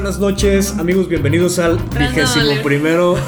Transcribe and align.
Buenas 0.00 0.18
noches, 0.18 0.78
amigos. 0.78 1.10
Bienvenidos 1.10 1.58
al 1.58 1.76
vigésimo 1.76 2.62
primero. 2.64 3.16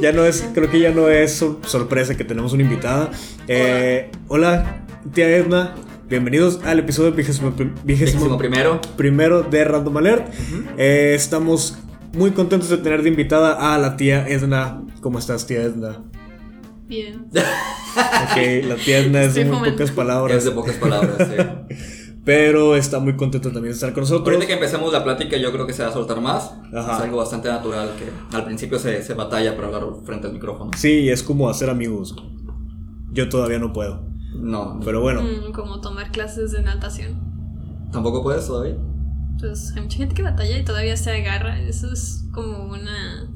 ya 0.00 0.12
no 0.12 0.24
es, 0.24 0.44
creo 0.54 0.70
que 0.70 0.78
ya 0.78 0.92
no 0.92 1.08
es 1.08 1.44
sorpresa 1.66 2.16
que 2.16 2.22
tenemos 2.22 2.52
una 2.52 2.62
invitada. 2.62 3.10
Eh, 3.48 4.12
hola. 4.28 4.84
tía 5.12 5.28
Edna. 5.28 5.74
Bienvenidos 6.08 6.60
al 6.64 6.78
episodio 6.78 7.10
vigésimo, 7.10 7.52
vigésimo 7.82 8.38
primero. 8.38 8.80
primero 8.96 9.42
de 9.42 9.64
Random 9.64 9.96
Alert. 9.96 10.32
Eh, 10.78 11.14
estamos 11.16 11.78
muy 12.12 12.30
contentos 12.30 12.68
de 12.68 12.76
tener 12.76 13.02
de 13.02 13.08
invitada 13.08 13.74
a 13.74 13.76
la 13.76 13.96
tía 13.96 14.24
Edna. 14.28 14.84
¿Cómo 15.00 15.18
estás, 15.18 15.48
tía 15.48 15.62
Edna? 15.62 16.00
Bien. 16.86 17.26
Ok, 17.34 18.36
la 18.68 18.76
tía 18.76 18.98
Edna 18.98 19.22
es 19.22 19.34
de 19.34 19.46
muy 19.46 19.72
pocas 19.72 19.90
palabras. 19.90 20.38
Es 20.38 20.44
de 20.44 20.52
pocas 20.52 20.76
palabras, 20.76 21.16
sí. 21.18 21.44
Pero 22.24 22.76
está 22.76 23.00
muy 23.00 23.16
contento 23.16 23.50
también 23.50 23.72
de 23.72 23.74
estar 23.74 23.92
con 23.92 24.02
nosotros. 24.02 24.28
Ahorita 24.28 24.46
que 24.46 24.52
empecemos 24.52 24.92
la 24.92 25.02
plática, 25.02 25.36
yo 25.36 25.50
creo 25.50 25.66
que 25.66 25.72
se 25.72 25.82
va 25.82 25.88
a 25.88 25.92
soltar 25.92 26.20
más. 26.20 26.52
Es 26.72 26.86
algo 26.86 27.16
bastante 27.16 27.48
natural 27.48 27.90
que 27.98 28.36
al 28.36 28.44
principio 28.44 28.78
se, 28.78 29.02
se 29.02 29.14
batalla 29.14 29.56
para 29.56 29.68
hablar 29.68 29.84
frente 30.04 30.28
al 30.28 30.32
micrófono. 30.32 30.70
Sí, 30.76 31.08
es 31.08 31.22
como 31.22 31.48
hacer 31.48 31.68
amigos. 31.68 32.14
Yo 33.10 33.28
todavía 33.28 33.58
no 33.58 33.72
puedo. 33.72 34.04
No. 34.36 34.78
Pero 34.84 35.00
bueno. 35.00 35.22
Mm, 35.22 35.52
como 35.52 35.80
tomar 35.80 36.12
clases 36.12 36.52
de 36.52 36.62
natación. 36.62 37.20
¿Tampoco 37.90 38.22
puedes 38.22 38.46
todavía? 38.46 38.76
Pues 39.40 39.72
hay 39.74 39.82
mucha 39.82 39.98
gente 39.98 40.14
que 40.14 40.22
batalla 40.22 40.56
y 40.56 40.64
todavía 40.64 40.96
se 40.96 41.10
agarra. 41.10 41.60
Eso 41.60 41.92
es 41.92 42.24
como 42.32 42.66
una 42.66 43.30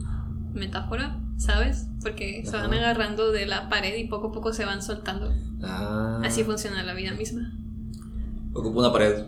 metáfora, 0.54 1.20
¿sabes? 1.36 1.88
Porque 2.02 2.42
se 2.46 2.56
van 2.56 2.72
agarrando 2.72 3.32
de 3.32 3.46
la 3.46 3.68
pared 3.68 3.96
y 3.96 4.06
poco 4.06 4.28
a 4.28 4.32
poco 4.32 4.52
se 4.52 4.64
van 4.64 4.80
soltando. 4.80 5.30
Ah. 5.62 6.20
Así 6.24 6.44
funciona 6.44 6.84
la 6.84 6.94
vida 6.94 7.12
misma. 7.12 7.52
Ocupo 8.56 8.80
una 8.80 8.92
pared. 8.92 9.24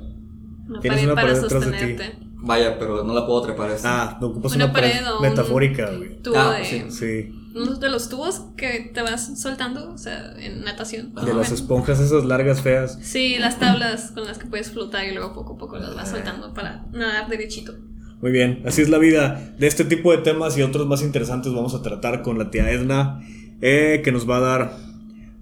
Una 0.68 0.80
pared 0.80 1.04
una 1.04 1.14
para 1.14 1.28
pared 1.28 1.40
sostenerte. 1.40 2.18
Vaya, 2.40 2.78
pero 2.78 3.04
no 3.04 3.14
la 3.14 3.26
puedo 3.26 3.42
trepar. 3.42 3.76
Ah, 3.84 4.16
no 4.20 4.28
ocupas 4.28 4.54
una, 4.54 4.72
pared, 4.72 4.94
metafórica, 5.20 5.90
güey. 5.90 6.22
Tubo 6.22 6.38
ah, 6.38 6.58
sí. 6.62 6.84
sí. 6.88 7.34
Uno 7.54 7.74
de 7.74 7.88
los 7.88 8.08
tubos 8.08 8.42
que 8.56 8.90
te 8.94 9.02
vas 9.02 9.40
soltando, 9.40 9.92
o 9.92 9.98
sea, 9.98 10.34
en 10.38 10.62
natación. 10.62 11.14
De 11.14 11.34
las 11.34 11.50
esponjas 11.50 11.98
esas 11.98 12.24
largas 12.24 12.62
feas. 12.62 12.98
Sí, 13.02 13.36
las 13.38 13.58
tablas 13.58 14.12
con 14.12 14.24
las 14.24 14.38
que 14.38 14.46
puedes 14.46 14.70
flotar 14.70 15.06
y 15.06 15.12
luego 15.12 15.32
poco 15.32 15.54
a 15.54 15.58
poco 15.58 15.78
las 15.78 15.94
vas 15.94 16.10
soltando 16.10 16.54
para 16.54 16.84
nadar 16.92 17.28
derechito. 17.28 17.74
Muy 18.20 18.32
bien, 18.32 18.62
así 18.66 18.82
es 18.82 18.88
la 18.88 18.98
vida. 18.98 19.54
De 19.58 19.66
este 19.66 19.84
tipo 19.84 20.12
de 20.12 20.18
temas 20.18 20.56
y 20.56 20.62
otros 20.62 20.86
más 20.86 21.02
interesantes 21.02 21.52
vamos 21.52 21.74
a 21.74 21.82
tratar 21.82 22.22
con 22.22 22.38
la 22.38 22.50
tía 22.50 22.70
Edna, 22.70 23.20
eh, 23.60 24.02
que 24.04 24.12
nos 24.12 24.28
va 24.28 24.36
a 24.36 24.40
dar 24.40 24.76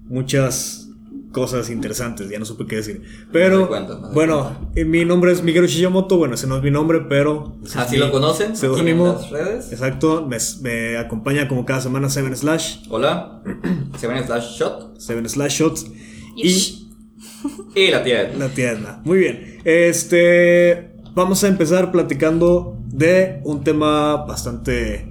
muchas 0.05 0.86
cosas 1.37 1.69
interesantes, 1.69 2.27
ya 2.31 2.39
no 2.39 2.45
supe 2.45 2.65
qué 2.65 2.77
decir. 2.77 3.03
Pero, 3.31 3.69
bueno, 4.11 4.71
eh, 4.73 4.85
mi 4.85 5.05
nombre 5.05 5.31
es 5.31 5.43
Miguel 5.43 5.67
Shiyamoto, 5.67 6.17
bueno, 6.17 6.33
ese 6.33 6.47
no 6.47 6.57
es 6.57 6.63
mi 6.63 6.71
nombre, 6.71 7.01
pero... 7.07 7.57
Así 7.75 7.95
lo 7.95 8.11
conocen, 8.11 8.57
seudónimo. 8.57 9.19
redes. 9.29 9.71
Exacto, 9.71 10.27
me, 10.27 10.97
acompaña 10.97 11.47
como 11.47 11.63
cada 11.63 11.79
semana 11.79 12.09
Seven 12.09 12.35
Slash. 12.35 12.77
Hola, 12.89 13.43
Seven 13.99 14.25
Slash 14.25 14.57
Shot. 14.57 14.99
Seven 14.99 15.29
Slash 15.29 15.59
Shot. 15.59 15.77
Y... 16.35 16.87
Y 17.75 17.91
la 17.91 18.03
tía 18.03 18.33
La 18.35 18.49
tía 18.49 19.01
Muy 19.03 19.19
bien. 19.19 19.59
Este... 19.63 20.95
Vamos 21.13 21.43
a 21.43 21.47
empezar 21.49 21.91
platicando 21.91 22.79
de 22.87 23.41
un 23.43 23.63
tema 23.63 24.25
bastante... 24.25 25.07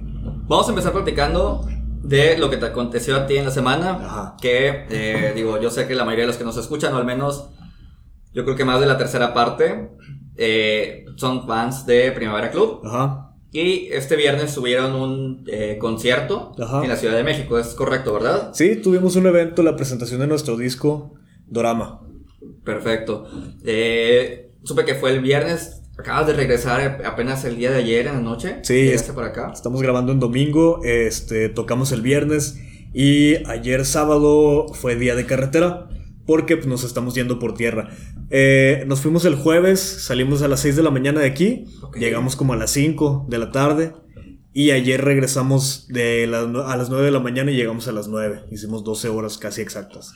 Vamos 0.49 0.67
a 0.67 0.71
empezar 0.71 0.91
platicando 0.91 1.65
de 2.03 2.37
lo 2.37 2.49
que 2.49 2.57
te 2.57 2.65
aconteció 2.65 3.15
a 3.15 3.27
ti 3.27 3.37
en 3.37 3.45
la 3.45 3.51
semana. 3.51 4.35
Que, 4.41 4.85
eh, 4.89 5.33
digo, 5.35 5.59
yo 5.59 5.69
sé 5.69 5.87
que 5.87 5.95
la 5.95 6.05
mayoría 6.05 6.23
de 6.23 6.27
los 6.27 6.37
que 6.37 6.43
nos 6.43 6.57
escuchan, 6.57 6.93
o 6.93 6.97
al 6.97 7.05
menos 7.05 7.49
yo 8.33 8.43
creo 8.43 8.55
que 8.55 8.65
más 8.65 8.79
de 8.79 8.85
la 8.85 8.97
tercera 8.97 9.33
parte, 9.33 9.89
eh, 10.35 11.05
son 11.15 11.47
fans 11.47 11.85
de 11.85 12.11
Primavera 12.11 12.51
Club. 12.51 12.81
Y 13.51 13.87
este 13.91 14.15
viernes 14.15 14.53
tuvieron 14.53 14.93
un 14.93 15.45
eh, 15.47 15.77
concierto 15.79 16.53
en 16.57 16.89
la 16.89 16.97
Ciudad 16.97 17.15
de 17.15 17.23
México, 17.23 17.57
es 17.57 17.67
correcto, 17.69 18.13
¿verdad? 18.13 18.51
Sí, 18.53 18.75
tuvimos 18.75 19.15
un 19.15 19.25
evento, 19.25 19.63
la 19.63 19.75
presentación 19.75 20.19
de 20.19 20.27
nuestro 20.27 20.57
disco 20.57 21.13
Dorama. 21.47 22.01
Perfecto. 22.63 23.25
supe 24.63 24.85
que 24.85 24.95
fue 24.95 25.11
el 25.11 25.21
viernes, 25.21 25.81
Acabas 25.97 26.27
de 26.27 26.33
regresar 26.33 27.01
apenas 27.05 27.43
el 27.45 27.57
día 27.57 27.71
de 27.71 27.77
ayer 27.77 28.05
en 28.07 28.13
la 28.13 28.21
noche. 28.21 28.59
Sí, 28.61 28.91
por 29.13 29.23
acá. 29.23 29.51
Estamos 29.53 29.81
grabando 29.81 30.11
en 30.11 30.19
domingo, 30.19 30.81
este, 30.83 31.49
tocamos 31.49 31.91
el 31.91 32.01
viernes 32.01 32.59
y 32.93 33.35
ayer 33.47 33.83
sábado 33.85 34.67
fue 34.73 34.95
día 34.95 35.15
de 35.15 35.25
carretera 35.25 35.89
porque 36.27 36.55
pues, 36.55 36.67
nos 36.67 36.83
estamos 36.83 37.15
yendo 37.15 37.39
por 37.39 37.55
tierra. 37.55 37.89
Eh, 38.29 38.83
nos 38.85 39.01
fuimos 39.01 39.25
el 39.25 39.35
jueves, 39.35 39.79
salimos 39.79 40.43
a 40.43 40.47
las 40.47 40.59
6 40.59 40.75
de 40.75 40.83
la 40.83 40.91
mañana 40.91 41.21
de 41.21 41.27
aquí, 41.27 41.65
llegamos 41.95 42.35
como 42.35 42.53
a 42.53 42.57
las 42.57 42.71
5 42.71 43.25
de 43.29 43.37
la 43.39 43.51
tarde 43.51 43.93
y 44.53 44.71
ayer 44.71 45.03
regresamos 45.03 45.87
de 45.87 46.25
a 46.25 46.77
las 46.77 46.89
9 46.89 47.05
de 47.05 47.11
la 47.11 47.19
mañana 47.19 47.51
y 47.51 47.55
llegamos 47.55 47.87
a 47.87 47.91
las 47.91 48.07
9. 48.07 48.45
Hicimos 48.51 48.83
12 48.83 49.09
horas 49.09 49.37
casi 49.37 49.61
exactas. 49.61 50.13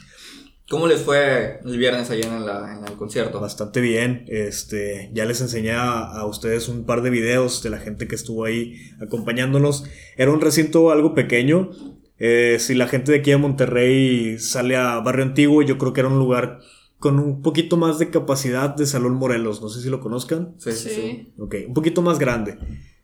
¿Cómo 0.71 0.87
les 0.87 1.01
fue 1.01 1.59
el 1.65 1.77
viernes 1.77 2.09
allá 2.11 2.27
en, 2.29 2.85
el 2.85 2.95
concierto? 2.95 3.41
Bastante 3.41 3.81
bien. 3.81 4.23
Este, 4.29 5.11
ya 5.13 5.25
les 5.25 5.41
enseñé 5.41 5.73
a, 5.73 6.25
ustedes 6.25 6.69
un 6.69 6.85
par 6.85 7.01
de 7.01 7.09
videos 7.09 7.61
de 7.61 7.69
la 7.69 7.77
gente 7.77 8.07
que 8.07 8.15
estuvo 8.15 8.45
ahí 8.45 8.77
acompañándonos. 9.01 9.83
Era 10.15 10.31
un 10.31 10.39
recinto 10.39 10.89
algo 10.89 11.13
pequeño. 11.13 11.71
Eh, 12.19 12.55
si 12.57 12.73
la 12.73 12.87
gente 12.87 13.11
de 13.11 13.17
aquí 13.17 13.33
a 13.33 13.37
Monterrey 13.37 14.39
sale 14.39 14.77
a 14.77 14.97
Barrio 15.01 15.25
Antiguo, 15.25 15.61
yo 15.61 15.77
creo 15.77 15.91
que 15.91 15.99
era 15.99 16.07
un 16.07 16.19
lugar 16.19 16.59
con 16.99 17.19
un 17.19 17.41
poquito 17.41 17.75
más 17.75 17.99
de 17.99 18.09
capacidad 18.09 18.73
de 18.73 18.85
Salón 18.85 19.15
Morelos. 19.15 19.61
No 19.61 19.67
sé 19.67 19.81
si 19.81 19.89
lo 19.89 19.99
conozcan. 19.99 20.55
Sí, 20.57 20.71
sí, 20.71 20.89
sí. 20.89 21.33
Ok, 21.37 21.55
un 21.67 21.73
poquito 21.73 22.01
más 22.01 22.17
grande. 22.17 22.57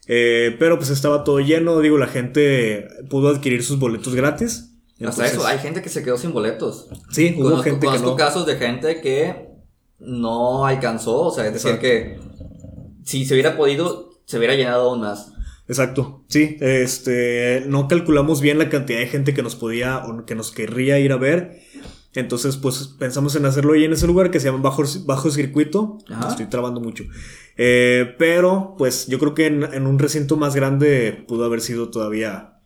Eh, 0.07 0.55
pero 0.57 0.77
pues 0.77 0.89
estaba 0.89 1.25
todo 1.25 1.41
lleno. 1.41 1.81
Digo, 1.81 1.97
la 1.97 2.07
gente 2.07 2.87
pudo 3.09 3.27
adquirir 3.27 3.61
sus 3.61 3.77
boletos 3.77 4.15
gratis. 4.15 4.76
Hasta 5.05 5.27
eso, 5.27 5.45
hay 5.45 5.59
gente 5.59 5.81
que 5.81 5.89
se 5.89 6.03
quedó 6.03 6.17
sin 6.17 6.33
boletos. 6.33 6.87
Sí, 7.11 7.35
hubo 7.35 7.43
conozco, 7.43 7.63
gente 7.63 7.87
que 7.87 7.99
no. 7.99 8.15
casos 8.15 8.45
de 8.45 8.55
gente 8.55 8.99
que 9.01 9.49
no 9.99 10.65
alcanzó, 10.65 11.21
o 11.21 11.31
sea, 11.31 11.45
es 11.45 11.53
decir 11.53 11.79
que 11.79 12.19
si 13.03 13.25
se 13.25 13.33
hubiera 13.33 13.55
podido, 13.55 14.09
se 14.25 14.37
hubiera 14.37 14.55
llenado 14.55 14.89
aún 14.89 15.01
más. 15.01 15.33
Exacto, 15.67 16.23
sí, 16.29 16.57
este, 16.61 17.63
no 17.67 17.87
calculamos 17.87 18.41
bien 18.41 18.57
la 18.57 18.69
cantidad 18.69 18.99
de 18.99 19.07
gente 19.07 19.33
que 19.33 19.43
nos 19.43 19.55
podía 19.55 19.99
o 20.05 20.25
que 20.25 20.33
nos 20.33 20.51
querría 20.51 20.99
ir 20.99 21.11
a 21.11 21.17
ver. 21.17 21.61
Entonces, 22.13 22.57
pues 22.57 22.95
pensamos 22.97 23.35
en 23.35 23.45
hacerlo 23.45 23.73
ahí 23.73 23.83
en 23.83 23.93
ese 23.93 24.07
lugar 24.07 24.31
que 24.31 24.39
se 24.39 24.47
llama 24.47 24.63
Bajo, 24.63 24.83
Bajo 25.05 25.29
Circuito. 25.29 25.99
Estoy 26.27 26.47
trabando 26.47 26.79
mucho. 26.79 27.03
Eh, 27.57 28.15
pero, 28.17 28.75
pues 28.77 29.07
yo 29.07 29.19
creo 29.19 29.35
que 29.35 29.45
en, 29.45 29.63
en, 29.63 29.85
un 29.85 29.99
recinto 29.99 30.35
más 30.35 30.55
grande 30.55 31.25
pudo 31.27 31.45
haber 31.45 31.61
sido 31.61 31.89
todavía 31.89 32.56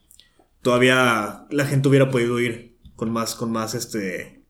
todavía 0.61 1.45
la 1.49 1.65
gente 1.65 1.89
hubiera 1.89 2.09
podido 2.09 2.39
ir 2.39 2.77
con 2.95 3.11
más, 3.11 3.35
con 3.35 3.51
más 3.51 3.73
este. 3.73 4.45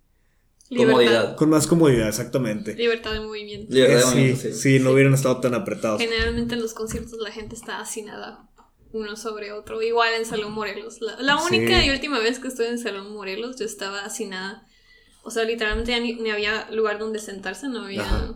Comodidad. 0.76 1.36
Con 1.36 1.50
más 1.50 1.68
comodidad, 1.68 2.08
exactamente. 2.08 2.76
Libertad 2.76 3.12
de 3.12 3.20
movimiento. 3.20 3.74
Libertad 3.74 4.14
de 4.14 4.36
sí, 4.36 4.54
sí, 4.54 4.80
no 4.80 4.92
hubieran 4.92 5.14
estado 5.14 5.42
tan 5.42 5.54
apretados. 5.54 6.00
Generalmente 6.00 6.56
en 6.56 6.62
los 6.62 6.74
conciertos 6.74 7.20
la 7.20 7.32
gente 7.32 7.56
está 7.56 7.84
nada 8.06 8.50
uno 8.94 9.16
sobre 9.16 9.52
otro. 9.52 9.82
Igual 9.82 10.14
en 10.14 10.26
Salón 10.26 10.54
Morelos. 10.54 11.00
La, 11.02 11.38
única 11.38 11.84
y 11.84 11.90
última 11.90 12.20
vez 12.20 12.40
que 12.40 12.48
estuve 12.48 12.70
en 12.70 12.80
Salón 12.80 13.14
Morelos, 13.14 13.58
yo 13.60 13.66
estaba 13.66 14.08
nada 14.28 14.68
O 15.24 15.32
sea, 15.32 15.44
literalmente 15.44 15.92
ya 15.92 16.00
ni, 16.00 16.30
había 16.30 16.70
lugar 16.72 17.00
donde 17.00 17.20
sentarse, 17.20 17.68
no 17.68 17.84
había 17.84 18.34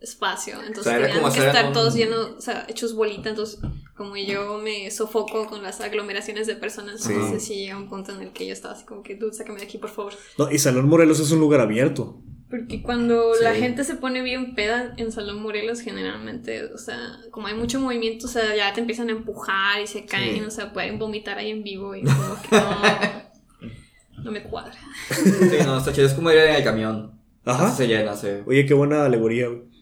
espacio. 0.00 0.60
Entonces 0.66 0.92
tenían 0.92 1.32
que 1.32 1.46
estar 1.46 1.72
todos 1.72 1.94
llenos, 1.94 2.32
o 2.38 2.40
sea, 2.40 2.66
hechos 2.68 2.94
bolitas. 2.94 3.26
Entonces, 3.26 3.60
como 3.94 4.16
yo 4.16 4.58
me 4.58 4.90
sofoco 4.90 5.46
con 5.46 5.62
las 5.62 5.80
aglomeraciones 5.80 6.46
de 6.46 6.56
personas, 6.56 7.06
entonces 7.08 7.44
sí 7.44 7.54
llega 7.54 7.76
un 7.76 7.88
punto 7.88 8.12
en 8.12 8.22
el 8.22 8.32
que 8.32 8.46
yo 8.46 8.52
estaba 8.52 8.74
así 8.74 8.84
como 8.84 9.02
que, 9.02 9.14
tú 9.14 9.32
sácame 9.32 9.60
de 9.60 9.66
aquí, 9.66 9.78
por 9.78 9.90
favor. 9.90 10.14
No, 10.36 10.50
y 10.50 10.58
Salón 10.58 10.88
Morelos 10.88 11.20
es 11.20 11.30
un 11.30 11.40
lugar 11.40 11.60
abierto. 11.60 12.20
Porque 12.50 12.82
cuando 12.82 13.32
la 13.40 13.54
gente 13.54 13.82
se 13.84 13.94
pone 13.94 14.22
bien 14.22 14.54
peda 14.54 14.94
en 14.96 15.10
Salón 15.10 15.42
Morelos, 15.42 15.80
generalmente, 15.80 16.64
o 16.72 16.78
sea, 16.78 17.18
como 17.30 17.46
hay 17.46 17.54
mucho 17.54 17.80
movimiento, 17.80 18.26
o 18.26 18.28
sea, 18.28 18.54
ya 18.54 18.72
te 18.72 18.80
empiezan 18.80 19.08
a 19.08 19.12
empujar 19.12 19.80
y 19.80 19.86
se 19.86 20.04
caen, 20.04 20.44
o 20.44 20.50
sea, 20.50 20.72
pueden 20.72 20.98
vomitar 20.98 21.38
ahí 21.38 21.50
en 21.50 21.64
vivo 21.64 21.94
y 21.94 22.02
como 22.02 22.36
que 22.42 22.56
no, 22.56 24.22
no 24.24 24.30
me 24.30 24.42
cuadra. 24.42 24.78
Sí, 25.10 25.56
no, 25.64 25.78
está 25.78 25.92
chido, 25.92 26.06
es 26.06 26.14
como 26.14 26.30
ir 26.30 26.38
en 26.38 26.56
el 26.56 26.64
camión. 26.64 27.12
Ajá. 27.44 27.70
se 27.70 27.86
llena, 27.86 28.14
sí. 28.14 28.28
Oye, 28.46 28.66
qué 28.66 28.74
buena 28.74 29.04
alegoría, 29.04 29.48
güey. 29.48 29.73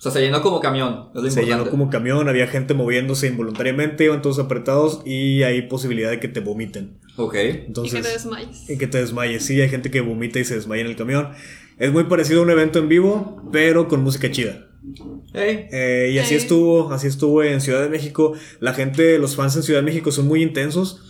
O 0.00 0.02
sea, 0.02 0.12
se 0.12 0.22
llenó 0.22 0.40
como 0.40 0.60
camión. 0.60 1.10
se 1.28 1.44
llenó 1.44 1.68
como 1.68 1.90
camión, 1.90 2.26
había 2.26 2.46
gente 2.46 2.72
moviéndose 2.72 3.26
involuntariamente, 3.26 4.04
iban 4.04 4.22
todos 4.22 4.38
apretados 4.38 5.02
y 5.04 5.42
hay 5.42 5.60
posibilidad 5.68 6.08
de 6.08 6.18
que 6.18 6.28
te 6.28 6.40
vomiten. 6.40 6.98
Ok. 7.16 7.34
Entonces, 7.34 7.92
y 7.92 7.96
que 7.96 8.02
te 8.02 8.08
desmayes. 8.08 8.70
Y 8.70 8.78
que 8.78 8.86
te 8.86 8.98
desmayes. 8.98 9.44
Sí, 9.44 9.60
hay 9.60 9.68
gente 9.68 9.90
que 9.90 10.00
vomita 10.00 10.38
y 10.38 10.46
se 10.46 10.54
desmaya 10.54 10.80
en 10.80 10.88
el 10.88 10.96
camión. 10.96 11.28
Es 11.78 11.92
muy 11.92 12.04
parecido 12.04 12.40
a 12.40 12.44
un 12.44 12.50
evento 12.50 12.78
en 12.78 12.88
vivo, 12.88 13.42
pero 13.52 13.88
con 13.88 14.02
música 14.02 14.30
chida. 14.30 14.68
Hey. 15.34 15.66
Eh, 15.70 16.12
y 16.14 16.18
así 16.18 16.34
estuvo, 16.34 16.90
así 16.94 17.06
estuvo 17.06 17.42
en 17.42 17.60
Ciudad 17.60 17.82
de 17.82 17.90
México. 17.90 18.32
La 18.58 18.72
gente, 18.72 19.18
los 19.18 19.36
fans 19.36 19.54
en 19.56 19.62
Ciudad 19.62 19.80
de 19.80 19.84
México 19.84 20.12
son 20.12 20.26
muy 20.26 20.42
intensos. 20.42 21.02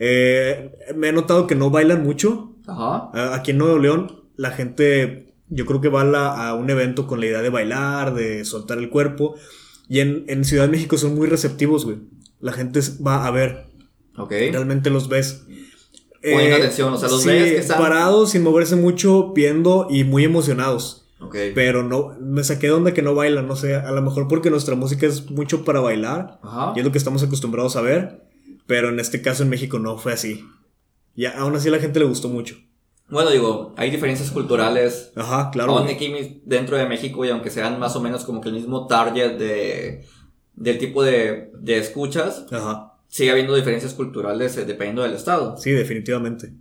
Eh, 0.00 0.72
me 0.96 1.10
he 1.10 1.12
notado 1.12 1.46
que 1.46 1.54
no 1.54 1.70
bailan 1.70 2.02
mucho. 2.02 2.56
Ajá. 2.66 3.36
Aquí 3.36 3.52
en 3.52 3.58
Nuevo 3.58 3.78
León, 3.78 4.24
la 4.34 4.50
gente 4.50 5.31
yo 5.54 5.66
creo 5.66 5.80
que 5.80 5.88
va 5.88 6.02
a, 6.48 6.54
un 6.54 6.70
evento 6.70 7.06
con 7.06 7.20
la 7.20 7.26
idea 7.26 7.42
de 7.42 7.50
bailar, 7.50 8.14
de 8.14 8.44
soltar 8.44 8.78
el 8.78 8.88
cuerpo. 8.88 9.34
Y 9.88 10.00
en, 10.00 10.24
en 10.28 10.44
Ciudad 10.44 10.64
de 10.64 10.70
México 10.70 10.96
son 10.96 11.14
muy 11.14 11.28
receptivos, 11.28 11.84
güey. 11.84 11.98
La 12.40 12.52
gente 12.52 12.80
va 13.06 13.26
a 13.26 13.30
ver. 13.30 13.66
Ok. 14.16 14.30
Realmente 14.30 14.90
los 14.90 15.08
ves. 15.08 15.44
Poniendo 16.22 16.56
eh, 16.56 16.60
atención, 16.60 16.92
o 16.94 16.96
sea, 16.96 17.08
los 17.08 17.24
ves 17.24 17.52
que 17.52 17.58
están... 17.58 17.78
parados, 17.78 18.30
sin 18.30 18.42
moverse 18.42 18.76
mucho, 18.76 19.32
viendo 19.32 19.88
y 19.90 20.04
muy 20.04 20.24
emocionados. 20.24 21.10
Ok. 21.20 21.36
Pero 21.54 21.82
no, 21.82 22.16
me 22.20 22.44
saqué 22.44 22.68
de 22.68 22.72
onda 22.72 22.94
que 22.94 23.02
no 23.02 23.14
bailan, 23.14 23.46
no 23.46 23.56
sé, 23.56 23.74
a 23.74 23.90
lo 23.90 24.02
mejor 24.02 24.28
porque 24.28 24.50
nuestra 24.50 24.74
música 24.74 25.06
es 25.06 25.30
mucho 25.30 25.64
para 25.64 25.80
bailar. 25.80 26.38
Ajá. 26.42 26.72
Y 26.74 26.78
es 26.78 26.84
lo 26.84 26.92
que 26.92 26.98
estamos 26.98 27.22
acostumbrados 27.22 27.76
a 27.76 27.82
ver. 27.82 28.22
Pero 28.66 28.88
en 28.88 29.00
este 29.00 29.20
caso 29.20 29.42
en 29.42 29.50
México 29.50 29.78
no 29.78 29.98
fue 29.98 30.12
así. 30.12 30.46
Y 31.14 31.26
aún 31.26 31.54
así 31.56 31.68
a 31.68 31.72
la 31.72 31.78
gente 31.78 31.98
le 31.98 32.06
gustó 32.06 32.28
mucho. 32.28 32.56
Bueno, 33.12 33.30
digo, 33.30 33.74
hay 33.76 33.90
diferencias 33.90 34.30
culturales. 34.30 35.12
Ajá, 35.16 35.50
claro. 35.50 35.76
Aún 35.76 35.86
aquí 35.86 36.40
dentro 36.46 36.78
de 36.78 36.86
México 36.86 37.22
y 37.26 37.28
aunque 37.28 37.50
sean 37.50 37.78
más 37.78 37.94
o 37.94 38.00
menos 38.00 38.24
como 38.24 38.40
que 38.40 38.48
el 38.48 38.54
mismo 38.54 38.86
target 38.86 39.36
de, 39.36 40.06
del 40.54 40.78
tipo 40.78 41.04
de, 41.04 41.50
de 41.60 41.76
escuchas, 41.76 42.46
Ajá. 42.50 42.94
sigue 43.08 43.30
habiendo 43.30 43.54
diferencias 43.54 43.92
culturales 43.92 44.56
eh, 44.56 44.64
dependiendo 44.64 45.02
del 45.02 45.12
estado. 45.12 45.58
Sí, 45.58 45.72
definitivamente. 45.72 46.54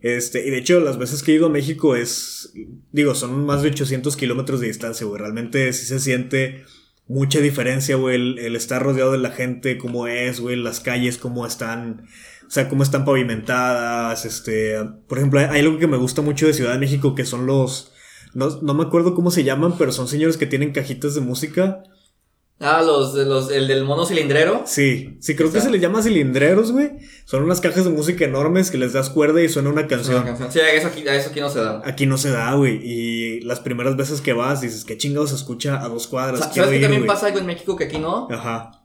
Este, 0.00 0.46
y 0.46 0.48
de 0.48 0.56
hecho, 0.56 0.80
las 0.80 0.96
veces 0.96 1.22
que 1.22 1.32
he 1.32 1.34
ido 1.34 1.46
a 1.46 1.50
México 1.50 1.96
es, 1.96 2.54
digo, 2.90 3.14
son 3.14 3.44
más 3.44 3.60
de 3.60 3.68
800 3.68 4.16
kilómetros 4.16 4.58
de 4.60 4.68
distancia, 4.68 5.06
güey. 5.06 5.20
Realmente 5.20 5.70
sí 5.74 5.84
se 5.84 6.00
siente 6.00 6.64
mucha 7.06 7.40
diferencia, 7.40 7.96
güey, 7.96 8.16
el, 8.16 8.38
el, 8.38 8.56
estar 8.56 8.82
rodeado 8.82 9.12
de 9.12 9.18
la 9.18 9.32
gente, 9.32 9.76
cómo 9.76 10.06
es, 10.06 10.40
güey, 10.40 10.56
las 10.56 10.80
calles, 10.80 11.18
cómo 11.18 11.46
están 11.46 12.06
o 12.52 12.54
sea, 12.54 12.68
cómo 12.68 12.82
están 12.82 13.06
pavimentadas, 13.06 14.26
este, 14.26 14.76
por 15.08 15.16
ejemplo, 15.16 15.40
hay 15.40 15.60
algo 15.60 15.78
que 15.78 15.86
me 15.86 15.96
gusta 15.96 16.20
mucho 16.20 16.46
de 16.46 16.52
Ciudad 16.52 16.74
de 16.74 16.78
México 16.78 17.14
que 17.14 17.24
son 17.24 17.46
los, 17.46 17.92
no, 18.34 18.60
no 18.60 18.74
me 18.74 18.82
acuerdo 18.82 19.14
cómo 19.14 19.30
se 19.30 19.42
llaman, 19.42 19.78
pero 19.78 19.90
son 19.90 20.06
señores 20.06 20.36
que 20.36 20.44
tienen 20.44 20.70
cajitas 20.70 21.14
de 21.14 21.22
música. 21.22 21.82
Ah, 22.60 22.82
los, 22.82 23.14
los, 23.14 23.50
el 23.50 23.68
del 23.68 23.84
mono 23.84 24.04
cilindrero. 24.04 24.64
Sí, 24.66 25.16
sí, 25.20 25.34
creo 25.34 25.50
que 25.50 25.62
se 25.62 25.70
les 25.70 25.80
llama 25.80 26.02
cilindreros, 26.02 26.72
güey. 26.72 26.90
Son 27.24 27.42
unas 27.42 27.62
cajas 27.62 27.84
de 27.84 27.90
música 27.90 28.26
enormes 28.26 28.70
que 28.70 28.76
les 28.76 28.92
das 28.92 29.08
cuerda 29.08 29.40
y 29.40 29.48
suena 29.48 29.70
una 29.70 29.86
canción. 29.86 30.16
Una 30.16 30.26
canción. 30.26 30.52
Sí, 30.52 30.60
eso 30.74 30.88
aquí, 30.88 31.04
eso 31.08 31.30
aquí 31.30 31.40
no 31.40 31.48
se 31.48 31.58
da. 31.58 31.80
Aquí 31.86 32.04
no 32.04 32.18
se 32.18 32.32
da, 32.32 32.52
güey. 32.52 32.78
Y 32.84 33.40
las 33.40 33.60
primeras 33.60 33.96
veces 33.96 34.20
que 34.20 34.34
vas 34.34 34.60
dices, 34.60 34.84
qué 34.84 34.98
chingados 34.98 35.30
se 35.30 35.36
escucha 35.36 35.82
a 35.82 35.88
dos 35.88 36.06
cuadras. 36.06 36.40
¿Sabes 36.52 36.70
que 36.70 36.80
también 36.80 37.06
pasa 37.06 37.28
algo 37.28 37.38
en 37.38 37.46
México 37.46 37.76
que 37.76 37.84
aquí 37.84 37.98
no? 37.98 38.28
Ajá 38.30 38.81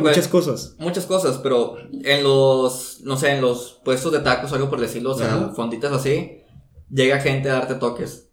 muchas 0.00 0.28
cosas. 0.28 0.76
Muchas 0.78 1.06
cosas, 1.06 1.38
pero 1.38 1.76
en 1.92 2.22
los, 2.22 3.00
no 3.02 3.16
sé, 3.16 3.32
en 3.32 3.40
los 3.40 3.80
puestos 3.84 4.12
de 4.12 4.20
tacos 4.20 4.52
o 4.52 4.54
algo 4.54 4.70
por 4.70 4.80
decirlo, 4.80 5.12
o 5.12 5.18
sea, 5.18 5.52
fonditas 5.54 5.92
así, 5.92 6.42
llega 6.90 7.20
gente 7.20 7.50
a 7.50 7.54
darte 7.54 7.74
toques. 7.76 8.28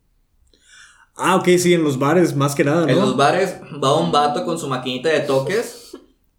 Ah, 1.16 1.36
ok, 1.36 1.48
sí, 1.58 1.74
en 1.74 1.84
los 1.84 1.98
bares, 1.98 2.36
más 2.36 2.54
que 2.54 2.64
nada, 2.64 2.86
¿no? 2.86 2.90
En 2.90 3.00
los 3.00 3.18
bares 3.18 3.56
va 3.84 4.00
un 4.00 4.12
vato 4.12 4.46
con 4.46 4.60
su 4.60 4.68
maquinita 4.68 5.10
de 5.10 5.22
toques 5.22 5.98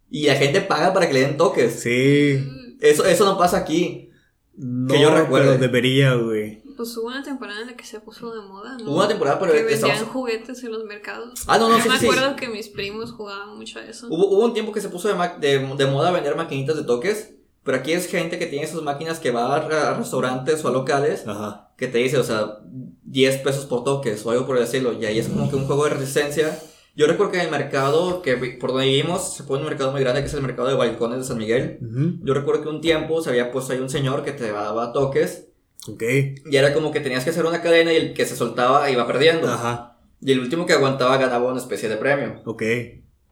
y 0.09 0.27
la 0.27 0.35
gente 0.35 0.61
paga 0.61 0.93
para 0.93 1.07
que 1.07 1.13
le 1.13 1.21
den 1.21 1.37
toques. 1.37 1.81
Sí. 1.81 2.41
Eso, 2.79 3.03
eso 3.05 3.25
no 3.25 3.37
pasa 3.37 3.57
aquí. 3.57 4.09
No, 4.55 4.93
que 4.93 5.01
yo 5.01 5.13
recuerdo. 5.13 5.51
Pero 5.51 5.61
debería, 5.61 6.13
güey. 6.15 6.63
Pues 6.79 6.95
hubo 6.95 7.07
una 7.07 7.21
temporada 7.21 7.59
en 7.59 7.67
la 7.67 7.75
que 7.75 7.83
se 7.83 7.99
puso 7.99 8.33
de 8.33 8.39
moda, 8.39 8.77
¿no? 8.77 8.91
Hubo 8.91 8.99
una 8.99 9.09
temporada, 9.09 9.37
pero... 9.37 9.51
Que 9.51 9.63
vendían 9.63 10.05
juguetes 10.05 10.63
en 10.63 10.71
los 10.71 10.85
mercados. 10.85 11.43
Ah, 11.45 11.57
no, 11.57 11.67
no, 11.67 11.77
sí, 11.77 11.89
Me 11.89 11.95
acuerdo 11.95 12.37
que 12.37 12.47
mis 12.47 12.69
primos 12.69 13.11
jugaban 13.11 13.57
mucho 13.57 13.79
a 13.79 13.83
eso. 13.83 14.07
Hubo, 14.09 14.29
hubo 14.29 14.45
un 14.45 14.53
tiempo 14.53 14.71
que 14.71 14.79
se 14.79 14.87
puso 14.87 15.09
de, 15.09 15.15
de, 15.41 15.59
de, 15.75 15.85
moda 15.87 16.11
vender 16.11 16.37
maquinitas 16.37 16.77
de 16.77 16.85
toques, 16.85 17.35
pero 17.63 17.79
aquí 17.79 17.91
es 17.91 18.07
gente 18.07 18.39
que 18.39 18.45
tiene 18.45 18.63
esas 18.63 18.81
máquinas 18.81 19.19
que 19.19 19.31
va 19.31 19.57
a, 19.57 19.93
restaurantes 19.95 20.63
o 20.63 20.69
a 20.69 20.71
locales, 20.71 21.27
Ajá. 21.27 21.73
que 21.75 21.87
te 21.87 21.97
dice, 21.97 22.17
o 22.17 22.23
sea, 22.23 22.59
10 22.63 23.39
pesos 23.39 23.65
por 23.65 23.83
toques 23.83 24.25
o 24.25 24.31
algo 24.31 24.45
por 24.45 24.57
decirlo, 24.57 24.93
y 24.93 25.03
ahí 25.03 25.19
es 25.19 25.27
como 25.27 25.49
que 25.49 25.57
un 25.57 25.65
juego 25.65 25.83
de 25.83 25.89
resistencia. 25.89 26.57
Yo 26.95 27.07
recuerdo 27.07 27.33
que 27.33 27.39
en 27.39 27.45
el 27.47 27.51
mercado, 27.51 28.21
que 28.21 28.37
por 28.57 28.71
donde 28.71 28.85
vivimos, 28.85 29.33
se 29.33 29.43
pone 29.43 29.63
un 29.63 29.67
mercado 29.67 29.91
muy 29.91 29.99
grande, 29.99 30.21
que 30.21 30.27
es 30.27 30.33
el 30.33 30.41
mercado 30.41 30.69
de 30.69 30.75
balcones 30.75 31.19
de 31.19 31.25
San 31.25 31.37
Miguel. 31.37 31.77
Yo 32.23 32.33
recuerdo 32.33 32.63
que 32.63 32.69
un 32.69 32.79
tiempo 32.79 33.21
se 33.21 33.31
había 33.31 33.51
puesto 33.51 33.73
ahí 33.73 33.79
un 33.79 33.89
señor 33.89 34.23
que 34.23 34.31
te 34.31 34.49
daba 34.49 34.93
toques 34.93 35.48
Ok. 35.87 36.03
Y 36.49 36.57
era 36.57 36.73
como 36.73 36.91
que 36.91 36.99
tenías 36.99 37.23
que 37.23 37.29
hacer 37.29 37.45
una 37.45 37.61
cadena 37.61 37.93
y 37.93 37.97
el 37.97 38.13
que 38.13 38.25
se 38.25 38.35
soltaba 38.35 38.89
iba 38.91 39.07
perdiendo. 39.07 39.47
Ajá. 39.47 39.97
Y 40.21 40.31
el 40.31 40.39
último 40.39 40.65
que 40.65 40.73
aguantaba 40.73 41.17
ganaba 41.17 41.49
una 41.49 41.59
especie 41.59 41.87
de 41.89 41.97
premio. 41.97 42.41
Ok. 42.45 42.63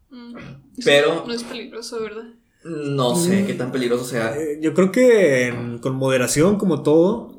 Mm. 0.10 0.36
Pero. 0.84 1.26
No 1.28 1.34
es 1.34 1.44
peligroso, 1.44 2.02
¿verdad? 2.02 2.26
No 2.64 3.16
sé 3.16 3.46
qué 3.46 3.54
tan 3.54 3.72
peligroso 3.72 4.04
sea. 4.04 4.36
Eh, 4.38 4.60
yo 4.62 4.74
creo 4.74 4.92
que 4.92 5.54
con 5.82 5.96
moderación, 5.96 6.58
como 6.58 6.84
todo. 6.84 7.36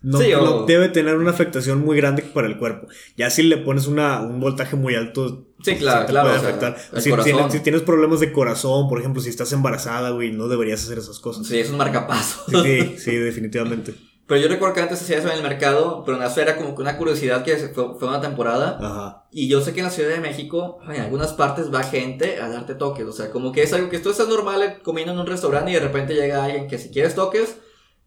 No, 0.00 0.64
debe 0.64 0.88
tener 0.90 1.16
una 1.16 1.30
afectación 1.30 1.84
muy 1.84 1.96
grande 1.96 2.22
para 2.22 2.46
el 2.46 2.56
cuerpo. 2.56 2.86
Ya 3.16 3.30
si 3.30 3.42
le 3.42 3.56
pones 3.56 3.88
una, 3.88 4.22
un 4.22 4.38
voltaje 4.38 4.76
muy 4.76 4.94
alto, 4.94 5.48
sí, 5.60 5.74
claro, 5.74 6.06
claro, 6.06 6.28
puede 6.28 6.38
afectar. 6.38 6.76
si, 6.98 7.12
tienes, 7.24 7.52
si, 7.52 7.58
tienes, 7.60 7.82
problemas 7.82 8.20
de 8.20 8.32
corazón, 8.32 8.88
por 8.88 9.00
ejemplo, 9.00 9.20
si 9.20 9.28
estás 9.28 9.52
embarazada, 9.52 10.10
güey, 10.10 10.30
no 10.30 10.46
deberías 10.46 10.84
hacer 10.84 10.98
esas 10.98 11.18
cosas. 11.18 11.48
Sí, 11.48 11.58
es 11.58 11.70
un 11.70 11.78
marcapaso. 11.78 12.44
sí, 12.62 12.94
sí, 12.96 13.10
definitivamente. 13.16 13.92
Pero 14.28 14.42
yo 14.42 14.48
recuerdo 14.48 14.74
que 14.74 14.82
antes 14.82 15.00
hacía 15.00 15.16
eso 15.16 15.28
en 15.28 15.38
el 15.38 15.42
mercado, 15.42 16.02
pero 16.04 16.18
en 16.18 16.22
la 16.22 16.30
era 16.34 16.58
como 16.58 16.74
que 16.74 16.82
una 16.82 16.98
curiosidad 16.98 17.42
que 17.42 17.56
fue, 17.56 17.98
fue, 17.98 18.08
una 18.08 18.20
temporada. 18.20 18.78
Ajá. 18.78 19.26
Y 19.32 19.48
yo 19.48 19.62
sé 19.62 19.72
que 19.72 19.80
en 19.80 19.86
la 19.86 19.90
Ciudad 19.90 20.10
de 20.10 20.20
México, 20.20 20.80
en 20.86 21.00
algunas 21.00 21.32
partes 21.32 21.72
va 21.72 21.82
gente 21.82 22.38
a 22.38 22.50
darte 22.50 22.74
toques. 22.74 23.06
O 23.06 23.12
sea, 23.12 23.30
como 23.30 23.52
que 23.52 23.62
es 23.62 23.72
algo 23.72 23.88
que 23.88 24.00
tú 24.00 24.10
estás 24.10 24.28
normal 24.28 24.80
comiendo 24.82 25.14
en 25.14 25.18
un 25.18 25.26
restaurante 25.26 25.70
y 25.70 25.74
de 25.74 25.80
repente 25.80 26.14
llega 26.14 26.44
alguien 26.44 26.68
que 26.68 26.76
si 26.76 26.90
quieres 26.90 27.14
toques, 27.14 27.56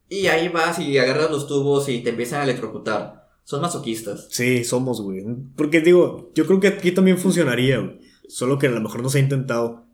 y 0.09 0.27
ahí 0.27 0.47
vas 0.49 0.77
y 0.77 0.95
agarras 0.99 1.31
los 1.31 1.47
tubos 1.47 1.89
y 1.89 2.03
te 2.03 2.11
empiezan 2.11 2.41
a 2.41 2.43
electrocutar. 2.43 3.29
Son 3.43 3.59
masoquistas. 3.59 4.27
Sí, 4.29 4.63
somos, 4.63 5.01
güey. 5.01 5.25
Porque 5.55 5.81
digo, 5.81 6.29
yo 6.35 6.45
creo 6.45 6.59
que 6.59 6.67
aquí 6.67 6.91
también 6.91 7.17
funcionaría, 7.17 7.79
güey. 7.79 7.99
Solo 8.27 8.59
que 8.59 8.67
a 8.67 8.71
lo 8.71 8.79
mejor 8.79 9.01
no 9.01 9.09
se 9.09 9.17
ha 9.17 9.21
intentado. 9.21 9.87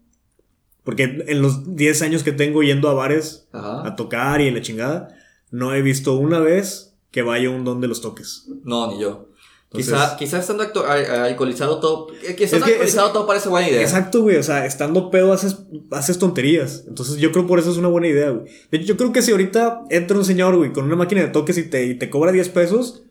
Porque 0.84 1.24
en 1.26 1.42
los 1.42 1.74
10 1.74 2.02
años 2.02 2.24
que 2.24 2.34
tengo 2.34 2.64
yendo 2.64 2.90
a 2.90 2.94
bares 2.94 3.48
a 3.54 3.96
tocar 3.96 4.42
y 4.42 4.50
en 4.50 4.56
la 4.56 4.62
chingada 4.62 5.18
no 5.52 5.74
he 5.74 5.82
visto 5.82 6.16
una 6.16 6.40
vez 6.40 6.96
que 7.12 7.22
vaya 7.22 7.50
un 7.50 7.64
don 7.64 7.82
de 7.82 7.88
los 7.88 8.02
toques. 8.02 8.48
No, 8.64 8.92
ni 8.92 9.00
yo. 9.00 9.30
quizá, 9.72 10.16
quizá 10.18 10.40
estando 10.40 10.64
alcoholizado 10.64 11.80
todo. 11.80 12.08
Eh, 12.24 12.36
quizá 12.36 12.58
alcoholizado 12.58 13.12
todo 13.12 13.28
parece 13.28 13.50
buena 13.50 13.70
idea. 13.70 13.82
Exacto, 13.82 14.22
güey. 14.22 14.38
O 14.38 14.44
sea, 14.44 14.66
estando 14.66 15.10
pedo 15.10 15.34
haces, 15.34 15.58
haces 15.92 16.20
tonterías. 16.20 16.84
Entonces 16.88 17.18
yo 17.18 17.32
creo 17.32 17.48
por 17.48 17.60
eso 17.60 17.72
es 17.72 17.78
una 17.78 17.88
buena 17.88 18.08
idea, 18.08 18.32
güey. 18.32 18.46
De 18.72 18.78
hecho, 18.78 18.88
yo 18.88 18.98
creo 18.98 19.12
que 19.12 19.22
si 19.22 19.32
ahorita 19.32 19.84
entra 19.90 20.18
un 20.18 20.26
señor, 20.26 20.56
güey, 20.58 20.74
con 20.74 20.86
una 20.86 20.96
máquina 20.96 21.22
de 21.22 21.30
toques 21.30 21.58
y 21.58 21.64
te, 21.70 21.86
y 21.86 21.96
te 21.96 22.10
cobra 22.10 22.32
10 22.32 22.50
pesos. 22.50 23.04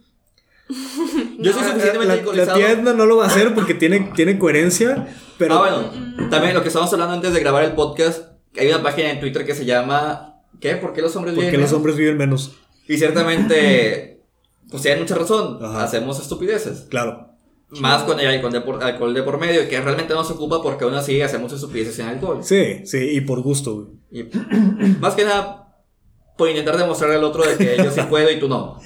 yo 1.38 1.52
soy 1.52 1.62
suficientemente 1.64 2.06
la, 2.06 2.12
alcoholizado. 2.14 2.60
La 2.60 2.66
tienda 2.66 2.92
no 2.92 3.06
lo 3.06 3.16
va 3.16 3.24
a 3.24 3.28
hacer 3.28 3.54
porque 3.54 3.74
tiene, 3.74 4.12
tiene 4.14 4.38
coherencia. 4.38 5.08
Pero. 5.38 5.54
Ah, 5.54 5.90
bueno. 5.90 6.30
También 6.30 6.54
lo 6.54 6.62
que 6.62 6.68
estábamos 6.68 6.92
hablando 6.92 7.14
antes 7.14 7.32
de 7.32 7.40
grabar 7.40 7.64
el 7.64 7.72
podcast. 7.72 8.36
Hay 8.58 8.68
una 8.68 8.82
página 8.82 9.10
en 9.10 9.20
Twitter 9.20 9.44
que 9.44 9.54
se 9.54 9.64
llama 9.64 10.35
¿Qué? 10.60 10.76
¿Por 10.76 10.92
qué 10.92 11.02
los 11.02 11.14
hombres 11.16 11.34
viven 11.34 11.50
menos? 11.50 11.70
los 11.70 11.76
hombres 11.76 11.96
viven 11.96 12.16
menos. 12.16 12.56
Y 12.88 12.98
ciertamente, 12.98 14.22
pues 14.70 14.82
tienen 14.82 15.00
mucha 15.00 15.14
razón. 15.14 15.58
Hacemos 15.62 16.20
estupideces. 16.20 16.86
Claro. 16.88 17.36
Más 17.68 18.04
cuando 18.04 18.22
hay 18.22 18.36
alcohol 18.36 19.14
de 19.14 19.22
por 19.22 19.40
medio, 19.40 19.68
que 19.68 19.80
realmente 19.80 20.14
no 20.14 20.22
se 20.22 20.34
ocupa 20.34 20.62
porque 20.62 20.84
aún 20.84 20.94
así 20.94 21.20
hacemos 21.20 21.52
estupideces 21.52 21.96
sin 21.96 22.06
alcohol. 22.06 22.38
Sí, 22.42 22.86
sí, 22.86 23.10
y 23.10 23.20
por 23.22 23.40
gusto, 23.40 23.74
güey. 24.10 24.28
más 25.00 25.14
que 25.14 25.24
nada, 25.24 25.76
por 26.38 26.48
intentar 26.48 26.76
demostrarle 26.76 27.16
al 27.16 27.24
otro 27.24 27.44
de 27.44 27.56
que 27.56 27.76
yo 27.76 27.90
sí 27.90 28.00
puedo 28.08 28.30
y 28.30 28.38
tú 28.38 28.48
no. 28.48 28.78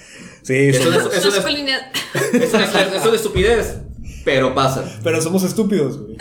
Sí, 0.43 0.55
eso, 0.55 0.89
eso, 0.89 1.11
es, 1.11 1.19
eso, 1.19 1.29
es, 1.29 3.05
una 3.05 3.15
estupidez, 3.15 3.81
pero 4.25 4.55
pasa. 4.55 4.99
Pero 5.05 5.21
somos 5.21 5.43
estúpidos, 5.43 5.99
güey. 5.99 6.17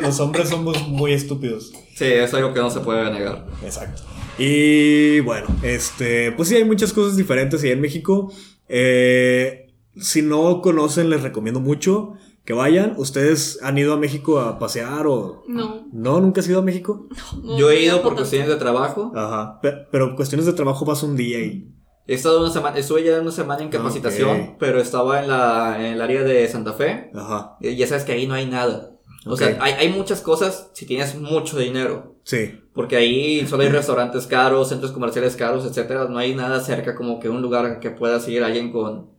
los 0.00 0.20
hombres 0.20 0.50
somos 0.50 0.86
muy 0.88 1.14
estúpidos. 1.14 1.72
Sí, 1.94 2.04
es 2.04 2.34
algo 2.34 2.52
que 2.52 2.60
no 2.60 2.68
se 2.68 2.80
puede 2.80 3.10
negar. 3.10 3.46
Exacto. 3.64 4.02
Y 4.38 5.20
bueno, 5.20 5.46
este, 5.62 6.32
pues 6.32 6.48
sí, 6.48 6.56
hay 6.56 6.64
muchas 6.64 6.92
cosas 6.92 7.16
diferentes 7.16 7.62
ahí 7.62 7.70
en 7.70 7.80
México. 7.80 8.32
Eh, 8.68 9.74
si 9.96 10.22
no 10.22 10.62
conocen, 10.62 11.10
les 11.10 11.22
recomiendo 11.22 11.60
mucho 11.60 12.14
que 12.44 12.52
vayan. 12.52 12.94
¿Ustedes 12.96 13.60
han 13.62 13.78
ido 13.78 13.92
a 13.92 13.96
México 13.96 14.40
a 14.40 14.58
pasear 14.58 15.06
o...? 15.06 15.44
No. 15.46 15.86
¿No? 15.92 16.20
¿Nunca 16.20 16.40
has 16.40 16.48
ido 16.48 16.60
a 16.60 16.62
México? 16.62 17.08
No, 17.42 17.58
Yo 17.58 17.70
he 17.70 17.82
ido 17.82 18.02
por 18.02 18.14
cuestiones 18.14 18.48
de 18.48 18.56
trabajo. 18.56 19.12
Ajá. 19.14 19.60
Pero, 19.90 20.16
cuestiones 20.16 20.46
de 20.46 20.52
trabajo 20.52 20.84
vas 20.84 21.02
un 21.02 21.16
día 21.16 21.38
y... 21.40 21.68
He 22.06 22.14
estado 22.14 22.40
una 22.40 22.50
semana, 22.50 22.76
estuve 22.78 23.04
ya 23.04 23.20
una 23.20 23.30
semana 23.30 23.62
en 23.62 23.68
capacitación, 23.68 24.56
pero 24.58 24.80
estaba 24.80 25.22
en 25.22 25.28
la, 25.28 25.76
en 25.78 25.92
el 25.92 26.00
área 26.00 26.24
de 26.24 26.48
Santa 26.48 26.72
Fe. 26.72 27.12
Ajá. 27.14 27.56
Y 27.60 27.76
ya 27.76 27.86
sabes 27.86 28.02
que 28.02 28.10
ahí 28.10 28.26
no 28.26 28.34
hay 28.34 28.46
nada. 28.46 28.90
O 29.24 29.36
sea, 29.36 29.56
hay, 29.60 29.74
hay 29.74 29.88
muchas 29.90 30.20
cosas 30.20 30.70
si 30.72 30.84
tienes 30.84 31.14
mucho 31.14 31.58
dinero. 31.58 32.16
Sí. 32.24 32.58
Porque 32.74 32.96
ahí 32.96 33.46
solo 33.46 33.62
hay 33.64 33.68
restaurantes 33.68 34.26
caros, 34.26 34.70
centros 34.70 34.92
comerciales 34.92 35.36
caros, 35.36 35.64
etcétera. 35.66 36.06
No 36.08 36.18
hay 36.18 36.34
nada 36.34 36.60
cerca 36.60 36.94
como 36.94 37.20
que 37.20 37.28
un 37.28 37.42
lugar 37.42 37.80
que 37.80 37.90
puedas 37.90 38.26
ir 38.28 38.42
alguien 38.42 38.72
con, 38.72 39.10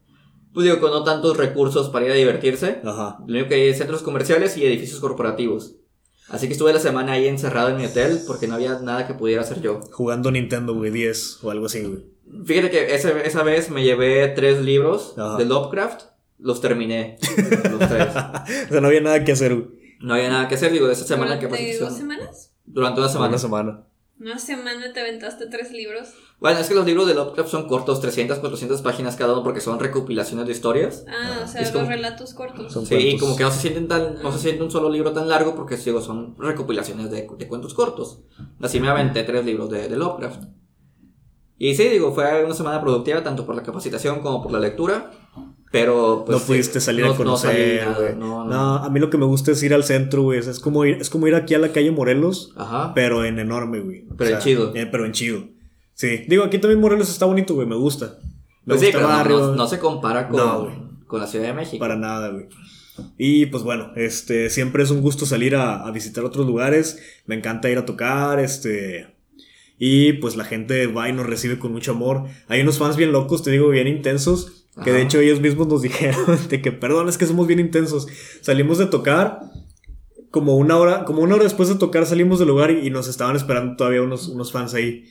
pues 0.53 0.65
digo, 0.65 0.79
con 0.79 0.91
no 0.91 1.03
tantos 1.03 1.37
recursos 1.37 1.89
para 1.89 2.05
ir 2.05 2.11
a 2.11 2.15
divertirse. 2.15 2.81
Ajá. 2.83 3.17
Lo 3.27 3.33
único 3.33 3.49
que 3.49 3.55
hay 3.55 3.67
es 3.67 3.77
centros 3.77 4.01
comerciales 4.01 4.57
y 4.57 4.65
edificios 4.65 4.99
corporativos. 4.99 5.75
Así 6.29 6.47
que 6.47 6.53
estuve 6.53 6.73
la 6.73 6.79
semana 6.79 7.13
ahí 7.13 7.27
encerrado 7.27 7.69
en 7.69 7.77
mi 7.77 7.85
hotel 7.85 8.21
porque 8.25 8.47
no 8.47 8.55
había 8.55 8.79
nada 8.79 9.05
que 9.05 9.13
pudiera 9.13 9.41
hacer 9.41 9.61
yo. 9.61 9.81
Jugando 9.91 10.31
Nintendo, 10.31 10.73
güey, 10.73 10.89
10 10.89 11.43
o 11.43 11.51
algo 11.51 11.67
así, 11.67 11.83
güey. 11.83 12.05
Fíjate 12.45 12.71
que 12.71 12.95
esa, 12.95 13.11
esa 13.21 13.43
vez 13.43 13.69
me 13.69 13.83
llevé 13.83 14.27
tres 14.29 14.61
libros 14.61 15.15
de 15.37 15.45
Lovecraft 15.45 16.13
los 16.39 16.61
terminé. 16.61 17.17
los 17.69 17.89
tres. 17.89 18.07
o 18.69 18.71
sea, 18.71 18.81
no 18.81 18.87
había 18.87 19.01
nada 19.01 19.23
que 19.23 19.31
hacer, 19.31 19.55
güey. 19.55 19.67
No 19.99 20.15
había 20.15 20.29
nada 20.29 20.47
que 20.47 20.55
hacer, 20.55 20.71
digo, 20.71 20.87
de 20.87 20.93
esa 20.93 21.05
semana 21.05 21.39
que 21.39 21.47
¿Durante 21.47 21.79
dos 21.79 21.95
semanas? 21.95 22.52
Durante 22.65 22.99
una 22.99 23.09
semana. 23.09 23.29
Una 23.29 23.37
semana. 23.37 23.87
Una 24.19 24.39
semana 24.39 24.93
te 24.93 25.01
aventaste 25.01 25.47
tres 25.47 25.71
libros. 25.71 26.13
Bueno, 26.39 26.59
es 26.59 26.67
que 26.67 26.75
los 26.75 26.85
libros 26.85 27.07
de 27.07 27.13
Lovecraft 27.13 27.49
son 27.49 27.67
cortos, 27.67 27.99
300, 27.99 28.39
400 28.39 28.81
páginas 28.81 29.15
cada 29.15 29.33
uno 29.33 29.43
porque 29.43 29.59
son 29.59 29.79
recopilaciones 29.79 30.45
de 30.45 30.51
historias. 30.51 31.05
Ah, 31.09 31.41
o 31.43 31.47
sea, 31.47 31.61
los 31.61 31.87
relatos 31.87 32.33
cortos. 32.33 32.71
Son 32.71 32.85
sí, 32.85 33.17
como 33.19 33.35
que 33.35 33.43
no 33.43 33.51
se 33.51 33.59
sienten 33.59 33.87
tan, 33.87 34.21
no 34.21 34.31
se 34.31 34.39
siente 34.39 34.63
un 34.63 34.71
solo 34.71 34.89
libro 34.89 35.11
tan 35.13 35.27
largo 35.27 35.55
porque 35.55 35.77
digo, 35.77 35.99
son 35.99 36.37
recopilaciones 36.37 37.09
de, 37.11 37.27
de 37.37 37.47
cuentos 37.47 37.73
cortos. 37.73 38.21
Así 38.61 38.79
me 38.79 38.87
aventé 38.87 39.23
tres 39.23 39.45
libros 39.45 39.69
de, 39.69 39.89
de 39.89 39.97
Lovecraft. 39.97 40.43
Y 41.57 41.75
sí, 41.75 41.87
digo, 41.89 42.13
fue 42.13 42.43
una 42.45 42.53
semana 42.53 42.81
productiva 42.81 43.23
tanto 43.23 43.45
por 43.45 43.55
la 43.55 43.63
capacitación 43.63 44.21
como 44.21 44.41
por 44.41 44.51
la 44.51 44.59
lectura. 44.59 45.11
Pero 45.73 46.21
pues, 46.23 46.37
no 46.37 46.45
pudiste 46.45 46.79
salir 46.79 47.03
a 47.03 47.15
conocer, 47.15 48.15
no, 48.15 48.45
no, 48.45 48.75
a 48.75 48.89
mí 48.91 48.99
lo 48.99 49.09
que 49.09 49.17
me 49.17 49.25
gusta 49.25 49.53
es 49.53 49.63
ir 49.63 49.73
al 49.73 49.83
centro, 49.83 50.21
güey. 50.21 50.37
Es 50.37 50.59
como 50.59 50.85
ir, 50.85 50.97
es 51.01 51.09
como 51.09 51.27
ir 51.27 51.33
aquí 51.33 51.55
a 51.55 51.57
la 51.57 51.71
calle 51.71 51.89
Morelos, 51.89 52.53
Ajá. 52.55 52.93
pero 52.93 53.25
en 53.25 53.39
enorme, 53.39 53.79
güey. 53.79 54.05
Pero 54.15 54.35
en 54.35 54.39
chido. 54.39 54.71
Eh, 54.75 54.85
pero 54.85 55.03
en 55.03 55.13
chido. 55.13 55.47
Sí. 55.95 56.25
Digo, 56.27 56.43
aquí 56.43 56.59
también 56.59 56.79
Morelos 56.79 57.09
está 57.09 57.25
bonito, 57.25 57.55
güey. 57.55 57.65
Me 57.65 57.75
gusta. 57.75 58.19
Me 58.65 58.75
pues 58.75 58.81
gusta 58.81 58.99
sí, 58.99 59.23
pero 59.23 59.55
no, 59.55 59.67
se 59.67 59.79
compara 59.79 60.29
con, 60.29 60.99
con 61.07 61.19
la 61.19 61.25
Ciudad 61.25 61.47
de 61.47 61.53
México. 61.53 61.79
Para 61.79 61.95
nada, 61.95 62.29
güey. 62.29 62.45
Y 63.17 63.47
pues 63.47 63.63
bueno, 63.63 63.93
este, 63.95 64.51
siempre 64.51 64.83
es 64.83 64.91
un 64.91 65.01
gusto 65.01 65.25
salir 65.25 65.55
a, 65.55 65.87
a, 65.87 65.89
visitar 65.89 66.23
otros 66.23 66.45
lugares. 66.45 66.99
Me 67.25 67.33
encanta 67.33 67.71
ir 67.71 67.79
a 67.79 67.85
tocar, 67.87 68.39
este. 68.39 69.07
Y 69.79 70.13
pues 70.13 70.35
la 70.35 70.43
gente 70.43 70.85
va 70.85 71.09
y 71.09 71.13
nos 71.13 71.25
recibe 71.25 71.57
con 71.57 71.71
mucho 71.71 71.93
amor. 71.93 72.25
Hay 72.47 72.61
unos 72.61 72.77
fans 72.77 72.95
bien 72.95 73.11
locos, 73.11 73.41
te 73.41 73.49
digo, 73.49 73.69
bien 73.69 73.87
intensos 73.87 74.62
que 74.83 74.91
de 74.91 75.01
hecho 75.01 75.19
ellos 75.19 75.39
mismos 75.39 75.67
nos 75.67 75.81
dijeron 75.83 76.37
de 76.49 76.61
que, 76.61 76.71
perdón, 76.71 77.09
es 77.09 77.17
que 77.17 77.25
somos 77.25 77.47
bien 77.47 77.59
intensos. 77.59 78.07
Salimos 78.41 78.77
de 78.77 78.87
tocar, 78.87 79.41
como 80.31 80.57
una 80.57 80.77
hora, 80.77 81.05
como 81.05 81.21
una 81.21 81.35
hora 81.35 81.43
después 81.43 81.69
de 81.69 81.75
tocar 81.75 82.05
salimos 82.05 82.39
del 82.39 82.47
lugar 82.47 82.71
y, 82.71 82.89
nos 82.89 83.07
estaban 83.07 83.35
esperando 83.35 83.75
todavía 83.75 84.01
unos, 84.01 84.27
unos 84.27 84.51
fans 84.51 84.73
ahí. 84.73 85.05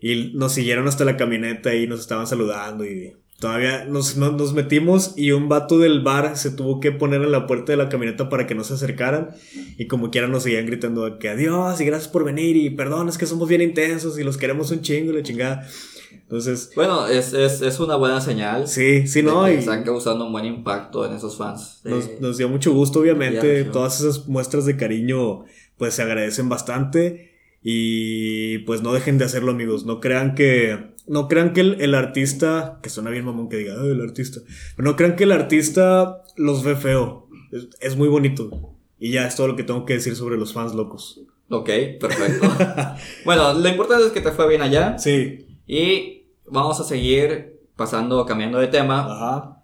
Y 0.00 0.32
nos 0.34 0.52
siguieron 0.52 0.86
hasta 0.86 1.04
la 1.04 1.16
camioneta 1.16 1.74
y 1.74 1.86
nos 1.86 2.00
estaban 2.00 2.26
saludando 2.26 2.84
y 2.84 3.14
todavía 3.40 3.84
nos, 3.84 4.16
nos, 4.16 4.52
metimos 4.52 5.14
y 5.16 5.30
un 5.30 5.48
vato 5.48 5.78
del 5.78 6.02
bar 6.02 6.36
se 6.36 6.50
tuvo 6.50 6.80
que 6.80 6.92
poner 6.92 7.22
en 7.22 7.32
la 7.32 7.46
puerta 7.46 7.72
de 7.72 7.78
la 7.78 7.88
camioneta 7.88 8.28
para 8.28 8.46
que 8.46 8.54
no 8.54 8.64
se 8.64 8.74
acercaran 8.74 9.30
y 9.76 9.86
como 9.86 10.10
quiera 10.10 10.26
nos 10.26 10.42
seguían 10.42 10.66
gritando 10.66 11.18
que 11.18 11.28
adiós 11.28 11.80
y 11.80 11.84
gracias 11.84 12.08
por 12.08 12.24
venir 12.24 12.56
y 12.56 12.70
perdón, 12.70 13.08
es 13.08 13.16
que 13.16 13.26
somos 13.26 13.48
bien 13.48 13.62
intensos 13.62 14.18
y 14.18 14.24
los 14.24 14.36
queremos 14.36 14.70
un 14.70 14.82
chingo 14.82 15.12
y 15.12 15.16
la 15.16 15.22
chingada. 15.22 15.68
Entonces. 16.12 16.70
Bueno, 16.74 17.06
es, 17.06 17.32
es, 17.32 17.62
es 17.62 17.80
una 17.80 17.96
buena 17.96 18.20
señal. 18.20 18.68
Sí, 18.68 19.06
sí, 19.06 19.22
no. 19.22 19.50
y 19.50 19.54
están 19.54 19.82
causando 19.82 20.26
un 20.26 20.32
buen 20.32 20.44
impacto 20.44 21.06
en 21.06 21.14
esos 21.14 21.36
fans. 21.36 21.80
Nos, 21.84 22.20
nos, 22.20 22.36
dio 22.38 22.48
mucho 22.48 22.72
gusto, 22.72 23.00
obviamente. 23.00 23.64
Todas 23.64 24.00
esas 24.00 24.26
muestras 24.28 24.64
de 24.66 24.76
cariño, 24.76 25.44
pues 25.76 25.94
se 25.94 26.02
agradecen 26.02 26.48
bastante. 26.48 27.32
Y 27.62 28.58
pues 28.58 28.82
no 28.82 28.92
dejen 28.92 29.18
de 29.18 29.24
hacerlo, 29.24 29.52
amigos. 29.52 29.84
No 29.84 30.00
crean 30.00 30.34
que. 30.34 30.94
No 31.06 31.28
crean 31.28 31.52
que 31.52 31.60
el, 31.60 31.80
el 31.80 31.94
artista. 31.94 32.78
Que 32.82 32.90
suena 32.90 33.10
bien 33.10 33.24
mamón 33.24 33.48
que 33.48 33.56
diga, 33.56 33.74
el 33.74 34.00
artista. 34.00 34.40
Pero 34.76 34.88
no 34.88 34.96
crean 34.96 35.16
que 35.16 35.24
el 35.24 35.32
artista 35.32 36.22
los 36.36 36.62
ve 36.62 36.76
feo. 36.76 37.28
Es, 37.52 37.68
es 37.80 37.96
muy 37.96 38.08
bonito. 38.08 38.74
Y 38.98 39.12
ya 39.12 39.26
es 39.26 39.36
todo 39.36 39.48
lo 39.48 39.56
que 39.56 39.62
tengo 39.62 39.84
que 39.84 39.94
decir 39.94 40.16
sobre 40.16 40.36
los 40.36 40.52
fans 40.52 40.74
locos. 40.74 41.20
Ok, 41.50 41.70
perfecto. 41.98 42.46
bueno, 43.24 43.54
lo 43.54 43.68
importante 43.68 44.06
es 44.06 44.12
que 44.12 44.20
te 44.20 44.32
fue 44.32 44.48
bien 44.48 44.60
allá. 44.60 44.98
Sí. 44.98 45.47
Y 45.68 46.26
vamos 46.46 46.80
a 46.80 46.84
seguir 46.84 47.60
pasando, 47.76 48.24
cambiando 48.26 48.58
de 48.58 48.66
tema. 48.68 49.00
Ajá. 49.00 49.62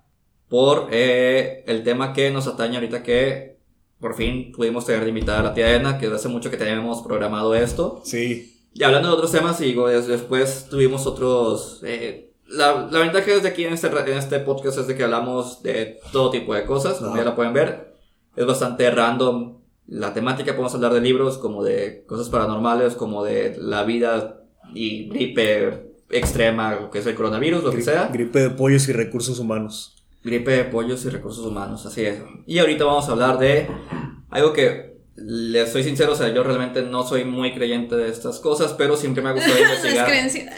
Por 0.48 0.88
eh, 0.92 1.64
el 1.66 1.82
tema 1.82 2.12
que 2.12 2.30
nos 2.30 2.46
atañe 2.46 2.76
ahorita 2.76 3.02
que 3.02 3.58
por 3.98 4.14
fin 4.14 4.52
pudimos 4.52 4.84
tener 4.84 5.02
de 5.02 5.08
invitada 5.08 5.40
a 5.40 5.42
la 5.42 5.54
tía 5.54 5.74
Edna, 5.74 5.98
que 5.98 6.06
hace 6.08 6.28
mucho 6.28 6.50
que 6.50 6.58
teníamos 6.58 7.00
programado 7.00 7.54
esto. 7.54 8.02
Sí. 8.04 8.68
Y 8.74 8.82
hablando 8.82 9.08
de 9.08 9.14
otros 9.14 9.32
temas, 9.32 9.60
y 9.62 9.72
después 9.72 10.68
tuvimos 10.68 11.06
otros... 11.06 11.80
Eh, 11.84 12.32
la, 12.46 12.86
la, 12.90 12.98
ventaja 12.98 13.24
desde 13.24 13.48
aquí 13.48 13.64
en 13.64 13.72
este, 13.72 13.86
en 13.86 14.18
este 14.18 14.38
podcast 14.40 14.78
es 14.78 14.86
de 14.86 14.94
que 14.94 15.04
hablamos 15.04 15.62
de 15.62 15.98
todo 16.12 16.30
tipo 16.30 16.54
de 16.54 16.66
cosas, 16.66 16.98
como 16.98 17.16
ya 17.16 17.24
la 17.24 17.34
pueden 17.34 17.54
ver. 17.54 17.94
Es 18.36 18.44
bastante 18.44 18.90
random 18.90 19.56
la 19.86 20.12
temática, 20.12 20.52
podemos 20.52 20.74
hablar 20.74 20.92
de 20.92 21.00
libros, 21.00 21.38
como 21.38 21.64
de 21.64 22.04
cosas 22.06 22.28
paranormales, 22.28 22.94
como 22.94 23.24
de 23.24 23.56
la 23.58 23.84
vida 23.84 24.42
y 24.74 25.08
gripe 25.08 25.83
extrema, 26.10 26.74
lo 26.74 26.90
que 26.90 26.98
es 26.98 27.06
el 27.06 27.14
coronavirus, 27.14 27.64
lo 27.64 27.72
que 27.72 27.82
sea. 27.82 28.08
Gripe 28.12 28.40
de 28.40 28.50
pollos 28.50 28.88
y 28.88 28.92
recursos 28.92 29.38
humanos. 29.38 29.96
Gripe 30.22 30.50
de 30.50 30.64
pollos 30.64 31.04
y 31.04 31.10
recursos 31.10 31.44
humanos, 31.44 31.84
así 31.86 32.04
es. 32.04 32.22
Y 32.46 32.58
ahorita 32.58 32.84
vamos 32.84 33.08
a 33.08 33.12
hablar 33.12 33.38
de 33.38 33.68
algo 34.30 34.52
que 34.52 34.94
les 35.16 35.70
soy 35.70 35.84
sincero, 35.84 36.12
o 36.12 36.16
sea, 36.16 36.32
yo 36.34 36.42
realmente 36.42 36.82
no 36.82 37.06
soy 37.06 37.24
muy 37.24 37.54
creyente 37.54 37.94
de 37.94 38.08
estas 38.08 38.40
cosas, 38.40 38.72
pero 38.72 38.96
siempre 38.96 39.22
me 39.22 39.28
ha 39.28 39.32
gustado 39.32 39.58
investigar. 39.58 40.08
no 40.08 40.14
es 40.14 40.32
creencia. 40.32 40.52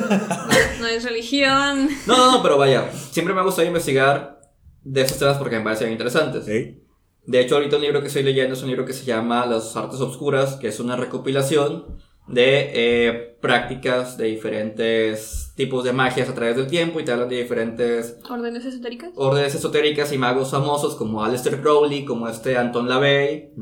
no, 0.80 0.86
es 0.86 1.04
religión. 1.04 1.88
No, 2.06 2.16
no, 2.16 2.32
no, 2.32 2.42
pero 2.42 2.58
vaya, 2.58 2.90
siempre 2.92 3.34
me 3.34 3.40
ha 3.40 3.44
gustado 3.44 3.66
investigar 3.66 4.40
de 4.82 5.02
esos 5.02 5.18
temas 5.18 5.38
porque 5.38 5.56
me 5.58 5.64
parecen 5.64 5.92
interesantes. 5.92 6.44
De 6.46 7.40
hecho, 7.40 7.54
ahorita 7.54 7.76
un 7.76 7.82
libro 7.82 8.00
que 8.00 8.08
estoy 8.08 8.22
leyendo 8.22 8.54
es 8.54 8.62
un 8.62 8.68
libro 8.68 8.84
que 8.84 8.92
se 8.92 9.04
llama 9.04 9.46
Las 9.46 9.76
Artes 9.76 10.00
Obscuras, 10.00 10.56
que 10.56 10.68
es 10.68 10.80
una 10.80 10.96
recopilación 10.96 11.96
de 12.26 12.70
eh, 12.74 13.36
prácticas 13.40 14.16
de 14.16 14.26
diferentes 14.26 15.52
tipos 15.56 15.84
de 15.84 15.92
magias 15.92 16.28
a 16.28 16.34
través 16.34 16.56
del 16.56 16.66
tiempo 16.66 16.98
y 16.98 17.04
te 17.04 17.12
hablan 17.12 17.28
de 17.28 17.42
diferentes 17.42 18.18
órdenes 18.28 18.64
esotéricas 18.64 19.10
órdenes 19.14 19.54
esotéricas 19.54 20.10
y 20.12 20.18
magos 20.18 20.50
famosos 20.50 20.94
como 20.94 21.22
Aleister 21.22 21.60
Crowley 21.60 22.06
como 22.06 22.26
este 22.26 22.56
Anton 22.56 22.88
LaVey 22.88 23.52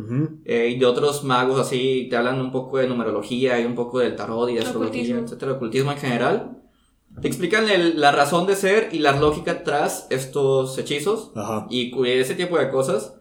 eh, 0.44 0.68
y 0.72 0.78
de 0.78 0.86
otros 0.86 1.24
magos 1.24 1.58
así 1.58 2.06
te 2.08 2.16
hablan 2.16 2.40
un 2.40 2.52
poco 2.52 2.78
de 2.78 2.86
numerología 2.86 3.60
y 3.60 3.64
un 3.64 3.74
poco 3.74 3.98
del 3.98 4.14
tarot 4.14 4.48
y 4.50 4.54
de 4.54 4.60
astrología 4.60 5.18
etcétera 5.18 5.52
ocultismo 5.52 5.92
en 5.92 5.98
general. 5.98 6.58
Te 7.20 7.28
explican 7.28 7.66
la 7.96 8.10
razón 8.10 8.46
de 8.46 8.56
ser 8.56 8.88
y 8.90 9.00
la 9.00 9.12
lógica 9.12 9.64
tras 9.64 10.06
estos 10.08 10.78
hechizos 10.78 11.32
y 11.68 11.92
ese 12.08 12.34
tipo 12.34 12.56
de 12.58 12.70
cosas 12.70 13.16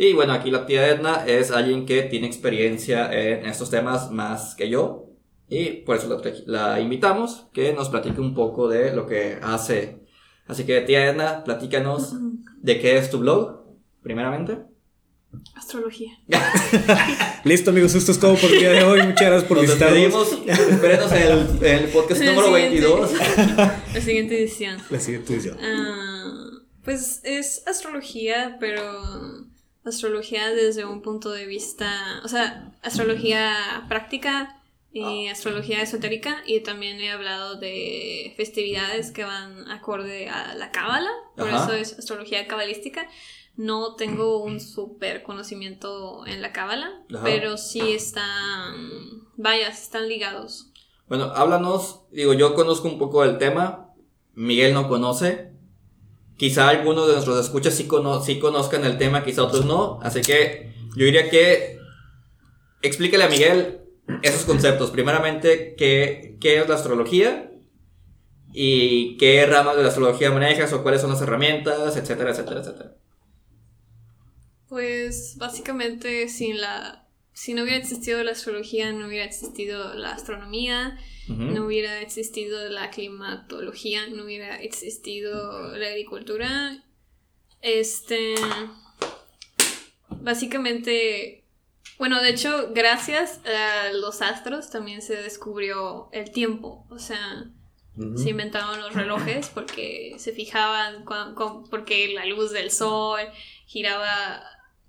y 0.00 0.12
bueno, 0.12 0.32
aquí 0.32 0.52
la 0.52 0.64
tía 0.64 0.90
Edna 0.90 1.24
es 1.26 1.50
alguien 1.50 1.84
que 1.84 2.02
tiene 2.02 2.28
experiencia 2.28 3.12
en 3.12 3.46
estos 3.46 3.68
temas 3.68 4.12
más 4.12 4.54
que 4.54 4.68
yo. 4.68 5.06
Y 5.48 5.82
por 5.82 5.96
eso 5.96 6.22
la, 6.46 6.78
invitamos, 6.78 7.48
que 7.52 7.72
nos 7.72 7.88
platique 7.88 8.20
un 8.20 8.32
poco 8.32 8.68
de 8.68 8.94
lo 8.94 9.08
que 9.08 9.40
hace. 9.42 9.98
Así 10.46 10.64
que 10.64 10.82
tía 10.82 11.06
Edna, 11.06 11.42
platícanos 11.42 12.14
de 12.62 12.78
qué 12.78 12.96
es 12.96 13.10
tu 13.10 13.18
blog, 13.18 13.64
primeramente. 14.00 14.58
Astrología. 15.56 16.12
Listo, 17.44 17.70
amigos, 17.70 17.96
esto 17.96 18.12
es 18.12 18.20
todo 18.20 18.36
por 18.36 18.52
el 18.52 18.58
día 18.60 18.70
de 18.70 18.84
hoy. 18.84 19.02
Muchas 19.02 19.26
gracias 19.26 19.44
por 19.48 19.56
Nos 19.56 19.66
visitarnos. 19.66 20.32
Espérenos 20.46 21.10
en 21.10 21.62
el, 21.62 21.88
podcast 21.88 22.22
número 22.22 22.52
22. 22.52 23.10
La 23.94 24.00
siguiente 24.00 24.38
edición. 24.38 24.78
La 24.90 25.00
siguiente 25.00 25.34
edición. 25.34 25.58
Ah, 25.60 26.62
pues 26.84 27.20
es 27.24 27.66
astrología, 27.66 28.58
pero 28.60 29.47
astrología 29.84 30.50
desde 30.50 30.84
un 30.84 31.02
punto 31.02 31.30
de 31.30 31.46
vista, 31.46 32.20
o 32.24 32.28
sea, 32.28 32.72
astrología 32.82 33.84
práctica 33.88 34.60
y 34.92 35.28
astrología 35.28 35.82
esotérica 35.82 36.42
y 36.46 36.60
también 36.60 37.00
he 37.00 37.10
hablado 37.10 37.56
de 37.56 38.34
festividades 38.36 39.10
que 39.10 39.24
van 39.24 39.70
acorde 39.70 40.28
a 40.28 40.54
la 40.54 40.70
cábala, 40.70 41.10
por 41.36 41.48
eso 41.48 41.72
es 41.72 41.98
astrología 41.98 42.46
cabalística. 42.46 43.08
No 43.56 43.96
tengo 43.96 44.42
un 44.44 44.60
súper 44.60 45.24
conocimiento 45.24 46.24
en 46.26 46.42
la 46.42 46.52
cábala, 46.52 47.02
pero 47.24 47.56
sí 47.56 47.92
están, 47.92 49.26
vaya, 49.36 49.68
están 49.68 50.08
ligados. 50.08 50.70
Bueno, 51.08 51.24
háblanos, 51.34 52.02
digo, 52.12 52.34
yo 52.34 52.54
conozco 52.54 52.86
un 52.86 52.98
poco 52.98 53.22
del 53.22 53.38
tema, 53.38 53.92
Miguel 54.34 54.74
no 54.74 54.88
conoce, 54.88 55.52
Quizá 56.38 56.68
algunos 56.68 57.06
de 57.06 57.12
nuestros 57.14 57.44
escuchas 57.44 57.74
sí, 57.74 57.86
conozcan 57.86 58.84
el 58.84 58.96
tema, 58.96 59.24
quizá 59.24 59.42
otros 59.42 59.66
no. 59.66 59.98
Así 60.02 60.22
que 60.22 60.72
yo 60.96 61.04
diría 61.04 61.28
que 61.28 61.78
explíquele 62.80 63.24
a 63.24 63.28
Miguel 63.28 63.80
esos 64.22 64.44
conceptos. 64.44 64.90
Primeramente, 64.90 65.74
¿qué, 65.76 66.38
qué 66.40 66.60
es 66.60 66.68
la 66.68 66.76
astrología? 66.76 67.50
¿Y 68.52 69.18
qué 69.18 69.44
ramas 69.44 69.76
de 69.76 69.82
la 69.82 69.88
astrología 69.88 70.30
manejas? 70.30 70.72
¿O 70.72 70.82
cuáles 70.82 71.02
son 71.02 71.10
las 71.10 71.20
herramientas? 71.20 71.96
Etcétera, 71.96 72.30
etcétera, 72.30 72.60
etcétera. 72.60 72.94
Pues 74.68 75.36
básicamente 75.38 76.28
sin 76.28 76.60
la 76.60 77.08
si 77.38 77.54
no 77.54 77.62
hubiera 77.62 77.78
existido 77.78 78.24
la 78.24 78.32
astrología, 78.32 78.90
no 78.90 79.06
hubiera 79.06 79.24
existido 79.24 79.94
la 79.94 80.10
astronomía, 80.10 80.98
no 81.28 81.66
hubiera 81.66 82.00
existido 82.00 82.68
la 82.68 82.90
climatología, 82.90 84.06
no 84.08 84.24
hubiera 84.24 84.60
existido 84.60 85.76
la 85.76 85.88
agricultura. 85.88 86.82
Este. 87.60 88.34
Básicamente. 90.10 91.44
Bueno, 91.98 92.22
de 92.22 92.30
hecho, 92.30 92.70
gracias 92.72 93.40
a 93.44 93.92
los 93.92 94.22
astros 94.22 94.70
también 94.70 95.02
se 95.02 95.16
descubrió 95.16 96.08
el 96.12 96.30
tiempo. 96.30 96.86
O 96.90 96.98
sea, 96.98 97.50
Se 98.14 98.30
inventaron 98.30 98.80
los 98.80 98.94
relojes 98.94 99.48
porque 99.48 100.14
se 100.18 100.32
fijaban 100.32 101.04
porque 101.68 102.12
la 102.14 102.26
luz 102.26 102.52
del 102.52 102.70
sol 102.70 103.20
giraba 103.66 104.40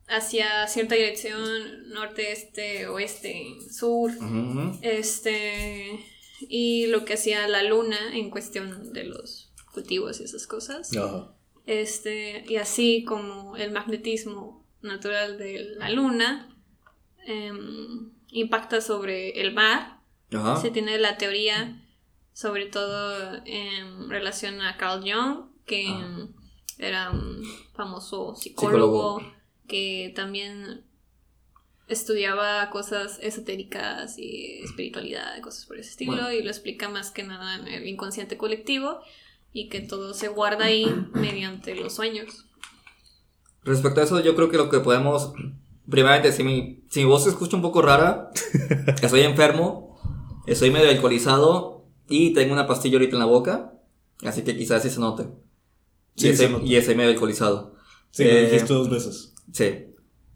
hacia 0.07 0.67
cierta 0.67 0.93
dirección, 0.95 1.89
norte, 1.89 2.31
este, 2.31 2.87
oeste, 2.87 3.57
sur. 3.71 4.11
Este. 4.81 5.99
Y 6.41 6.87
lo 6.87 7.05
que 7.05 7.13
hacía 7.13 7.47
la 7.47 7.63
luna 7.63 7.97
en 8.13 8.29
cuestión 8.29 8.93
de 8.93 9.03
los 9.03 9.51
cultivos 9.73 10.19
y 10.19 10.23
esas 10.23 10.47
cosas. 10.47 10.91
Este. 11.65 12.45
Y 12.47 12.55
así 12.55 13.03
como 13.03 13.55
el 13.57 13.71
magnetismo 13.71 14.65
natural 14.81 15.37
de 15.37 15.75
la 15.77 15.89
luna 15.89 16.55
em, 17.25 18.11
impacta 18.29 18.81
sobre 18.81 19.41
el 19.41 19.53
mar. 19.53 19.99
Se 20.61 20.69
tiene 20.69 20.99
la 20.99 21.17
teoría, 21.17 21.83
sobre 22.33 22.67
todo 22.67 23.41
en 23.45 24.09
relación 24.11 24.61
a 24.61 24.77
Carl 24.77 25.01
Jung, 25.01 25.47
que 25.65 25.87
ah. 25.87 26.27
era 26.77 27.09
un 27.09 27.43
famoso 27.73 28.35
psicólogo 28.35 29.21
que 29.67 30.13
también 30.15 30.85
estudiaba 31.89 32.69
cosas 32.69 33.19
esotéricas 33.21 34.17
y 34.17 34.61
espiritualidad, 34.63 35.41
cosas 35.41 35.65
por 35.65 35.77
ese 35.77 35.89
estilo, 35.89 36.31
y 36.31 36.43
lo 36.43 36.49
explica 36.49 36.87
más 36.87 37.11
que 37.11 37.23
nada 37.23 37.55
en 37.57 37.67
el 37.67 37.87
inconsciente 37.87 38.37
colectivo 38.37 38.99
y 39.51 39.69
que 39.69 39.81
todo 39.81 40.13
se 40.13 40.27
guarda 40.27 40.65
ahí 40.65 40.85
mediante 41.13 41.75
los 41.75 41.93
sueños. 41.95 42.45
Respecto 43.63 43.99
a 43.99 44.03
eso, 44.03 44.19
yo 44.21 44.35
creo 44.35 44.49
que 44.49 44.57
lo 44.57 44.69
que 44.69 44.79
podemos, 44.79 45.33
primeramente, 45.89 46.31
si 46.31 46.43
mi, 46.43 46.83
si 46.89 47.01
mi 47.01 47.05
voz 47.05 47.23
se 47.23 47.29
escucha 47.29 47.55
un 47.55 47.63
poco 47.63 47.81
rara, 47.81 48.31
estoy 49.01 49.21
enfermo, 49.21 49.99
estoy 50.45 50.71
medio 50.71 50.89
alcoholizado 50.89 51.85
y 52.07 52.33
tengo 52.33 52.53
una 52.53 52.67
pastilla 52.67 52.95
ahorita 52.95 53.15
en 53.15 53.19
la 53.19 53.25
boca, 53.25 53.73
así 54.23 54.43
que 54.43 54.55
quizás 54.55 54.83
sí 54.83 54.89
se 54.89 54.99
note. 54.99 55.27
y, 56.15 56.27
estoy, 56.75 56.95
medio 56.95 57.09
alcoholizado. 57.09 57.75
Sí, 58.11 58.23
lo 58.23 58.39
dijiste 58.39 58.73
dos 58.73 58.89
veces. 58.89 59.33
Sí. 59.51 59.88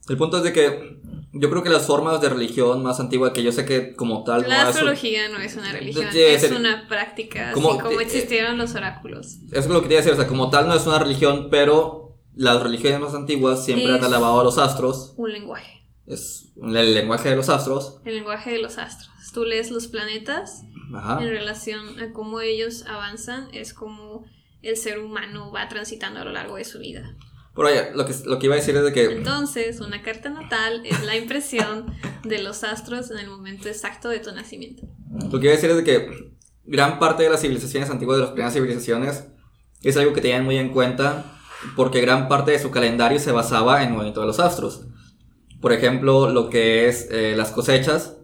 El 0.10 0.18
punto 0.18 0.38
es 0.38 0.44
de 0.44 0.54
que 0.54 1.00
yo 1.32 1.50
creo 1.50 1.64
que 1.64 1.70
las 1.70 1.88
formas 1.88 2.22
de 2.22 2.30
religión 2.30 2.84
más 2.84 3.00
antiguas 3.00 3.32
que 3.32 3.42
yo 3.42 3.52
sé 3.52 3.66
que 3.66 3.96
como 3.96 4.24
tal... 4.24 4.48
La 4.48 4.68
astrología 4.68 5.30
no 5.30 5.40
es 5.40 5.56
una 5.56 5.72
religión, 5.72 6.08
es 6.14 6.52
una 6.52 6.88
práctica, 6.88 7.54
como, 7.54 7.72
así 7.72 7.82
como 7.82 8.00
existieron 8.02 8.58
los 8.58 8.76
oráculos. 8.76 9.38
Eso 9.52 9.60
es 9.60 9.68
lo 9.68 9.76
que 9.76 9.84
quería 9.84 9.98
decir, 9.98 10.14
o 10.14 10.16
sea, 10.16 10.28
como 10.28 10.50
tal 10.50 10.68
no 10.68 10.76
es 10.76 10.86
una 10.86 11.00
religión, 11.00 11.48
pero 11.50 12.20
las 12.36 12.62
religiones 12.62 13.00
más 13.00 13.14
antiguas 13.14 13.66
siempre 13.66 13.94
han 13.94 14.04
alabado 14.04 14.42
a 14.42 14.44
los 14.44 14.58
astros. 14.58 15.14
Un 15.18 15.32
lenguaje. 15.32 15.88
Es 16.06 16.52
el 16.62 16.94
lenguaje 16.94 17.30
de 17.30 17.36
los 17.36 17.50
astros. 17.50 18.00
El 18.04 18.16
lenguaje 18.16 18.52
de 18.52 18.60
los 18.60 18.78
astros. 18.78 19.10
Tú 19.34 19.46
lees 19.46 19.72
los 19.72 19.88
planetas 19.88 20.64
en 21.20 21.30
relación 21.30 22.00
a 22.00 22.14
cómo 22.14 22.42
ellos 22.42 22.86
avanzan, 22.86 23.48
es 23.54 23.74
como 23.74 24.26
el 24.62 24.78
ser 24.78 25.00
humano 25.00 25.52
va 25.52 25.68
transitando 25.68 26.20
a 26.20 26.26
lo 26.26 26.32
largo 26.32 26.58
de 26.58 26.66
su 26.66 26.80
vida. 26.80 27.16
Pero 27.56 27.68
oye, 27.68 27.92
lo 27.94 28.06
que, 28.06 28.14
lo 28.26 28.40
que 28.40 28.48
iba 28.48 28.56
a 28.56 28.58
decir 28.58 28.76
es 28.76 28.84
de 28.84 28.94
que... 28.94 29.06
Entonces, 29.06 29.80
una 29.80 30.02
carta 30.02 30.30
natal 30.30 30.82
es 30.86 31.04
la 31.04 31.16
impresión 31.16 31.86
de 32.24 32.42
los 32.42 32.64
astros 32.64 33.12
en 33.12 33.20
el 33.20 33.30
momento 33.30 33.70
exacto 33.70 34.10
de 34.10 34.20
tu 34.20 34.32
nacimiento. 34.32 34.88
Lo 35.32 35.40
que 35.40 35.46
iba 35.46 35.54
a 35.54 35.56
decir 35.56 35.70
es 35.70 35.78
de 35.78 35.84
que 35.84 36.34
gran 36.66 36.98
parte 36.98 37.24
de 37.24 37.30
las 37.30 37.42
civilizaciones 37.42 37.90
antiguas, 37.90 38.18
de 38.18 38.24
las 38.24 38.32
primeras 38.32 38.54
civilizaciones, 38.54 39.26
es 39.84 39.98
algo 39.98 40.14
que 40.14 40.22
tenían 40.22 40.46
muy 40.46 40.58
en 40.58 40.70
cuenta 40.70 41.26
porque 41.76 42.02
gran 42.02 42.28
parte 42.28 42.52
de 42.52 42.60
su 42.60 42.72
calendario 42.72 43.20
se 43.20 43.32
basaba 43.32 43.82
en 43.82 43.90
el 43.90 43.94
movimiento 43.94 44.22
de 44.22 44.28
los 44.28 44.40
astros. 44.40 44.86
Por 45.62 45.74
ejemplo, 45.74 46.30
lo 46.30 46.50
que 46.50 46.88
es 46.88 47.08
eh, 47.12 47.36
las 47.38 47.52
cosechas 47.52 48.18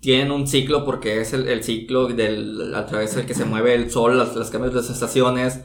tienen 0.00 0.30
un 0.30 0.46
ciclo 0.46 0.84
porque 0.84 1.20
es 1.20 1.32
el, 1.32 1.62
ciclo 1.64 2.06
del, 2.06 2.74
a 2.74 2.86
través 2.86 3.16
del 3.16 3.26
que 3.26 3.34
se 3.34 3.44
mueve 3.44 3.74
el 3.74 3.90
sol, 3.90 4.18
las, 4.18 4.36
las 4.36 4.50
cambios 4.50 4.72
de 4.72 4.80
las 4.80 4.90
estaciones, 4.90 5.60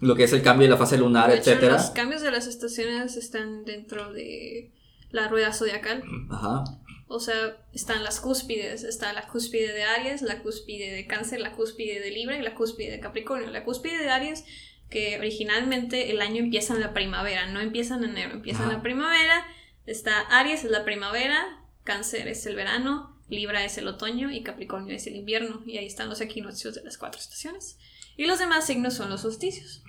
lo 0.00 0.14
que 0.16 0.24
es 0.24 0.32
el 0.32 0.42
cambio 0.42 0.66
de 0.66 0.72
la 0.72 0.76
fase 0.76 0.98
lunar, 0.98 1.30
etc. 1.30 1.38
etcétera. 1.38 1.72
Los 1.74 1.90
cambios 1.90 2.22
de 2.22 2.30
las 2.30 2.46
estaciones 2.46 3.16
están 3.16 3.64
dentro 3.64 4.12
de 4.12 4.72
la 5.10 5.28
rueda 5.28 5.52
zodiacal. 5.52 6.02
Ajá. 6.30 6.64
O 7.06 7.20
sea, 7.20 7.56
están 7.72 8.02
las 8.02 8.20
cúspides. 8.20 8.82
Está 8.82 9.12
la 9.12 9.26
cúspide 9.28 9.72
de 9.72 9.84
Aries, 9.84 10.22
la 10.22 10.42
cúspide 10.42 10.90
de 10.92 11.06
Cáncer, 11.06 11.40
la 11.40 11.52
cúspide 11.52 12.00
de 12.00 12.10
Libra 12.10 12.38
y 12.38 12.42
la 12.42 12.54
cúspide 12.54 12.90
de 12.90 13.00
Capricornio. 13.00 13.50
La 13.50 13.64
cúspide 13.64 13.98
de 13.98 14.10
Aries, 14.10 14.44
que 14.90 15.18
originalmente 15.18 16.10
el 16.10 16.20
año 16.20 16.42
empieza 16.42 16.74
en 16.74 16.80
la 16.80 16.92
primavera, 16.92 17.46
no 17.46 17.60
empieza 17.60 17.96
en 17.96 18.04
enero, 18.04 18.32
empieza 18.32 18.64
en 18.64 18.70
la 18.70 18.82
primavera. 18.82 19.46
Está 19.86 20.20
Aries 20.20 20.64
es 20.64 20.70
la 20.70 20.84
primavera, 20.84 21.62
Cáncer 21.84 22.26
es 22.26 22.46
el 22.46 22.56
verano, 22.56 23.20
Libra 23.28 23.64
es 23.64 23.78
el 23.78 23.86
otoño 23.86 24.30
y 24.30 24.42
Capricornio 24.42 24.96
es 24.96 25.06
el 25.06 25.16
invierno. 25.16 25.62
Y 25.66 25.78
ahí 25.78 25.86
están 25.86 26.08
los 26.08 26.20
equinoccios 26.20 26.74
de 26.74 26.82
las 26.82 26.98
cuatro 26.98 27.20
estaciones. 27.20 27.78
Y 28.16 28.26
los 28.26 28.38
demás 28.38 28.66
signos 28.66 28.94
son 28.94 29.10
los 29.10 29.22
solsticios. 29.22 29.82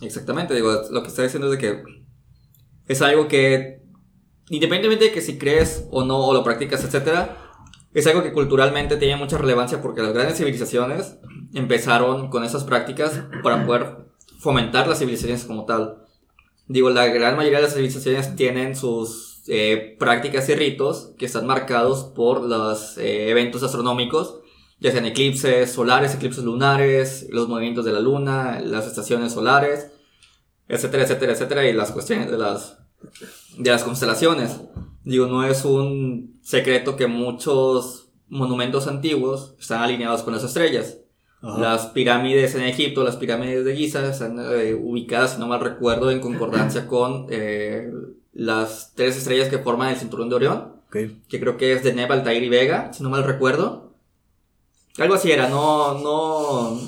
Exactamente, 0.00 0.54
digo, 0.54 0.82
lo 0.90 1.02
que 1.02 1.08
está 1.08 1.22
diciendo 1.22 1.52
es 1.52 1.58
de 1.58 1.66
que 1.66 1.82
es 2.86 3.02
algo 3.02 3.28
que, 3.28 3.82
independientemente 4.48 5.06
de 5.06 5.12
que 5.12 5.20
si 5.20 5.38
crees 5.38 5.86
o 5.90 6.04
no, 6.04 6.18
o 6.18 6.34
lo 6.34 6.44
practicas, 6.44 6.84
etc., 6.84 7.30
es 7.92 8.06
algo 8.06 8.22
que 8.22 8.32
culturalmente 8.32 8.96
tiene 8.96 9.16
mucha 9.16 9.38
relevancia 9.38 9.80
porque 9.80 10.02
las 10.02 10.12
grandes 10.12 10.36
civilizaciones 10.36 11.16
empezaron 11.54 12.28
con 12.28 12.44
esas 12.44 12.64
prácticas 12.64 13.22
para 13.42 13.64
poder 13.64 14.06
fomentar 14.38 14.86
las 14.86 14.98
civilizaciones 14.98 15.44
como 15.44 15.64
tal. 15.64 16.02
Digo, 16.68 16.90
la 16.90 17.06
gran 17.06 17.36
mayoría 17.36 17.58
de 17.58 17.64
las 17.64 17.72
civilizaciones 17.72 18.36
tienen 18.36 18.76
sus 18.76 19.42
eh, 19.48 19.96
prácticas 19.98 20.48
y 20.48 20.54
ritos 20.54 21.14
que 21.16 21.24
están 21.24 21.46
marcados 21.46 22.04
por 22.14 22.42
los 22.42 22.98
eh, 22.98 23.30
eventos 23.30 23.62
astronómicos 23.62 24.40
ya 24.78 24.92
sean 24.92 25.06
eclipses 25.06 25.72
solares, 25.72 26.14
eclipses 26.14 26.44
lunares, 26.44 27.26
los 27.30 27.48
movimientos 27.48 27.84
de 27.84 27.92
la 27.92 28.00
luna, 28.00 28.60
las 28.60 28.86
estaciones 28.86 29.32
solares, 29.32 29.90
etcétera, 30.68 31.04
etcétera, 31.04 31.32
etcétera, 31.32 31.66
y 31.66 31.72
las 31.72 31.92
cuestiones 31.92 32.30
de 32.30 32.38
las, 32.38 32.78
de 33.58 33.70
las 33.70 33.84
constelaciones. 33.84 34.60
Digo, 35.04 35.26
no 35.26 35.44
es 35.44 35.64
un 35.64 36.38
secreto 36.42 36.96
que 36.96 37.06
muchos 37.06 38.08
monumentos 38.28 38.86
antiguos 38.86 39.54
están 39.58 39.82
alineados 39.82 40.22
con 40.22 40.34
las 40.34 40.44
estrellas. 40.44 40.98
Las 41.42 41.86
pirámides 41.86 42.56
en 42.56 42.62
Egipto, 42.62 43.04
las 43.04 43.16
pirámides 43.16 43.64
de 43.64 43.76
Giza, 43.76 44.08
están 44.08 44.38
eh, 44.40 44.74
ubicadas, 44.74 45.34
si 45.34 45.38
no 45.38 45.46
mal 45.46 45.60
recuerdo, 45.60 46.10
en 46.10 46.20
concordancia 46.20 46.86
con 46.88 47.26
eh, 47.30 47.88
las 48.32 48.92
tres 48.96 49.16
estrellas 49.16 49.48
que 49.48 49.58
forman 49.58 49.90
el 49.90 49.96
cinturón 49.96 50.28
de 50.28 50.34
Orión, 50.34 50.72
que 50.90 51.40
creo 51.40 51.56
que 51.56 51.72
es 51.72 51.84
de 51.84 51.92
Neb, 51.92 52.10
Altair 52.10 52.42
y 52.42 52.48
Vega, 52.48 52.92
si 52.92 53.02
no 53.02 53.10
mal 53.10 53.22
recuerdo. 53.22 53.85
Algo 54.98 55.14
así 55.14 55.30
era, 55.30 55.48
no, 55.48 55.98
no. 55.98 56.80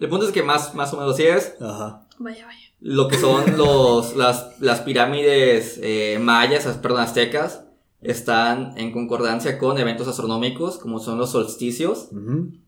El 0.00 0.08
punto 0.08 0.26
es 0.26 0.32
que 0.32 0.42
más, 0.42 0.74
más 0.74 0.92
o 0.92 0.96
menos 0.96 1.14
así 1.14 1.24
es. 1.24 1.54
Ajá. 1.60 2.06
Vaya, 2.18 2.46
vaya. 2.46 2.58
Lo 2.80 3.06
que 3.08 3.16
son 3.16 3.56
los, 3.56 4.16
las, 4.16 4.60
las 4.60 4.80
pirámides 4.80 5.78
eh, 5.82 6.18
mayas, 6.20 6.66
perdón, 6.82 7.00
aztecas, 7.00 7.64
están 8.00 8.74
en 8.76 8.90
concordancia 8.92 9.58
con 9.58 9.78
eventos 9.78 10.08
astronómicos, 10.08 10.78
como 10.78 10.98
son 10.98 11.18
los 11.18 11.30
solsticios. 11.30 12.08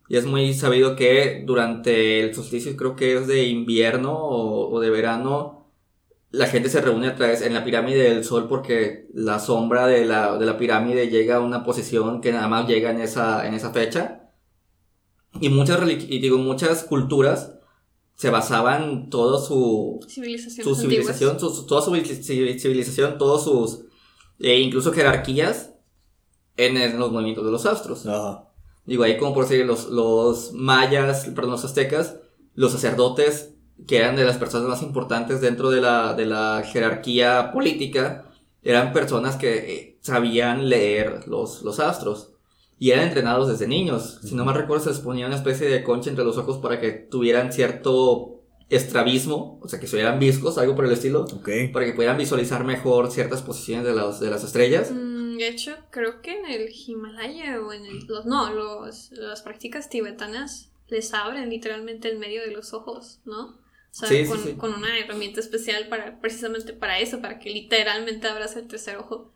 Y 0.09 0.17
es 0.17 0.27
muy 0.27 0.55
sabido 0.55 0.95
que 0.95 1.43
durante 1.45 2.21
el 2.21 2.35
solsticio, 2.35 2.77
creo 2.77 2.95
que 2.95 3.17
es 3.17 3.27
de 3.27 3.45
invierno 3.49 4.17
o, 4.17 4.71
o 4.73 4.81
de 4.81 4.91
verano, 4.91 5.64
la 6.35 6.49
gente 6.49 6.69
se 6.69 6.81
reúne 6.81 7.07
a 7.07 7.15
través 7.15 7.43
en 7.43 7.55
la 7.55 7.65
pirámide 7.65 8.11
del 8.11 8.25
sol 8.25 8.49
porque 8.49 9.09
la 9.15 9.39
sombra 9.39 9.87
de 9.87 10.05
la, 10.05 10.37
de 10.37 10.45
la 10.45 10.59
pirámide 10.59 11.09
llega 11.09 11.37
a 11.37 11.41
una 11.41 11.63
posición 11.63 12.21
que 12.21 12.33
nada 12.33 12.49
más 12.49 12.67
llega 12.67 12.91
en 12.91 13.01
esa, 13.01 13.47
en 13.47 13.55
esa 13.55 13.71
fecha. 13.71 14.33
Y 15.41 15.49
muchas, 15.49 15.79
y 15.89 16.19
digo, 16.19 16.37
muchas 16.39 16.83
culturas 16.83 17.55
se 18.17 18.31
basaban 18.31 19.11
toda 19.11 19.41
su 19.41 20.01
civilización, 20.09 20.65
su 20.65 20.75
civilización 20.75 21.39
toda 21.39 21.83
su 21.83 21.91
civilización, 22.57 23.19
todos 23.19 23.45
sus, 23.45 23.85
e 24.41 24.59
incluso 24.59 24.93
jerarquías 24.93 25.75
en, 26.57 26.99
los 26.99 27.13
movimientos 27.13 27.45
de 27.45 27.53
los 27.53 27.65
astros. 27.65 28.09
Digo, 28.87 29.05
ahí 29.05 29.19
como 29.19 29.35
por 29.35 29.49
decir, 29.49 29.65
los, 29.67 29.89
los 29.89 30.53
mayas, 30.53 31.27
perdón, 31.27 31.53
los 31.53 31.65
aztecas, 31.65 32.17
los 32.55 32.73
sacerdotes 32.73 33.54
que 33.87 33.99
eran 33.99 34.17
de 34.17 34.25
las 34.25 34.39
personas 34.39 34.69
más 34.69 34.83
importantes 34.83 35.41
dentro 35.41 35.71
de 35.71 35.81
la, 35.81 36.15
de 36.15 36.27
la 36.27 36.63
jerarquía 36.65 37.53
política, 37.53 38.31
eran 38.63 38.93
personas 38.93 39.37
que 39.37 39.57
eh, 39.57 39.99
sabían 40.01 40.69
leer 40.69 41.27
los, 41.27 41.63
los 41.63 41.81
astros 41.81 42.33
y 42.79 42.91
eran 42.91 43.09
entrenados 43.09 43.49
desde 43.49 43.69
niños. 43.69 44.21
Si 44.23 44.35
no 44.35 44.45
me 44.45 44.53
recuerdo, 44.53 44.85
se 44.85 44.91
les 44.91 45.01
ponía 45.01 45.27
una 45.27 45.37
especie 45.37 45.69
de 45.69 45.83
concha 45.83 46.11
entre 46.11 46.25
los 46.25 46.39
ojos 46.39 46.59
para 46.59 46.81
que 46.81 46.91
tuvieran 46.91 47.53
cierto 47.53 48.35
estrabismo, 48.71 49.61
o 49.63 49.69
sea, 49.69 49.79
que 49.79 49.87
se 49.87 50.11
viscos, 50.13 50.59
algo 50.59 50.75
por 50.75 50.87
el 50.87 50.93
estilo, 50.93 51.27
para 51.73 51.87
que 51.87 51.93
pudieran 51.93 52.17
visualizar 52.17 52.65
mejor 52.65 53.11
ciertas 53.11 53.43
posiciones 53.43 53.85
de, 53.85 53.95
las 53.95 54.21
de 54.21 54.31
las 54.31 54.43
estrellas. 54.43 54.91
Mm, 54.91 55.37
de 55.37 55.49
hecho, 55.49 55.77
creo 55.91 56.23
que 56.23 56.39
en 56.39 56.47
el 56.47 56.71
Himalaya 56.71 57.61
o 57.61 57.73
en 57.73 57.85
el, 57.85 58.07
los, 58.07 58.25
no, 58.25 58.53
los, 58.53 59.13
las 59.13 59.43
prácticas 59.43 59.89
tibetanas 59.91 60.71
les 60.89 61.13
abren 61.15 61.51
literalmente 61.51 62.11
el 62.11 62.19
medio 62.19 62.43
de 62.43 62.51
los 62.51 62.73
ojos, 62.73 63.21
¿no? 63.25 63.64
O 64.03 64.07
sea, 64.07 64.57
con, 64.57 64.75
una 64.75 64.99
herramienta 64.99 65.39
especial 65.39 65.87
para 65.89 66.19
precisamente 66.21 66.73
para 66.73 66.99
eso, 66.99 67.21
para 67.21 67.39
que 67.39 67.51
literalmente 67.51 68.27
abras 68.27 68.57
el 68.57 68.67
tercer 68.67 68.97
ojo. 68.97 69.33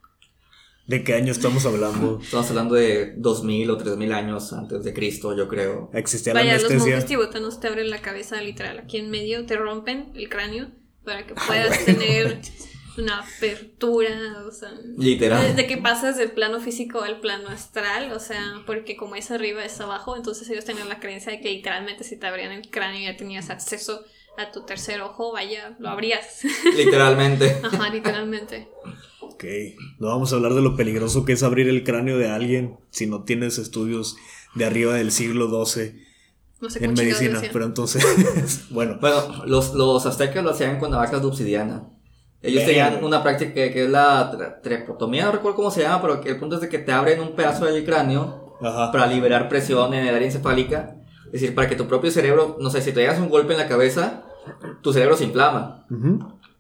¿De 0.88 1.04
qué 1.04 1.14
año 1.14 1.30
estamos 1.30 1.64
hablando? 1.64 2.18
Estamos 2.22 2.50
hablando 2.50 2.74
de 2.74 3.14
2000 3.18 3.70
o 3.70 3.76
3000 3.76 4.12
años 4.12 4.52
antes 4.52 4.82
de 4.82 4.92
Cristo, 4.92 5.36
yo 5.36 5.46
creo. 5.46 5.90
Existía 5.92 6.34
la 6.34 6.40
Vaya, 6.40 6.52
anestesia. 6.54 6.76
los 6.76 6.86
monjes 6.86 7.06
tibetanos 7.06 7.60
te 7.60 7.68
abren 7.68 7.88
la 7.90 8.00
cabeza 8.00 8.42
literal 8.42 8.80
aquí 8.80 8.96
en 8.96 9.10
medio, 9.10 9.46
te 9.46 9.54
rompen 9.54 10.10
el 10.16 10.28
cráneo 10.28 10.70
para 11.04 11.24
que 11.24 11.34
puedas 11.34 11.84
tener 11.84 12.40
una 12.98 13.20
apertura, 13.20 14.44
o 14.44 14.50
sea, 14.50 14.72
literal. 14.96 15.46
Desde 15.46 15.68
que 15.68 15.76
pasas 15.76 16.16
del 16.16 16.32
plano 16.32 16.58
físico 16.58 17.02
al 17.02 17.20
plano 17.20 17.48
astral, 17.48 18.10
o 18.10 18.18
sea, 18.18 18.64
porque 18.66 18.96
como 18.96 19.14
es 19.14 19.30
arriba 19.30 19.64
es 19.64 19.80
abajo, 19.80 20.16
entonces 20.16 20.50
ellos 20.50 20.64
tenían 20.64 20.88
la 20.88 20.98
creencia 20.98 21.30
de 21.30 21.40
que 21.40 21.50
literalmente 21.50 22.02
si 22.02 22.16
te 22.16 22.26
abrían 22.26 22.50
el 22.50 22.70
cráneo 22.70 23.08
ya 23.08 23.16
tenías 23.16 23.50
acceso 23.50 24.04
a 24.38 24.52
tu 24.52 24.62
tercer 24.62 25.00
ojo, 25.00 25.32
vaya, 25.32 25.76
lo 25.80 25.88
abrías. 25.88 26.42
Literalmente. 26.76 27.60
Ajá, 27.62 27.90
literalmente. 27.90 28.68
Ok, 29.20 29.44
no 29.98 30.08
vamos 30.08 30.32
a 30.32 30.36
hablar 30.36 30.54
de 30.54 30.62
lo 30.62 30.76
peligroso 30.76 31.24
que 31.24 31.32
es 31.32 31.42
abrir 31.42 31.68
el 31.68 31.84
cráneo 31.84 32.18
de 32.18 32.30
alguien 32.30 32.78
si 32.90 33.06
no 33.06 33.24
tienes 33.24 33.58
estudios 33.58 34.16
de 34.54 34.64
arriba 34.64 34.94
del 34.94 35.10
siglo 35.12 35.48
XII. 35.64 36.06
No 36.60 36.70
sé 36.70 36.84
en 36.84 36.94
medicina, 36.94 37.40
pero 37.52 37.64
entonces, 37.64 38.66
bueno. 38.70 38.98
Bueno, 39.00 39.44
los, 39.44 39.74
los 39.74 40.06
aztecas 40.06 40.42
lo 40.42 40.50
hacían 40.50 40.78
con 40.78 40.90
navajas 40.90 41.20
de 41.20 41.26
obsidiana. 41.26 41.88
Ellos 42.40 42.64
tenían 42.64 43.02
una 43.02 43.22
práctica 43.22 43.52
que, 43.52 43.84
es 43.84 43.90
la 43.90 44.60
trepotomía, 44.62 45.24
no 45.24 45.32
recuerdo 45.32 45.56
cómo 45.56 45.70
se 45.72 45.82
llama, 45.82 46.00
pero 46.00 46.20
que 46.20 46.28
el 46.30 46.38
punto 46.38 46.54
es 46.54 46.60
de 46.60 46.68
que 46.68 46.78
te 46.78 46.92
abren 46.92 47.20
un 47.20 47.34
pedazo 47.34 47.64
del 47.64 47.84
cráneo 47.84 48.56
para 48.60 49.08
liberar 49.08 49.48
presión 49.48 49.92
en 49.94 50.06
el 50.06 50.14
área 50.14 50.26
encefálica. 50.26 50.94
Es 51.26 51.32
decir, 51.32 51.54
para 51.54 51.68
que 51.68 51.76
tu 51.76 51.88
propio 51.88 52.10
cerebro, 52.10 52.56
no 52.60 52.70
sé, 52.70 52.80
si 52.80 52.92
te 52.92 53.00
llegas 53.00 53.18
un 53.18 53.28
golpe 53.28 53.52
en 53.52 53.58
la 53.58 53.68
cabeza, 53.68 54.24
tu 54.82 54.92
cerebro 54.92 55.16
se 55.16 55.24
inflama. 55.24 55.86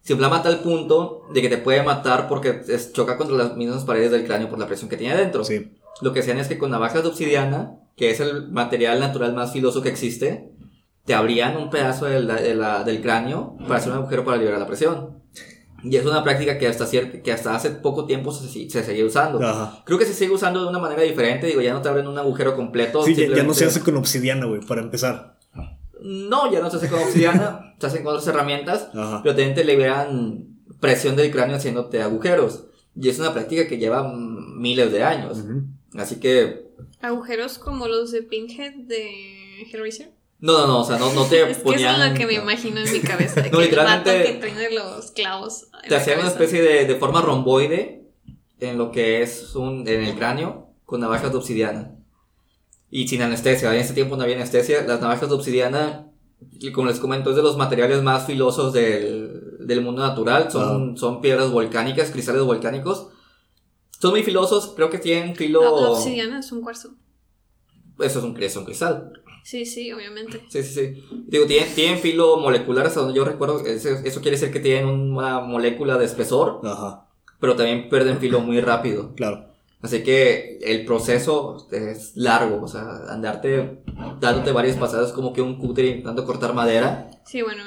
Se 0.02 0.14
inflama 0.14 0.38
a 0.38 0.42
tal 0.42 0.60
punto 0.60 1.26
de 1.34 1.42
que 1.42 1.48
te 1.48 1.58
puede 1.58 1.82
matar 1.82 2.28
porque 2.28 2.62
choca 2.92 3.16
contra 3.16 3.36
las 3.36 3.56
mismas 3.56 3.84
paredes 3.84 4.10
del 4.10 4.24
cráneo 4.24 4.48
por 4.48 4.58
la 4.58 4.66
presión 4.66 4.88
que 4.88 4.96
tiene 4.96 5.14
adentro. 5.14 5.42
Lo 6.00 6.12
que 6.12 6.20
hacían 6.20 6.38
es 6.38 6.48
que 6.48 6.58
con 6.58 6.70
navajas 6.70 7.02
de 7.02 7.08
obsidiana, 7.08 7.80
que 7.96 8.10
es 8.10 8.20
el 8.20 8.50
material 8.50 9.00
natural 9.00 9.34
más 9.34 9.52
filoso 9.52 9.82
que 9.82 9.88
existe, 9.88 10.52
te 11.04 11.14
abrían 11.14 11.56
un 11.56 11.70
pedazo 11.70 12.06
del 12.06 13.00
cráneo 13.02 13.56
para 13.66 13.76
hacer 13.76 13.92
un 13.92 13.98
agujero 13.98 14.24
para 14.24 14.36
liberar 14.36 14.60
la 14.60 14.66
presión. 14.66 15.18
Y 15.82 15.96
es 15.96 16.04
una 16.04 16.24
práctica 16.24 16.58
que 16.58 16.66
hasta, 16.66 16.86
cierto, 16.86 17.22
que 17.22 17.32
hasta 17.32 17.54
hace 17.54 17.70
poco 17.70 18.04
tiempo 18.04 18.32
se, 18.32 18.68
se 18.68 18.84
sigue 18.84 19.04
usando. 19.04 19.38
Creo 19.84 19.98
que 19.98 20.04
se 20.04 20.12
sigue 20.12 20.32
usando 20.32 20.62
de 20.62 20.68
una 20.68 20.80
manera 20.80 21.02
diferente. 21.02 21.46
Digo, 21.46 21.60
ya 21.60 21.72
no 21.72 21.82
te 21.82 21.88
abren 21.88 22.08
un 22.08 22.18
agujero 22.18 22.56
completo. 22.56 23.02
Sí, 23.04 23.14
ya 23.14 23.42
no 23.44 23.54
se 23.54 23.64
hace 23.64 23.80
con 23.80 23.96
obsidiana, 23.96 24.46
güey, 24.46 24.60
para 24.60 24.80
empezar. 24.80 25.37
No, 26.02 26.50
ya 26.52 26.60
no 26.60 26.70
se 26.70 26.76
hace 26.76 26.88
con 26.88 27.00
obsidiana, 27.00 27.74
se 27.80 27.86
hacen 27.86 28.02
con 28.02 28.14
otras 28.14 28.28
herramientas, 28.28 28.88
pero 28.92 29.34
también 29.34 29.54
te 29.54 29.64
liberan 29.64 30.46
presión 30.80 31.16
del 31.16 31.30
cráneo 31.30 31.56
haciéndote 31.56 32.02
agujeros. 32.02 32.66
Y 32.94 33.08
es 33.08 33.18
una 33.18 33.32
práctica 33.32 33.68
que 33.68 33.78
lleva 33.78 34.12
miles 34.12 34.90
de 34.92 35.04
años. 35.04 35.38
Así 35.96 36.18
que... 36.20 36.68
¿Agujeros 37.00 37.58
como 37.58 37.86
los 37.86 38.10
de 38.10 38.22
Pinhead 38.22 38.74
de 38.74 39.62
Hellraiser? 39.72 40.10
No, 40.40 40.52
no, 40.58 40.66
no, 40.66 40.80
o 40.80 40.84
sea, 40.84 40.98
no, 40.98 41.12
no 41.12 41.24
te 41.24 41.42
es 41.50 41.58
ponían... 41.58 41.96
Que 41.96 42.02
es 42.02 42.10
lo 42.10 42.18
que 42.18 42.26
me 42.26 42.34
imagino 42.34 42.80
en 42.80 42.92
mi 42.92 43.00
cabeza. 43.00 43.42
no, 43.52 43.60
literalmente... 43.60 44.24
que 44.24 44.46
tiene 44.46 44.70
los 44.70 45.12
clavos. 45.12 45.68
Te 45.88 45.94
hacían 45.94 46.20
una 46.20 46.28
especie 46.28 46.62
de, 46.62 46.86
de 46.86 46.94
forma 46.96 47.20
romboide 47.20 48.04
en 48.60 48.78
lo 48.78 48.90
que 48.90 49.22
es 49.22 49.54
un... 49.54 49.86
en 49.86 50.04
el 50.04 50.16
cráneo 50.16 50.68
con 50.84 51.00
navajas 51.00 51.30
de 51.30 51.38
obsidiana 51.38 51.97
y 52.90 53.08
sin 53.08 53.22
anestesia. 53.22 53.74
En 53.74 53.80
ese 53.80 53.94
tiempo 53.94 54.16
no 54.16 54.22
había 54.22 54.36
anestesia. 54.36 54.84
Las 54.86 55.00
navajas 55.00 55.28
de 55.28 55.34
obsidiana, 55.34 56.10
y 56.52 56.72
como 56.72 56.88
les 56.88 57.00
comento, 57.00 57.30
es 57.30 57.36
de 57.36 57.42
los 57.42 57.56
materiales 57.56 58.02
más 58.02 58.26
filosos 58.26 58.72
del, 58.72 59.58
del 59.60 59.80
mundo 59.80 60.02
natural. 60.02 60.50
Son, 60.50 60.96
son 60.96 61.20
piedras 61.20 61.50
volcánicas, 61.50 62.10
cristales 62.10 62.42
volcánicos. 62.42 63.08
Son 64.00 64.12
muy 64.12 64.22
filosos, 64.22 64.74
creo 64.76 64.90
que 64.90 64.98
tienen 64.98 65.34
filo. 65.34 65.62
La, 65.62 65.70
obsidiana 65.70 66.38
es 66.38 66.52
un 66.52 66.62
cuarzo. 66.62 66.94
Eso 67.98 68.20
es 68.20 68.24
un, 68.24 68.40
es 68.40 68.56
un 68.56 68.64
cristal. 68.64 69.12
Sí, 69.42 69.64
sí, 69.64 69.92
obviamente. 69.92 70.42
Sí, 70.48 70.62
sí, 70.62 70.74
sí. 70.74 71.04
Digo, 71.26 71.46
tienen, 71.46 71.74
tienen 71.74 71.98
filo 71.98 72.36
molecular, 72.36 72.86
hasta 72.86 73.00
donde 73.00 73.16
yo 73.16 73.24
recuerdo. 73.24 73.64
Eso, 73.64 73.88
eso 73.88 74.20
quiere 74.20 74.36
decir 74.36 74.52
que 74.52 74.60
tienen 74.60 74.86
una 74.86 75.40
molécula 75.40 75.98
de 75.98 76.04
espesor. 76.04 76.60
Ajá. 76.64 77.08
Pero 77.40 77.56
también 77.56 77.88
pierden 77.88 78.18
filo 78.18 78.40
muy 78.40 78.60
rápido. 78.60 79.14
Claro. 79.14 79.47
Así 79.80 80.02
que 80.02 80.58
el 80.60 80.84
proceso 80.84 81.68
es 81.70 82.16
largo, 82.16 82.60
o 82.64 82.66
sea, 82.66 82.82
andarte 83.10 83.78
dándote 84.20 84.50
varias 84.50 84.76
pasadas 84.76 85.12
como 85.12 85.32
que 85.32 85.40
un 85.40 85.56
cúter 85.56 85.84
intentando 85.84 86.24
cortar 86.24 86.52
madera. 86.52 87.08
Sí, 87.24 87.42
bueno, 87.42 87.62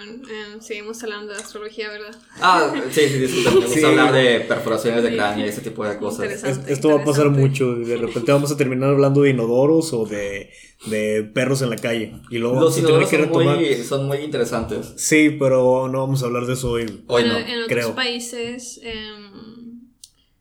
seguimos 0.60 1.02
hablando 1.04 1.32
de 1.32 1.40
astrología, 1.40 1.90
¿verdad? 1.90 2.14
Ah, 2.42 2.74
sí, 2.90 3.08
sí, 3.08 3.18
disculpa, 3.18 3.52
vamos 3.52 3.84
a 3.84 3.88
hablar 3.88 4.12
de 4.12 4.42
perforaciones 4.42 5.04
de 5.04 5.14
cráneo 5.14 5.46
y 5.46 5.50
ese 5.50 5.62
tipo 5.62 5.86
de 5.86 5.98
cosas. 6.00 6.44
esto 6.68 6.90
va 6.90 7.02
a 7.02 7.06
pasar 7.06 7.30
mucho, 7.30 7.76
de 7.76 7.96
repente 7.96 8.30
vamos 8.34 8.52
a 8.52 8.58
terminar 8.58 8.90
hablando 8.90 9.22
de 9.22 9.30
inodoros 9.30 9.94
o 9.94 10.06
de, 10.06 10.50
de 10.88 11.24
perros 11.34 11.62
en 11.62 11.70
la 11.70 11.78
calle. 11.78 12.14
Y 12.30 12.40
luego 12.40 12.60
Los 12.60 12.78
inodoros 12.78 13.10
son, 13.10 13.30
muy, 13.32 13.76
son 13.76 14.08
muy 14.08 14.18
interesantes. 14.18 14.94
Sí, 14.98 15.38
pero 15.40 15.88
no 15.88 16.00
vamos 16.00 16.24
a 16.24 16.26
hablar 16.26 16.46
de 16.46 16.54
eso 16.54 16.72
hoy. 16.72 17.06
Hoy 17.08 17.24
no. 17.24 17.38
En 17.38 17.64
otros 17.64 17.92
países, 17.92 18.82
em, 18.84 19.92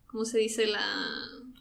¿cómo 0.08 0.24
se 0.24 0.38
dice 0.38 0.66
la 0.66 0.80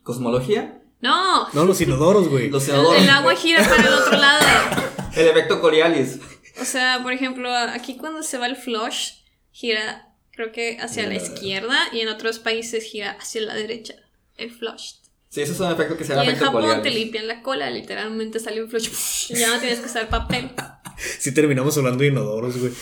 ¿Cosmología? 0.04 0.82
No. 1.02 1.48
No, 1.54 1.66
los 1.66 1.80
inodoros, 1.82 2.28
güey. 2.28 2.50
Los 2.50 2.68
inodoros. 2.68 3.02
El 3.02 3.10
agua 3.10 3.36
gira 3.36 3.64
para 3.64 3.88
el 3.88 3.94
otro 3.94 4.18
lado. 4.18 4.46
el 5.16 5.28
efecto 5.28 5.62
Coriolis. 5.62 6.20
O 6.62 6.66
sea, 6.66 7.00
por 7.02 7.14
ejemplo, 7.14 7.54
aquí 7.56 7.96
cuando 7.96 8.22
se 8.24 8.38
va 8.38 8.48
el 8.48 8.58
flush, 8.58 9.12
gira, 9.52 10.14
creo 10.32 10.52
que 10.52 10.78
hacia 10.82 11.08
la 11.08 11.16
izquierda, 11.16 11.78
y 11.94 12.02
en 12.02 12.10
otros 12.10 12.40
países 12.40 12.84
gira 12.84 13.12
hacia 13.20 13.42
la 13.42 13.54
derecha. 13.54 13.96
El 14.36 14.52
flush. 14.52 14.96
Sí, 15.30 15.42
eso 15.42 15.54
es 15.54 15.60
un 15.60 15.72
efecto 15.72 15.96
que 15.96 16.04
se 16.04 16.14
llama 16.14 16.24
efecto 16.24 16.52
Coriolis. 16.52 16.66
en 16.66 16.78
Japón 16.78 16.84
te 16.84 16.90
limpian 16.92 17.28
la 17.28 17.42
cola, 17.44 17.70
literalmente 17.70 18.40
sale 18.40 18.64
un 18.64 18.70
flush. 18.70 19.30
ya 19.30 19.48
no 19.50 19.60
tienes 19.60 19.80
que 19.80 19.86
usar 19.86 20.10
papel. 20.10 20.50
sí, 21.20 21.34
terminamos 21.34 21.78
hablando 21.78 22.00
de 22.00 22.08
inodoros, 22.08 22.58
güey. 22.58 22.74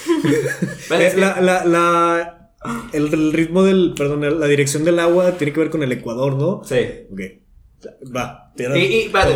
la, 0.89 1.41
la, 1.41 1.65
la 1.65 2.46
el, 2.93 3.33
ritmo 3.33 3.63
del, 3.63 3.93
perdón, 3.95 4.39
la 4.39 4.47
dirección 4.47 4.83
del 4.83 4.99
agua 4.99 5.37
tiene 5.37 5.53
que 5.53 5.59
ver 5.59 5.69
con 5.69 5.83
el 5.83 5.91
Ecuador, 5.91 6.35
¿no? 6.35 6.61
Sí. 6.63 6.79
Ok. 7.11 7.21
Va. 8.15 8.51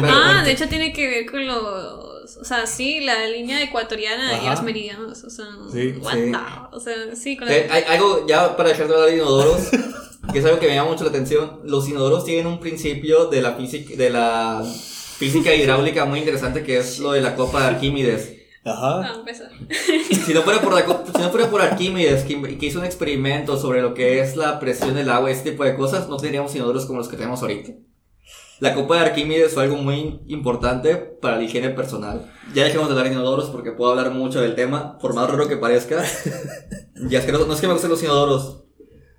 ah, 0.04 0.42
de 0.44 0.52
hecho 0.52 0.68
tiene 0.68 0.94
que 0.94 1.08
ver 1.08 1.30
con 1.30 1.46
los, 1.46 1.62
o 2.38 2.44
sea, 2.44 2.66
sí, 2.66 3.02
la 3.02 3.28
línea 3.28 3.62
ecuatoriana 3.62 4.42
y 4.42 4.50
los 4.50 4.64
meridianos, 4.64 5.24
o 5.24 5.30
sea, 5.30 5.46
sí, 5.72 5.94
sí. 5.94 6.32
o 6.72 6.80
sea, 6.80 7.16
sí, 7.16 7.38
con 7.38 7.48
Hay 7.48 7.84
algo, 7.88 8.26
ya 8.28 8.58
para 8.58 8.70
dejar 8.70 8.88
de 8.88 8.94
hablar 8.94 9.10
de 9.10 9.18
inodoros, 9.18 9.70
que 10.32 10.40
es 10.40 10.46
algo 10.46 10.60
que 10.60 10.68
me 10.68 10.76
llama 10.76 10.92
mucho 10.92 11.04
la 11.04 11.12
atención, 11.12 11.60
los 11.64 11.88
inodoros 11.88 12.26
tienen 12.26 12.48
un 12.48 12.60
principio 12.60 13.26
de 13.26 13.42
la 13.42 13.54
física, 13.54 13.96
de 13.96 14.10
la 14.10 14.64
física 15.18 15.54
hidráulica 15.54 16.06
muy 16.06 16.20
interesante 16.20 16.64
que 16.64 16.78
es 16.78 16.98
lo 16.98 17.12
de 17.12 17.22
la 17.22 17.36
copa 17.36 17.62
de 17.62 17.68
Arquímedes. 17.68 18.41
Ajá. 18.64 19.24
si, 20.26 20.34
no 20.34 20.44
fuera 20.44 20.62
por 20.62 20.74
la, 20.74 20.82
si 20.82 21.22
no 21.22 21.30
fuera 21.32 21.50
por 21.50 21.62
Arquímedes, 21.62 22.24
que, 22.24 22.66
hizo 22.66 22.80
un 22.80 22.86
experimento 22.86 23.58
sobre 23.58 23.82
lo 23.82 23.94
que 23.94 24.22
es 24.22 24.36
la 24.36 24.60
presión 24.60 24.94
del 24.94 25.10
agua 25.10 25.30
y 25.30 25.34
ese 25.34 25.52
tipo 25.52 25.64
de 25.64 25.76
cosas, 25.76 26.08
no 26.10 26.18
tendríamos 26.18 26.56
inodoros 26.56 26.86
como 26.86 27.00
los 27.00 27.08
que 27.08 27.18
tenemos 27.18 27.42
ahorita. 27.42 27.72
La 28.60 28.76
copa 28.76 28.96
de 28.96 29.10
Arquímedes 29.10 29.56
fue 29.56 29.64
algo 29.64 29.78
muy 29.78 30.20
importante 30.28 30.96
para 30.96 31.38
la 31.38 31.44
higiene 31.44 31.72
personal. 31.72 32.32
Ya 32.54 32.64
dejemos 32.64 32.88
de 32.88 32.92
hablar 32.92 33.08
de 33.08 33.16
inodoros 33.16 33.50
porque 33.50 33.72
puedo 33.72 33.92
hablar 33.92 34.12
mucho 34.12 34.40
del 34.40 34.54
tema, 34.54 35.00
por 35.00 35.16
más 35.16 35.28
raro 35.28 35.48
que 35.48 35.58
parezca. 35.58 36.04
ya 37.10 37.20
es 37.20 37.26
que 37.26 37.32
no, 37.32 37.40
no 37.40 37.54
es 37.54 37.62
que 37.62 37.66
me 37.66 37.74
gusten 37.74 37.90
los 37.90 38.04
inodoros, 38.04 38.64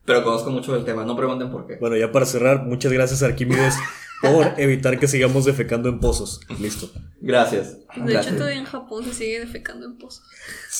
pero 0.04 0.22
conozco 0.22 0.50
mucho 0.50 0.72
del 0.72 0.84
tema, 0.84 1.04
no 1.04 1.16
pregunten 1.16 1.50
por 1.50 1.66
qué. 1.66 1.78
Bueno, 1.80 1.96
ya 1.96 2.12
para 2.12 2.26
cerrar, 2.26 2.62
muchas 2.62 2.92
gracias 2.92 3.24
Arquímedes 3.24 3.74
por 4.22 4.54
evitar 4.56 4.98
que 4.98 5.08
sigamos 5.08 5.44
defecando 5.44 5.88
en 5.88 6.00
pozos. 6.00 6.40
Listo. 6.60 6.90
Gracias. 7.20 7.76
De 7.96 8.16
hecho, 8.16 8.34
todavía 8.36 8.58
en 8.58 8.64
Japón 8.64 9.04
se 9.04 9.12
sigue 9.12 9.40
defecando 9.40 9.86
en 9.86 9.98
pozos. 9.98 10.24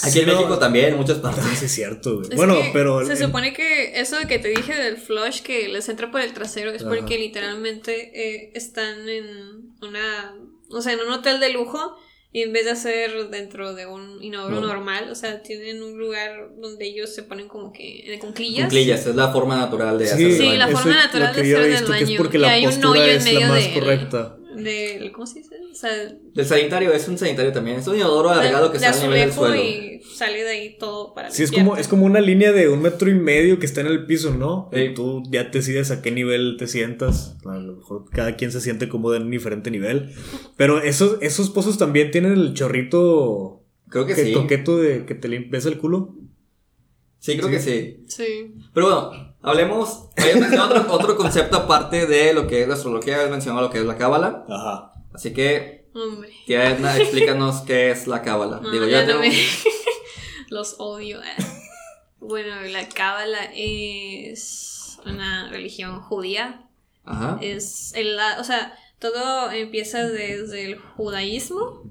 Aquí 0.02 0.20
en 0.20 0.26
México 0.26 0.58
también, 0.58 0.92
en 0.92 0.96
muchas 0.96 1.18
partes. 1.18 1.44
Sí, 1.58 1.66
es 1.66 1.72
cierto, 1.72 2.22
bueno, 2.36 2.56
pero. 2.72 3.04
Se 3.04 3.16
supone 3.16 3.52
que 3.52 4.00
eso 4.00 4.16
de 4.16 4.26
que 4.26 4.38
te 4.38 4.48
dije 4.48 4.74
del 4.74 4.96
flush 4.96 5.42
que 5.42 5.68
les 5.68 5.88
entra 5.88 6.10
por 6.10 6.20
el 6.20 6.32
trasero 6.32 6.70
es 6.70 6.82
porque 6.84 7.18
literalmente 7.18 8.10
eh, 8.14 8.52
están 8.54 9.08
en 9.08 9.74
una. 9.82 10.34
O 10.70 10.80
sea, 10.80 10.94
en 10.94 11.00
un 11.00 11.10
hotel 11.12 11.38
de 11.38 11.52
lujo 11.52 11.98
y 12.34 12.40
en 12.40 12.52
vez 12.52 12.64
de 12.64 12.70
hacer 12.70 13.28
dentro 13.28 13.74
de 13.74 13.86
un 13.86 14.22
inodoro 14.22 14.62
normal, 14.62 15.10
o 15.10 15.14
sea, 15.14 15.42
tienen 15.42 15.82
un 15.82 15.98
lugar 15.98 16.48
donde 16.56 16.86
ellos 16.86 17.14
se 17.14 17.22
ponen 17.22 17.46
como 17.46 17.74
que 17.74 18.14
en 18.14 18.20
cunclillas. 18.20 18.64
Cunclillas, 18.64 19.06
es 19.06 19.14
la 19.14 19.30
forma 19.30 19.58
natural 19.58 19.98
de 19.98 20.06
hacer 20.06 20.32
Sí, 20.32 20.56
la 20.56 20.68
forma 20.68 20.96
natural 20.96 21.34
de 21.34 21.40
hacer 21.42 21.74
del 21.74 21.84
baño. 21.84 22.06
Es 22.06 22.16
porque 22.16 22.38
y 22.38 22.44
hay 22.44 22.66
un 22.66 22.84
hoyo 22.84 23.04
en 23.04 23.22
medio 23.22 23.52
de, 23.52 23.74
correcta. 23.74 24.36
Del, 24.56 25.12
¿Cómo 25.12 25.26
se 25.26 25.40
dice? 25.40 25.56
O 25.70 25.74
sea, 25.74 25.90
del 25.92 26.46
sanitario, 26.46 26.92
es 26.92 27.06
un 27.08 27.18
sanitario 27.18 27.52
también. 27.52 27.78
Es 27.78 27.86
un 27.86 27.96
inodoro 27.96 28.30
alargado 28.30 28.72
que 28.72 28.78
sale 28.78 28.96
a 28.96 29.02
nivel 29.02 29.20
del 29.20 29.32
suelo. 29.32 29.56
Y 29.56 30.00
sale 30.02 30.42
de 30.44 30.50
ahí 30.50 30.76
todo 30.78 31.14
para 31.14 31.30
Sí, 31.30 31.42
es 31.42 31.52
como, 31.52 31.76
es 31.76 31.88
como 31.88 32.06
una 32.06 32.20
línea 32.20 32.52
de 32.52 32.68
un 32.68 32.82
metro 32.82 33.10
y 33.10 33.14
medio 33.14 33.58
que 33.58 33.66
está 33.66 33.80
en 33.80 33.86
el 33.88 34.06
piso, 34.06 34.34
¿no? 34.34 34.70
Y 34.72 34.94
tú 34.94 35.22
ya 35.30 35.44
decides 35.44 35.90
a 35.90 36.02
qué 36.02 36.10
nivel 36.10 36.56
te 36.58 36.66
sientas. 36.66 37.36
A 37.44 37.56
lo 37.58 37.76
mejor 37.76 38.04
cada 38.10 38.36
quien 38.36 38.52
se 38.52 38.60
siente 38.60 38.88
cómodo 38.88 39.16
en 39.16 39.24
un 39.24 39.30
diferente 39.30 39.70
nivel. 39.70 40.12
Pero 40.56 40.82
esos, 40.82 41.18
esos 41.20 41.50
pozos 41.50 41.78
también 41.78 42.10
tienen 42.10 42.32
el 42.32 42.54
chorrito. 42.54 43.64
Creo 43.88 44.06
que, 44.06 44.14
sí. 44.14 44.32
Toqueto 44.32 44.78
de 44.78 45.04
que 45.04 45.14
te 45.14 45.28
limpias 45.28 45.66
el 45.66 45.78
culo. 45.78 46.16
Sí, 47.18 47.36
creo 47.36 47.50
que 47.50 47.60
sí. 47.60 48.04
Sí. 48.08 48.54
Pero 48.74 48.86
bueno, 48.86 49.31
hablemos. 49.42 50.08
Habías 50.16 50.36
mencionado 50.40 50.74
otro, 50.80 50.92
otro 50.94 51.16
concepto 51.16 51.56
aparte 51.58 52.06
de 52.06 52.32
lo 52.34 52.46
que 52.46 52.62
es 52.62 52.68
la 52.68 52.74
astrología, 52.74 53.16
habías 53.16 53.30
mencionado 53.30 53.66
lo 53.66 53.70
que 53.72 53.78
es 53.78 53.84
la 53.84 53.96
cábala. 53.96 54.44
Ajá. 54.48 54.92
Así 55.14 55.32
que, 55.34 55.88
Hombre. 55.94 56.30
tía 56.46 56.70
Edna, 56.70 56.96
explícanos 56.98 57.60
qué 57.62 57.90
es 57.90 58.06
la 58.06 58.22
cábala. 58.22 58.60
No, 58.60 58.70
Digo, 58.70 58.86
ya 58.86 59.06
tengo- 59.06 59.20
me- 59.20 59.32
Los 60.48 60.76
odio. 60.78 61.20
Bueno, 62.20 62.60
la 62.70 62.88
cábala 62.88 63.50
es 63.54 64.98
una 65.06 65.48
religión 65.50 66.00
judía. 66.02 66.68
Ajá. 67.04 67.38
Es 67.40 67.92
el, 67.94 68.16
la- 68.16 68.38
o 68.38 68.44
sea, 68.44 68.74
todo 68.98 69.50
empieza 69.50 70.06
desde 70.06 70.64
el 70.66 70.78
judaísmo. 70.78 71.82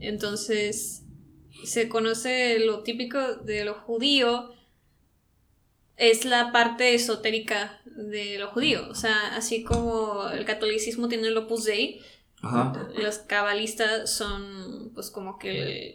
Entonces, 0.00 1.04
se 1.64 1.88
conoce 1.88 2.58
lo 2.60 2.82
típico 2.82 3.18
de 3.36 3.64
lo 3.64 3.74
judío. 3.74 4.50
Es 5.98 6.24
la 6.24 6.52
parte 6.52 6.94
esotérica 6.94 7.80
de 7.84 8.38
lo 8.38 8.48
judío. 8.48 8.88
O 8.88 8.94
sea, 8.94 9.36
así 9.36 9.64
como 9.64 10.28
el 10.30 10.44
catolicismo 10.44 11.08
tiene 11.08 11.28
el 11.28 11.36
Opus 11.36 11.64
Dei, 11.64 12.00
Ajá. 12.40 12.88
los 12.96 13.18
cabalistas 13.18 14.10
son, 14.10 14.92
pues, 14.94 15.10
como 15.10 15.38
que 15.38 15.94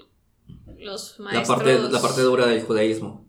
los 0.78 1.18
La 1.20 1.26
maestros. 1.26 1.58
parte, 1.58 1.80
la 1.80 2.02
parte 2.02 2.22
dura 2.22 2.48
del 2.48 2.62
judaísmo. 2.64 3.26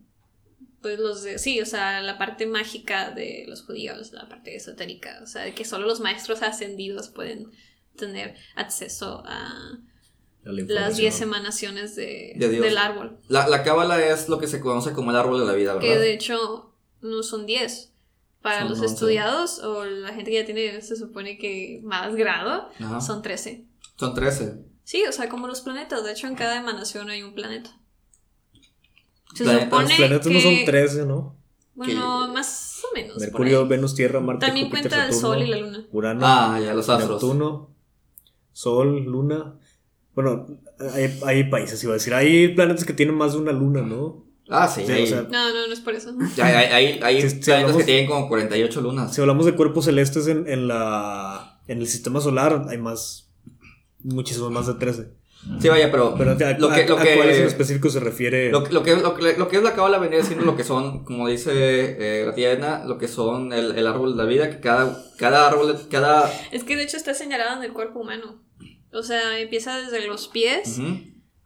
Pues 0.83 0.99
los 0.99 1.23
de. 1.23 1.39
Sí, 1.39 1.61
o 1.63 1.67
sea, 1.67 2.03
la 2.03 2.19
parte 2.19 2.47
mágica 2.47 3.11
de 3.11 3.45
los 3.47 3.63
judíos, 3.63 4.13
la 4.13 4.29
parte 4.29 4.55
esotérica. 4.57 5.21
O 5.23 5.27
sea, 5.27 5.55
que 5.55 5.65
solo 5.65 5.87
los 5.87 6.01
maestros 6.01 6.43
ascendidos 6.43 7.09
pueden 7.09 7.53
tener 7.97 8.35
acceso 8.57 9.23
A 9.25 9.79
la 10.45 10.53
las 10.53 10.61
información. 10.61 10.97
10 11.01 11.21
emanaciones 11.23 11.97
de, 11.97 12.35
De 12.37 12.49
del 12.49 12.79
árbol. 12.79 13.19
La, 13.29 13.49
la 13.49 13.63
cábala 13.63 14.05
es 14.05 14.29
lo 14.29 14.39
que 14.39 14.47
se 14.47 14.61
conoce 14.61 14.93
como 14.93 15.11
el 15.11 15.17
árbol 15.17 15.41
de 15.41 15.47
la 15.47 15.53
vida, 15.55 15.79
Que 15.79 15.89
¿verdad? 15.89 16.03
de 16.03 16.13
hecho 16.15 16.75
no 17.01 17.23
son 17.23 17.47
10. 17.47 17.91
Para 18.43 18.61
Son 18.61 18.69
los 18.71 18.81
11. 18.81 18.93
estudiados 18.95 19.59
o 19.61 19.85
la 19.87 20.13
gente 20.13 20.31
que 20.31 20.37
ya 20.41 20.45
tiene, 20.45 20.81
se 20.83 20.97
supone 20.97 21.39
que 21.39 21.81
más 21.83 22.15
grado, 22.15 22.69
Ajá. 22.79 23.01
son 23.01 23.23
13. 23.23 23.65
Son 23.97 24.13
13. 24.15 24.59
Sí, 24.83 25.03
o 25.09 25.13
sea, 25.13 25.31
como 25.31 25.47
los 25.47 25.63
planetas. 25.63 26.05
De 26.05 26.13
hecho, 26.13 26.27
en 26.27 26.35
cada 26.35 26.59
emanación 26.59 27.09
hay 27.09 27.23
un 27.23 27.33
planeta. 27.35 27.71
Se 29.35 29.45
Planetas. 29.45 29.65
supone 29.71 29.85
Los 29.89 29.97
planetas 29.97 30.27
que... 30.29 30.35
no 30.35 30.41
son 30.41 30.65
13, 30.67 31.07
¿no? 31.07 31.37
Bueno, 31.75 32.29
más 32.29 32.83
o 32.85 32.95
menos. 32.95 33.17
Mercurio. 33.19 33.67
Venus, 33.67 33.95
Tierra, 33.95 34.21
Marte, 34.21 34.45
También 34.47 34.67
Júpiter, 34.69 34.91
cuenta 34.91 35.07
el 35.07 35.13
Saturno, 35.15 35.29
Sol 35.35 35.43
y 35.43 35.47
la 35.51 35.57
Luna. 35.57 35.87
Urano, 35.91 36.21
Ah, 36.25 36.61
ya, 36.63 36.75
los 36.75 36.89
astros. 36.89 37.11
Neptuno, 37.23 37.71
Sol, 38.53 39.05
Luna. 39.05 39.59
Bueno, 40.15 40.47
hay, 40.93 41.19
hay 41.25 41.45
países, 41.45 41.83
iba 41.85 41.93
a 41.93 41.97
decir. 41.97 42.15
Hay 42.15 42.49
planetas 42.55 42.85
que 42.85 42.93
tienen 42.93 43.15
más 43.17 43.33
de 43.33 43.39
una 43.39 43.53
luna, 43.53 43.83
¿no? 43.83 44.25
Ah, 44.49 44.69
sí. 44.69 44.83
Sí, 44.87 44.93
hay, 44.93 45.03
o 45.05 45.07
sea, 45.07 45.23
No, 45.23 45.53
no, 45.55 45.67
no 45.67 45.73
es 45.73 45.81
por 45.81 45.95
eso. 45.95 46.15
hay, 46.37 46.53
hay, 46.53 46.67
hay- 46.73 47.01
hay 47.03 47.23
Si- 47.23 47.31
si 47.31 47.37
planetas 47.37 47.53
hablamos- 47.71 47.77
que 47.79 47.85
tienen 47.85 48.07
como 48.07 48.29
48 48.29 48.81
lunas. 48.81 49.15
Si 49.15 49.21
hablamos 49.21 49.47
de 49.47 49.55
cuerpos 49.55 49.87
celestes 49.87 50.27
en, 50.29 50.47
en 50.49 50.69
la 50.69 51.61
en 51.67 51.79
el 51.79 51.87
sistema 51.89 52.21
solar, 52.21 52.67
hay 52.69 52.77
más, 52.79 53.31
muchísimos 54.03 54.51
más 54.51 54.67
de 54.67 54.75
13. 54.75 55.09
Sí, 55.61 55.69
vaya, 55.69 55.91
pero, 55.91 56.15
Pero 56.17 56.31
a, 56.31 56.35
lo 56.35 56.39
que, 56.71 56.81
a- 56.83 56.85
a 56.85 57.17
cuáles 57.17 57.39
en 57.39 57.47
específico 57.47 57.91
se 57.91 58.01
refiere. 58.01 58.51
lo, 58.51 58.65
que- 58.65 58.73
lo 58.73 58.83
que, 58.83 58.97
lo 58.97 59.15
que- 59.15 59.37
lo 59.37 59.49
que 59.49 59.57
es 59.59 59.63
la 59.63 59.75
cábala 59.75 59.99
venía 59.99 60.23
siendo 60.23 60.45
lo 60.45 60.57
que 60.57 60.65
son, 60.65 61.05
como 61.05 61.29
dice 61.29 61.51
eh, 61.53 62.25
la 62.27 62.35
tía 62.35 62.53
Edna, 62.53 62.85
lo 62.87 62.97
que 62.99 63.09
son 63.09 63.53
el, 63.53 63.77
el 63.79 63.87
árbol 63.87 64.17
de 64.17 64.23
la 64.23 64.29
vida, 64.29 64.51
que 64.51 64.61
cada, 64.61 64.97
cada 65.19 65.47
árbol, 65.49 65.75
cada... 65.91 66.31
Es 66.53 66.65
que 66.65 66.77
de 66.77 66.85
hecho 66.85 66.97
está 66.97 67.13
señalado 67.15 67.59
en 67.59 67.63
el 67.65 67.73
cuerpo 67.75 68.01
humano. 68.01 68.43
O 68.95 69.03
sea, 69.03 69.39
empieza 69.39 69.77
desde 69.79 70.07
los 70.07 70.29
pies, 70.29 70.79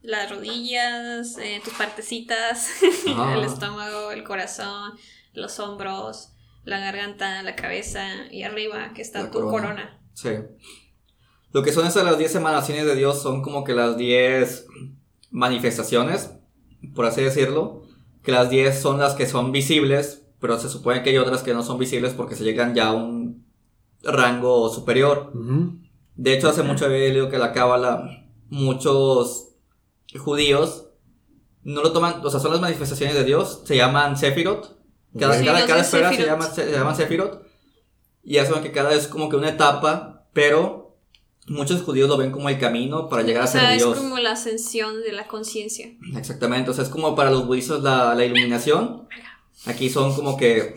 las 0.02 0.30
rodillas, 0.30 1.36
eh, 1.38 1.60
tus 1.64 1.72
partecitas, 1.74 2.70
Ajá. 3.08 3.34
el 3.38 3.44
estómago, 3.44 4.10
el 4.10 4.22
corazón, 4.22 4.92
los 5.32 5.58
hombros, 5.58 6.32
la 6.64 6.78
garganta, 6.78 7.42
la 7.42 7.56
cabeza 7.56 8.30
y 8.30 8.42
arriba 8.42 8.92
que 8.94 9.02
está 9.02 9.22
La 9.22 9.30
tu 9.30 9.40
corona. 9.40 9.52
corona. 9.68 10.00
Sí. 10.12 10.30
Lo 11.52 11.62
que 11.62 11.72
son 11.72 11.86
esas 11.86 12.04
las 12.04 12.18
10 12.18 12.34
emanaciones 12.34 12.84
de 12.84 12.94
Dios 12.94 13.22
son 13.22 13.40
como 13.40 13.64
que 13.64 13.72
las 13.72 13.96
10 13.96 14.66
manifestaciones, 15.30 16.32
por 16.94 17.06
así 17.06 17.22
decirlo. 17.22 17.82
Que 18.22 18.32
las 18.32 18.50
10 18.50 18.78
son 18.78 18.98
las 18.98 19.14
que 19.14 19.26
son 19.26 19.52
visibles, 19.52 20.26
pero 20.40 20.58
se 20.58 20.68
supone 20.68 21.02
que 21.02 21.10
hay 21.10 21.16
otras 21.18 21.42
que 21.42 21.54
no 21.54 21.62
son 21.62 21.78
visibles 21.78 22.12
porque 22.12 22.34
se 22.34 22.44
llegan 22.44 22.74
ya 22.74 22.88
a 22.88 22.92
un 22.92 23.46
rango 24.02 24.68
superior. 24.68 25.32
Ujú. 25.34 25.78
De 26.18 26.34
hecho, 26.34 26.48
hace 26.48 26.64
mucho 26.64 26.84
había 26.84 26.98
leído 26.98 27.30
que 27.30 27.38
la 27.38 27.52
cábala, 27.52 28.26
muchos 28.50 29.50
judíos 30.18 30.86
no 31.62 31.80
lo 31.80 31.92
toman, 31.92 32.20
o 32.24 32.28
sea, 32.28 32.40
son 32.40 32.50
las 32.50 32.60
manifestaciones 32.60 33.14
de 33.14 33.22
Dios, 33.22 33.62
se 33.64 33.76
llaman 33.76 34.16
Sefirot. 34.16 34.76
Cada, 35.16 35.38
Sí, 35.38 35.44
cada, 35.44 35.64
cada 35.64 35.80
esfera 35.82 36.12
se 36.12 36.26
llama, 36.26 36.44
se 36.46 36.72
llaman 36.72 36.96
Sefirot. 36.96 37.46
Y 38.24 38.38
hacen 38.38 38.60
que 38.62 38.72
cada 38.72 38.90
vez 38.90 39.02
es 39.02 39.06
como 39.06 39.28
que 39.28 39.36
una 39.36 39.50
etapa, 39.50 40.26
pero 40.32 40.98
muchos 41.46 41.82
judíos 41.82 42.08
lo 42.08 42.16
ven 42.16 42.32
como 42.32 42.48
el 42.48 42.58
camino 42.58 43.08
para 43.08 43.22
llegar 43.22 43.42
o 43.42 43.44
a 43.44 43.46
ser 43.46 43.60
sea, 43.60 43.74
es 43.74 43.78
Dios. 43.78 43.96
como 43.96 44.18
la 44.18 44.32
ascensión 44.32 45.00
de 45.02 45.12
la 45.12 45.28
conciencia. 45.28 45.86
Exactamente, 46.16 46.70
o 46.72 46.74
sea, 46.74 46.82
es 46.82 46.90
como 46.90 47.14
para 47.14 47.30
los 47.30 47.46
budistas 47.46 47.80
la, 47.80 48.12
la 48.16 48.24
iluminación. 48.24 49.06
Aquí 49.66 49.90
son 49.90 50.14
como 50.14 50.36
que 50.36 50.74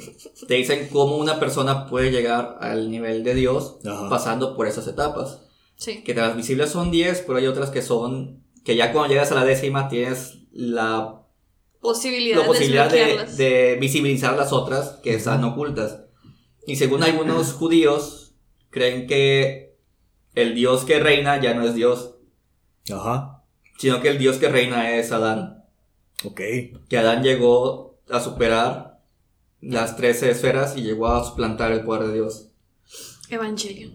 te 0.48 0.56
dicen 0.56 0.90
cómo 0.92 1.18
una 1.18 1.40
persona 1.40 1.86
puede 1.88 2.12
llegar 2.12 2.58
al 2.62 2.90
nivel 2.90 3.24
de 3.24 3.36
Dios 3.36 3.78
Ajá. 3.86 4.10
pasando 4.10 4.56
por 4.56 4.68
esas 4.68 4.88
etapas. 4.88 5.42
Sí. 5.76 6.04
Que 6.04 6.14
las 6.14 6.36
visibles 6.36 6.72
son 6.72 6.92
10, 6.92 7.24
pero 7.26 7.38
hay 7.38 7.48
otras 7.48 7.70
que 7.70 7.82
son, 7.82 8.44
que 8.66 8.76
ya 8.76 8.92
cuando 8.92 9.10
llegas 9.14 9.32
a 9.32 9.36
la 9.36 9.46
décima 9.46 9.88
tienes 9.88 10.40
la, 10.52 11.18
Posibilidad, 11.80 12.42
la 12.42 12.46
posibilidad 12.46 12.90
de, 12.92 12.98
de, 12.98 13.00
desbloquearlas. 13.06 13.38
de 13.38 13.78
visibilizar 13.80 14.38
las 14.38 14.54
otras 14.54 15.00
que 15.04 15.16
están 15.16 15.44
ocultas. 15.44 16.02
Y 16.68 16.76
según 16.76 17.04
algunos 17.04 17.54
judíos, 17.54 18.36
creen 18.70 19.08
que 19.08 19.78
el 20.36 20.54
Dios 20.56 20.86
que 20.86 21.00
reina 21.00 21.42
ya 21.42 21.54
no 21.54 21.66
es 21.66 21.74
Dios, 21.74 22.16
Ajá. 22.92 23.44
sino 23.78 24.02
que 24.02 24.10
el 24.10 24.18
Dios 24.20 24.38
que 24.38 24.50
reina 24.50 24.96
es 24.96 25.12
Adán. 25.12 25.66
Ok. 26.24 26.42
Que 26.88 26.98
Adán 26.98 27.24
llegó 27.24 27.91
a 28.12 28.20
superar 28.20 29.00
las 29.62 29.96
13 29.96 30.32
esferas 30.32 30.76
y 30.76 30.82
llegó 30.82 31.08
a 31.08 31.24
suplantar 31.24 31.72
el 31.72 31.84
poder 31.84 32.08
de 32.08 32.14
Dios. 32.14 32.48
Evangelion. 33.30 33.92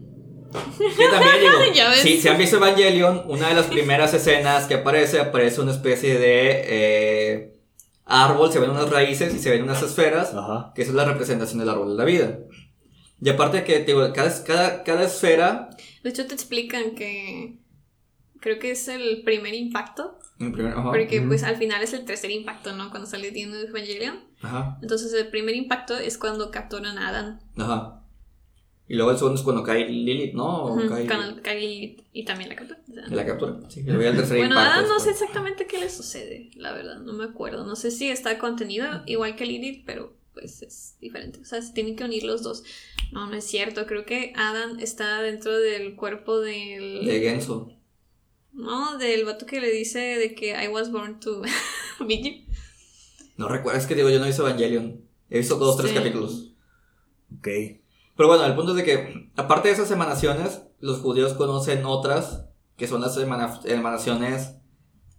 Que 0.96 1.09
también 1.09 1.52
ves. 1.90 2.00
si, 2.00 2.20
si 2.20 2.29
han 2.29 2.38
visto 2.38 2.57
Evangelion, 2.57 3.24
una 3.29 3.48
de 3.48 3.55
las 3.55 3.66
primeras 3.66 4.14
escenas 4.14 4.66
que 4.66 4.74
aparece, 4.74 5.20
aparece 5.20 5.61
una 5.61 5.72
especie 5.72 6.18
de 6.18 6.62
eh, 6.66 7.61
árbol, 8.05 8.52
se 8.52 8.61
ven 8.61 8.70
unas 8.70 8.88
raíces 8.88 9.35
y 9.35 9.38
se 9.38 9.50
ven 9.50 9.62
unas 9.62 9.83
esferas, 9.83 10.33
Ajá. 10.35 10.72
que 10.74 10.83
esa 10.83 10.92
es 10.92 10.96
la 10.96 11.05
representación 11.05 11.59
del 11.59 11.68
árbol 11.68 11.90
de 11.90 11.96
la 11.96 12.05
vida. 12.05 12.38
Y 13.20 13.29
aparte 13.29 13.64
que, 13.64 13.81
te 13.81 13.87
digo, 13.87 14.12
cada, 14.12 14.44
cada, 14.44 14.85
cada 14.85 15.05
esfera... 15.05 15.70
De 16.02 16.11
hecho, 16.11 16.26
te 16.26 16.35
explican 16.35 16.94
que 16.94 17.59
creo 18.40 18.59
que 18.59 18.70
es 18.70 18.88
el 18.88 19.22
primer 19.24 19.55
impacto. 19.55 20.18
En 20.38 20.53
primer- 20.53 20.72
ajá, 20.75 20.90
Porque 20.90 21.22
pues 21.22 21.42
al 21.42 21.57
final 21.57 21.83
es 21.83 21.92
el 21.92 22.05
tercer 22.05 22.31
impacto, 22.31 22.75
¿no? 22.77 22.90
Cuando 22.90 23.07
sale 23.09 23.31
Dino 23.31 23.57
de 23.57 23.66
Evangelion. 23.66 24.20
ajá, 24.42 24.79
Entonces 24.83 25.12
el 25.14 25.29
primer 25.29 25.55
impacto 25.55 25.96
es 25.96 26.18
cuando 26.18 26.51
capturan 26.51 26.99
a 26.99 27.09
Adán. 27.09 27.40
ajá. 27.57 28.03
Y 28.88 28.94
luego 28.94 29.11
el 29.11 29.16
segundo 29.16 29.37
es 29.37 29.42
cuando 29.42 29.64
cae 29.64 29.88
Lilith, 29.88 30.35
¿no? 30.35 30.77
Cae- 30.88 31.07
Cuando 31.09 31.42
cae 31.42 31.59
Lilith 31.61 32.03
y 32.12 32.25
también 32.25 32.51
la 32.51 32.55
captura. 32.55 32.81
la 33.09 33.27
captura. 33.27 33.57
Sí, 33.68 33.81
el 33.81 33.87
tercer 34.16 34.37
Bueno, 34.38 34.55
impacto. 34.55 34.81
Es 34.83 34.88
no 34.88 35.01
sé 35.01 35.11
exactamente 35.11 35.66
qué 35.66 35.79
le 35.79 35.90
sucede, 35.90 36.51
la 36.55 36.72
verdad, 36.72 37.01
no 37.01 37.12
me 37.12 37.25
acuerdo. 37.25 37.66
No 37.66 37.75
sé 37.75 37.90
si 37.90 38.09
está 38.09 38.38
contenido 38.38 38.87
igual 39.07 39.35
que 39.35 39.44
Lilith, 39.44 39.83
pero 39.85 40.14
pues 40.35 40.62
es 40.62 40.96
diferente. 41.01 41.40
O 41.40 41.44
sea, 41.44 41.62
se 41.62 41.72
tienen 41.72 41.96
que 41.96 42.05
unir 42.05 42.22
los 42.22 42.44
dos. 42.44 42.62
No, 43.11 43.27
no 43.27 43.35
es 43.35 43.44
cierto. 43.44 43.87
Creo 43.87 44.05
que 44.07 44.33
Adán 44.37 44.79
está 44.79 45.20
dentro 45.20 45.59
del 45.59 45.96
cuerpo 45.96 46.38
del... 46.40 47.07
De 47.07 47.20
Genso. 47.20 47.72
No, 48.56 48.96
del 48.98 49.24
vato 49.24 49.44
que 49.46 49.60
le 49.60 49.70
dice 49.70 49.98
de 49.98 50.34
que 50.34 50.50
I 50.62 50.68
was 50.68 50.90
born 50.90 51.20
to 51.20 51.42
beat 52.00 52.24
you. 52.24 52.32
No 53.36 53.48
recuerdo, 53.48 53.78
es 53.78 53.86
que 53.86 53.94
digo, 53.94 54.08
yo 54.08 54.18
no 54.18 54.24
he 54.24 54.28
visto 54.28 54.46
Evangelion. 54.46 55.02
He 55.28 55.38
visto 55.38 55.56
dos, 55.56 55.76
tres 55.76 55.90
Sí. 55.90 55.96
capítulos. 55.96 56.52
Ok. 57.38 57.48
Pero 58.16 58.28
bueno, 58.28 58.44
el 58.46 58.54
punto 58.54 58.70
es 58.70 58.78
de 58.78 58.84
que, 58.84 59.30
aparte 59.36 59.68
de 59.68 59.74
esas 59.74 59.90
emanaciones, 59.90 60.62
los 60.80 61.00
judíos 61.00 61.34
conocen 61.34 61.84
otras, 61.84 62.46
que 62.76 62.86
son 62.88 63.02
las 63.02 63.16
emana- 63.18 63.60
emanaciones, 63.66 64.54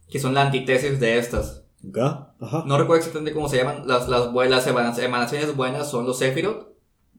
que 0.09 0.19
son 0.19 0.33
la 0.33 0.43
antítesis 0.43 0.99
de 0.99 1.19
estas. 1.19 1.63
Acá. 1.87 2.33
Ajá. 2.39 2.63
No 2.65 2.77
recuerdo 2.77 2.97
exactamente 3.01 3.33
cómo 3.33 3.49
se 3.49 3.57
llaman. 3.57 3.87
Las, 3.87 4.07
las, 4.09 4.33
las 4.33 4.67
emana- 4.67 4.97
emanaciones 4.97 5.55
buenas 5.55 5.91
son 5.91 6.05
los 6.07 6.17
Sephiroth, 6.17 6.69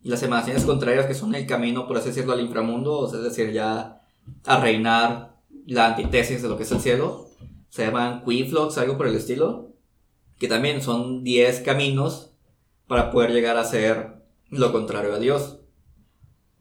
y 0.02 0.08
las 0.08 0.22
emanaciones 0.24 0.64
contrarias, 0.64 1.06
que 1.06 1.14
son 1.14 1.34
el 1.36 1.46
camino, 1.46 1.86
por 1.86 1.96
así 1.96 2.08
decirlo, 2.08 2.32
al 2.32 2.40
inframundo, 2.40 2.98
o 2.98 3.08
sea, 3.08 3.18
es 3.18 3.24
decir, 3.24 3.52
ya 3.52 4.02
a 4.46 4.60
reinar 4.60 5.37
la 5.68 5.88
antítesis 5.88 6.42
de 6.42 6.48
lo 6.48 6.56
que 6.56 6.62
es 6.62 6.72
el 6.72 6.80
cielo. 6.80 7.28
Se 7.68 7.84
llaman 7.84 8.24
Quiflox, 8.24 8.78
algo 8.78 8.96
por 8.96 9.06
el 9.06 9.14
estilo, 9.14 9.74
que 10.38 10.48
también 10.48 10.80
son 10.80 11.22
10 11.22 11.60
caminos 11.60 12.32
para 12.86 13.10
poder 13.10 13.32
llegar 13.32 13.58
a 13.58 13.64
ser 13.64 14.14
lo 14.48 14.72
contrario 14.72 15.14
a 15.14 15.18
Dios. 15.18 15.60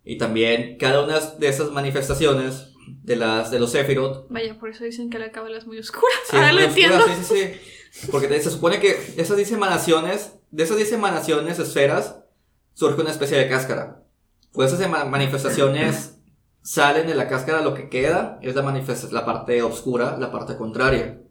Y 0.03 0.17
también 0.17 0.77
cada 0.77 1.03
una 1.03 1.19
de 1.19 1.47
esas 1.47 1.71
manifestaciones 1.71 2.73
de, 3.03 3.15
las, 3.15 3.51
de 3.51 3.59
los 3.59 3.71
Sephiroth 3.71 4.29
Vaya, 4.29 4.57
por 4.59 4.69
eso 4.69 4.83
dicen 4.83 5.09
que 5.09 5.19
la 5.19 5.31
cábala 5.31 5.57
es 5.57 5.65
muy 5.67 5.79
oscura. 5.79 6.13
Sí, 6.29 6.35
Ahora 6.35 6.51
lo 6.51 6.59
oscura, 6.59 6.85
entiendo. 6.85 7.05
Sí, 7.05 7.23
sí, 7.23 7.59
sí. 7.91 8.09
Porque 8.11 8.27
se 8.41 8.51
supone 8.51 8.79
que 8.79 8.91
esas 9.15 9.37
10 9.37 9.53
emanaciones, 9.53 10.33
de 10.51 10.63
esas 10.63 10.75
10 10.75 10.91
emanaciones, 10.93 11.59
esferas, 11.59 12.17
surge 12.73 13.01
una 13.01 13.11
especie 13.11 13.37
de 13.37 13.47
cáscara. 13.47 14.03
Pues 14.51 14.73
esas 14.73 14.89
manifestaciones 14.89 16.16
salen 16.67 17.07
de 17.07 17.15
la 17.15 17.29
cáscara, 17.29 17.61
lo 17.61 17.73
que 17.73 17.87
queda 17.87 18.39
es 18.41 18.53
la, 18.53 18.61
la 19.11 19.25
parte 19.25 19.63
oscura, 19.63 20.17
la 20.17 20.33
parte 20.33 20.57
contraria. 20.57 21.21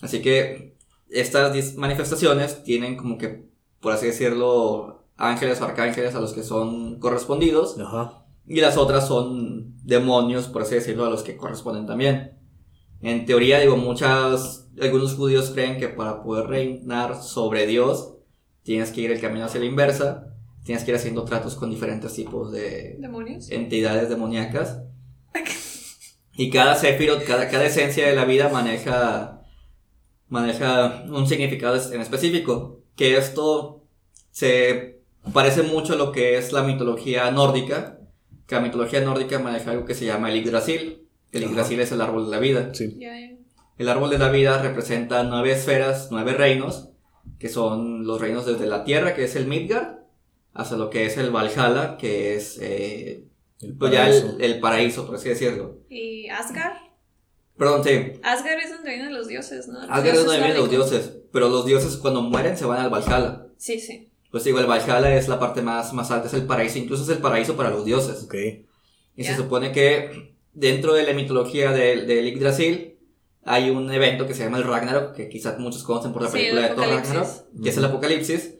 Así 0.00 0.22
que 0.22 0.78
estas 1.10 1.76
manifestaciones 1.76 2.64
tienen 2.64 2.96
como 2.96 3.18
que, 3.18 3.50
por 3.80 3.92
así 3.92 4.06
decirlo, 4.06 5.04
ángeles 5.18 5.60
o 5.60 5.66
arcángeles 5.66 6.14
a 6.14 6.20
los 6.20 6.32
que 6.32 6.42
son 6.42 6.98
correspondidos. 7.00 7.76
Y 8.46 8.62
las 8.62 8.78
otras 8.78 9.06
son 9.06 9.76
demonios, 9.84 10.46
por 10.46 10.62
así 10.62 10.76
decirlo, 10.76 11.04
a 11.04 11.10
los 11.10 11.22
que 11.22 11.36
corresponden 11.36 11.84
también. 11.84 12.38
En 13.02 13.26
teoría, 13.26 13.58
digo, 13.60 13.76
muchas, 13.76 14.70
algunos 14.80 15.16
judíos 15.16 15.50
creen 15.50 15.76
que 15.76 15.88
para 15.88 16.22
poder 16.22 16.46
reinar 16.46 17.22
sobre 17.22 17.66
Dios, 17.66 18.14
tienes 18.62 18.90
que 18.90 19.02
ir 19.02 19.12
el 19.12 19.20
camino 19.20 19.44
hacia 19.44 19.60
la 19.60 19.66
inversa, 19.66 20.31
tienes 20.64 20.84
que 20.84 20.90
ir 20.92 20.96
haciendo 20.96 21.24
tratos 21.24 21.54
con 21.54 21.70
diferentes 21.70 22.12
tipos 22.14 22.52
de 22.52 22.96
¿Demonios? 22.98 23.50
entidades 23.50 24.08
demoníacas. 24.08 24.82
y 26.36 26.50
cada 26.50 26.74
Sephiroth, 26.76 27.24
cada, 27.24 27.48
cada 27.48 27.64
esencia 27.66 28.06
de 28.06 28.14
la 28.14 28.24
vida 28.24 28.48
maneja 28.48 29.42
maneja 30.28 31.04
un 31.08 31.26
significado 31.26 31.78
en 31.92 32.00
específico. 32.00 32.80
Que 32.96 33.16
esto 33.16 33.84
se 34.30 35.02
parece 35.32 35.62
mucho 35.62 35.92
a 35.92 35.96
lo 35.96 36.10
que 36.10 36.38
es 36.38 36.52
la 36.52 36.62
mitología 36.62 37.30
nórdica. 37.30 37.98
Que 38.46 38.54
la 38.54 38.62
mitología 38.62 39.02
nórdica 39.02 39.38
maneja 39.38 39.70
algo 39.72 39.84
que 39.84 39.94
se 39.94 40.06
llama 40.06 40.30
el 40.32 40.42
Yggdrasil. 40.42 41.06
El 41.32 41.44
Yggdrasil 41.44 41.80
es 41.80 41.92
el 41.92 42.00
árbol 42.00 42.24
de 42.26 42.30
la 42.30 42.38
vida. 42.38 42.72
El 43.78 43.88
árbol 43.88 44.10
de 44.10 44.18
la 44.18 44.30
vida 44.30 44.60
representa 44.62 45.22
nueve 45.22 45.52
esferas, 45.52 46.08
nueve 46.10 46.32
reinos, 46.32 46.90
que 47.38 47.48
son 47.48 48.06
los 48.06 48.20
reinos 48.20 48.46
desde 48.46 48.66
la 48.66 48.84
tierra, 48.84 49.14
que 49.14 49.24
es 49.24 49.36
el 49.36 49.46
Midgard, 49.46 49.96
hasta 50.54 50.76
lo 50.76 50.90
que 50.90 51.06
es 51.06 51.16
el 51.16 51.30
Valhalla, 51.30 51.96
que 51.96 52.34
es 52.34 52.58
eh, 52.60 53.24
el, 53.60 53.76
pues 53.76 53.92
paraíso. 53.92 54.36
el, 54.38 54.60
paraíso, 54.60 55.06
por 55.06 55.16
así 55.16 55.28
decirlo. 55.28 55.78
¿Y 55.88 56.28
Asgard? 56.28 56.76
Perdón, 57.56 57.84
sí. 57.84 58.20
Asgard 58.22 58.58
es 58.58 58.70
donde 58.70 58.90
vienen 58.90 59.14
los 59.14 59.28
dioses, 59.28 59.68
¿no? 59.68 59.80
Asgard 59.80 60.14
es 60.14 60.24
donde 60.24 60.38
vienen 60.38 60.56
los 60.56 60.70
dioses, 60.70 61.12
pero 61.32 61.48
los 61.48 61.64
dioses 61.64 61.96
cuando 61.96 62.22
mueren 62.22 62.56
se 62.56 62.64
van 62.64 62.80
al 62.80 62.90
Valhalla. 62.90 63.46
Sí, 63.56 63.78
sí. 63.80 64.10
Pues 64.30 64.44
digo, 64.44 64.58
el 64.58 64.66
Valhalla 64.66 65.14
es 65.14 65.28
la 65.28 65.38
parte 65.38 65.62
más, 65.62 65.92
más 65.92 66.10
alta, 66.10 66.26
es 66.26 66.34
el 66.34 66.46
paraíso, 66.46 66.78
incluso 66.78 67.02
es 67.04 67.08
el 67.10 67.18
paraíso 67.18 67.56
para 67.56 67.70
los 67.70 67.84
dioses. 67.84 68.24
Ok. 68.24 68.34
Y 69.14 69.24
se 69.24 69.36
supone 69.36 69.72
que 69.72 70.34
dentro 70.54 70.94
de 70.94 71.04
la 71.04 71.12
mitología 71.12 71.70
del 71.70 72.06
de 72.06 72.30
Yggdrasil 72.30 72.98
hay 73.44 73.70
un 73.70 73.90
evento 73.92 74.26
que 74.26 74.34
se 74.34 74.44
llama 74.44 74.58
el 74.58 74.64
Ragnarok, 74.64 75.14
que 75.14 75.28
quizás 75.28 75.58
muchos 75.58 75.82
conocen 75.82 76.12
por 76.12 76.22
la 76.22 76.30
película 76.30 76.62
de 76.62 76.68
Thor 76.74 76.88
Ragnarok, 76.88 77.28
que 77.62 77.68
es 77.68 77.76
el 77.76 77.84
apocalipsis. 77.84 78.54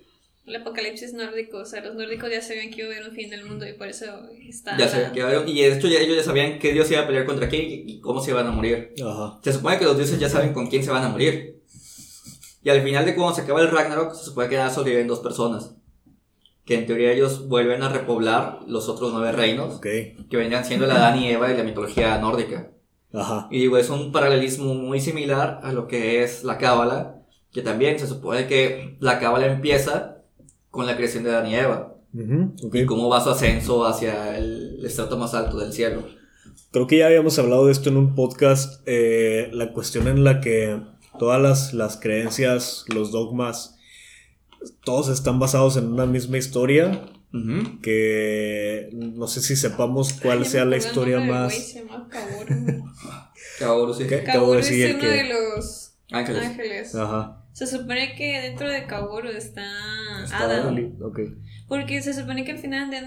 El 0.45 0.57
apocalipsis 0.57 1.15
nórdico, 1.15 1.59
o 1.59 1.65
sea, 1.65 1.85
los 1.85 1.95
nórdicos 1.95 2.29
ya 2.29 2.43
sabían 2.43 2.71
que 2.71 2.81
iba 2.81 2.91
a 2.91 2.97
haber 2.97 3.09
un 3.09 3.15
fin 3.15 3.31
del 3.31 3.45
mundo 3.45 3.65
y 3.67 3.75
por 3.75 3.87
eso 3.87 4.07
está. 4.49 4.77
Ya 4.77 4.89
sabían 4.89 5.13
que 5.13 5.21
iba 5.21 5.29
a 5.29 5.33
haber, 5.33 5.49
y 5.49 5.63
de 5.63 5.73
hecho 5.73 5.87
ya, 5.87 6.01
ellos 6.01 6.17
ya 6.17 6.25
sabían 6.25 6.59
qué 6.59 6.73
dios 6.73 6.91
iba 6.91 7.03
a 7.03 7.07
pelear 7.07 7.27
contra 7.27 7.49
quién 7.49 7.63
y, 7.65 8.01
cómo 8.01 8.21
se 8.21 8.33
iban 8.33 8.49
a 8.49 8.51
morir. 8.51 8.93
Ajá. 9.01 9.39
Se 9.45 9.53
supone 9.53 9.79
que 9.79 9.85
los 9.85 9.97
dioses 9.97 10.19
ya 10.19 10.29
saben 10.29 10.53
con 10.53 10.67
quién 10.67 10.83
se 10.83 10.91
van 10.91 11.05
a 11.05 11.11
morir. 11.11 11.63
Y 12.65 12.71
al 12.71 12.83
final 12.83 13.05
de 13.05 13.15
cuando 13.15 13.37
se 13.37 13.43
acaba 13.43 13.61
el 13.61 13.71
Ragnarok, 13.71 14.15
se 14.15 14.25
supone 14.25 14.49
que 14.49 14.57
ya 14.57 14.69
sobreviven 14.69 15.07
dos 15.07 15.21
personas. 15.21 15.77
Que 16.65 16.75
en 16.75 16.87
teoría 16.87 17.13
ellos 17.13 17.47
vuelven 17.47 17.83
a 17.85 17.89
repoblar 17.89 18.61
los 18.67 18.89
otros 18.89 19.13
nueve 19.13 19.31
reinos. 19.31 19.77
Okay. 19.77 20.17
Que 20.29 20.37
vendrían 20.37 20.65
siendo 20.65 20.87
la 20.87 20.97
Adán 20.97 21.21
y 21.21 21.29
Eva 21.29 21.53
y 21.53 21.57
la 21.57 21.65
mitología 21.65 22.19
nórdica. 22.19 22.73
Ajá. 23.13 23.47
Y 23.51 23.59
digo, 23.59 23.79
es 23.79 23.91
un 23.91 24.11
paralelismo 24.11 24.75
muy 24.75 25.01
similar 25.01 25.61
a 25.63 25.73
lo 25.73 25.87
que 25.87 26.25
es 26.25 26.43
la 26.43 26.59
Cábala. 26.59 27.23
Que 27.53 27.63
también 27.63 27.99
se 27.99 28.09
supone 28.09 28.49
que 28.49 28.97
la 28.99 29.21
Cábala 29.21 29.47
empieza 29.47 30.22
con 30.73 30.87
la 30.87 30.97
creación 30.97 31.23
de 31.23 31.31
Adán 31.31 31.47
y 31.47 31.55
Eva. 31.55 31.95
Y 32.73 32.87
cómo 32.87 33.09
va 33.09 33.23
su 33.23 33.31
ascenso 33.31 33.87
hacia 33.87 34.37
el 34.37 34.85
estrato 34.85 35.17
más 35.17 35.35
alto 35.35 35.59
del 35.59 35.73
cielo. 35.73 36.03
Creo 36.73 36.87
que 36.87 36.99
ya 36.99 37.07
habíamos 37.07 37.39
hablado 37.39 37.67
de 37.67 37.73
esto 37.73 37.91
en 37.91 37.99
un 37.99 38.15
podcast, 38.15 38.83
eh, 38.87 39.49
la 39.53 39.73
cuestión 39.73 40.09
en 40.09 40.25
la 40.25 40.41
que 40.41 40.81
todas 41.19 41.41
las, 41.41 41.75
las, 41.75 41.99
creencias, 41.99 42.85
los 42.89 43.13
dogmas, 43.13 43.77
todos 44.85 45.09
están 45.09 45.39
basados 45.39 45.77
en 45.77 45.93
una 45.93 46.07
misma 46.07 46.39
historia. 46.39 47.07
Que 47.83 48.91
no 48.93 49.27
sé 49.27 49.41
si 49.41 49.57
sepamos 49.57 50.13
cuál 50.13 50.45
sea 50.45 50.67
la 50.67 50.77
historia 50.77 51.19
más. 51.21 51.55
se 51.55 51.81
llama 51.81 52.07
Kaworu. 52.11 52.85
Kaworu, 53.59 53.95
sí. 53.95 54.05
Kaworu 54.07 54.59
es 54.59 54.71
uno 54.71 55.01
que... 55.01 55.07
de 55.07 55.29
los 55.31 55.95
ángeles. 56.11 56.45
ángeles. 56.45 56.95
Ajá. 56.95 57.42
Se 57.53 57.67
supone 57.67 58.15
que 58.17 58.41
dentro 58.41 58.69
de 58.71 58.87
Kaworu 58.87 59.29
está, 59.29 59.67
está 60.25 60.39
Adam. 60.39 60.97
Okay. 61.03 61.27
Porque 61.69 62.03
se 62.03 62.15
supone 62.15 62.45
que 62.45 62.53
al 62.53 62.59
final 62.59 62.91
de 62.91 62.99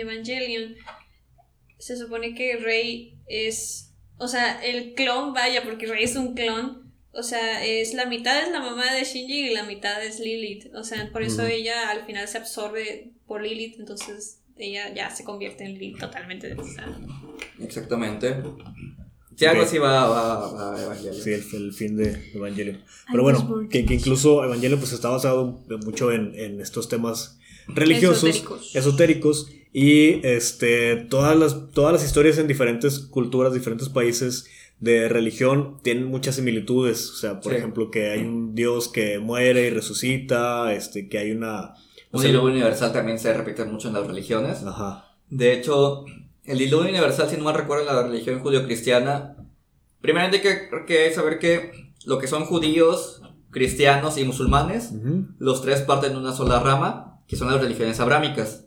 Evangelion 0.00 0.74
se 1.78 1.96
supone 1.96 2.34
que 2.34 2.56
Rey 2.56 3.18
es, 3.26 3.94
o 4.16 4.28
sea, 4.28 4.64
el 4.64 4.94
clon, 4.94 5.34
vaya, 5.34 5.62
porque 5.64 5.86
Rey 5.86 6.04
es 6.04 6.16
un 6.16 6.34
clon. 6.34 6.84
O 7.12 7.22
sea, 7.22 7.64
es 7.64 7.94
la 7.94 8.06
mitad 8.06 8.42
es 8.42 8.50
la 8.50 8.60
mamá 8.60 8.92
de 8.92 9.04
Shinji 9.04 9.48
y 9.48 9.54
la 9.54 9.64
mitad 9.64 10.04
es 10.04 10.18
Lilith. 10.18 10.74
O 10.74 10.82
sea, 10.82 11.10
por 11.12 11.22
eso 11.22 11.46
ella 11.46 11.90
al 11.90 12.04
final 12.04 12.26
se 12.26 12.38
absorbe 12.38 13.12
por 13.26 13.42
Lilith, 13.42 13.78
entonces 13.78 14.42
ella 14.56 14.92
ya 14.92 15.10
se 15.10 15.24
convierte 15.24 15.64
en 15.64 15.74
Lilith 15.74 16.00
totalmente. 16.00 16.54
O 16.54 16.64
sea. 16.64 16.86
Exactamente. 17.60 18.36
Sí, 19.36 19.44
algo 19.46 19.62
así 19.62 19.78
va, 19.78 20.08
va, 20.08 20.82
Evangelion. 20.82 21.22
Sí, 21.22 21.32
el, 21.32 21.44
el, 21.54 21.72
fin 21.72 21.96
de 21.96 22.30
Evangelion. 22.34 22.82
Pero 23.10 23.22
bueno, 23.22 23.66
que, 23.70 23.84
que, 23.84 23.94
incluso 23.94 24.44
Evangelion 24.44 24.78
pues 24.78 24.92
está 24.92 25.08
basado 25.08 25.60
mucho 25.84 26.12
en, 26.12 26.34
en 26.34 26.60
estos 26.60 26.88
temas 26.88 27.38
religiosos, 27.68 28.24
esotéricos. 28.24 28.76
esotéricos. 28.76 29.50
y 29.72 30.26
este 30.26 30.96
todas 30.96 31.36
las 31.36 31.70
todas 31.72 31.92
las 31.92 32.04
historias 32.04 32.38
en 32.38 32.46
diferentes 32.46 32.98
culturas, 33.00 33.52
diferentes 33.52 33.88
países 33.88 34.46
de 34.80 35.08
religión 35.08 35.78
tienen 35.82 36.04
muchas 36.04 36.36
similitudes, 36.36 37.10
o 37.10 37.16
sea, 37.16 37.40
por 37.40 37.52
sí. 37.52 37.58
ejemplo, 37.58 37.90
que 37.90 38.10
hay 38.10 38.20
un 38.20 38.54
dios 38.54 38.88
que 38.88 39.18
muere 39.18 39.66
y 39.66 39.70
resucita, 39.70 40.74
este 40.74 41.08
que 41.08 41.18
hay 41.18 41.30
una 41.32 41.74
un 42.14 42.24
hilo 42.24 42.44
universal 42.44 42.92
también 42.92 43.18
se 43.18 43.32
repite 43.34 43.64
mucho 43.64 43.88
en 43.88 43.94
las 43.94 44.06
religiones. 44.06 44.62
Ajá. 44.62 45.12
De 45.30 45.52
hecho, 45.52 46.04
el 46.44 46.58
diluvio 46.58 46.90
universal, 46.90 47.28
si 47.28 47.36
no 47.36 47.44
me 47.44 47.52
recuerdo, 47.52 47.88
en 47.88 47.94
la 47.96 48.02
religión 48.02 48.40
judío-cristiana, 48.40 49.36
primeramente 50.00 50.36
hay 50.36 50.42
que, 50.42 50.84
que, 50.86 51.12
saber 51.12 51.38
que 51.38 51.72
lo 52.04 52.18
que 52.18 52.26
son 52.26 52.44
judíos, 52.44 53.22
cristianos 53.50 54.18
y 54.18 54.24
musulmanes, 54.24 54.90
uh 54.92 54.96
-huh. 54.96 55.34
los 55.38 55.62
tres 55.62 55.80
parten 55.82 56.12
de 56.12 56.18
una 56.18 56.32
sola 56.32 56.60
rama, 56.60 57.20
que 57.26 57.36
son 57.36 57.50
las 57.50 57.60
religiones 57.60 58.00
abrámicas. 58.00 58.66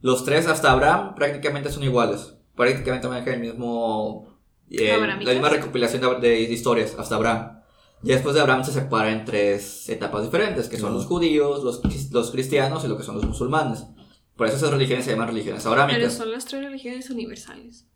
Los 0.00 0.24
tres 0.24 0.48
hasta 0.48 0.72
Abraham 0.72 1.14
prácticamente 1.14 1.70
son 1.70 1.84
iguales, 1.84 2.34
prácticamente 2.56 3.06
manejan 3.06 3.34
el 3.34 3.40
mismo, 3.40 4.36
eh, 4.68 4.96
la 4.98 5.32
misma 5.32 5.48
recopilación 5.48 6.02
de, 6.20 6.28
de, 6.28 6.40
historias 6.40 6.96
hasta 6.98 7.14
Abraham. 7.14 7.60
Y 8.02 8.08
después 8.08 8.34
de 8.34 8.40
Abraham 8.40 8.64
se 8.64 8.72
separa 8.72 9.12
en 9.12 9.24
tres 9.24 9.88
etapas 9.88 10.24
diferentes, 10.24 10.68
que 10.68 10.76
son 10.76 10.90
uh 10.90 10.94
-huh. 10.94 10.96
los 10.96 11.06
judíos, 11.06 11.62
los, 11.62 11.80
los 12.10 12.30
cristianos 12.32 12.84
y 12.84 12.88
lo 12.88 12.96
que 12.96 13.04
son 13.04 13.14
los 13.14 13.24
musulmanes. 13.24 13.84
Por 14.42 14.48
eso 14.48 14.56
esas 14.56 14.72
religiones 14.72 15.04
se 15.04 15.12
llaman 15.12 15.28
religiones 15.28 15.64
abrámicas. 15.66 16.00
Pero 16.00 16.10
son 16.10 16.32
las 16.32 16.46
tres 16.46 16.64
religiones 16.64 17.08
universales. 17.10 17.86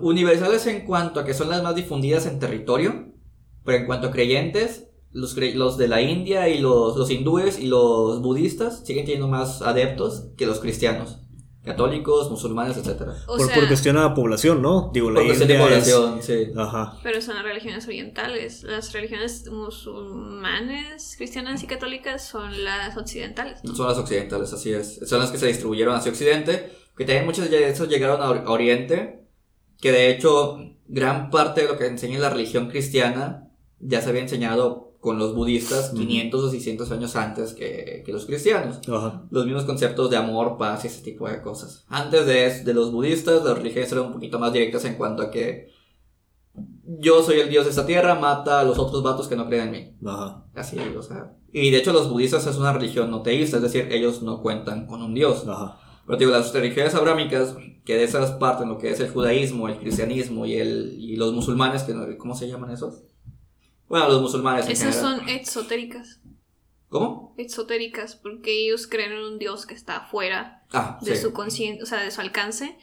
Universales 0.00 0.66
en 0.66 0.86
cuanto 0.86 1.20
a 1.20 1.26
que 1.26 1.34
son 1.34 1.50
las 1.50 1.62
más 1.62 1.74
difundidas 1.74 2.24
en 2.24 2.38
territorio, 2.38 3.12
pero 3.62 3.76
en 3.76 3.84
cuanto 3.84 4.06
a 4.06 4.10
creyentes, 4.12 4.88
los, 5.10 5.34
cre 5.34 5.54
los 5.54 5.76
de 5.76 5.88
la 5.88 6.00
India 6.00 6.48
y 6.48 6.58
los, 6.58 6.96
los 6.96 7.10
hindúes 7.10 7.58
y 7.58 7.66
los 7.66 8.22
budistas 8.22 8.82
siguen 8.86 9.04
teniendo 9.04 9.28
más 9.28 9.60
adeptos 9.60 10.30
que 10.38 10.46
los 10.46 10.58
cristianos. 10.58 11.20
Católicos, 11.64 12.28
musulmanes, 12.28 12.76
etc. 12.76 13.02
Por, 13.24 13.40
sea, 13.40 13.54
por, 13.54 13.68
cuestión 13.68 13.96
a 13.96 14.14
población, 14.14 14.60
¿no? 14.60 14.90
Digo, 14.92 15.06
por 15.06 15.18
la 15.18 15.24
cuestión 15.24 15.48
de 15.48 15.58
población, 15.58 16.18
es... 16.18 16.24
sí. 16.26 16.52
Ajá. 16.56 16.98
Pero 17.04 17.20
son 17.22 17.36
las 17.36 17.44
religiones 17.44 17.86
orientales. 17.86 18.64
Las 18.64 18.92
religiones 18.92 19.48
musulmanes, 19.48 21.14
cristianas 21.16 21.62
y 21.62 21.68
católicas 21.68 22.26
son 22.26 22.64
las 22.64 22.96
occidentales. 22.96 23.62
¿no? 23.62 23.76
Son 23.76 23.86
las 23.86 23.96
occidentales, 23.96 24.52
así 24.52 24.72
es. 24.72 25.00
Son 25.06 25.20
las 25.20 25.30
que 25.30 25.38
se 25.38 25.46
distribuyeron 25.46 25.94
hacia 25.94 26.10
Occidente. 26.10 26.72
Que 26.96 27.04
también 27.04 27.26
muchas 27.26 27.48
de 27.48 27.68
esas 27.68 27.88
llegaron 27.88 28.20
a 28.20 28.50
Oriente. 28.50 29.28
Que 29.80 29.92
de 29.92 30.10
hecho, 30.10 30.58
gran 30.88 31.30
parte 31.30 31.62
de 31.62 31.68
lo 31.68 31.78
que 31.78 31.86
enseña 31.86 32.18
la 32.18 32.30
religión 32.30 32.70
cristiana 32.70 33.48
ya 33.78 34.00
se 34.00 34.10
había 34.10 34.22
enseñado 34.22 34.81
con 35.02 35.18
los 35.18 35.34
budistas 35.34 35.90
500 35.90 36.44
o 36.44 36.48
600 36.48 36.92
años 36.92 37.16
antes 37.16 37.54
que, 37.54 38.04
que 38.06 38.12
los 38.12 38.24
cristianos. 38.24 38.78
Ajá. 38.88 39.24
Los 39.32 39.46
mismos 39.46 39.64
conceptos 39.64 40.08
de 40.10 40.16
amor, 40.16 40.56
paz 40.56 40.84
y 40.84 40.86
ese 40.86 41.02
tipo 41.02 41.28
de 41.28 41.42
cosas. 41.42 41.84
Antes 41.88 42.24
de, 42.24 42.62
de 42.62 42.72
los 42.72 42.92
budistas, 42.92 43.44
las 43.44 43.58
religiones 43.58 43.90
eran 43.90 44.06
un 44.06 44.12
poquito 44.12 44.38
más 44.38 44.52
directas 44.52 44.84
en 44.84 44.94
cuanto 44.94 45.24
a 45.24 45.30
que 45.32 45.70
yo 46.84 47.20
soy 47.24 47.40
el 47.40 47.50
dios 47.50 47.64
de 47.64 47.70
esta 47.70 47.84
tierra, 47.84 48.14
mata 48.14 48.60
a 48.60 48.64
los 48.64 48.78
otros 48.78 49.02
vatos 49.02 49.26
que 49.26 49.34
no 49.34 49.48
creen 49.48 49.64
en 49.64 49.70
mí. 49.72 50.08
Ajá. 50.08 50.44
Así, 50.54 50.78
o 50.78 51.02
sea. 51.02 51.36
Y 51.52 51.72
de 51.72 51.78
hecho 51.78 51.92
los 51.92 52.08
budistas 52.08 52.46
es 52.46 52.56
una 52.56 52.72
religión 52.72 53.10
no 53.10 53.22
teísta, 53.22 53.56
es 53.56 53.62
decir, 53.64 53.88
ellos 53.90 54.22
no 54.22 54.40
cuentan 54.40 54.86
con 54.86 55.02
un 55.02 55.14
dios. 55.14 55.48
Ajá. 55.48 55.80
Pero 56.06 56.16
digo, 56.16 56.30
las 56.30 56.54
religiones 56.54 56.94
abrámicas, 56.94 57.56
que 57.84 57.96
de 57.96 58.04
esas 58.04 58.30
parten 58.32 58.68
lo 58.68 58.78
que 58.78 58.90
es 58.90 59.00
el 59.00 59.10
judaísmo, 59.10 59.66
el 59.66 59.78
cristianismo 59.78 60.46
y, 60.46 60.54
el, 60.54 60.94
y 60.96 61.16
los 61.16 61.32
musulmanes, 61.32 61.82
que 61.82 62.16
¿cómo 62.16 62.36
se 62.36 62.46
llaman 62.46 62.70
esos? 62.70 63.02
Bueno, 63.88 64.08
los 64.08 64.22
musulmanes. 64.22 64.68
Esas 64.68 64.96
son 64.96 65.28
exotéricas. 65.28 66.20
¿Cómo? 66.88 67.34
Exotéricas, 67.38 68.16
porque 68.16 68.64
ellos 68.64 68.86
creen 68.86 69.12
en 69.12 69.22
un 69.22 69.38
Dios 69.38 69.64
que 69.64 69.74
está 69.74 70.02
fuera 70.02 70.62
ah, 70.72 70.98
de 71.00 71.16
su 71.16 71.32
conciencia, 71.32 71.82
o 71.82 71.86
sea, 71.86 72.02
de 72.02 72.10
su 72.10 72.20
alcance. 72.20 72.76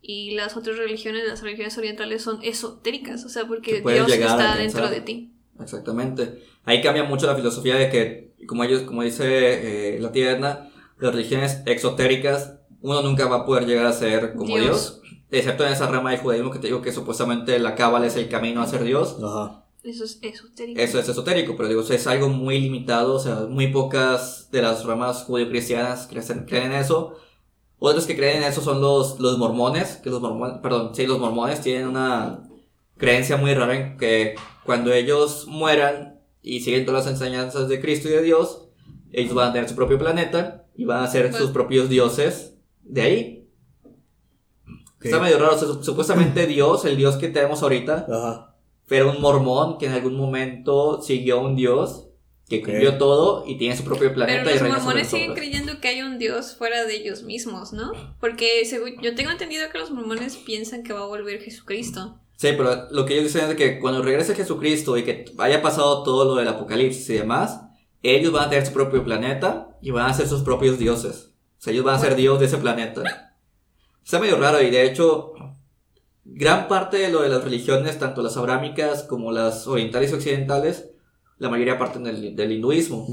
Y 0.00 0.32
las 0.32 0.56
otras 0.56 0.78
religiones, 0.78 1.26
las 1.26 1.42
religiones 1.42 1.76
orientales 1.76 2.22
son 2.22 2.38
esotéricas, 2.42 3.24
o 3.24 3.28
sea, 3.28 3.46
porque 3.46 3.80
Dios 3.80 4.10
está 4.10 4.56
dentro 4.56 4.88
de 4.88 5.00
ti. 5.00 5.34
Exactamente. 5.60 6.44
Ahí 6.64 6.80
cambia 6.80 7.04
mucho 7.04 7.26
la 7.26 7.34
filosofía 7.34 7.74
de 7.74 7.90
que, 7.90 8.34
como 8.46 8.64
ellos, 8.64 8.82
como 8.82 9.02
dice 9.02 9.96
eh, 9.96 10.00
la 10.00 10.12
tierna, 10.12 10.70
las 10.98 11.12
religiones 11.12 11.62
exotéricas, 11.66 12.60
uno 12.82 13.02
nunca 13.02 13.26
va 13.26 13.38
a 13.38 13.46
poder 13.46 13.66
llegar 13.66 13.86
a 13.86 13.92
ser 13.92 14.34
como 14.34 14.56
Dios. 14.56 15.02
excepto 15.30 15.66
en 15.66 15.72
esa 15.72 15.88
rama 15.88 16.12
del 16.12 16.20
judaísmo 16.20 16.50
que 16.50 16.60
te 16.60 16.68
digo 16.68 16.82
que 16.82 16.92
supuestamente 16.92 17.58
la 17.58 17.74
cábala 17.74 18.06
es 18.06 18.16
el 18.16 18.28
camino 18.28 18.62
a 18.62 18.66
ser 18.66 18.84
Dios. 18.84 19.16
Ajá. 19.22 19.64
Eso 19.82 20.04
es 20.04 20.18
esotérico. 20.22 20.80
Eso 20.80 20.98
es 20.98 21.08
esotérico, 21.08 21.56
pero 21.56 21.68
digo, 21.68 21.80
es 21.80 22.06
algo 22.06 22.28
muy 22.28 22.60
limitado, 22.60 23.14
o 23.14 23.18
sea, 23.18 23.46
muy 23.48 23.68
pocas 23.68 24.50
de 24.50 24.62
las 24.62 24.84
ramas 24.84 25.24
judío-cristianas 25.24 26.08
creen 26.46 26.72
en 26.72 26.72
eso. 26.72 27.16
Otros 27.78 28.04
que 28.04 28.14
creen 28.14 28.38
en 28.38 28.48
eso 28.48 28.60
son 28.60 28.82
los, 28.82 29.18
los 29.20 29.38
mormones, 29.38 29.96
que 29.96 30.10
los 30.10 30.20
mormones, 30.20 30.58
perdón, 30.58 30.94
sí, 30.94 31.06
los 31.06 31.18
mormones 31.18 31.62
tienen 31.62 31.88
una 31.88 32.46
creencia 32.98 33.38
muy 33.38 33.54
rara 33.54 33.74
en 33.74 33.96
que 33.96 34.34
cuando 34.64 34.92
ellos 34.92 35.46
mueran 35.48 36.20
y 36.42 36.60
siguen 36.60 36.84
todas 36.84 37.06
las 37.06 37.14
enseñanzas 37.14 37.68
de 37.68 37.80
Cristo 37.80 38.08
y 38.08 38.12
de 38.12 38.22
Dios, 38.22 38.68
ellos 39.12 39.34
van 39.34 39.48
a 39.48 39.52
tener 39.54 39.68
su 39.68 39.74
propio 39.74 39.98
planeta 39.98 40.66
y 40.76 40.84
van 40.84 41.02
a 41.02 41.08
ser 41.08 41.32
sus 41.32 41.50
propios 41.50 41.88
dioses 41.88 42.54
de 42.82 43.02
ahí. 43.02 43.48
Está 45.00 45.18
medio 45.18 45.38
raro, 45.38 45.58
supuestamente 45.82 46.46
Dios, 46.46 46.84
el 46.84 46.98
Dios 46.98 47.16
que 47.16 47.28
tenemos 47.28 47.62
ahorita, 47.62 48.06
Ajá. 48.10 48.49
Pero 48.90 49.08
un 49.08 49.20
mormón 49.20 49.78
que 49.78 49.86
en 49.86 49.92
algún 49.92 50.16
momento 50.16 51.00
siguió 51.00 51.38
a 51.38 51.42
un 51.42 51.54
Dios 51.54 52.08
que 52.48 52.60
cumplió 52.60 52.98
todo 52.98 53.44
y 53.46 53.56
tiene 53.56 53.76
su 53.76 53.84
propio 53.84 54.12
planeta. 54.12 54.42
Pero 54.42 54.64
los 54.66 54.78
mormones 54.78 55.06
siguen 55.06 55.34
creyendo 55.34 55.80
que 55.80 55.86
hay 55.86 56.02
un 56.02 56.18
Dios 56.18 56.56
fuera 56.56 56.84
de 56.84 56.96
ellos 56.96 57.22
mismos, 57.22 57.72
¿no? 57.72 57.92
Porque 58.18 58.68
yo 59.00 59.14
tengo 59.14 59.30
entendido 59.30 59.70
que 59.70 59.78
los 59.78 59.92
mormones 59.92 60.36
piensan 60.38 60.82
que 60.82 60.92
va 60.92 61.02
a 61.02 61.06
volver 61.06 61.40
Jesucristo. 61.40 62.18
Sí, 62.36 62.48
pero 62.56 62.88
lo 62.90 63.06
que 63.06 63.12
ellos 63.14 63.32
dicen 63.32 63.48
es 63.48 63.54
que 63.54 63.78
cuando 63.78 64.02
regrese 64.02 64.34
Jesucristo 64.34 64.98
y 64.98 65.04
que 65.04 65.24
haya 65.38 65.62
pasado 65.62 66.02
todo 66.02 66.24
lo 66.24 66.34
del 66.34 66.48
apocalipsis 66.48 67.10
y 67.10 67.14
demás, 67.14 67.60
ellos 68.02 68.32
van 68.32 68.46
a 68.46 68.50
tener 68.50 68.66
su 68.66 68.72
propio 68.72 69.04
planeta 69.04 69.78
y 69.80 69.92
van 69.92 70.10
a 70.10 70.14
ser 70.14 70.26
sus 70.26 70.42
propios 70.42 70.80
dioses. 70.80 71.30
O 71.60 71.62
sea, 71.62 71.72
ellos 71.72 71.84
van 71.84 71.94
a 71.94 72.00
ser 72.00 72.16
dios 72.16 72.40
de 72.40 72.46
ese 72.46 72.58
planeta. 72.58 73.36
Está 74.04 74.18
medio 74.18 74.36
raro 74.36 74.60
y 74.60 74.70
de 74.70 74.84
hecho, 74.84 75.34
gran 76.32 76.68
parte 76.68 76.98
de 76.98 77.10
lo 77.10 77.22
de 77.22 77.28
las 77.28 77.44
religiones, 77.44 77.98
tanto 77.98 78.22
las 78.22 78.36
abrámicas 78.36 79.02
como 79.02 79.32
las 79.32 79.66
orientales 79.66 80.10
y 80.10 80.14
occidentales, 80.14 80.90
la 81.38 81.48
mayoría 81.48 81.78
parten 81.78 82.04
del, 82.04 82.36
del 82.36 82.52
hinduismo. 82.52 83.06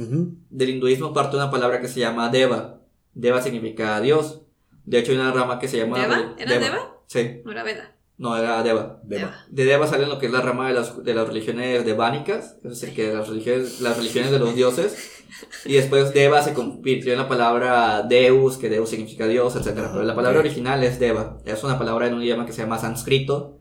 Del 0.49 0.69
hinduismo 0.69 1.13
parte 1.13 1.37
una 1.37 1.49
palabra 1.49 1.79
que 1.81 1.87
se 1.87 2.01
llama 2.01 2.29
Deva. 2.29 2.81
Deva 3.13 3.41
significa 3.41 3.99
Dios. 4.01 4.41
De 4.85 4.99
hecho, 4.99 5.11
hay 5.11 5.17
una 5.17 5.31
rama 5.31 5.59
que 5.59 5.67
se 5.67 5.77
llama. 5.77 5.99
¿Deva? 5.99 6.35
¿Era 6.37 6.59
Deva? 6.59 6.97
Sí. 7.07 7.41
No 7.43 7.51
era 7.51 7.63
Veda. 7.63 7.95
No, 8.17 8.37
era 8.37 8.61
Deva. 8.63 8.99
Deva. 9.03 9.45
De 9.49 9.65
Deva 9.65 9.87
salen 9.87 10.09
lo 10.09 10.19
que 10.19 10.25
es 10.25 10.31
la 10.31 10.41
rama 10.41 10.67
de 10.67 10.73
las, 10.73 11.03
de 11.03 11.13
las 11.13 11.27
religiones 11.27 11.85
devánicas, 11.85 12.57
es 12.63 12.69
decir, 12.69 12.93
que 12.93 13.13
las 13.13 13.27
religiones, 13.27 13.81
las 13.81 13.97
religiones 13.97 14.31
de 14.31 14.39
los 14.39 14.55
dioses. 14.55 15.16
Y 15.65 15.73
después 15.73 16.13
Deva 16.13 16.41
se 16.41 16.53
convirtió 16.53 17.11
en 17.11 17.19
la 17.19 17.27
palabra 17.27 18.03
Deus, 18.03 18.57
que 18.57 18.69
Deus 18.69 18.89
significa 18.89 19.27
Dios, 19.27 19.55
etc. 19.55 19.73
Pero 19.75 20.03
la 20.03 20.15
palabra 20.15 20.39
original 20.39 20.83
es 20.83 20.99
Deva. 20.99 21.37
Es 21.45 21.63
una 21.63 21.77
palabra 21.77 22.07
en 22.07 22.13
un 22.13 22.23
idioma 22.23 22.45
que 22.45 22.53
se 22.53 22.61
llama 22.61 22.79
sánscrito 22.79 23.57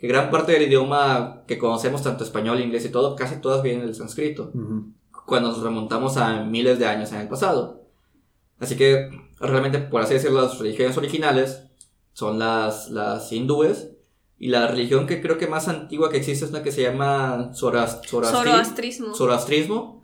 que 0.00 0.08
gran 0.08 0.30
parte 0.30 0.52
del 0.52 0.62
idioma 0.62 1.44
que 1.46 1.58
conocemos, 1.58 2.02
tanto 2.02 2.24
español, 2.24 2.58
inglés 2.58 2.86
y 2.86 2.88
todo, 2.88 3.14
casi 3.14 3.36
todas 3.36 3.62
vienen 3.62 3.84
del 3.84 3.94
sánscrito, 3.94 4.50
cuando 5.26 5.50
nos 5.50 5.62
remontamos 5.62 6.16
a 6.16 6.42
miles 6.42 6.78
de 6.78 6.86
años 6.86 7.12
en 7.12 7.20
el 7.20 7.28
pasado. 7.28 7.84
Así 8.58 8.76
que, 8.76 9.10
realmente, 9.38 9.78
por 9.78 10.00
así 10.00 10.14
decirlo, 10.14 10.40
las 10.40 10.58
religiones 10.58 10.96
originales 10.96 11.64
son 12.14 12.38
las, 12.38 12.90
las 12.90 13.30
hindúes, 13.30 13.90
y 14.38 14.48
la 14.48 14.68
religión 14.68 15.06
que 15.06 15.20
creo 15.20 15.36
que 15.36 15.46
más 15.46 15.68
antigua 15.68 16.10
que 16.10 16.16
existe 16.16 16.46
es 16.46 16.50
una 16.50 16.62
que 16.62 16.72
se 16.72 16.80
llama 16.80 17.50
Zoroastrismo. 17.52 19.14
Zoroastrismo 19.14 19.99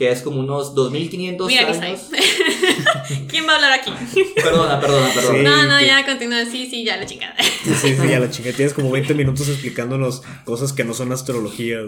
que 0.00 0.10
es 0.10 0.22
como 0.22 0.40
unos 0.40 0.74
2500 0.74 1.46
Mira 1.46 1.68
años. 1.68 2.00
¿Quién 3.28 3.46
va 3.46 3.52
a 3.52 3.54
hablar 3.56 3.72
aquí? 3.72 3.92
Perdona, 4.36 4.80
perdona, 4.80 5.12
perdona. 5.14 5.42
no, 5.42 5.66
no, 5.66 5.80
ya 5.80 6.04
continúa. 6.04 6.44
Sí, 6.44 6.68
sí, 6.70 6.84
ya 6.84 6.96
la 6.96 7.06
chingada. 7.06 7.34
Sí, 7.38 7.74
sí, 7.74 7.96
ya 8.08 8.20
la 8.20 8.30
chingada. 8.30 8.56
Tienes 8.56 8.74
como 8.74 8.90
20 8.90 9.14
minutos 9.14 9.48
explicándonos 9.48 10.22
cosas 10.44 10.72
que 10.72 10.84
no 10.84 10.94
son 10.94 11.12
astrología. 11.12 11.78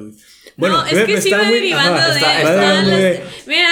Bueno, 0.57 0.83
no, 0.83 0.87
es 0.87 1.05
que 1.05 1.21
sí 1.21 1.31
va 1.31 1.45
derivando 1.45 2.01
de, 2.01 3.13
está, 3.15 3.33
Mira, 3.47 3.69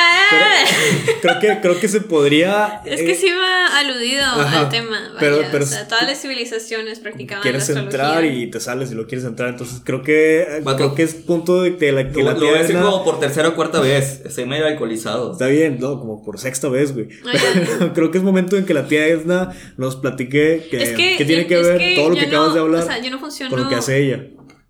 creo 1.20 1.38
que 1.38 1.60
creo 1.60 1.80
que 1.80 1.88
se 1.88 2.00
podría 2.00 2.80
Es 2.86 3.00
que 3.00 3.12
eh, 3.12 3.14
sí 3.14 3.28
va 3.30 3.78
aludido 3.78 4.24
al 4.24 4.68
tema, 4.70 5.14
pero, 5.18 5.42
pero, 5.52 5.64
o 5.64 5.66
sea, 5.66 5.86
todas 5.86 6.06
las 6.06 6.20
civilizaciones 6.20 7.00
practicaban 7.00 7.42
Quieres 7.42 7.68
entrar 7.68 8.24
y 8.24 8.50
te 8.50 8.60
sales 8.60 8.90
y 8.92 8.94
lo 8.94 9.06
quieres 9.06 9.26
entrar, 9.26 9.50
entonces 9.50 9.82
creo 9.84 10.02
que 10.02 10.62
creo 10.76 10.94
que 10.94 11.02
es 11.02 11.14
punto 11.14 11.62
de 11.62 11.76
que 11.76 11.92
la 11.92 12.10
que 12.10 12.22
lo, 12.22 12.32
la 12.32 12.38
Tierra 12.38 12.60
es 12.60 12.72
como 12.72 13.04
por 13.04 13.20
tercera 13.20 13.48
o 13.48 13.54
cuarta 13.54 13.80
vez, 13.80 14.22
estoy 14.24 14.46
medio 14.46 14.66
alcoholizado. 14.66 15.32
Está 15.32 15.46
bien, 15.46 15.78
no, 15.80 15.98
como 15.98 16.24
por 16.24 16.38
sexta 16.38 16.68
vez, 16.68 16.94
güey. 16.94 17.08
creo 17.94 18.10
que 18.10 18.18
es 18.18 18.24
momento 18.24 18.56
en 18.56 18.64
que 18.64 18.74
la 18.74 18.86
tía 18.86 19.06
Esna 19.06 19.54
nos 19.76 19.96
platique 19.96 20.66
que, 20.70 21.16
que, 21.16 21.24
tiene 21.24 21.46
que 21.46 21.56
ver 21.56 21.94
todo 21.94 22.10
lo 22.10 22.16
que 22.16 22.26
acabas 22.26 22.54
de 22.54 22.60
hablar 22.60 22.82
o 22.82 22.86
sea, 22.86 23.00
yo 23.00 23.10
no 23.10 23.18
funciono, 23.18 23.50
con 23.50 23.62
lo 23.62 23.68
que 23.68 23.74
hace 23.74 23.98
ella. 23.98 24.26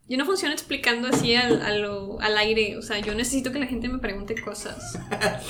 Yo 0.09 0.17
no 0.17 0.27
funciono 0.27 0.53
explicando 0.53 1.07
así 1.07 1.37
al, 1.37 1.63
al, 1.63 2.39
aire. 2.39 2.77
O 2.77 2.83
sea, 2.83 2.99
yo 2.99 3.15
necesito 3.15 3.53
que 3.53 3.61
la 3.61 3.67
gente 3.67 3.89
me 3.89 3.99
pregunte 4.01 4.35
cosas. 4.35 4.99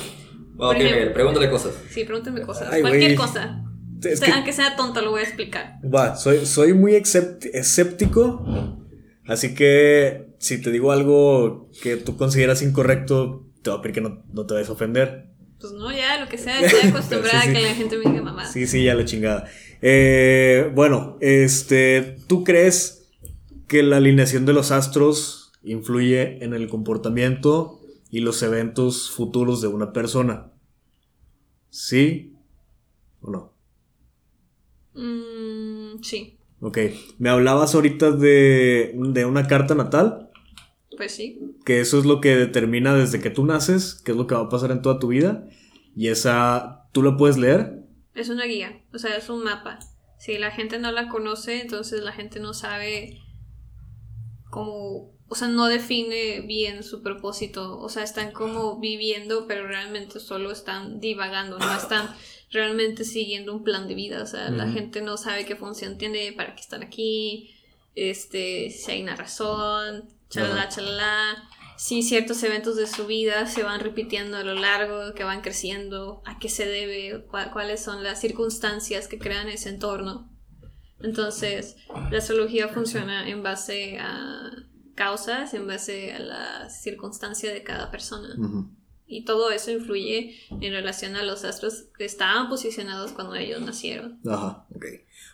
ok, 0.59 0.77
pregúntale 1.15 1.49
cosas. 1.49 1.73
Sí, 1.89 2.05
pregúntame 2.05 2.43
cosas. 2.43 2.69
Cualquier 2.81 3.15
cosa. 3.15 3.65
Aunque 4.35 4.53
sea 4.53 4.77
tonta, 4.77 5.01
lo 5.01 5.13
voy 5.13 5.21
a 5.21 5.25
explicar. 5.25 5.79
Va, 5.83 6.15
soy, 6.15 6.45
soy 6.45 6.75
muy 6.75 6.95
escéptico. 6.95 8.45
Así 9.27 9.55
que 9.55 10.35
si 10.39 10.61
te 10.61 10.71
digo 10.71 10.93
algo 10.93 11.71
que 11.83 11.97
tú 11.97 12.19
consideras 12.19 12.61
incorrecto, 12.61 13.47
te 13.63 13.71
voy 13.71 13.79
a 13.79 13.83
pedir 13.83 13.95
que 13.95 14.01
no, 14.03 14.25
no 14.33 14.45
te 14.45 14.55
vayas 14.55 14.69
a 14.69 14.73
ofender. 14.73 15.30
Pues 15.61 15.73
no, 15.73 15.93
ya, 15.93 16.19
lo 16.19 16.29
que 16.29 16.39
sea, 16.39 16.61
estoy 16.65 16.91
acostumbrada 16.91 17.43
a 17.43 17.53
que 17.53 17.61
la 17.61 17.75
gente 17.75 17.99
me 17.99 18.11
diga 18.11 18.23
mamá. 18.23 18.47
Sí, 18.47 18.67
sí, 18.67 18.85
ya 18.85 18.95
la 18.95 19.05
chingada. 19.05 19.47
Eh, 19.83 20.71
bueno, 20.75 21.19
este, 21.21 22.17
¿tú 22.27 22.45
crees 22.45 23.09
que 23.69 23.83
la 23.83 23.99
alineación 23.99 24.47
de 24.47 24.53
los 24.53 24.73
astros 24.73 25.53
influye 25.63 26.43
en 26.45 26.55
el 26.55 26.69
comportamiento 26.69 27.81
y 28.11 28.21
los 28.21 28.43
eventos 28.43 29.11
futuros 29.11 29.61
de 29.61 29.69
una 29.69 29.93
persona. 29.93 30.53
¿Sí 31.69 32.35
o 33.21 33.31
no? 33.31 33.53
Mm, 34.95 36.03
sí. 36.03 36.39
Ok. 36.61 36.79
¿Me 37.19 37.31
hablabas 37.31 37.75
ahorita 37.75 38.11
de, 38.11 38.93
de 38.95 39.25
una 39.25 39.47
carta 39.47 39.75
natal? 39.75 40.30
Pues 41.01 41.13
sí. 41.13 41.41
Que 41.65 41.81
eso 41.81 41.99
es 41.99 42.05
lo 42.05 42.21
que 42.21 42.37
determina 42.37 42.95
desde 42.95 43.23
que 43.23 43.31
tú 43.31 43.47
naces, 43.47 43.95
qué 44.05 44.11
es 44.11 44.19
lo 44.19 44.27
que 44.27 44.35
va 44.35 44.43
a 44.43 44.49
pasar 44.51 44.71
en 44.71 44.83
toda 44.83 44.99
tu 44.99 45.09
vida. 45.09 45.49
Y 45.97 46.09
esa, 46.09 46.91
¿tú 46.93 47.03
la 47.03 47.17
puedes 47.17 47.39
leer? 47.39 47.87
Es 48.15 48.29
una 48.29 48.45
guía, 48.45 48.83
o 48.93 48.99
sea, 48.99 49.17
es 49.17 49.31
un 49.31 49.43
mapa. 49.43 49.79
Si 50.19 50.37
la 50.37 50.51
gente 50.51 50.79
no 50.79 50.93
la 50.93 51.09
conoce, 51.09 51.63
entonces 51.63 52.03
la 52.03 52.13
gente 52.13 52.39
no 52.39 52.53
sabe 52.53 53.19
como, 54.51 55.17
o 55.27 55.35
sea, 55.35 55.49
no 55.49 55.69
define 55.69 56.43
bien 56.43 56.83
su 56.83 57.03
propósito, 57.03 57.79
o 57.79 57.89
sea, 57.89 58.03
están 58.03 58.33
como 58.33 58.79
viviendo, 58.79 59.47
pero 59.47 59.67
realmente 59.67 60.21
solo 60.21 60.51
están 60.51 61.01
divagando, 61.01 61.59
no 61.59 61.77
están 61.79 62.15
realmente 62.51 63.05
siguiendo 63.05 63.57
un 63.57 63.65
plan 63.65 63.89
de 63.89 63.95
vida, 63.95 64.23
o 64.23 64.27
sea, 64.27 64.51
la 64.51 64.71
gente 64.71 65.01
no 65.01 65.17
sabe 65.17 65.47
qué 65.47 65.57
función 65.57 65.97
tiene, 65.97 66.35
para 66.35 66.55
qué 66.55 66.61
están 66.61 66.83
aquí, 66.83 67.55
este, 67.95 68.69
si 68.69 68.91
hay 68.91 69.03
una 69.03 69.17
razón, 69.17 70.20
chalala, 70.31 70.69
chalala, 70.69 71.49
si 71.77 72.03
ciertos 72.03 72.43
eventos 72.43 72.77
de 72.77 72.87
su 72.87 73.07
vida 73.07 73.47
se 73.47 73.63
van 73.63 73.81
repitiendo 73.81 74.37
a 74.37 74.45
lo 74.45 74.55
largo, 74.55 75.15
que 75.15 75.25
van 75.25 75.41
creciendo, 75.41 76.23
a 76.27 76.39
qué 76.39 76.49
se 76.51 76.67
debe, 76.67 77.25
cuáles 77.53 77.83
son 77.83 78.03
las 78.03 78.21
circunstancias 78.21 79.09
que 79.09 79.19
crean 79.19 79.49
ese 79.49 79.71
entorno. 79.71 80.31
Entonces, 81.03 81.77
la 82.11 82.19
astrología 82.19 82.69
funciona 82.69 83.29
en 83.29 83.43
base 83.43 83.99
a 83.99 84.51
causas, 84.95 85.55
en 85.55 85.67
base 85.67 86.13
a 86.13 86.19
la 86.19 86.69
circunstancia 86.69 87.51
de 87.51 87.63
cada 87.63 87.91
persona. 87.91 88.37
Y 89.07 89.25
todo 89.25 89.51
eso 89.51 89.71
influye 89.71 90.37
en 90.51 90.73
relación 90.73 91.17
a 91.17 91.23
los 91.23 91.45
astros 91.45 91.87
que 91.97 92.05
estaban 92.05 92.51
posicionados 92.51 93.13
cuando 93.13 93.37
ellos 93.37 93.63
nacieron. 93.63 94.21
Ajá, 94.29 94.67
ok. 94.75 94.85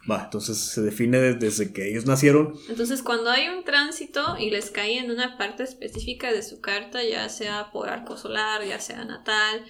Va, 0.08 0.24
entonces 0.24 0.58
se 0.58 0.82
define 0.82 1.18
desde 1.34 1.72
que 1.72 1.88
ellos 1.88 2.06
nacieron. 2.06 2.54
Entonces, 2.68 3.02
cuando 3.02 3.30
hay 3.30 3.48
un 3.48 3.64
tránsito 3.64 4.36
y 4.38 4.50
les 4.50 4.70
cae 4.70 4.98
en 4.98 5.10
una 5.10 5.36
parte 5.36 5.64
específica 5.64 6.32
de 6.32 6.42
su 6.42 6.60
carta, 6.60 7.02
ya 7.02 7.28
sea 7.28 7.70
por 7.72 7.88
arco 7.88 8.16
solar, 8.16 8.64
ya 8.64 8.78
sea 8.78 9.04
natal, 9.04 9.64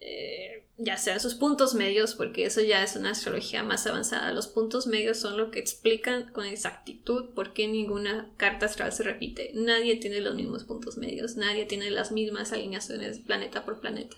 eh, 0.00 0.66
ya 0.78 0.96
sea 0.96 1.20
sus 1.20 1.36
puntos 1.36 1.74
medios, 1.74 2.16
porque 2.16 2.44
eso 2.44 2.60
ya 2.60 2.82
es 2.82 2.96
una 2.96 3.10
astrología 3.10 3.62
más 3.62 3.86
avanzada. 3.86 4.32
Los 4.32 4.48
puntos 4.48 4.88
medios 4.88 5.18
son 5.18 5.36
lo 5.36 5.52
que 5.52 5.60
explican 5.60 6.32
con 6.32 6.44
exactitud 6.44 7.32
por 7.34 7.52
qué 7.52 7.68
ninguna 7.68 8.32
carta 8.36 8.66
astral 8.66 8.90
se 8.90 9.04
repite. 9.04 9.52
Nadie 9.54 9.96
tiene 9.96 10.20
los 10.20 10.34
mismos 10.34 10.64
puntos 10.64 10.98
medios, 10.98 11.36
nadie 11.36 11.66
tiene 11.66 11.88
las 11.90 12.10
mismas 12.10 12.52
alineaciones 12.52 13.20
planeta 13.20 13.64
por 13.64 13.80
planeta. 13.80 14.16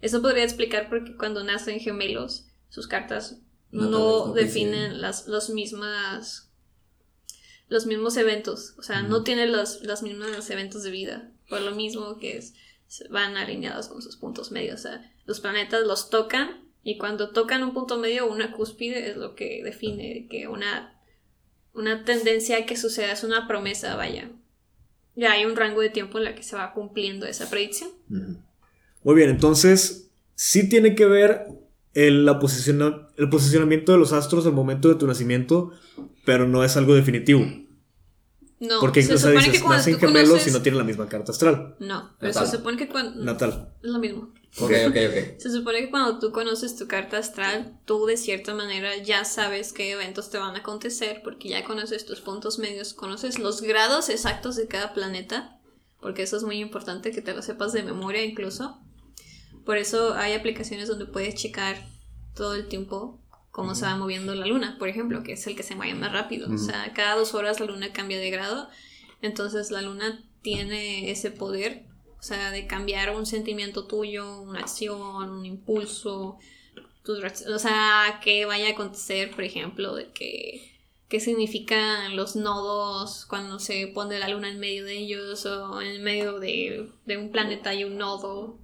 Eso 0.00 0.22
podría 0.22 0.44
explicar 0.44 0.88
por 0.88 1.04
qué 1.04 1.14
cuando 1.14 1.44
nacen 1.44 1.78
gemelos, 1.78 2.46
sus 2.70 2.88
cartas 2.88 3.42
no, 3.72 4.32
definen 4.32 5.00
las 5.00 5.26
los 5.26 5.50
mismas 5.50 6.48
los 7.68 7.86
mismos 7.86 8.16
eventos, 8.18 8.74
o 8.78 8.82
sea, 8.82 9.02
no 9.02 9.24
tienen 9.24 9.50
los, 9.50 9.82
los 9.82 10.02
mismos 10.02 10.50
eventos 10.50 10.82
de 10.82 10.90
vida, 10.90 11.32
por 11.48 11.62
lo 11.62 11.74
mismo 11.74 12.18
que 12.18 12.36
es, 12.36 12.52
van 13.08 13.38
alineados 13.38 13.88
con 13.88 14.02
sus 14.02 14.16
puntos 14.16 14.52
medios, 14.52 14.80
o 14.80 14.82
sea, 14.82 15.12
los 15.24 15.40
planetas 15.40 15.86
los 15.86 16.10
tocan 16.10 16.62
y 16.84 16.98
cuando 16.98 17.30
tocan 17.30 17.62
un 17.62 17.72
punto 17.72 17.96
medio 17.96 18.26
o 18.26 18.32
una 18.32 18.52
cúspide 18.52 19.10
es 19.10 19.16
lo 19.16 19.34
que 19.34 19.62
define 19.64 20.26
que 20.28 20.48
una, 20.48 21.00
una 21.72 22.04
tendencia 22.04 22.66
que 22.66 22.76
suceda 22.76 23.12
es 23.12 23.24
una 23.24 23.48
promesa, 23.48 23.96
vaya. 23.96 24.30
Ya 25.14 25.32
hay 25.32 25.44
un 25.44 25.56
rango 25.56 25.80
de 25.80 25.90
tiempo 25.90 26.18
en 26.18 26.24
la 26.24 26.34
que 26.34 26.42
se 26.42 26.56
va 26.56 26.72
cumpliendo 26.72 27.26
esa 27.26 27.48
predicción. 27.48 27.90
Muy 28.08 29.14
bien, 29.14 29.30
entonces 29.30 30.10
sí 30.34 30.68
tiene 30.68 30.94
que 30.94 31.06
ver 31.06 31.46
el, 31.94 32.24
la 32.24 32.40
el 33.16 33.28
posicionamiento 33.28 33.92
de 33.92 33.98
los 33.98 34.12
astros 34.12 34.46
al 34.46 34.52
momento 34.52 34.88
de 34.88 34.94
tu 34.94 35.06
nacimiento, 35.06 35.72
pero 36.24 36.48
no 36.48 36.64
es 36.64 36.76
algo 36.76 36.94
definitivo. 36.94 37.44
No, 38.60 38.78
Porque 38.78 39.02
se 39.02 39.18
supone 39.18 39.50
que 39.50 39.58
cuando 39.58 39.78
nacen 39.78 39.98
gemelos 39.98 40.46
y 40.46 40.52
no 40.52 40.62
tienen 40.62 40.78
la 40.78 40.84
misma 40.84 41.08
carta 41.08 41.32
astral. 41.32 41.74
No, 41.80 42.14
pero 42.20 42.32
se 42.32 42.46
supone 42.46 42.76
que 42.76 42.88
cuando. 42.88 43.24
Natal. 43.24 43.74
Es 43.82 43.90
lo 43.90 43.98
mismo. 43.98 44.32
Ok, 44.60 44.70
ok, 44.86 44.96
ok. 45.08 45.40
Se 45.40 45.50
supone 45.50 45.80
que 45.80 45.90
cuando 45.90 46.20
tú 46.20 46.30
conoces 46.30 46.76
tu 46.76 46.86
carta 46.86 47.18
astral, 47.18 47.76
tú 47.86 48.06
de 48.06 48.16
cierta 48.16 48.54
manera 48.54 48.96
ya 48.98 49.24
sabes 49.24 49.72
qué 49.72 49.90
eventos 49.90 50.30
te 50.30 50.38
van 50.38 50.54
a 50.54 50.58
acontecer, 50.60 51.22
porque 51.24 51.48
ya 51.48 51.64
conoces 51.64 52.06
tus 52.06 52.20
puntos 52.20 52.60
medios, 52.60 52.94
conoces 52.94 53.40
los 53.40 53.62
grados 53.62 54.08
exactos 54.10 54.54
de 54.54 54.68
cada 54.68 54.94
planeta, 54.94 55.58
porque 56.00 56.22
eso 56.22 56.36
es 56.36 56.44
muy 56.44 56.60
importante 56.60 57.10
que 57.10 57.20
te 57.20 57.34
lo 57.34 57.42
sepas 57.42 57.72
de 57.72 57.82
memoria 57.82 58.24
incluso. 58.24 58.78
Por 59.64 59.78
eso 59.78 60.14
hay 60.14 60.32
aplicaciones 60.32 60.88
donde 60.88 61.06
puedes 61.06 61.34
checar 61.34 61.86
todo 62.34 62.54
el 62.54 62.68
tiempo 62.68 63.18
cómo 63.50 63.74
se 63.74 63.84
va 63.84 63.96
moviendo 63.96 64.34
la 64.34 64.46
luna, 64.46 64.76
por 64.78 64.88
ejemplo, 64.88 65.22
que 65.22 65.32
es 65.32 65.46
el 65.46 65.54
que 65.54 65.62
se 65.62 65.76
mueve 65.76 65.94
más 65.94 66.12
rápido. 66.12 66.52
O 66.52 66.58
sea, 66.58 66.92
cada 66.94 67.16
dos 67.16 67.34
horas 67.34 67.60
la 67.60 67.66
luna 67.66 67.92
cambia 67.92 68.18
de 68.18 68.30
grado. 68.30 68.68
Entonces 69.20 69.70
la 69.70 69.82
luna 69.82 70.24
tiene 70.40 71.10
ese 71.10 71.30
poder, 71.30 71.84
o 72.18 72.22
sea, 72.22 72.50
de 72.50 72.66
cambiar 72.66 73.14
un 73.14 73.26
sentimiento 73.26 73.86
tuyo, 73.86 74.40
una 74.40 74.60
acción, 74.60 75.30
un 75.30 75.44
impulso, 75.44 76.38
o 77.06 77.58
sea, 77.58 78.20
que 78.22 78.46
vaya 78.46 78.68
a 78.68 78.70
acontecer, 78.72 79.30
por 79.30 79.44
ejemplo, 79.44 79.94
de 79.94 80.10
que 80.12 80.72
qué 81.08 81.20
significan 81.20 82.16
los 82.16 82.36
nodos 82.36 83.26
cuando 83.26 83.58
se 83.58 83.86
pone 83.88 84.18
la 84.18 84.28
luna 84.28 84.48
en 84.48 84.58
medio 84.58 84.84
de 84.84 84.96
ellos 84.96 85.44
o 85.44 85.82
en 85.82 86.02
medio 86.02 86.38
de, 86.38 86.90
de 87.04 87.18
un 87.18 87.30
planeta 87.30 87.70
hay 87.70 87.84
un 87.84 87.98
nodo 87.98 88.58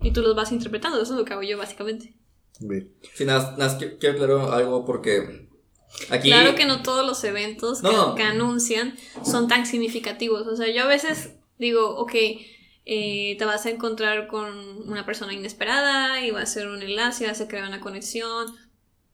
y 0.00 0.12
tú 0.12 0.22
los 0.22 0.34
vas 0.34 0.52
interpretando, 0.52 1.00
eso 1.00 1.12
es 1.12 1.18
lo 1.18 1.24
que 1.24 1.32
hago 1.32 1.42
yo 1.42 1.58
básicamente. 1.58 2.14
Sí, 3.14 3.24
nada, 3.24 3.54
nada, 3.56 3.78
quiero 3.78 4.14
aclarar 4.14 4.54
algo 4.54 4.84
porque 4.84 5.48
aquí... 6.10 6.28
Claro 6.28 6.54
que 6.54 6.64
no 6.64 6.82
todos 6.82 7.06
los 7.06 7.22
eventos 7.24 7.80
que, 8.16 8.22
anuncian 8.22 8.96
son 9.24 9.48
tan 9.48 9.66
significativos. 9.66 10.46
O 10.46 10.56
sea, 10.56 10.68
yo 10.68 10.82
a 10.84 10.88
veces 10.88 11.34
digo, 11.58 11.96
ok, 11.96 12.14
eh, 12.84 13.36
te 13.38 13.44
vas 13.44 13.66
a 13.66 13.70
encontrar 13.70 14.28
con 14.28 14.48
una 14.88 15.06
persona 15.06 15.32
inesperada 15.32 16.24
y 16.24 16.30
va 16.30 16.42
a 16.42 16.46
ser 16.46 16.68
un 16.68 16.82
enlace, 16.82 17.26
va 17.26 17.32
a 17.32 17.48
crear 17.48 17.68
una 17.68 17.80
conexión. 17.80 18.54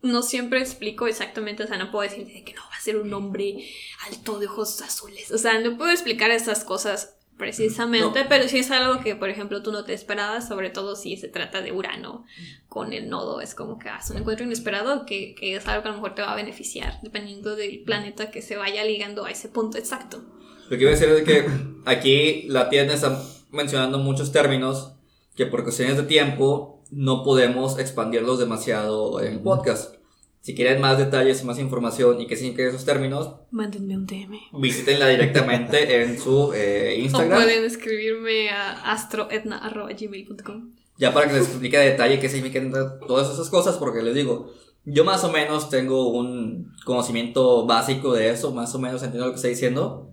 No 0.00 0.22
siempre 0.22 0.60
explico 0.60 1.06
exactamente, 1.06 1.64
o 1.64 1.66
sea, 1.66 1.78
no 1.78 1.90
puedo 1.90 2.08
decir 2.08 2.26
que 2.44 2.52
no 2.52 2.62
va 2.62 2.76
a 2.76 2.80
ser 2.80 2.96
un 2.96 3.12
hombre 3.14 3.66
alto 4.06 4.38
de 4.38 4.46
ojos 4.46 4.80
azules. 4.82 5.30
O 5.32 5.38
sea, 5.38 5.58
no 5.60 5.76
puedo 5.76 5.90
explicar 5.90 6.30
esas 6.30 6.64
cosas 6.64 7.13
precisamente, 7.36 8.24
pero 8.28 8.48
si 8.48 8.58
es 8.58 8.70
algo 8.70 9.02
que, 9.02 9.16
por 9.16 9.28
ejemplo, 9.28 9.62
tú 9.62 9.72
no 9.72 9.84
te 9.84 9.92
esperabas, 9.92 10.48
sobre 10.48 10.70
todo 10.70 10.96
si 10.96 11.16
se 11.16 11.28
trata 11.28 11.62
de 11.62 11.72
Urano 11.72 12.24
con 12.68 12.92
el 12.92 13.08
nodo, 13.08 13.40
es 13.40 13.54
como 13.54 13.78
que 13.78 13.88
haces 13.88 14.12
un 14.12 14.18
encuentro 14.18 14.46
inesperado 14.46 15.04
que, 15.06 15.34
que, 15.34 15.56
es 15.56 15.66
algo 15.66 15.82
que 15.82 15.88
a 15.88 15.92
lo 15.92 15.98
mejor 15.98 16.14
te 16.14 16.22
va 16.22 16.32
a 16.32 16.36
beneficiar, 16.36 17.00
dependiendo 17.02 17.56
del 17.56 17.82
planeta 17.82 18.30
que 18.30 18.42
se 18.42 18.56
vaya 18.56 18.84
ligando 18.84 19.24
a 19.24 19.30
ese 19.30 19.48
punto 19.48 19.78
exacto. 19.78 20.22
Lo 20.68 20.76
que 20.76 20.82
iba 20.82 20.90
a 20.90 20.94
decir 20.94 21.08
es 21.08 21.22
que 21.24 21.46
aquí 21.84 22.44
la 22.48 22.68
tienda 22.68 22.94
está 22.94 23.22
mencionando 23.50 23.98
muchos 23.98 24.32
términos 24.32 24.92
que 25.36 25.46
por 25.46 25.62
cuestiones 25.64 25.96
de 25.96 26.04
tiempo 26.04 26.82
no 26.90 27.24
podemos 27.24 27.78
expandirlos 27.78 28.38
demasiado 28.38 29.20
en 29.20 29.34
el 29.34 29.40
podcast. 29.40 29.96
Si 30.44 30.54
quieren 30.54 30.78
más 30.78 30.98
detalles 30.98 31.40
y 31.40 31.46
más 31.46 31.58
información 31.58 32.20
y 32.20 32.26
que 32.26 32.36
significan 32.36 32.66
esos 32.66 32.84
términos, 32.84 33.30
mándenme 33.50 33.96
un 33.96 34.04
DM. 34.04 34.38
Visítenla 34.60 35.08
directamente 35.08 36.02
en 36.02 36.20
su 36.20 36.52
eh, 36.52 36.98
Instagram. 37.00 37.40
O 37.40 37.42
pueden 37.42 37.64
escribirme 37.64 38.50
a 38.50 38.92
astroetna.gmail.com. 38.92 40.74
Ya 40.98 41.14
para 41.14 41.28
que 41.28 41.36
les 41.38 41.48
explique 41.48 41.78
a 41.78 41.80
detalle 41.80 42.20
qué 42.20 42.28
significan 42.28 42.70
todas 43.08 43.32
esas 43.32 43.48
cosas, 43.48 43.78
porque 43.78 44.02
les 44.02 44.14
digo, 44.14 44.52
yo 44.84 45.02
más 45.06 45.24
o 45.24 45.32
menos 45.32 45.70
tengo 45.70 46.10
un 46.10 46.74
conocimiento 46.84 47.64
básico 47.64 48.12
de 48.12 48.28
eso, 48.28 48.52
más 48.52 48.74
o 48.74 48.78
menos 48.78 49.02
entiendo 49.02 49.24
lo 49.24 49.32
que 49.32 49.36
está 49.36 49.48
diciendo, 49.48 50.12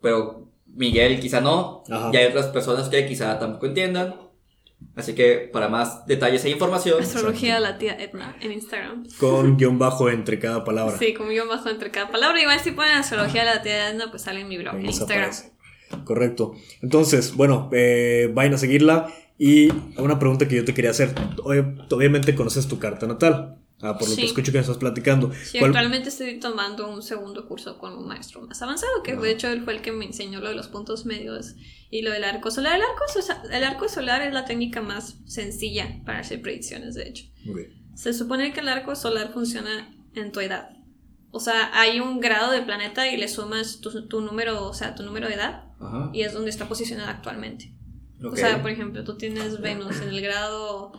pero 0.00 0.48
Miguel 0.66 1.20
quizá 1.20 1.40
no, 1.40 1.84
y 2.12 2.16
hay 2.16 2.26
otras 2.26 2.46
personas 2.46 2.88
que 2.88 3.06
quizá 3.06 3.38
tampoco 3.38 3.66
entiendan. 3.66 4.21
Así 4.94 5.14
que 5.14 5.50
para 5.52 5.68
más 5.68 6.06
detalles 6.06 6.44
e 6.44 6.50
información. 6.50 7.02
Astrología 7.02 7.54
de 7.54 7.60
la 7.60 7.78
tía 7.78 7.94
Edna 7.94 8.36
en 8.40 8.52
Instagram. 8.52 9.06
Con 9.18 9.56
guion 9.56 9.78
bajo 9.78 10.10
entre 10.10 10.38
cada 10.38 10.64
palabra. 10.64 10.96
Sí, 10.98 11.14
con 11.14 11.28
guion 11.28 11.48
bajo 11.48 11.68
entre 11.68 11.90
cada 11.90 12.10
palabra. 12.10 12.40
Igual 12.40 12.60
si 12.60 12.72
ponen 12.72 12.94
Astrología 12.94 13.44
de 13.44 13.54
la 13.54 13.62
tía 13.62 13.90
Edna, 13.90 14.10
pues 14.10 14.22
sale 14.22 14.40
en 14.40 14.48
mi 14.48 14.58
blog 14.58 14.76
en 14.76 14.86
Instagram. 14.86 15.30
Correcto. 16.04 16.54
Entonces, 16.80 17.34
bueno, 17.34 17.70
eh, 17.72 18.30
vayan 18.32 18.54
a 18.54 18.58
seguirla. 18.58 19.12
Y 19.38 19.70
una 19.96 20.18
pregunta 20.18 20.46
que 20.46 20.56
yo 20.56 20.64
te 20.64 20.72
quería 20.72 20.90
hacer. 20.90 21.14
Obviamente 21.42 22.34
conoces 22.34 22.68
tu 22.68 22.78
carta 22.78 23.06
natal. 23.06 23.61
Ah, 23.82 23.98
por 23.98 24.08
lo 24.08 24.14
que 24.14 24.24
escucho 24.24 24.52
que 24.52 24.58
estás 24.58 24.78
platicando. 24.78 25.32
Sí, 25.44 25.58
actualmente 25.58 26.08
estoy 26.08 26.38
tomando 26.38 26.88
un 26.88 27.02
segundo 27.02 27.48
curso 27.48 27.78
con 27.78 27.98
un 27.98 28.06
maestro 28.06 28.40
más 28.42 28.62
avanzado, 28.62 29.02
que 29.02 29.16
de 29.16 29.32
hecho 29.32 29.48
él 29.48 29.64
fue 29.64 29.74
el 29.74 29.82
que 29.82 29.90
me 29.90 30.04
enseñó 30.04 30.40
lo 30.40 30.50
de 30.50 30.54
los 30.54 30.68
puntos 30.68 31.04
medios 31.04 31.56
y 31.90 32.02
lo 32.02 32.12
del 32.12 32.22
arco 32.22 32.52
solar. 32.52 32.76
El 32.76 32.82
arco, 32.82 33.04
el 33.50 33.64
arco 33.64 33.88
solar 33.88 34.22
es 34.22 34.32
la 34.32 34.44
técnica 34.44 34.82
más 34.82 35.18
sencilla 35.26 36.00
para 36.06 36.20
hacer 36.20 36.40
predicciones, 36.40 36.94
de 36.94 37.08
hecho. 37.08 37.24
Se 37.96 38.14
supone 38.14 38.52
que 38.52 38.60
el 38.60 38.68
arco 38.68 38.94
solar 38.94 39.32
funciona 39.32 39.92
en 40.14 40.30
tu 40.30 40.38
edad. 40.38 40.70
O 41.32 41.40
sea, 41.40 41.70
hay 41.72 41.98
un 41.98 42.20
grado 42.20 42.52
de 42.52 42.62
planeta 42.62 43.08
y 43.08 43.16
le 43.16 43.26
sumas 43.26 43.80
tu, 43.80 44.20
número, 44.20 44.64
o 44.64 44.74
sea, 44.74 44.94
tu 44.94 45.02
número 45.02 45.26
de 45.26 45.34
edad 45.34 45.64
y 46.12 46.22
es 46.22 46.32
donde 46.32 46.50
está 46.50 46.68
posicionada 46.68 47.10
actualmente. 47.10 47.74
O 48.22 48.36
sea, 48.36 48.62
por 48.62 48.70
ejemplo, 48.70 49.02
tú 49.02 49.16
tienes 49.16 49.60
Venus 49.60 50.00
en 50.02 50.10
el 50.10 50.20
grado 50.20 50.92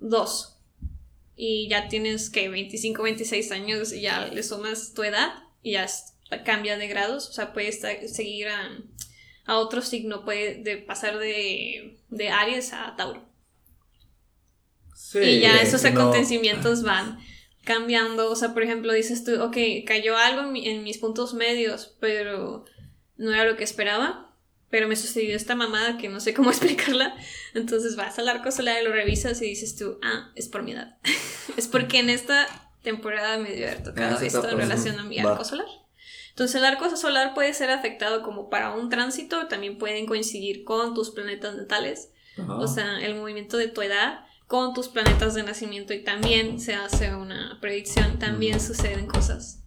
2 0.00 0.57
y 1.40 1.68
ya 1.68 1.86
tienes 1.86 2.30
que 2.30 2.48
25, 2.48 3.00
26 3.00 3.52
años 3.52 3.92
y 3.92 4.00
ya 4.00 4.26
le 4.26 4.42
sumas 4.42 4.92
tu 4.92 5.04
edad 5.04 5.32
y 5.62 5.72
ya 5.72 5.86
cambia 6.44 6.76
de 6.76 6.88
grados, 6.88 7.28
o 7.28 7.32
sea, 7.32 7.52
puedes 7.52 7.80
seguir 8.12 8.48
a, 8.48 8.76
a 9.44 9.56
otro 9.56 9.80
signo, 9.80 10.24
puede 10.24 10.56
de 10.64 10.78
pasar 10.78 11.16
de, 11.18 12.00
de 12.08 12.28
Aries 12.30 12.72
a 12.72 12.96
Tauro. 12.96 13.24
Sí, 14.96 15.20
y 15.20 15.40
ya 15.40 15.62
esos 15.62 15.84
acontecimientos 15.84 16.82
van 16.82 17.20
cambiando, 17.64 18.32
o 18.32 18.34
sea, 18.34 18.52
por 18.52 18.64
ejemplo, 18.64 18.92
dices 18.92 19.22
tú, 19.22 19.40
ok, 19.40 19.56
cayó 19.86 20.16
algo 20.16 20.42
en, 20.42 20.56
en 20.56 20.82
mis 20.82 20.98
puntos 20.98 21.34
medios, 21.34 21.96
pero 22.00 22.64
no 23.16 23.32
era 23.32 23.44
lo 23.44 23.56
que 23.56 23.62
esperaba, 23.62 24.27
pero 24.70 24.88
me 24.88 24.96
sucedió 24.96 25.36
esta 25.36 25.54
mamada 25.54 25.98
que 25.98 26.08
no 26.08 26.20
sé 26.20 26.34
cómo 26.34 26.50
explicarla. 26.50 27.14
Entonces 27.54 27.96
vas 27.96 28.18
al 28.18 28.28
arco 28.28 28.50
solar 28.50 28.80
y 28.80 28.84
lo 28.84 28.92
revisas 28.92 29.40
y 29.42 29.46
dices 29.46 29.76
tú, 29.76 29.98
ah, 30.02 30.30
es 30.34 30.48
por 30.48 30.62
mi 30.62 30.72
edad. 30.72 30.96
es 31.56 31.68
porque 31.68 31.98
en 31.98 32.10
esta 32.10 32.46
temporada 32.82 33.38
me 33.38 33.52
dio 33.52 33.66
haber 33.66 33.82
tocado 33.82 34.20
esto 34.20 34.48
en 34.48 34.56
relación 34.56 34.98
a 34.98 35.04
mi 35.04 35.18
arco 35.18 35.44
solar. 35.44 35.66
Entonces 36.30 36.56
el 36.56 36.64
arco 36.64 36.96
solar 36.96 37.34
puede 37.34 37.52
ser 37.52 37.70
afectado 37.70 38.22
como 38.22 38.48
para 38.48 38.72
un 38.72 38.90
tránsito, 38.90 39.48
también 39.48 39.76
pueden 39.76 40.06
coincidir 40.06 40.62
con 40.62 40.94
tus 40.94 41.10
planetas 41.10 41.56
natales, 41.56 42.10
o 42.48 42.68
sea, 42.68 43.00
el 43.00 43.16
movimiento 43.16 43.56
de 43.56 43.66
tu 43.66 43.82
edad 43.82 44.20
con 44.46 44.72
tus 44.72 44.88
planetas 44.88 45.34
de 45.34 45.42
nacimiento 45.42 45.92
y 45.92 46.04
también 46.04 46.60
se 46.60 46.74
hace 46.74 47.14
una 47.14 47.58
predicción, 47.60 48.20
también 48.20 48.60
suceden 48.60 49.06
cosas. 49.06 49.64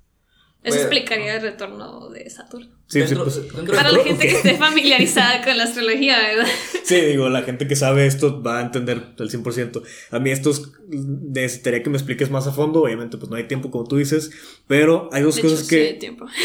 Eso 0.64 0.78
explicaría 0.78 1.38
el 1.38 1.42
retorno 1.42 2.10
de 2.10 2.30
Saturno. 2.30 2.68
Sí, 2.86 3.02
sí, 3.08 3.16
pues, 3.16 3.42
Para 3.74 3.92
la 3.92 4.04
gente 4.04 4.28
que 4.28 4.36
esté 4.36 4.58
familiarizada 4.58 5.44
con 5.44 5.58
la 5.58 5.64
astrología, 5.64 6.20
¿verdad? 6.20 6.48
Sí, 6.84 7.00
digo, 7.02 7.30
la 7.30 7.44
gente 7.44 7.68
que 7.68 7.76
sabe 7.76 8.06
esto 8.06 8.44
va 8.44 8.60
a 8.60 8.62
entender 8.62 9.02
el 9.18 9.30
100%. 9.30 9.82
A 10.12 10.20
mí 10.20 10.30
estos 10.30 10.74
necesitaría 10.90 11.82
que 11.82 11.90
me 11.90 11.98
expliques 11.98 12.30
más 12.30 12.48
a 12.48 12.52
fondo. 12.52 12.84
Obviamente, 12.84 13.18
pues 13.18 13.30
no 13.32 13.38
hay 13.38 13.46
tiempo, 13.46 13.72
como 13.72 13.86
tú 13.86 13.98
dices. 13.98 14.32
Pero 14.68 15.10
hay 15.14 15.24
dos 15.24 15.40
cosas 15.40 15.68
que. 15.68 15.76
Sí, 15.76 15.82
hay 15.94 16.00
tiempo. 16.00 16.26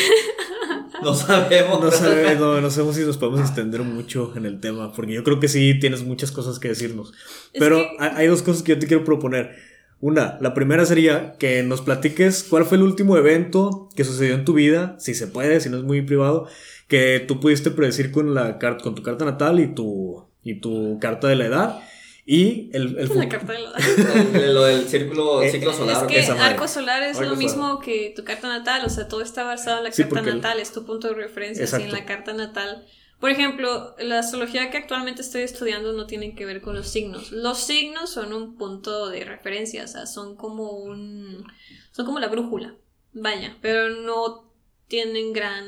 No 1.03 1.15
sabemos. 1.15 1.81
No, 1.83 1.91
sabemos 2.71 2.97
si 2.97 3.03
nos 3.03 3.19
podemos 3.19 3.41
extender 3.41 3.83
mucho 3.83 4.33
en 4.35 4.47
el 4.47 4.61
tema, 4.61 4.93
porque 4.93 5.13
yo 5.13 5.25
creo 5.25 5.39
que 5.41 5.49
sí 5.49 5.79
tienes 5.79 6.03
muchas 6.03 6.33
cosas 6.33 6.59
que 6.59 6.69
decirnos. 6.69 7.13
Pero 7.53 7.87
hay 7.99 8.27
dos 8.27 8.43
cosas 8.43 8.63
que 8.63 8.73
yo 8.73 8.79
te 8.79 8.87
quiero 8.87 9.05
proponer. 9.05 9.57
Una, 10.01 10.37
la 10.41 10.53
primera 10.53 10.85
sería 10.85 11.37
que 11.39 11.63
nos 11.63 11.81
platiques 11.81 12.45
cuál 12.45 12.65
fue 12.67 12.77
el 12.77 12.83
último 12.83 13.17
evento 13.17 13.89
que 13.97 14.05
sucedió 14.05 14.35
en 14.35 14.45
tu 14.45 14.53
vida, 14.53 14.97
si 14.99 15.15
se 15.15 15.27
puede, 15.27 15.61
si 15.61 15.71
no 15.71 15.79
es 15.79 15.85
muy 15.85 16.03
privado, 16.03 16.49
que 16.87 17.25
tú 17.27 17.41
pudiste 17.41 17.71
predecir 17.71 18.13
con, 18.13 18.35
la, 18.35 18.59
con 18.59 18.95
tu 18.95 19.03
carta 19.03 19.25
natal 19.25 19.59
y 19.59 19.75
tu, 19.75 20.27
y 20.43 20.61
tu 20.61 20.99
carta 21.01 21.29
de 21.29 21.37
la 21.37 21.47
edad. 21.47 21.81
Y 22.29 22.71
el, 22.75 22.99
el 22.99 23.09
la 23.19 23.29
carta 23.29 23.53
de 23.53 23.61
la 23.61 23.71
edad. 23.79 24.53
lo 24.53 24.65
del 24.65 24.87
círculo, 24.87 25.43
eh, 25.43 25.51
ciclo 25.51 25.73
solar. 25.73 26.07
Es 26.11 26.27
que 26.27 26.33
arco 26.33 26.69
solar 26.69 27.03
es 27.03 27.21
lo 27.21 27.37
mismo 27.37 27.79
que 27.79 28.13
tu 28.15 28.23
carta 28.23 28.49
natal, 28.49 28.83
o 28.85 28.91
sea, 28.91 29.09
todo 29.09 29.23
está 29.23 29.45
basado 29.45 29.79
en 29.79 29.85
la 29.85 29.91
carta 29.91 30.23
natal, 30.23 30.59
es 30.59 30.73
tu 30.73 30.85
punto 30.85 31.09
de 31.09 31.15
referencia. 31.15 31.67
Si 31.67 31.83
en 31.83 31.93
la 31.93 32.05
carta 32.05 32.35
natal 32.35 32.85
por 33.21 33.31
ejemplo, 33.31 33.95
la 33.99 34.19
astrología 34.19 34.71
que 34.71 34.77
actualmente 34.77 35.23
estoy 35.23 35.43
estudiando 35.43 35.93
no 35.95 36.07
tiene 36.07 36.35
que 36.35 36.45
ver 36.45 36.61
con 36.61 36.75
los 36.75 36.89
signos. 36.89 37.33
Los 37.33 37.59
signos 37.59 38.11
son 38.11 38.35
un 38.35 38.57
punto 38.57 39.09
de 39.09 39.25
referencia, 39.25 39.85
o 39.85 39.89
sea, 39.89 40.07
son 40.07 40.37
como 40.37 40.73
un. 40.73 41.45
son 41.93 42.05
como 42.05 42.19
la 42.19 42.29
brújula. 42.29 42.75
Vaya, 43.15 43.57
pero 43.63 43.89
no 43.89 44.51
tienen 44.87 45.33
gran. 45.33 45.65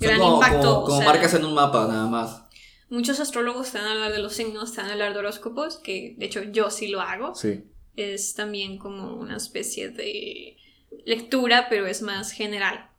gran 0.00 0.20
impacto. 0.20 0.82
Como, 0.84 1.02
marcas 1.02 1.34
en 1.34 1.44
un 1.44 1.54
mapa, 1.54 1.86
nada 1.86 2.08
más. 2.08 2.42
Muchos 2.90 3.20
astrólogos 3.20 3.70
te 3.70 3.78
van 3.78 3.86
a 3.86 3.92
hablar 3.92 4.12
de 4.12 4.18
los 4.18 4.34
signos, 4.34 4.72
te 4.72 4.80
van 4.80 4.90
a 4.90 4.92
hablar 4.94 5.12
de 5.12 5.20
horóscopos, 5.20 5.76
que 5.76 6.16
de 6.18 6.26
hecho 6.26 6.42
yo 6.42 6.70
sí 6.70 6.88
lo 6.88 7.00
hago. 7.00 7.36
Sí. 7.36 7.64
Es 7.94 8.34
también 8.34 8.76
como 8.76 9.14
una 9.14 9.36
especie 9.36 9.90
de 9.90 10.56
lectura, 11.04 11.68
pero 11.70 11.86
es 11.86 12.02
más 12.02 12.32
general 12.32 12.90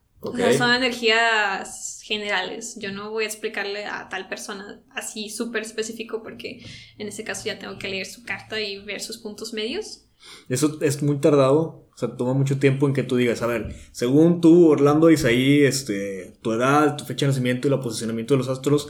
son 0.57 0.73
energías 0.73 1.99
generales. 2.03 2.77
Yo 2.79 2.91
no 2.91 3.11
voy 3.11 3.23
a 3.23 3.27
explicarle 3.27 3.85
a 3.85 4.09
tal 4.09 4.27
persona 4.27 4.81
así 4.91 5.29
súper 5.29 5.63
específico 5.63 6.21
porque 6.21 6.63
en 6.97 7.07
ese 7.07 7.23
caso 7.23 7.45
ya 7.45 7.59
tengo 7.59 7.77
que 7.77 7.89
leer 7.89 8.05
su 8.05 8.23
carta 8.23 8.59
y 8.59 8.79
ver 8.79 9.01
sus 9.01 9.17
puntos 9.17 9.53
medios. 9.53 10.05
Eso 10.49 10.77
es 10.81 11.01
muy 11.03 11.17
tardado, 11.19 11.87
o 11.93 11.97
sea, 11.97 12.15
toma 12.15 12.33
mucho 12.33 12.57
tiempo 12.59 12.87
en 12.87 12.93
que 12.93 13.03
tú 13.03 13.15
digas, 13.15 13.41
a 13.41 13.47
ver, 13.47 13.75
según 13.91 14.41
tú, 14.41 14.69
Orlando 14.69 15.09
Isaí, 15.09 15.63
este, 15.63 16.37
tu 16.41 16.51
edad, 16.51 16.95
tu 16.97 17.05
fecha 17.05 17.25
de 17.25 17.31
nacimiento 17.31 17.67
y 17.67 17.71
el 17.71 17.79
posicionamiento 17.79 18.33
de 18.33 18.39
los 18.39 18.49
astros, 18.49 18.89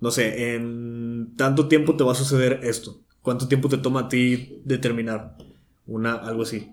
no 0.00 0.10
sé, 0.10 0.54
en 0.54 1.34
tanto 1.36 1.68
tiempo 1.68 1.96
te 1.96 2.04
va 2.04 2.12
a 2.12 2.16
suceder 2.16 2.60
esto. 2.64 3.00
¿Cuánto 3.22 3.48
tiempo 3.48 3.68
te 3.68 3.78
toma 3.78 4.00
a 4.00 4.08
ti 4.08 4.60
determinar 4.64 5.36
una, 5.86 6.14
algo 6.14 6.42
así? 6.42 6.70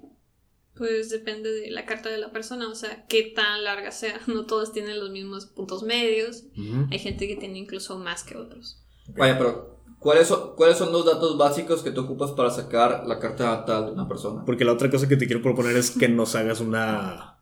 Pues 0.76 1.10
depende 1.10 1.52
de 1.52 1.70
la 1.70 1.86
carta 1.86 2.10
de 2.10 2.18
la 2.18 2.32
persona, 2.32 2.70
o 2.70 2.76
sea, 2.76 3.06
qué 3.08 3.32
tan 3.36 3.64
larga 3.64 3.92
sea. 3.92 4.20
No 4.28 4.46
todos 4.46 4.72
tienen 4.72 5.00
los 5.00 5.10
mismos 5.10 5.46
puntos 5.46 5.84
medios. 5.84 6.44
Hay 6.92 7.00
gente 7.00 7.28
que 7.28 7.36
tiene 7.36 7.60
incluso 7.60 7.98
más 7.98 8.24
que 8.24 8.38
otros. 8.38 8.84
Vaya, 9.18 9.38
pero 9.38 9.80
¿cuáles 10.00 10.28
son, 10.28 10.56
¿cuáles 10.56 10.78
son 10.78 10.92
los 10.92 11.06
datos 11.06 11.38
básicos 11.38 11.82
que 11.82 11.92
tú 11.92 12.02
ocupas 12.02 12.32
para 12.32 12.50
sacar 12.50 13.04
la 13.06 13.20
carta 13.20 13.46
natal 13.46 13.88
de 13.88 13.92
una 13.92 14.08
persona? 14.08 14.44
Porque 14.46 14.66
la 14.66 14.74
otra 14.74 14.90
cosa 14.90 15.08
que 15.08 15.18
te 15.18 15.28
quiero 15.28 15.42
proponer 15.42 15.76
es 15.76 15.92
que 15.92 16.08
nos 16.08 16.36
hagas 16.36 16.62
una, 16.62 17.40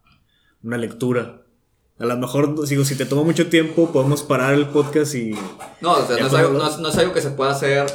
una 0.63 0.77
lectura. 0.77 1.45
A 1.99 2.05
lo 2.05 2.17
mejor, 2.17 2.65
digo, 2.65 2.85
si 2.85 2.95
te 2.95 3.05
toma 3.05 3.23
mucho 3.23 3.49
tiempo, 3.49 3.91
podemos 3.91 4.23
parar 4.23 4.53
el 4.53 4.69
podcast 4.69 5.15
y... 5.15 5.31
No, 5.81 5.93
o 5.93 6.05
sea, 6.05 6.17
no 6.17 6.27
es, 6.27 6.33
algo, 6.33 6.53
no, 6.53 6.89
es, 6.89 6.97
algo, 6.97 7.13
que 7.13 7.21
se 7.21 7.31
pueda 7.31 7.51
hacer 7.51 7.85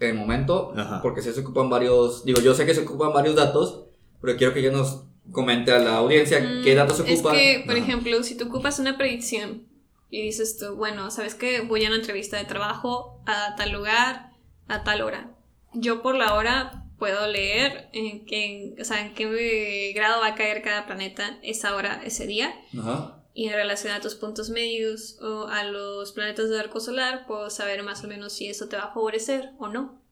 en 0.00 0.10
el 0.10 0.16
momento, 0.16 0.72
porque 1.02 1.20
si 1.20 1.30
se 1.30 1.40
ocupan 1.42 1.68
varios... 1.68 2.24
Digo, 2.24 2.40
yo 2.40 2.54
sé 2.54 2.64
que 2.64 2.74
se 2.74 2.80
ocupan 2.80 3.12
varios 3.12 3.36
datos, 3.36 3.84
pero 4.20 4.36
quiero 4.36 4.52
que 4.52 4.60
ella 4.60 4.72
nos 4.72 5.04
comente 5.32 5.72
a 5.72 5.78
la 5.78 5.96
audiencia 5.96 6.40
mm, 6.40 6.62
qué 6.62 6.74
datos 6.74 7.00
ocupan. 7.00 7.36
Es 7.36 7.42
que, 7.42 7.62
por 7.66 7.76
ejemplo, 7.76 8.22
si 8.22 8.36
tú 8.36 8.46
ocupas 8.46 8.78
una 8.78 8.96
predicción 8.96 9.66
y 10.10 10.22
dices 10.22 10.58
tú, 10.58 10.76
bueno, 10.76 11.10
¿sabes 11.10 11.34
qué? 11.34 11.60
Voy 11.60 11.84
a 11.84 11.88
una 11.88 11.96
entrevista 11.96 12.36
de 12.36 12.44
trabajo 12.44 13.22
a 13.26 13.54
tal 13.56 13.72
lugar, 13.72 14.30
a 14.68 14.82
tal 14.82 15.02
hora. 15.02 15.30
Yo 15.72 16.02
por 16.02 16.16
la 16.16 16.34
hora 16.34 16.86
puedo 16.98 17.26
leer 17.26 17.88
en 17.92 18.26
qué, 18.26 18.74
o 18.80 18.84
sea, 18.84 19.06
en 19.06 19.14
qué 19.14 19.92
grado 19.94 20.20
va 20.20 20.28
a 20.28 20.34
caer 20.34 20.62
cada 20.62 20.86
planeta 20.86 21.38
esa 21.42 21.74
hora, 21.74 22.02
ese 22.04 22.26
día. 22.26 22.54
Ajá. 22.78 23.16
Y 23.32 23.46
en 23.46 23.54
relación 23.54 23.92
a 23.92 24.00
tus 24.00 24.16
puntos 24.16 24.50
medios 24.50 25.16
o 25.22 25.46
a 25.46 25.62
los 25.64 26.12
planetas 26.12 26.50
de 26.50 26.58
arco 26.58 26.80
solar, 26.80 27.26
puedo 27.26 27.48
saber 27.48 27.82
más 27.82 28.02
o 28.04 28.08
menos 28.08 28.32
si 28.32 28.48
eso 28.48 28.68
te 28.68 28.76
va 28.76 28.84
a 28.84 28.92
favorecer 28.92 29.52
o 29.58 29.68
no. 29.68 30.02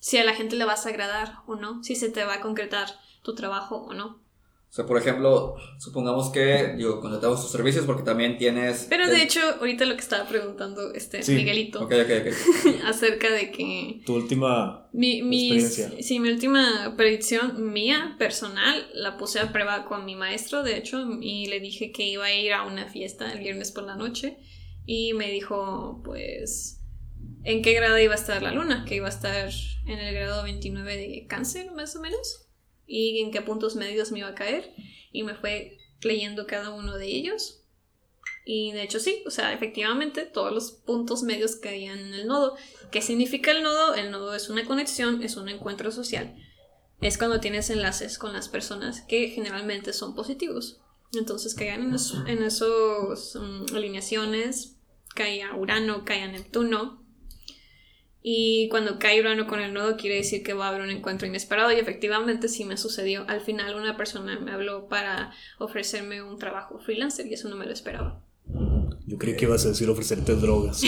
Si 0.00 0.18
a 0.18 0.24
la 0.24 0.34
gente 0.34 0.56
le 0.56 0.64
vas 0.64 0.84
a 0.84 0.90
agradar 0.90 1.38
o 1.46 1.54
no. 1.54 1.82
Si 1.84 1.94
se 1.94 2.10
te 2.10 2.24
va 2.24 2.34
a 2.34 2.40
concretar 2.40 2.88
tu 3.26 3.34
trabajo 3.34 3.76
o 3.76 3.92
no. 3.92 4.24
O 4.68 4.72
sea, 4.76 4.84
por 4.84 4.98
ejemplo, 4.98 5.56
supongamos 5.78 6.30
que, 6.30 6.74
digo, 6.76 7.00
contratamos 7.00 7.40
tus 7.40 7.50
servicios 7.50 7.86
porque 7.86 8.02
también 8.02 8.36
tienes... 8.36 8.86
Pero 8.90 9.08
de 9.08 9.22
hecho, 9.22 9.40
ahorita 9.58 9.84
lo 9.84 9.94
que 9.94 10.02
estaba 10.02 10.28
preguntando 10.28 10.92
este 10.92 11.20
Miguelito. 11.32 11.88
acerca 12.84 13.30
de 13.30 13.50
que... 13.50 14.02
Tu 14.04 14.14
última 14.14 14.88
mi, 14.92 15.18
experiencia. 15.18 15.92
Sí, 16.02 16.20
mi 16.20 16.28
última 16.30 16.94
predicción 16.96 17.72
mía, 17.72 18.16
personal, 18.18 18.88
la 18.92 19.16
puse 19.16 19.40
a 19.40 19.50
prueba 19.52 19.86
con 19.86 20.04
mi 20.04 20.14
maestro, 20.14 20.62
de 20.62 20.76
hecho, 20.76 21.08
y 21.20 21.46
le 21.46 21.60
dije 21.60 21.90
que 21.90 22.06
iba 22.06 22.26
a 22.26 22.34
ir 22.34 22.52
a 22.52 22.64
una 22.64 22.86
fiesta 22.86 23.32
el 23.32 23.38
viernes 23.38 23.72
por 23.72 23.84
la 23.84 23.96
noche. 23.96 24.36
Y 24.84 25.14
me 25.14 25.30
dijo, 25.30 26.02
pues, 26.04 26.82
en 27.44 27.62
qué 27.62 27.72
grado 27.72 27.98
iba 27.98 28.12
a 28.12 28.16
estar 28.16 28.42
la 28.42 28.52
luna, 28.52 28.84
que 28.86 28.96
iba 28.96 29.06
a 29.06 29.10
estar 29.10 29.48
en 29.86 29.98
el 29.98 30.14
grado 30.14 30.42
29 30.42 30.96
de 30.96 31.26
cáncer, 31.26 31.72
más 31.72 31.96
o 31.96 32.00
menos 32.00 32.45
y 32.86 33.20
en 33.20 33.30
qué 33.30 33.42
puntos 33.42 33.76
medios 33.76 34.12
me 34.12 34.20
iba 34.20 34.28
a 34.28 34.34
caer 34.34 34.74
y 35.12 35.22
me 35.22 35.34
fue 35.34 35.78
leyendo 36.02 36.46
cada 36.46 36.70
uno 36.70 36.96
de 36.96 37.06
ellos. 37.06 37.62
Y 38.44 38.72
de 38.72 38.82
hecho 38.82 39.00
sí, 39.00 39.22
o 39.26 39.30
sea, 39.30 39.52
efectivamente 39.52 40.24
todos 40.24 40.52
los 40.52 40.70
puntos 40.70 41.24
medios 41.24 41.56
caían 41.56 41.98
en 41.98 42.14
el 42.14 42.26
nodo. 42.26 42.56
¿Qué 42.92 43.02
significa 43.02 43.50
el 43.50 43.62
nodo? 43.62 43.94
El 43.94 44.10
nodo 44.10 44.34
es 44.34 44.48
una 44.48 44.64
conexión, 44.64 45.22
es 45.22 45.36
un 45.36 45.48
encuentro 45.48 45.90
social. 45.90 46.36
Es 47.00 47.18
cuando 47.18 47.40
tienes 47.40 47.70
enlaces 47.70 48.18
con 48.18 48.32
las 48.32 48.48
personas 48.48 49.02
que 49.02 49.28
generalmente 49.30 49.92
son 49.92 50.14
positivos. 50.14 50.80
Entonces 51.12 51.54
caían 51.54 51.94
en, 52.26 52.42
esos, 52.42 53.36
mm, 53.36 53.74
alineaciones, 53.74 54.76
caía 55.14 55.54
Urano, 55.54 56.04
caía 56.04 56.28
Neptuno, 56.28 57.05
y 58.28 58.68
cuando 58.70 58.98
cae 58.98 59.20
Urano 59.20 59.46
con 59.46 59.60
el 59.60 59.72
nodo 59.72 59.96
quiere 59.96 60.16
decir 60.16 60.42
que 60.42 60.52
va 60.52 60.66
a 60.66 60.70
haber 60.70 60.80
un 60.80 60.90
encuentro 60.90 61.28
inesperado 61.28 61.70
y 61.70 61.76
efectivamente 61.76 62.48
sí 62.48 62.64
me 62.64 62.76
sucedió. 62.76 63.24
Al 63.28 63.40
final 63.40 63.76
una 63.76 63.96
persona 63.96 64.36
me 64.40 64.50
habló 64.50 64.88
para 64.88 65.30
ofrecerme 65.60 66.20
un 66.20 66.36
trabajo 66.36 66.80
freelancer 66.80 67.28
y 67.28 67.34
eso 67.34 67.48
no 67.48 67.54
me 67.54 67.66
lo 67.66 67.72
esperaba. 67.72 68.20
Yo 69.06 69.16
creí 69.16 69.36
que 69.36 69.44
ibas 69.44 69.64
a 69.64 69.68
decir 69.68 69.88
ofrecerte 69.88 70.34
drogas. 70.34 70.80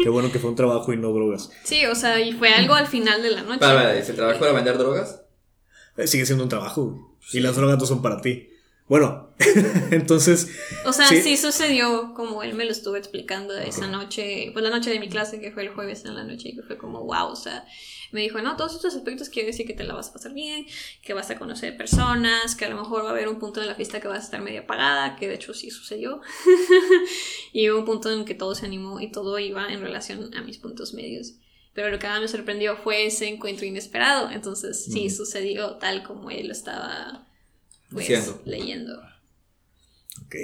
Qué, 0.00 0.08
bueno 0.10 0.30
que 0.30 0.38
fue 0.38 0.48
un 0.48 0.54
trabajo 0.54 0.92
y 0.92 0.96
no 0.96 1.12
drogas. 1.12 1.50
Sí, 1.64 1.84
o 1.86 1.96
sea, 1.96 2.20
y 2.20 2.32
fue 2.34 2.50
algo 2.50 2.74
al 2.74 2.86
final 2.86 3.20
de 3.20 3.32
la 3.32 3.42
noche. 3.42 3.58
Para, 3.58 3.96
¿ese 3.96 4.12
trabajo 4.12 4.44
era 4.44 4.54
vender 4.54 4.78
drogas? 4.78 5.22
Eh, 5.96 6.06
sigue 6.06 6.24
siendo 6.24 6.44
un 6.44 6.50
trabajo. 6.50 7.18
Y 7.32 7.40
las 7.40 7.56
drogas 7.56 7.78
no 7.78 7.86
son 7.86 8.00
para 8.00 8.20
ti. 8.20 8.48
Bueno, 8.88 9.30
entonces. 9.90 10.48
O 10.84 10.92
sea, 10.92 11.08
sí. 11.08 11.36
sucedió 11.36 12.14
como 12.14 12.42
él 12.44 12.54
me 12.54 12.64
lo 12.64 12.70
estuvo 12.70 12.96
explicando 12.96 13.56
esa 13.56 13.88
noche, 13.88 14.50
pues 14.52 14.62
la 14.62 14.70
noche 14.70 14.90
de 14.90 15.00
mi 15.00 15.08
clase, 15.08 15.40
que 15.40 15.50
fue 15.50 15.64
el 15.64 15.70
jueves 15.70 16.04
en 16.04 16.14
la 16.14 16.22
noche, 16.22 16.50
y 16.50 16.56
que 16.56 16.62
fue 16.62 16.78
como 16.78 17.02
wow, 17.02 17.26
o 17.26 17.36
sea, 17.36 17.66
me 18.12 18.20
dijo, 18.20 18.40
no, 18.40 18.56
todos 18.56 18.76
estos 18.76 18.94
aspectos 18.94 19.28
quiere 19.28 19.48
decir 19.48 19.66
que 19.66 19.74
te 19.74 19.82
la 19.82 19.94
vas 19.94 20.10
a 20.10 20.12
pasar 20.12 20.32
bien, 20.32 20.66
que 21.02 21.14
vas 21.14 21.30
a 21.30 21.38
conocer 21.38 21.76
personas, 21.76 22.54
que 22.54 22.64
a 22.64 22.68
lo 22.68 22.76
mejor 22.76 23.04
va 23.04 23.08
a 23.08 23.12
haber 23.12 23.28
un 23.28 23.40
punto 23.40 23.60
de 23.60 23.66
la 23.66 23.74
fiesta 23.74 24.00
que 24.00 24.06
vas 24.06 24.20
a 24.20 24.24
estar 24.24 24.40
medio 24.40 24.60
apagada, 24.60 25.16
que 25.16 25.26
de 25.26 25.34
hecho 25.34 25.52
sí 25.52 25.70
sucedió. 25.70 26.20
y 27.52 27.68
hubo 27.68 27.80
un 27.80 27.84
punto 27.84 28.12
en 28.12 28.24
que 28.24 28.34
todo 28.34 28.54
se 28.54 28.66
animó 28.66 29.00
y 29.00 29.10
todo 29.10 29.38
iba 29.40 29.66
en 29.68 29.80
relación 29.80 30.32
a 30.34 30.42
mis 30.42 30.58
puntos 30.58 30.94
medios. 30.94 31.34
Pero 31.74 31.90
lo 31.90 31.98
que 31.98 32.06
más 32.06 32.20
me 32.20 32.28
sorprendió 32.28 32.76
fue 32.76 33.06
ese 33.06 33.28
encuentro 33.28 33.66
inesperado. 33.66 34.30
Entonces 34.30 34.84
sí 34.84 35.10
sucedió 35.10 35.72
tal 35.76 36.04
como 36.04 36.30
él 36.30 36.46
lo 36.46 36.52
estaba 36.52 37.25
pues, 37.90 38.34
leyendo. 38.44 38.94
Ok. 40.24 40.36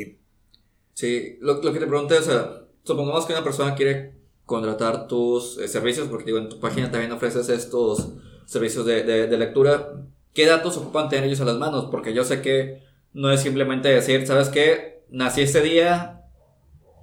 Sí, 0.95 1.39
lo, 1.41 1.61
que 1.61 1.79
te 1.79 1.87
pregunté, 1.87 2.19
o 2.19 2.23
sea, 2.23 2.63
supongamos 2.85 3.27
que 3.27 3.33
una 3.33 3.45
persona 3.45 3.75
quiere 3.75 4.15
contratar 4.45 5.09
tus 5.09 5.59
eh, 5.59 5.69
servicios, 5.69 6.09
porque 6.09 6.27
digo, 6.27 6.39
en 6.39 6.49
tu 6.49 6.61
página 6.61 6.91
también 6.91 7.13
ofreces 7.13 7.49
estos 7.49 8.13
servicios 8.47 8.85
de, 8.87 9.03
de, 9.05 9.39
lectura. 9.39 9.95
¿Qué 10.35 10.47
datos 10.47 10.77
ocupan 10.77 11.09
tener 11.09 11.25
ellos 11.25 11.41
a 11.41 11.45
las 11.45 11.57
manos? 11.57 11.89
Porque 11.91 12.15
yo 12.15 12.25
sé 12.25 12.43
que 12.43 12.83
no 13.13 13.31
es 13.31 13.41
simplemente 13.41 13.89
decir, 13.89 14.27
¿sabes 14.27 14.49
qué? 14.49 15.05
Nací 15.11 15.43
este 15.43 15.61
día 15.61 16.25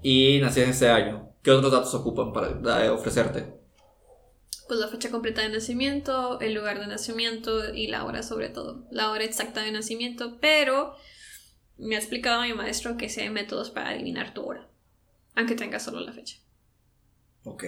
y 0.02 0.40
nací 0.42 0.62
en 0.62 0.70
ese 0.70 0.90
año. 0.90 1.30
¿Qué 1.44 1.52
otros 1.52 1.72
datos 1.72 1.94
ocupan 1.94 2.34
para 2.34 2.94
ofrecerte? 2.94 3.59
Pues 4.70 4.80
la 4.80 4.88
fecha 4.88 5.10
completa 5.10 5.42
de 5.42 5.50
nacimiento, 5.50 6.40
el 6.40 6.54
lugar 6.54 6.80
de 6.80 6.86
nacimiento 6.86 7.74
y 7.74 7.88
la 7.88 8.06
hora 8.06 8.22
sobre 8.22 8.50
todo, 8.50 8.86
la 8.92 9.10
hora 9.10 9.24
exacta 9.24 9.64
de 9.64 9.72
nacimiento, 9.72 10.38
pero 10.40 10.96
me 11.78 11.96
ha 11.96 11.98
explicado 11.98 12.44
mi 12.44 12.54
maestro 12.54 12.96
que 12.96 13.10
sí 13.10 13.20
hay 13.20 13.32
métodos 13.32 13.72
para 13.72 13.90
adivinar 13.90 14.32
tu 14.36 14.44
hora, 14.44 14.70
aunque 15.36 15.56
tengas 15.56 15.84
solo 15.84 16.00
la 16.02 16.14
fecha. 16.14 16.38
Ok. 17.50 17.64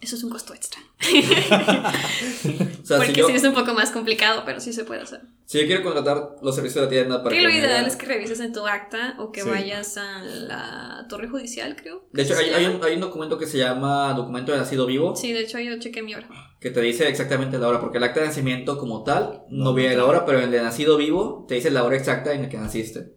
Eso 0.00 0.16
es 0.16 0.22
un 0.22 0.30
costo 0.30 0.52
extra. 0.54 0.80
Porque 2.88 3.24
sí 3.24 3.32
es 3.32 3.44
un 3.44 3.54
poco 3.54 3.72
más 3.72 3.90
complicado, 3.90 4.42
pero 4.44 4.60
sí 4.60 4.72
se 4.72 4.84
puede 4.84 5.00
hacer. 5.00 5.22
Si 5.46 5.58
yo 5.58 5.66
quiero 5.66 5.82
contratar 5.82 6.36
los 6.42 6.54
servicios 6.54 6.74
de 6.76 6.82
la 6.82 6.88
tienda 6.88 7.22
para 7.22 7.34
que. 7.34 7.42
lo 7.42 7.48
ideal 7.48 7.86
es 7.86 7.96
que 7.96 8.06
revises 8.06 8.40
en 8.40 8.52
tu 8.52 8.66
acta 8.66 9.16
o 9.18 9.32
que 9.32 9.42
vayas 9.42 9.96
a 9.96 10.22
la 10.22 11.06
torre 11.08 11.28
judicial, 11.28 11.74
creo. 11.76 12.06
De 12.12 12.22
hecho, 12.22 12.36
hay, 12.36 12.50
hay, 12.50 12.66
un, 12.66 12.84
hay, 12.84 12.94
un, 12.94 13.00
documento 13.00 13.38
que 13.38 13.46
se 13.46 13.58
llama 13.58 14.12
documento 14.14 14.52
de 14.52 14.58
nacido 14.58 14.84
vivo. 14.86 15.16
Sí, 15.16 15.32
de 15.32 15.40
hecho, 15.40 15.58
yo 15.58 15.78
chequé 15.78 16.02
mi 16.02 16.14
hora. 16.14 16.28
Que 16.60 16.70
te 16.70 16.80
dice 16.82 17.08
exactamente 17.08 17.58
la 17.58 17.68
hora, 17.68 17.80
porque 17.80 17.98
el 17.98 18.04
acta 18.04 18.20
de 18.20 18.26
nacimiento 18.26 18.76
como 18.76 19.04
tal 19.04 19.44
no, 19.48 19.72
viene 19.72 19.96
la 19.96 20.04
hora, 20.04 20.26
pero 20.26 20.40
el 20.40 20.50
de 20.50 20.60
nacido 20.60 20.98
vivo 20.98 21.46
te 21.48 21.54
dice 21.54 21.70
la 21.70 21.84
hora 21.84 21.96
exacta 21.96 22.32
en 22.34 22.42
la 22.42 22.48
que 22.50 22.58
naciste. 22.58 23.14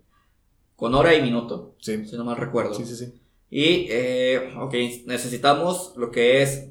Con 0.75 0.95
hora 0.95 1.13
y 1.15 1.21
minuto. 1.21 1.75
Sí. 1.79 2.05
Si 2.05 2.15
no 2.15 2.23
mal 2.23 2.37
recuerdo. 2.37 2.73
Sí, 2.73 2.85
sí, 2.85 2.95
sí. 2.95 3.13
Y, 3.49 3.87
eh, 3.89 4.53
ok, 4.57 4.73
necesitamos 5.05 5.93
lo 5.95 6.11
que 6.11 6.41
es 6.41 6.69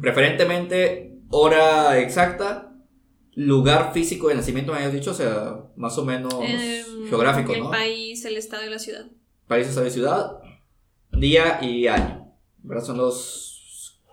preferentemente 0.00 1.18
hora 1.30 1.98
exacta, 1.98 2.74
lugar 3.34 3.92
físico 3.92 4.28
de 4.28 4.34
nacimiento, 4.34 4.72
me 4.72 4.78
habías 4.78 4.92
dicho, 4.92 5.10
o 5.10 5.14
sea, 5.14 5.66
más 5.76 5.96
o 5.98 6.04
menos 6.04 6.34
em, 6.40 7.08
geográfico, 7.08 7.54
¿no? 7.56 7.64
El 7.66 7.70
país, 7.70 8.24
el 8.24 8.36
estado 8.36 8.64
y 8.64 8.70
la 8.70 8.78
ciudad. 8.78 9.06
País, 9.46 9.68
estado 9.68 9.86
y 9.86 9.90
ciudad, 9.90 10.38
día 11.12 11.58
y 11.62 11.86
año. 11.86 12.32
¿Verdad? 12.62 12.84
Son 12.84 12.96
los 12.96 13.45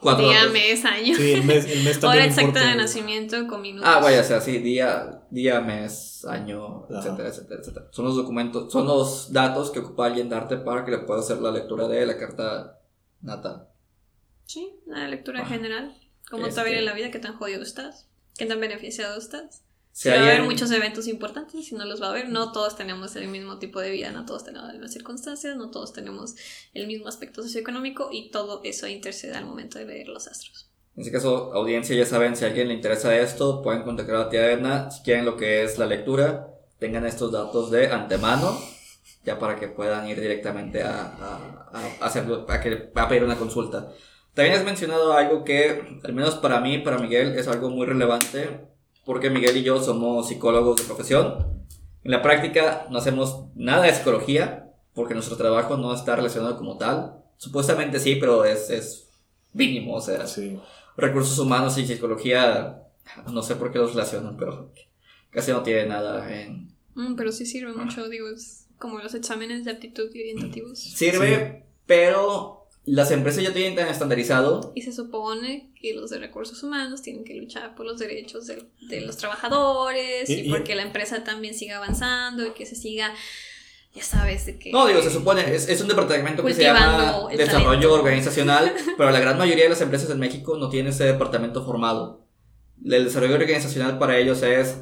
Cuatro 0.04 0.30
día, 0.30 0.47
mes, 0.49 0.86
año. 0.86 1.16
Sí, 1.16 1.32
el 1.32 1.43
mes, 1.43 1.66
el 1.66 1.84
mes 1.84 2.04
Hora 2.04 2.26
exacta 2.26 2.68
de 2.68 2.76
nacimiento 2.76 3.47
con 3.47 3.62
minutos. 3.62 3.89
Ah, 3.89 3.99
vaya, 3.99 4.22
o 4.22 4.24
sea, 4.24 4.41
sí, 4.41 4.60
día, 4.60 5.24
día 5.32 5.62
mes, 5.62 6.26
año, 6.26 6.86
etcétera, 6.89 7.30
etcétera, 7.30 7.62
etcétera. 7.62 7.88
Son 7.91 8.06
los 8.06 8.16
documentos, 8.16 8.72
son 8.72 8.86
los 8.86 9.32
datos 9.32 9.72
que 9.72 9.80
ocupa 9.80 10.06
alguien 10.06 10.30
darte 10.30 10.58
para 10.58 10.86
que 10.86 10.91
le 10.91 10.99
pueda 10.99 11.22
hacer 11.22 11.39
la 11.39 11.51
lectura 11.51 11.88
de 11.88 12.06
la 12.06 12.18
carta 12.18 12.80
natal. 13.22 13.68
Sí, 14.45 14.76
la 14.86 15.08
lectura 15.08 15.45
general. 15.45 15.95
Cómo 16.30 16.47
este... 16.47 16.64
te 16.64 16.76
va 16.76 16.82
la 16.82 16.93
vida, 16.93 17.10
qué 17.10 17.20
tan 17.20 17.38
jodido 17.38 17.64
estás, 17.64 18.10
qué 18.38 18.45
tan 18.45 18.60
beneficiado 18.60 19.18
estás. 19.18 19.64
Si 19.94 20.10
va 20.10 20.16
a 20.16 20.24
haber 20.24 20.41
muchos 20.41 20.72
eventos 20.72 21.08
importantes, 21.08 21.68
si 21.68 21.76
no 21.76 21.86
los 21.86 22.02
va 22.02 22.08
a 22.08 22.10
haber, 22.10 22.28
no 22.28 22.52
todos 22.52 22.76
tenemos 22.76 23.16
el 23.16 23.28
mismo 23.28 23.60
tipo 23.60 23.80
de 23.80 23.91
vida, 23.91 24.12
no 24.12 24.26
todos 24.26 24.44
tenemos 24.44 24.66
las 24.66 24.74
mismas 24.74 24.91
circunstancias, 24.91 25.56
no 25.56 25.70
todos 25.70 25.94
tenemos 25.94 26.36
el 26.74 26.88
mismo 26.88 27.08
aspecto 27.08 27.44
socioeconómico 27.44 28.10
y 28.12 28.32
todo 28.32 28.62
eso 28.64 28.88
intercede 28.88 29.36
al 29.36 29.46
momento 29.46 29.78
de 29.78 29.86
ver 29.86 30.08
los 30.08 30.28
astros. 30.28 30.68
En 30.96 31.02
este 31.02 31.12
caso, 31.12 31.54
audiencia, 31.54 31.96
ya 31.96 32.08
saben, 32.08 32.36
si 32.36 32.44
a 32.44 32.48
alguien 32.48 32.70
le 32.70 32.74
interesa 32.74 33.16
esto, 33.16 33.62
pueden 33.62 33.84
contactar 33.84 34.16
a 34.16 34.30
tía 34.30 34.52
Edna. 34.52 34.89
Si 34.89 35.04
quieren 35.04 35.26
lo 35.26 35.38
que 35.38 35.64
es 35.64 35.78
la 35.78 35.86
lectura, 35.86 36.48
tengan 36.80 37.06
estos 37.06 37.32
datos 37.32 37.70
de 37.70 37.91
antemano, 37.91 38.60
ya 39.24 39.38
para 39.38 39.60
que 39.60 39.68
puedan 39.68 40.08
ir 40.08 40.20
directamente 40.20 40.82
a, 40.82 41.02
a, 41.04 41.70
a, 41.72 42.06
hacerlo, 42.06 42.48
a, 42.50 42.60
que, 42.60 42.89
a 42.96 43.08
pedir 43.08 43.24
una 43.24 43.38
consulta. 43.38 43.91
También 44.34 44.58
has 44.58 44.66
mencionado 44.66 45.14
algo 45.14 45.44
que, 45.44 46.00
al 46.04 46.14
menos 46.14 46.34
para 46.34 46.60
mí, 46.62 46.80
para 46.80 46.98
Miguel, 46.98 47.38
es 47.38 47.48
algo 47.48 47.70
muy 47.70 47.86
relevante 47.86 48.72
porque 49.06 49.30
Miguel 49.30 49.58
y 49.58 49.64
yo 49.64 49.82
somos 49.82 50.28
psicólogos 50.28 50.78
de 50.78 50.84
profesión. 50.84 51.66
En 52.04 52.12
la 52.12 52.22
práctica 52.22 52.88
no 52.89 52.97
hacemos 52.97 53.45
nada 53.56 53.84
de 53.84 53.93
psicología, 53.93 54.72
porque 54.93 55.14
nuestro 55.14 55.38
trabajo 55.38 55.78
no 55.78 55.93
está 55.93 56.16
relacionado 56.16 56.58
como 56.58 56.78
tal. 56.78 57.24
Supuestamente 57.38 57.99
sí, 57.99 58.16
pero 58.16 58.45
es, 58.45 58.70
es 58.70 59.10
mínimo, 59.54 59.95
o 59.95 60.01
sea, 60.01 60.26
recursos 60.97 61.38
humanos 61.39 61.78
y 61.78 61.86
psicología, 61.86 62.84
no 63.32 63.41
sé 63.41 63.56
por 63.56 63.72
qué 63.72 63.80
los 63.80 63.93
relacionan, 63.93 64.38
pero 64.38 64.72
casi 65.30 65.51
no 65.51 65.64
tiene 65.64 65.88
nada 65.88 66.32
en... 66.34 66.74
Mm, 66.95 67.16
pero 67.16 67.32
sí 67.32 67.45
sirve 67.45 67.74
mucho, 67.74 68.08
digo, 68.08 68.30
es 68.30 68.68
como 68.78 68.99
los 68.99 69.14
exámenes 69.14 69.66
de 69.66 69.72
aptitud 69.72 70.10
y 70.14 70.22
orientativos. 70.22 70.80
Sirve, 70.80 71.66
pero 71.86 72.62
las 72.86 73.12
empresas 73.12 73.44
ya 73.44 73.54
tienen 73.54 73.76
tan 73.76 73.88
estandarizado. 73.88 74.74
Y 74.76 74.82
se 74.82 74.92
supone 74.92 75.72
que 75.80 75.94
los 75.94 76.10
de 76.10 76.20
recursos 76.20 76.62
humanos 76.64 77.02
tienen 77.02 77.24
que 77.24 77.34
luchar 77.36 77.76
por 77.76 77.86
los 77.86 77.98
derechos 77.98 78.46
de, 78.48 78.64
de 78.90 79.02
los 79.02 79.18
trabajadores 79.18 80.30
y, 80.30 80.50
porque 80.50 80.76
la 80.76 80.82
empresa 80.82 81.24
también 81.24 81.54
siga 81.54 81.78
avanzando 81.78 82.46
y 82.46 82.52
que 82.52 82.66
se 82.66 82.76
siga, 82.76 83.14
ya 83.94 84.04
sabes, 84.04 84.46
de 84.46 84.60
que... 84.60 84.72
No, 84.72 84.86
digo, 84.86 85.02
se 85.02 85.12
supone, 85.12 85.56
es, 85.56 85.70
es 85.70 85.80
un 85.82 85.88
departamento 85.88 86.44
que 86.44 86.54
se 86.54 86.64
llama 86.64 87.30
Desarrollo 87.36 87.94
Organizacional, 87.94 88.74
pero 88.98 89.12
la 89.12 89.20
gran 89.20 89.38
mayoría 89.38 89.64
de 89.64 89.70
las 89.70 89.82
empresas 89.82 90.10
en 90.10 90.20
México 90.20 90.58
no 90.58 90.70
tienen 90.70 90.92
ese 90.92 91.06
departamento 91.06 91.66
formado. 91.66 92.28
El 92.84 93.06
desarrollo 93.06 93.36
organizacional 93.36 93.98
para 93.98 94.18
ellos 94.18 94.42
es 94.42 94.80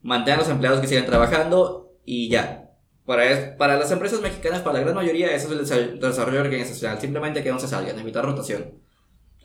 mantener 0.00 0.38
a 0.38 0.42
los 0.42 0.50
empleados 0.50 0.80
que 0.80 0.86
sigan 0.86 1.06
trabajando 1.06 1.92
y 2.04 2.28
ya. 2.28 2.61
Para, 3.04 3.56
para 3.56 3.76
las 3.76 3.90
empresas 3.90 4.20
mexicanas, 4.20 4.60
para 4.60 4.78
la 4.78 4.84
gran 4.84 4.94
mayoría, 4.94 5.34
eso 5.34 5.52
es 5.52 5.70
el 5.70 5.98
desarrollo 5.98 6.40
organizacional. 6.40 7.00
Simplemente 7.00 7.42
que 7.42 7.50
no 7.50 7.58
se 7.58 7.68
salgan, 7.68 7.98
evitar 7.98 8.24
rotación. 8.24 8.80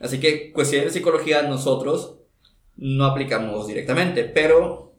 Así 0.00 0.20
que 0.20 0.52
cuestiones 0.52 0.92
de 0.92 0.98
psicología 0.98 1.42
nosotros 1.42 2.18
no 2.76 3.04
aplicamos 3.04 3.66
directamente, 3.66 4.24
pero 4.24 4.94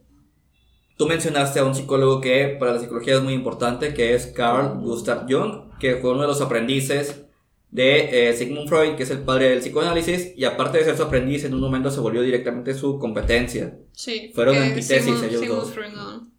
tú 0.96 1.06
mencionaste 1.06 1.60
a 1.60 1.64
un 1.64 1.74
psicólogo 1.74 2.20
que 2.20 2.56
para 2.60 2.74
la 2.74 2.78
psicología 2.78 3.14
es 3.14 3.22
muy 3.22 3.32
importante, 3.32 3.94
que 3.94 4.14
es 4.14 4.26
Carl 4.26 4.78
Gustav 4.80 5.26
Jung, 5.26 5.78
que 5.78 5.96
fue 5.96 6.10
uno 6.10 6.22
de 6.22 6.28
los 6.28 6.42
aprendices 6.42 7.24
de 7.70 8.28
eh, 8.28 8.34
Sigmund 8.34 8.68
Freud, 8.68 8.96
que 8.96 9.04
es 9.04 9.10
el 9.10 9.20
padre 9.20 9.48
del 9.48 9.60
psicoanálisis, 9.60 10.36
y 10.36 10.44
aparte 10.44 10.78
de 10.78 10.84
ser 10.84 10.96
su 10.96 11.04
aprendiz, 11.04 11.44
en 11.44 11.54
un 11.54 11.60
momento 11.60 11.90
se 11.90 12.00
volvió 12.00 12.20
directamente 12.20 12.74
su 12.74 12.98
competencia. 12.98 13.78
Sí. 13.92 14.32
Fueron 14.34 14.56
antítesis 14.56 15.22
ellos 15.22 15.46
dos. 15.48 15.74
No 15.94 16.29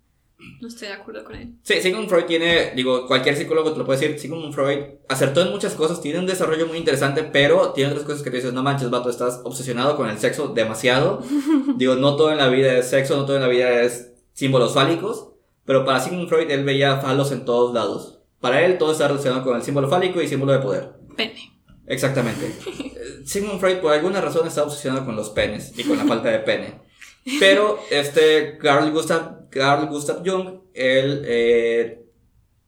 estoy 0.67 0.87
de 0.89 0.93
acuerdo 0.93 1.23
con 1.23 1.35
él. 1.35 1.55
Sí, 1.63 1.81
Sigmund 1.81 2.09
Freud 2.09 2.25
tiene, 2.25 2.71
digo, 2.75 3.07
cualquier 3.07 3.35
psicólogo 3.35 3.71
te 3.73 3.79
lo 3.79 3.85
puede 3.85 3.99
decir, 3.99 4.19
Sigmund 4.19 4.53
Freud 4.53 4.79
acertó 5.09 5.41
en 5.41 5.51
muchas 5.51 5.73
cosas, 5.73 6.01
tiene 6.01 6.19
un 6.19 6.25
desarrollo 6.25 6.67
muy 6.67 6.77
interesante, 6.77 7.23
pero 7.23 7.71
tiene 7.71 7.91
otras 7.91 8.05
cosas 8.05 8.21
que 8.21 8.29
te 8.29 8.37
dices, 8.37 8.53
no 8.53 8.63
manches, 8.63 8.89
vato, 8.89 9.09
estás 9.09 9.41
obsesionado 9.43 9.95
con 9.95 10.09
el 10.09 10.17
sexo 10.17 10.49
demasiado. 10.49 11.23
digo, 11.77 11.95
no 11.95 12.15
todo 12.15 12.31
en 12.31 12.37
la 12.37 12.49
vida 12.49 12.77
es 12.77 12.89
sexo, 12.89 13.17
no 13.17 13.25
todo 13.25 13.35
en 13.35 13.43
la 13.43 13.47
vida 13.47 13.81
es 13.81 14.13
símbolos 14.33 14.73
fálicos, 14.73 15.29
pero 15.65 15.85
para 15.85 15.99
Sigmund 15.99 16.29
Freud 16.29 16.49
él 16.49 16.63
veía 16.63 16.97
falos 16.97 17.31
en 17.31 17.45
todos 17.45 17.73
lados. 17.73 18.19
Para 18.39 18.65
él 18.65 18.77
todo 18.77 18.91
está 18.91 19.07
relacionado 19.07 19.43
con 19.43 19.55
el 19.55 19.61
símbolo 19.61 19.87
fálico 19.87 20.21
y 20.21 20.27
símbolo 20.27 20.53
de 20.53 20.59
poder. 20.59 20.93
Pene. 21.15 21.51
Exactamente. 21.85 22.51
Sigmund 23.25 23.59
Freud 23.59 23.77
por 23.77 23.93
alguna 23.93 24.21
razón 24.21 24.47
está 24.47 24.63
obsesionado 24.63 25.05
con 25.05 25.15
los 25.15 25.29
penes 25.29 25.77
y 25.77 25.83
con 25.83 25.97
la 25.97 26.05
falta 26.05 26.29
de 26.29 26.39
pene. 26.39 26.90
Pero 27.39 27.79
este 27.89 28.57
Carl 28.57 28.91
Gustav, 28.91 29.49
Carl 29.49 29.87
Gustav 29.87 30.23
Jung, 30.25 30.61
él, 30.73 31.23
eh, 31.25 32.05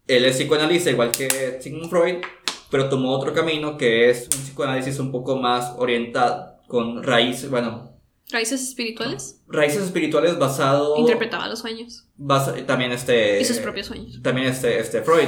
él 0.08 0.26
es 0.26 0.36
psicoanalista 0.36 0.92
igual 0.92 1.12
que 1.12 1.60
Sigmund 1.62 1.90
Freud, 1.90 2.18
pero 2.70 2.90
tomó 2.90 3.12
otro 3.12 3.34
camino 3.34 3.78
que 3.78 4.10
es 4.10 4.26
un 4.26 4.42
psicoanálisis 4.44 5.00
un 5.00 5.12
poco 5.12 5.38
más 5.38 5.74
orientado, 5.78 6.60
con 6.68 7.04
raíces, 7.04 7.50
bueno... 7.50 7.92
¿Raíces 8.32 8.62
espirituales? 8.62 9.44
Raíces 9.48 9.84
espirituales 9.84 10.40
basado... 10.40 10.98
Interpretaba 10.98 11.48
los 11.48 11.60
sueños. 11.60 12.08
también 12.66 12.92
este... 12.92 13.40
Y 13.40 13.46
sus 13.46 13.60
propios 13.60 13.88
sueños. 13.88 14.22
También 14.24 14.48
este, 14.48 14.80
este 14.80 15.04
Freud. 15.04 15.28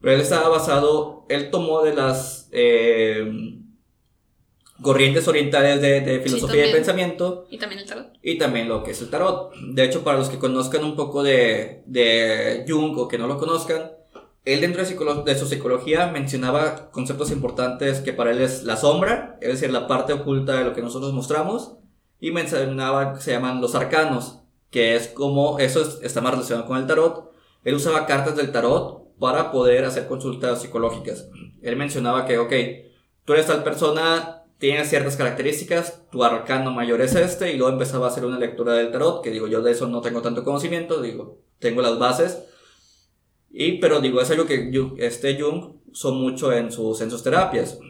Pero 0.00 0.14
él 0.14 0.20
estaba 0.20 0.48
basado, 0.48 1.24
él 1.28 1.50
tomó 1.50 1.82
de 1.82 1.94
las... 1.94 2.48
Eh, 2.52 3.61
corrientes 4.82 5.26
orientales 5.28 5.80
de, 5.80 6.20
filosofía 6.20 6.66
y 6.66 6.72
pensamiento. 6.72 7.46
Y 7.50 7.58
también 7.58 7.80
el 7.80 7.88
tarot. 7.88 8.08
Y 8.22 8.38
también 8.38 8.68
lo 8.68 8.82
que 8.82 8.90
es 8.90 9.00
el 9.00 9.10
tarot. 9.10 9.54
De 9.54 9.84
hecho, 9.84 10.04
para 10.04 10.18
los 10.18 10.28
que 10.28 10.38
conozcan 10.38 10.84
un 10.84 10.96
poco 10.96 11.22
de, 11.22 11.82
de 11.86 12.64
Jung 12.68 12.98
o 12.98 13.08
que 13.08 13.18
no 13.18 13.26
lo 13.26 13.38
conozcan, 13.38 13.92
él 14.44 14.60
dentro 14.60 14.84
de, 14.84 15.22
de, 15.24 15.38
su 15.38 15.46
psicología 15.46 16.08
mencionaba 16.08 16.90
conceptos 16.90 17.30
importantes 17.30 18.00
que 18.00 18.12
para 18.12 18.32
él 18.32 18.40
es 18.40 18.64
la 18.64 18.76
sombra, 18.76 19.38
es 19.40 19.48
decir, 19.48 19.70
la 19.70 19.86
parte 19.86 20.12
oculta 20.12 20.56
de 20.56 20.64
lo 20.64 20.74
que 20.74 20.82
nosotros 20.82 21.12
mostramos, 21.12 21.76
y 22.18 22.32
mencionaba 22.32 23.14
que 23.14 23.20
se 23.20 23.32
llaman 23.32 23.60
los 23.60 23.74
arcanos, 23.74 24.40
que 24.70 24.96
es 24.96 25.08
como 25.08 25.58
eso 25.58 26.00
está 26.02 26.20
más 26.20 26.32
relacionado 26.32 26.66
con 26.66 26.78
el 26.78 26.86
tarot. 26.86 27.30
Él 27.64 27.74
usaba 27.74 28.06
cartas 28.06 28.36
del 28.36 28.50
tarot 28.50 29.16
para 29.18 29.52
poder 29.52 29.84
hacer 29.84 30.08
consultas 30.08 30.62
psicológicas. 30.62 31.28
Él 31.62 31.76
mencionaba 31.76 32.26
que, 32.26 32.38
ok, 32.38 32.52
tú 33.24 33.34
eres 33.34 33.46
tal 33.46 33.62
persona, 33.62 34.41
tiene 34.62 34.84
ciertas 34.84 35.16
características, 35.16 36.08
tu 36.12 36.22
arcano 36.22 36.70
mayor 36.70 37.00
es 37.00 37.16
este, 37.16 37.52
y 37.52 37.56
luego 37.56 37.72
empezaba 37.72 38.06
a 38.06 38.10
hacer 38.10 38.24
una 38.24 38.38
lectura 38.38 38.74
del 38.74 38.92
tarot, 38.92 39.20
que 39.20 39.32
digo, 39.32 39.48
yo 39.48 39.60
de 39.60 39.72
eso 39.72 39.88
no 39.88 40.00
tengo 40.00 40.22
tanto 40.22 40.44
conocimiento, 40.44 41.02
digo, 41.02 41.40
tengo 41.58 41.82
las 41.82 41.98
bases, 41.98 42.44
y, 43.50 43.78
pero 43.80 43.98
digo, 44.00 44.20
es 44.20 44.30
algo 44.30 44.46
que 44.46 44.70
este 44.98 45.36
Jung 45.36 45.80
usó 45.90 46.14
mucho 46.14 46.52
en 46.52 46.70
sus, 46.70 47.00
en 47.00 47.10
sus 47.10 47.24
terapias. 47.24 47.80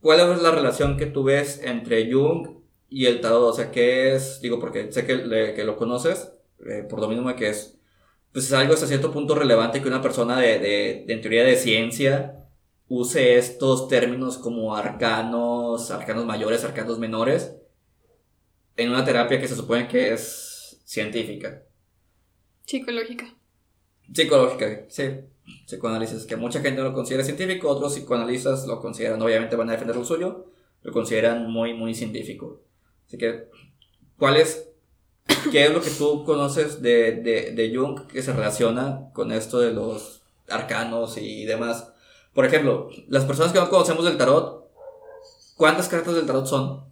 ¿Cuál 0.00 0.20
es 0.32 0.40
la 0.40 0.50
relación 0.50 0.96
que 0.96 1.04
tú 1.04 1.24
ves 1.24 1.60
entre 1.62 2.10
Jung 2.10 2.62
y 2.88 3.04
el 3.04 3.20
tarot? 3.20 3.42
O 3.42 3.52
sea, 3.52 3.70
¿qué 3.70 4.14
es? 4.14 4.40
Digo, 4.40 4.58
porque 4.58 4.90
sé 4.90 5.04
que, 5.04 5.52
que 5.54 5.64
lo 5.64 5.76
conoces, 5.76 6.32
eh, 6.66 6.86
por 6.88 7.00
lo 7.00 7.08
mismo 7.08 7.36
que 7.36 7.50
es, 7.50 7.78
pues 8.32 8.46
es 8.46 8.52
algo 8.54 8.72
hasta 8.72 8.86
cierto 8.86 9.12
punto 9.12 9.34
relevante 9.34 9.82
que 9.82 9.88
una 9.88 10.00
persona 10.00 10.40
de, 10.40 10.58
de, 10.58 11.04
de 11.06 11.12
en 11.12 11.20
teoría 11.20 11.44
de 11.44 11.56
ciencia, 11.56 12.45
use 12.88 13.36
estos 13.36 13.88
términos 13.88 14.38
como 14.38 14.76
arcanos, 14.76 15.90
arcanos 15.90 16.24
mayores, 16.24 16.64
arcanos 16.64 16.98
menores, 16.98 17.56
en 18.76 18.90
una 18.90 19.04
terapia 19.04 19.40
que 19.40 19.48
se 19.48 19.56
supone 19.56 19.88
que 19.88 20.12
es 20.12 20.80
científica. 20.84 21.62
Psicológica. 22.64 23.34
Psicológica, 24.12 24.84
sí. 24.88 25.04
Psicoanálisis, 25.64 26.24
que 26.24 26.36
mucha 26.36 26.60
gente 26.60 26.82
lo 26.82 26.92
considera 26.92 27.24
científico, 27.24 27.68
otros 27.68 27.94
psicoanalistas 27.94 28.66
lo 28.66 28.80
consideran, 28.80 29.22
obviamente 29.22 29.56
van 29.56 29.68
a 29.68 29.72
defender 29.72 29.96
lo 29.96 30.04
suyo, 30.04 30.46
lo 30.82 30.92
consideran 30.92 31.50
muy, 31.50 31.74
muy 31.74 31.94
científico. 31.94 32.62
Así 33.06 33.16
que 33.16 33.48
¿cuál 34.18 34.36
es, 34.36 34.68
qué 35.52 35.66
es 35.66 35.72
lo 35.72 35.80
que 35.80 35.90
tú 35.90 36.24
conoces 36.24 36.82
de, 36.82 37.12
de, 37.12 37.52
de 37.52 37.76
Jung 37.76 38.06
que 38.08 38.22
se 38.22 38.32
relaciona 38.32 39.10
con 39.12 39.30
esto 39.30 39.60
de 39.60 39.72
los 39.72 40.22
arcanos 40.48 41.16
y 41.16 41.44
demás? 41.44 41.92
Por 42.36 42.44
ejemplo, 42.44 42.90
las 43.08 43.24
personas 43.24 43.50
que 43.50 43.58
no 43.58 43.70
conocemos 43.70 44.04
del 44.04 44.18
tarot, 44.18 44.70
¿cuántas 45.56 45.88
cartas 45.88 46.14
del 46.14 46.26
tarot 46.26 46.46
son? 46.46 46.84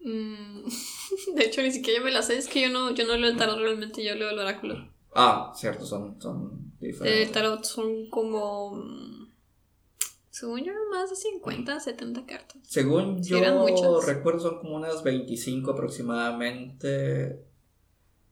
Mm, 0.00 0.64
de 1.36 1.44
hecho, 1.44 1.62
ni 1.62 1.70
siquiera 1.70 2.02
me 2.02 2.10
las 2.10 2.26
sé, 2.26 2.36
es 2.36 2.48
que 2.48 2.60
yo 2.60 2.70
no, 2.70 2.90
yo 2.90 3.06
no 3.06 3.16
leo 3.16 3.30
el 3.30 3.36
tarot 3.36 3.56
realmente, 3.56 4.02
yo 4.02 4.16
leo 4.16 4.30
el 4.30 4.38
oráculo. 4.40 4.88
Ah, 5.14 5.52
cierto, 5.54 5.86
son, 5.86 6.20
son 6.20 6.72
diferentes. 6.80 7.28
El 7.28 7.32
tarot 7.32 7.62
son 7.64 8.10
como. 8.10 8.74
mm, 8.74 9.32
Según 10.30 10.64
yo, 10.64 10.72
más 10.90 11.08
de 11.08 11.14
50, 11.14 11.78
70 11.78 12.26
cartas. 12.26 12.60
Según 12.64 13.22
Sí, 13.22 13.30
yo 13.30 14.00
recuerdo, 14.00 14.40
son 14.40 14.58
como 14.58 14.74
unas 14.74 15.04
25 15.04 15.70
aproximadamente. 15.70 17.44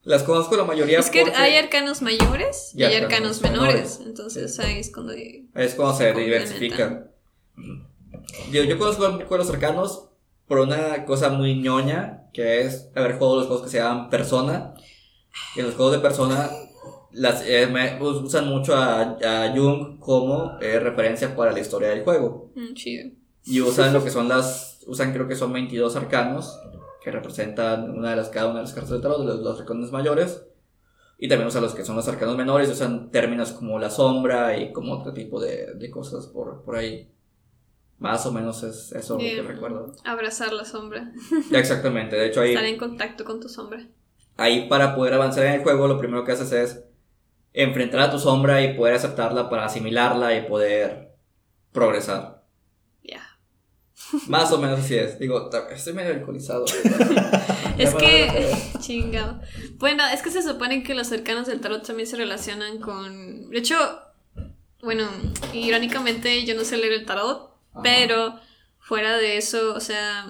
Las 0.02 0.22
conozco 0.22 0.56
la 0.56 0.64
mayoría 0.64 0.98
Es 0.98 1.10
que 1.10 1.22
porque 1.22 1.36
hay 1.36 1.56
arcanos 1.56 2.00
mayores 2.00 2.72
y 2.74 2.80
Y 2.80 2.84
hay 2.84 2.94
arcanos 2.96 3.38
arcanos 3.38 3.42
menores. 3.42 3.74
menores. 3.74 4.00
Entonces 4.06 4.58
ahí 4.60 4.78
es 4.78 4.90
cuando. 4.92 5.12
es 5.12 5.74
cuando 5.74 5.94
se 5.96 6.12
diversifican. 6.14 7.10
Yo, 8.50 8.64
yo 8.64 8.78
conozco 8.78 9.06
un 9.08 9.18
poco 9.18 9.34
de 9.34 9.38
los 9.38 9.46
cercanos 9.46 10.08
por 10.46 10.60
una 10.60 11.04
cosa 11.04 11.28
muy 11.30 11.54
ñoña, 11.60 12.24
que 12.32 12.62
es 12.62 12.88
haber 12.94 13.16
jugado 13.18 13.36
los 13.36 13.46
juegos 13.46 13.64
que 13.64 13.70
se 13.70 13.78
llaman 13.78 14.08
Persona. 14.10 14.74
Y 15.54 15.60
en 15.60 15.66
los 15.66 15.74
juegos 15.74 15.92
de 15.94 16.00
Persona 16.00 16.48
las, 17.12 17.42
eh, 17.46 17.66
me- 17.70 18.00
usan 18.02 18.48
mucho 18.48 18.74
a, 18.76 19.00
a 19.02 19.52
Jung 19.54 19.98
como 19.98 20.58
eh, 20.60 20.80
referencia 20.80 21.36
para 21.36 21.52
la 21.52 21.60
historia 21.60 21.88
del 21.90 22.04
juego. 22.04 22.50
Mm, 22.54 22.74
chido. 22.74 23.10
Y 23.44 23.60
usan 23.60 23.92
lo 23.92 24.02
que 24.02 24.10
son 24.10 24.28
las. 24.28 24.80
Usan 24.86 25.12
creo 25.12 25.28
que 25.28 25.36
son 25.36 25.52
22 25.52 25.94
arcanos. 25.96 26.58
Que 27.02 27.10
representan 27.10 27.90
una 27.90 28.10
de 28.10 28.16
las, 28.16 28.28
cada 28.28 28.46
una 28.48 28.56
de 28.56 28.62
las 28.64 28.72
cartas 28.72 28.90
del 28.90 29.00
tarot, 29.00 29.20
de 29.20 29.24
los, 29.26 29.40
los 29.40 29.60
arcanos 29.60 29.90
mayores. 29.92 30.46
Y 31.18 31.28
también 31.28 31.48
usan 31.48 31.62
los 31.62 31.74
que 31.74 31.84
son 31.84 31.96
los 31.96 32.08
arcanos 32.08 32.36
menores. 32.36 32.68
Usan 32.70 33.10
términos 33.10 33.52
como 33.52 33.78
la 33.78 33.90
sombra 33.90 34.56
y 34.56 34.72
como 34.72 34.92
otro 34.94 35.12
tipo 35.12 35.40
de, 35.40 35.74
de 35.74 35.90
cosas 35.90 36.26
por, 36.26 36.62
por 36.62 36.76
ahí. 36.76 37.10
Más 37.98 38.24
o 38.24 38.32
menos 38.32 38.62
es 38.62 38.92
eso 38.92 39.14
lo 39.14 39.18
que 39.20 39.42
recuerdo. 39.42 39.92
Abrazar 40.04 40.52
la 40.54 40.64
sombra. 40.64 41.12
Ya, 41.50 41.58
exactamente. 41.58 42.16
De 42.16 42.26
hecho, 42.28 42.40
ahí, 42.40 42.50
Estar 42.50 42.64
en 42.64 42.78
contacto 42.78 43.24
con 43.24 43.40
tu 43.40 43.48
sombra. 43.50 43.86
ahí 44.38 44.68
para 44.68 44.94
poder 44.94 45.12
avanzar 45.12 45.44
en 45.44 45.52
el 45.54 45.62
juego, 45.62 45.86
lo 45.86 45.98
primero 45.98 46.24
que 46.24 46.32
haces 46.32 46.52
es 46.52 46.84
enfrentar 47.52 48.00
a 48.00 48.10
tu 48.10 48.18
sombra 48.18 48.62
y 48.62 48.74
poder 48.74 48.94
aceptarla 48.94 49.50
para 49.50 49.66
asimilarla 49.66 50.34
y 50.34 50.46
poder 50.48 51.12
progresar. 51.72 52.39
Más 54.26 54.50
o 54.52 54.58
menos 54.58 54.80
así 54.80 54.96
es. 54.96 55.18
Digo, 55.18 55.50
estoy 55.70 55.92
medio 55.92 56.14
alcoholizado. 56.14 56.64
Es 57.78 57.94
que. 57.94 58.54
Chingado. 58.80 59.40
Bueno, 59.76 60.06
es 60.12 60.20
que 60.20 60.30
se 60.30 60.42
supone 60.42 60.82
que 60.82 60.94
los 60.94 61.10
arcanos 61.12 61.46
del 61.46 61.60
tarot 61.60 61.86
también 61.86 62.06
se 62.06 62.16
relacionan 62.16 62.78
con. 62.78 63.48
De 63.48 63.58
hecho, 63.58 63.76
bueno, 64.82 65.08
irónicamente 65.54 66.44
yo 66.44 66.54
no 66.54 66.64
sé 66.64 66.76
leer 66.76 66.92
el 66.92 67.06
tarot, 67.06 67.56
Ajá. 67.72 67.82
pero 67.82 68.38
fuera 68.78 69.16
de 69.16 69.38
eso, 69.38 69.74
o 69.74 69.80
sea. 69.80 70.26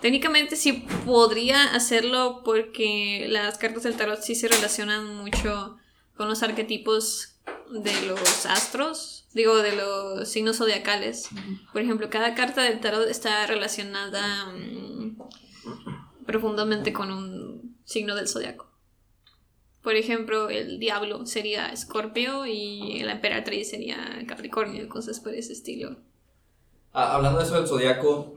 Técnicamente 0.00 0.54
sí 0.54 0.86
podría 1.04 1.74
hacerlo 1.74 2.42
porque 2.44 3.26
las 3.28 3.58
cartas 3.58 3.82
del 3.82 3.96
tarot 3.96 4.22
sí 4.22 4.36
se 4.36 4.46
relacionan 4.46 5.16
mucho 5.16 5.76
con 6.16 6.28
los 6.28 6.44
arquetipos 6.44 7.34
de 7.70 8.02
los 8.02 8.46
astros, 8.46 9.17
digo, 9.34 9.56
de 9.58 9.76
los 9.76 10.28
signos 10.28 10.56
zodiacales. 10.56 11.28
Por 11.72 11.82
ejemplo, 11.82 12.10
cada 12.10 12.34
carta 12.34 12.62
del 12.62 12.80
tarot 12.80 13.08
está 13.08 13.46
relacionada 13.46 14.46
mm, 14.46 15.16
profundamente 16.26 16.92
con 16.92 17.10
un 17.10 17.76
signo 17.84 18.14
del 18.14 18.28
zodiaco. 18.28 18.68
Por 19.82 19.94
ejemplo, 19.94 20.50
el 20.50 20.78
diablo 20.78 21.24
sería 21.24 21.68
Escorpio 21.68 22.46
y 22.46 23.00
la 23.04 23.12
emperatriz 23.12 23.70
sería 23.70 23.96
Capricornio, 24.26 24.88
cosas 24.88 25.20
por 25.20 25.34
ese 25.34 25.52
estilo. 25.52 25.96
Ah, 26.92 27.14
hablando 27.14 27.38
de 27.38 27.44
eso 27.44 27.54
del 27.54 27.68
zodiaco, 27.68 28.34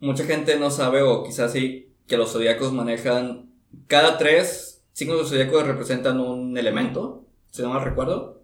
mucha 0.00 0.24
gente 0.24 0.58
no 0.58 0.70
sabe, 0.70 1.02
o 1.02 1.24
quizás 1.24 1.52
sí, 1.52 1.88
que 2.06 2.16
los 2.16 2.32
zodiacos 2.32 2.72
manejan. 2.72 3.50
Cada 3.86 4.18
tres 4.18 4.84
signos 4.92 5.18
del 5.18 5.26
zodiaco 5.26 5.62
representan 5.62 6.20
un 6.20 6.56
elemento, 6.56 7.24
si 7.50 7.62
no 7.62 7.70
mal 7.70 7.84
recuerdo. 7.84 8.37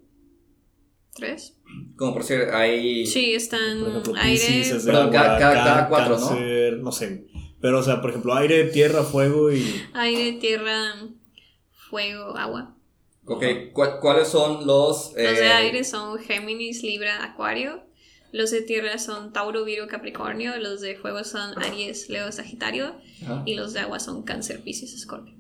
¿Tres? 1.15 1.57
Como 1.97 2.13
por 2.13 2.23
decir, 2.23 2.49
hay. 2.53 3.07
Sí, 3.07 3.35
están 3.35 3.81
Por 3.81 3.89
ejemplo, 3.91 4.15
aire. 4.17 4.63
Cada- 4.85 5.11
cada- 5.11 5.39
ca- 5.39 5.53
cada 5.53 5.89
cuatro, 5.89 6.19
¿no? 6.19 6.29
cáncer, 6.29 6.79
¿no? 6.79 6.93
sé. 6.93 7.27
Pero, 7.61 7.79
o 7.79 7.83
sea, 7.83 8.01
por 8.01 8.11
ejemplo, 8.11 8.35
aire, 8.35 8.65
tierra, 8.65 9.03
fuego 9.05 9.53
y. 9.53 9.65
Aire, 9.95 10.33
tierra, 10.41 10.95
fuego, 11.71 12.37
agua. 12.37 12.77
Ok, 13.27 13.43
¿cu- 13.73 14.01
¿cuáles 14.01 14.29
son 14.29 14.67
los. 14.67 15.07
Los 15.07 15.15
de 15.15 15.47
eh, 15.47 15.53
aire 15.53 15.85
son 15.85 16.19
Géminis, 16.19 16.83
Libra, 16.83 17.25
Acuario. 17.25 17.83
Los 18.33 18.51
de 18.51 18.63
tierra 18.63 18.99
son 18.99 19.33
Tauro, 19.33 19.65
Virgo, 19.65 19.87
Capricornio. 19.87 20.57
Los 20.59 20.81
de 20.81 20.97
fuego 20.97 21.23
son 21.23 21.57
Aries, 21.63 22.09
Leo, 22.11 22.31
Sagitario. 22.33 22.97
Y 23.47 23.55
los 23.55 23.73
de 23.73 23.81
agua 23.81 24.01
son 24.01 24.25
Cáncer, 24.25 24.61
Piscis, 24.63 24.93
Escorpio. 24.93 25.35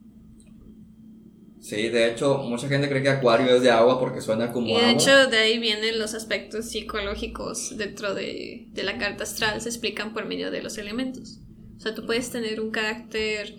Sí, 1.64 1.88
de 1.88 2.10
hecho, 2.10 2.42
mucha 2.42 2.68
gente 2.68 2.90
cree 2.90 3.02
que 3.02 3.08
Acuario 3.08 3.56
es 3.56 3.62
de 3.62 3.70
agua 3.70 3.98
porque 3.98 4.20
suena 4.20 4.52
como 4.52 4.68
Y 4.68 4.74
de 4.74 4.80
agua. 4.80 4.92
hecho 4.92 5.26
de 5.28 5.38
ahí 5.38 5.58
vienen 5.58 5.98
los 5.98 6.12
aspectos 6.12 6.66
psicológicos 6.66 7.74
dentro 7.78 8.12
de, 8.14 8.66
de 8.70 8.82
la 8.82 8.98
carta 8.98 9.24
astral. 9.24 9.62
Se 9.62 9.70
explican 9.70 10.12
por 10.12 10.26
medio 10.26 10.50
de 10.50 10.62
los 10.62 10.76
elementos. 10.76 11.40
O 11.78 11.80
sea, 11.80 11.94
tú 11.94 12.04
puedes 12.04 12.28
tener 12.30 12.60
un 12.60 12.70
carácter 12.70 13.56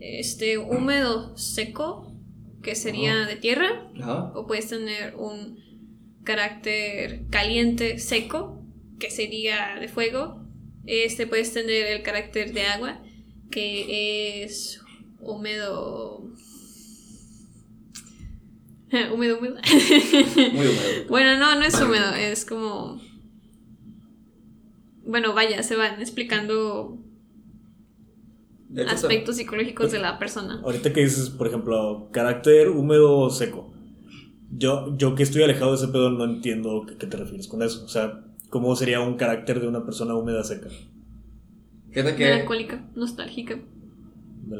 este, 0.00 0.58
húmedo, 0.58 1.36
seco, 1.36 2.12
que 2.64 2.74
sería 2.74 3.14
de 3.26 3.36
tierra. 3.36 3.92
O 4.34 4.48
puedes 4.48 4.68
tener 4.68 5.14
un 5.14 5.56
carácter 6.24 7.26
caliente, 7.30 8.00
seco, 8.00 8.64
que 8.98 9.08
sería 9.08 9.76
de 9.80 9.86
fuego. 9.86 10.44
Este 10.84 11.28
puedes 11.28 11.52
tener 11.52 11.86
el 11.86 12.02
carácter 12.02 12.52
de 12.52 12.62
agua, 12.62 13.00
que 13.52 14.42
es 14.42 14.80
húmedo. 15.20 16.24
húmedo, 19.12 19.38
húmedo. 19.38 19.56
Muy 20.52 20.66
húmedo. 20.66 21.08
bueno, 21.08 21.38
no, 21.38 21.54
no 21.54 21.64
es 21.64 21.80
húmedo, 21.80 22.14
es 22.14 22.44
como. 22.44 23.00
Bueno, 25.04 25.34
vaya, 25.34 25.62
se 25.62 25.76
van 25.76 26.00
explicando 26.00 26.98
aspectos 28.88 29.36
psicológicos 29.36 29.92
de 29.92 29.98
la 29.98 30.18
persona. 30.18 30.60
Ahorita 30.64 30.92
que 30.92 31.00
dices, 31.00 31.30
por 31.30 31.48
ejemplo, 31.48 32.08
carácter 32.12 32.68
húmedo 32.68 33.18
o 33.18 33.30
seco. 33.30 33.72
Yo, 34.52 34.96
yo 34.96 35.14
que 35.14 35.22
estoy 35.22 35.42
alejado 35.42 35.70
de 35.70 35.76
ese 35.76 35.88
pedo 35.88 36.10
no 36.10 36.24
entiendo 36.24 36.84
qué, 36.86 36.96
qué 36.96 37.06
te 37.06 37.16
refieres 37.16 37.48
con 37.48 37.62
eso. 37.62 37.84
O 37.84 37.88
sea, 37.88 38.24
¿cómo 38.48 38.74
sería 38.76 39.00
un 39.00 39.16
carácter 39.16 39.60
de 39.60 39.68
una 39.68 39.84
persona 39.84 40.14
húmeda 40.14 40.44
seca? 40.44 40.68
Fíjate 41.90 42.16
que 42.16 42.24
Melancólica, 42.24 42.88
nostálgica. 42.94 43.60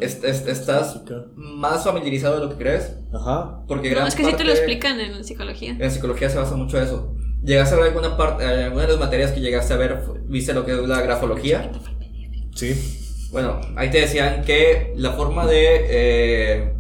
Est- 0.01 0.25
est- 0.25 0.49
estás 0.49 1.01
más 1.35 1.85
familiarizado 1.85 2.37
de 2.39 2.45
lo 2.47 2.51
que 2.51 2.57
crees. 2.63 2.97
Ajá. 3.13 3.63
Porque 3.67 3.89
No, 3.91 3.95
gran 3.97 4.07
es 4.09 4.15
que 4.15 4.25
sí 4.25 4.33
te 4.35 4.45
lo 4.45 4.53
explican 4.53 5.01
en 5.01 5.25
psicología. 5.25 5.77
En 5.79 5.91
psicología 5.91 6.29
se 6.31 6.39
basa 6.39 6.57
mucho 6.57 6.81
eso. 6.81 7.15
¿Llegaste 7.43 7.75
a 7.75 7.79
ver 7.79 7.89
alguna 7.89 8.17
parte, 8.17 8.45
eh, 8.45 8.65
alguna 8.65 8.83
de 8.83 8.89
las 8.93 9.01
materias 9.01 9.33
que 9.33 9.41
llegaste 9.41 9.73
a 9.73 9.77
ver, 9.77 9.99
viste 10.27 10.53
lo 10.53 10.65
que 10.67 10.73
es 10.73 10.79
la 10.79 11.01
grafología? 11.01 11.71
Sí. 12.55 13.29
Bueno, 13.33 13.61
ahí 13.77 13.91
te 13.91 14.01
decían 14.01 14.43
que 14.45 14.93
la 14.97 15.13
forma 15.13 15.47
de 15.47 15.87
eh, 15.89 16.75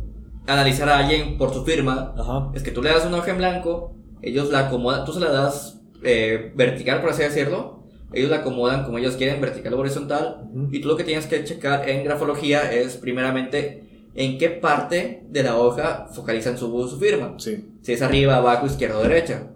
analizar 0.46 0.88
a 0.88 0.98
alguien 0.98 1.38
por 1.38 1.54
su 1.54 1.64
firma 1.64 2.14
Ajá. 2.18 2.50
es 2.54 2.62
que 2.62 2.72
tú 2.72 2.82
le 2.82 2.90
das 2.90 3.06
una 3.06 3.18
hoja 3.18 3.30
en 3.30 3.38
blanco, 3.38 3.94
ellos 4.20 4.50
la 4.50 4.66
acomodan, 4.66 5.04
tú 5.04 5.12
se 5.12 5.20
la 5.20 5.30
das 5.30 5.80
eh, 6.02 6.52
vertical, 6.56 7.00
por 7.00 7.10
así 7.10 7.22
decirlo, 7.22 7.79
ellos 8.12 8.30
la 8.30 8.36
acomodan 8.38 8.84
como 8.84 8.98
ellos 8.98 9.16
quieren, 9.16 9.40
vertical 9.40 9.74
o 9.74 9.78
horizontal, 9.78 10.48
Ujú. 10.52 10.68
y 10.72 10.80
tú 10.80 10.88
lo 10.88 10.96
que 10.96 11.04
tienes 11.04 11.26
que 11.26 11.44
checar 11.44 11.88
en 11.88 12.04
grafología 12.04 12.72
es 12.72 12.96
primeramente 12.96 14.08
en 14.14 14.38
qué 14.38 14.50
parte 14.50 15.22
de 15.28 15.42
la 15.42 15.56
hoja 15.56 16.08
focalizan 16.12 16.58
su, 16.58 16.66
su 16.88 16.98
firma. 16.98 17.34
Sí. 17.38 17.68
Si 17.82 17.92
es 17.92 18.02
arriba, 18.02 18.36
abajo, 18.36 18.66
izquierda 18.66 18.98
o 18.98 19.02
derecha. 19.02 19.52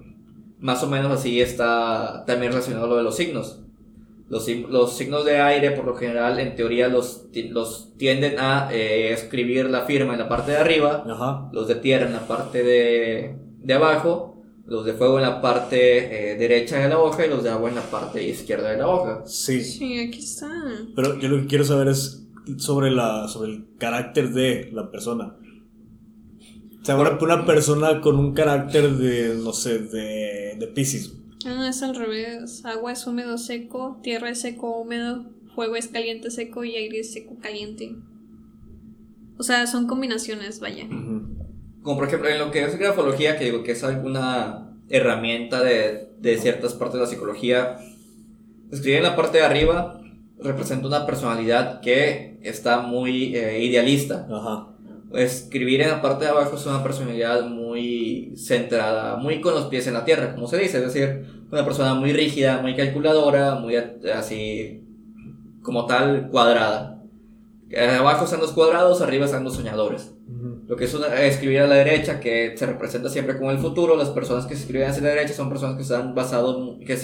Más 0.60 0.82
o 0.82 0.86
menos 0.86 1.10
así 1.10 1.40
está 1.40 2.24
también 2.26 2.52
relacionado 2.52 2.86
lo 2.86 2.96
de 2.96 3.02
los 3.02 3.16
signos. 3.16 3.60
Los, 4.28 4.48
los 4.48 4.96
signos 4.96 5.24
de 5.26 5.38
aire, 5.38 5.72
por 5.72 5.84
lo 5.84 5.94
general, 5.96 6.38
en 6.40 6.54
teoría, 6.56 6.88
los, 6.88 7.26
los 7.50 7.92
tienden 7.98 8.36
a 8.38 8.70
eh, 8.72 9.12
escribir 9.12 9.68
la 9.68 9.82
firma 9.82 10.14
en 10.14 10.20
la 10.20 10.28
parte 10.28 10.52
de 10.52 10.56
arriba, 10.58 11.04
Ajá. 11.06 11.50
los 11.52 11.68
de 11.68 11.74
tierra 11.74 12.06
en 12.06 12.14
la 12.14 12.26
parte 12.26 12.62
de, 12.62 13.36
de 13.58 13.74
abajo, 13.74 14.33
los 14.66 14.84
de 14.84 14.94
fuego 14.94 15.18
en 15.18 15.22
la 15.22 15.40
parte 15.40 16.32
eh, 16.32 16.36
derecha 16.36 16.78
de 16.78 16.88
la 16.88 16.98
hoja 16.98 17.26
y 17.26 17.28
los 17.28 17.42
de 17.42 17.50
agua 17.50 17.68
en 17.68 17.74
la 17.74 17.82
parte 17.82 18.26
izquierda 18.26 18.70
de 18.70 18.78
la 18.78 18.88
hoja. 18.88 19.22
Sí. 19.26 19.62
Sí, 19.62 19.98
aquí 19.98 20.20
está. 20.20 20.50
Pero 20.94 21.18
yo 21.18 21.28
lo 21.28 21.42
que 21.42 21.46
quiero 21.46 21.64
saber 21.64 21.88
es 21.88 22.26
sobre, 22.56 22.90
la, 22.90 23.28
sobre 23.28 23.52
el 23.52 23.66
carácter 23.78 24.32
de 24.32 24.70
la 24.72 24.90
persona. 24.90 25.36
O 26.80 26.84
sea, 26.84 26.96
una, 26.96 27.18
una 27.20 27.46
persona 27.46 28.00
con 28.00 28.18
un 28.18 28.34
carácter 28.34 28.90
de, 28.96 29.36
no 29.42 29.52
sé, 29.52 29.78
de, 29.78 30.56
de 30.58 30.66
Pisces. 30.74 31.14
Ah, 31.46 31.68
es 31.68 31.82
al 31.82 31.94
revés. 31.94 32.64
Agua 32.64 32.92
es 32.92 33.06
húmedo 33.06 33.38
seco, 33.38 34.00
tierra 34.02 34.30
es 34.30 34.40
seco 34.40 34.80
húmedo, 34.80 35.26
fuego 35.54 35.76
es 35.76 35.88
caliente 35.88 36.30
seco 36.30 36.64
y 36.64 36.76
aire 36.76 37.00
es 37.00 37.12
seco 37.12 37.38
caliente. 37.38 37.96
O 39.38 39.42
sea, 39.42 39.66
son 39.66 39.86
combinaciones, 39.86 40.60
vaya. 40.60 40.86
Como 41.84 41.98
por 41.98 42.08
ejemplo 42.08 42.28
en 42.28 42.40
lo 42.40 42.50
que 42.50 42.64
es 42.64 42.76
grafología, 42.78 43.38
que 43.38 43.44
digo 43.44 43.62
que 43.62 43.72
es 43.72 43.84
alguna 43.84 44.70
herramienta 44.88 45.62
de, 45.62 46.08
de 46.18 46.38
ciertas 46.38 46.72
partes 46.72 46.94
de 46.94 47.00
la 47.00 47.06
psicología, 47.06 47.76
escribir 48.72 48.96
en 48.96 49.04
la 49.04 49.14
parte 49.14 49.38
de 49.38 49.44
arriba 49.44 50.00
representa 50.38 50.86
una 50.86 51.04
personalidad 51.04 51.80
que 51.80 52.38
está 52.42 52.80
muy 52.80 53.36
eh, 53.36 53.62
idealista. 53.62 54.26
Ajá. 54.30 54.68
Escribir 55.12 55.82
en 55.82 55.90
la 55.90 56.00
parte 56.02 56.24
de 56.24 56.30
abajo 56.30 56.56
es 56.56 56.66
una 56.66 56.82
personalidad 56.82 57.46
muy 57.46 58.32
centrada, 58.34 59.16
muy 59.16 59.42
con 59.42 59.54
los 59.54 59.66
pies 59.66 59.86
en 59.86 59.94
la 59.94 60.06
tierra, 60.06 60.34
como 60.34 60.48
se 60.48 60.56
dice, 60.56 60.78
es 60.78 60.92
decir, 60.92 61.44
una 61.52 61.66
persona 61.66 61.94
muy 61.94 62.14
rígida, 62.14 62.62
muy 62.62 62.74
calculadora, 62.74 63.56
muy 63.56 63.76
así 63.76 64.82
como 65.62 65.84
tal 65.84 66.28
cuadrada. 66.30 67.02
Abajo 67.98 68.24
están 68.24 68.40
los 68.40 68.52
cuadrados, 68.52 69.02
arriba 69.02 69.26
están 69.26 69.44
los 69.44 69.54
soñadores. 69.54 70.13
Lo 70.66 70.76
que 70.76 70.84
es 70.84 70.94
escribir 70.94 71.60
a 71.60 71.66
la 71.66 71.74
derecha, 71.74 72.20
que 72.20 72.54
se 72.56 72.66
representa 72.66 73.10
siempre 73.10 73.36
como 73.36 73.50
el 73.50 73.58
futuro, 73.58 73.96
las 73.96 74.10
personas 74.10 74.46
que 74.46 74.54
se 74.54 74.62
escriben 74.62 74.88
hacia 74.88 75.02
la 75.02 75.10
derecha 75.10 75.34
son 75.34 75.50
personas 75.50 75.76
que 75.76 75.82
están 75.82 76.14
basados, 76.14 76.78
que 76.86 76.98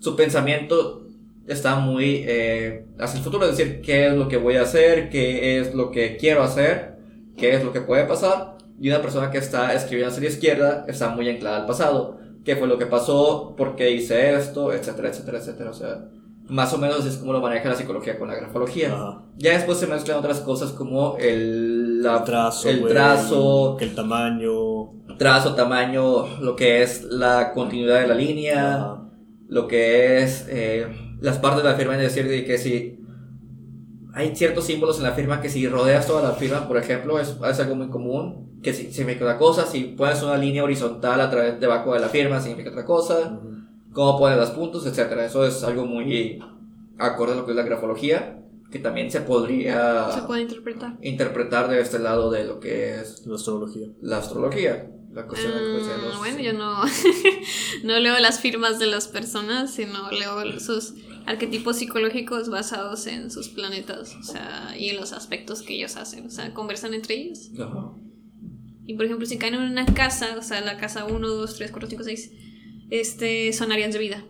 su 0.00 0.16
pensamiento 0.16 1.06
está 1.46 1.76
muy 1.76 2.24
eh, 2.26 2.86
hacia 2.98 3.18
el 3.18 3.24
futuro, 3.24 3.44
es 3.44 3.56
decir, 3.56 3.80
qué 3.80 4.08
es 4.08 4.14
lo 4.14 4.28
que 4.28 4.36
voy 4.36 4.56
a 4.56 4.62
hacer, 4.62 5.08
qué 5.08 5.58
es 5.58 5.74
lo 5.74 5.90
que 5.90 6.16
quiero 6.16 6.42
hacer, 6.42 6.96
qué 7.36 7.54
es 7.54 7.64
lo 7.64 7.72
que 7.72 7.80
puede 7.80 8.04
pasar. 8.04 8.58
Y 8.80 8.88
una 8.88 9.02
persona 9.02 9.30
que 9.30 9.38
está 9.38 9.74
escribiendo 9.74 10.10
hacia 10.10 10.22
la 10.22 10.28
izquierda 10.28 10.84
está 10.88 11.10
muy 11.10 11.28
anclada 11.28 11.58
al 11.58 11.66
pasado, 11.66 12.18
qué 12.44 12.56
fue 12.56 12.66
lo 12.66 12.78
que 12.78 12.86
pasó, 12.86 13.54
por 13.56 13.76
qué 13.76 13.90
hice 13.90 14.34
esto, 14.34 14.72
etcétera, 14.72 15.10
etcétera, 15.10 15.38
etcétera. 15.38 15.70
O 15.70 15.74
sea, 15.74 16.08
más 16.48 16.72
o 16.72 16.78
menos 16.78 17.04
es 17.06 17.16
como 17.16 17.32
lo 17.32 17.40
maneja 17.40 17.68
la 17.68 17.76
psicología 17.76 18.18
con 18.18 18.28
la 18.28 18.34
grafología. 18.34 19.22
Ya 19.36 19.52
después 19.52 19.78
se 19.78 19.86
mezclan 19.86 20.18
otras 20.18 20.40
cosas 20.40 20.72
como 20.72 21.16
el, 21.18 21.69
la, 22.00 22.24
trazo, 22.24 22.68
el 22.68 22.86
trazo, 22.86 23.78
el 23.80 23.94
tamaño, 23.94 24.92
trazo, 25.18 25.54
tamaño, 25.54 26.38
lo 26.40 26.56
que 26.56 26.82
es 26.82 27.04
la 27.04 27.52
continuidad 27.52 28.00
de 28.00 28.08
la 28.08 28.14
línea, 28.14 28.96
lo 29.48 29.66
que 29.66 30.22
es 30.22 30.46
eh, 30.48 30.86
las 31.20 31.38
partes 31.38 31.62
de 31.62 31.70
la 31.70 31.76
firma, 31.76 31.94
es 31.96 32.14
decir, 32.14 32.46
que 32.46 32.58
si 32.58 32.98
hay 34.14 34.34
ciertos 34.34 34.64
símbolos 34.64 34.98
en 34.98 35.04
la 35.04 35.12
firma 35.12 35.40
que 35.40 35.48
si 35.48 35.68
rodeas 35.68 36.06
toda 36.06 36.22
la 36.22 36.34
firma, 36.34 36.66
por 36.66 36.76
ejemplo, 36.76 37.18
es, 37.20 37.36
es 37.48 37.60
algo 37.60 37.74
muy 37.74 37.88
común, 37.88 38.58
que 38.62 38.72
si 38.72 38.92
significa 38.92 39.24
una 39.24 39.38
cosa, 39.38 39.66
si 39.66 39.84
pones 39.84 40.22
una 40.22 40.36
línea 40.36 40.64
horizontal 40.64 41.20
a 41.20 41.30
través 41.30 41.60
debajo 41.60 41.94
de 41.94 42.00
la 42.00 42.08
firma, 42.08 42.40
significa 42.40 42.70
otra 42.70 42.84
cosa 42.84 43.40
cómo 43.92 44.18
ponen 44.18 44.38
los 44.38 44.50
puntos, 44.50 44.86
etcétera. 44.86 45.24
Eso 45.24 45.44
es 45.44 45.62
algo 45.64 45.84
muy 45.84 46.38
acorde 46.98 47.32
a 47.32 47.36
lo 47.36 47.44
que 47.44 47.52
es 47.52 47.56
la 47.56 47.62
grafología, 47.62 48.42
que 48.70 48.78
también 48.78 49.10
se 49.10 49.20
podría... 49.20 50.10
Se 50.12 50.22
puede 50.22 50.42
interpretar. 50.42 50.96
Interpretar 51.02 51.68
de 51.68 51.80
este 51.80 51.98
lado 51.98 52.30
de 52.30 52.44
lo 52.44 52.60
que 52.60 53.00
es... 53.00 53.26
La 53.26 53.34
astrología. 53.34 53.88
La 54.00 54.18
astrología. 54.18 54.90
La 55.12 55.26
cuestión 55.26 55.52
de 55.52 55.60
los... 55.60 56.18
Bueno, 56.18 56.38
yo 56.38 56.52
no, 56.52 56.84
no 57.84 57.98
leo 57.98 58.18
las 58.20 58.40
firmas 58.40 58.78
de 58.78 58.86
las 58.86 59.08
personas, 59.08 59.72
sino 59.72 60.10
leo 60.12 60.60
sus 60.60 60.94
arquetipos 61.26 61.78
psicológicos 61.78 62.48
basados 62.48 63.06
en 63.06 63.30
sus 63.30 63.48
planetas, 63.48 64.14
o 64.16 64.22
sea, 64.22 64.74
y 64.78 64.90
en 64.90 64.96
los 64.96 65.12
aspectos 65.12 65.62
que 65.62 65.74
ellos 65.74 65.96
hacen, 65.96 66.26
o 66.26 66.30
sea, 66.30 66.54
conversan 66.54 66.94
entre 66.94 67.16
ellos. 67.16 67.50
Y 68.86 68.94
por 68.94 69.04
ejemplo, 69.04 69.26
si 69.26 69.38
caen 69.38 69.54
en 69.54 69.62
una 69.62 69.86
casa, 69.86 70.36
o 70.38 70.42
sea, 70.42 70.60
la 70.60 70.76
casa 70.76 71.04
1, 71.04 71.28
2, 71.28 71.56
3, 71.56 71.70
4, 71.70 71.88
5, 71.90 72.04
6, 72.04 72.32
este, 72.90 73.52
son 73.52 73.72
áreas 73.72 73.92
de 73.92 73.98
vida. 73.98 74.24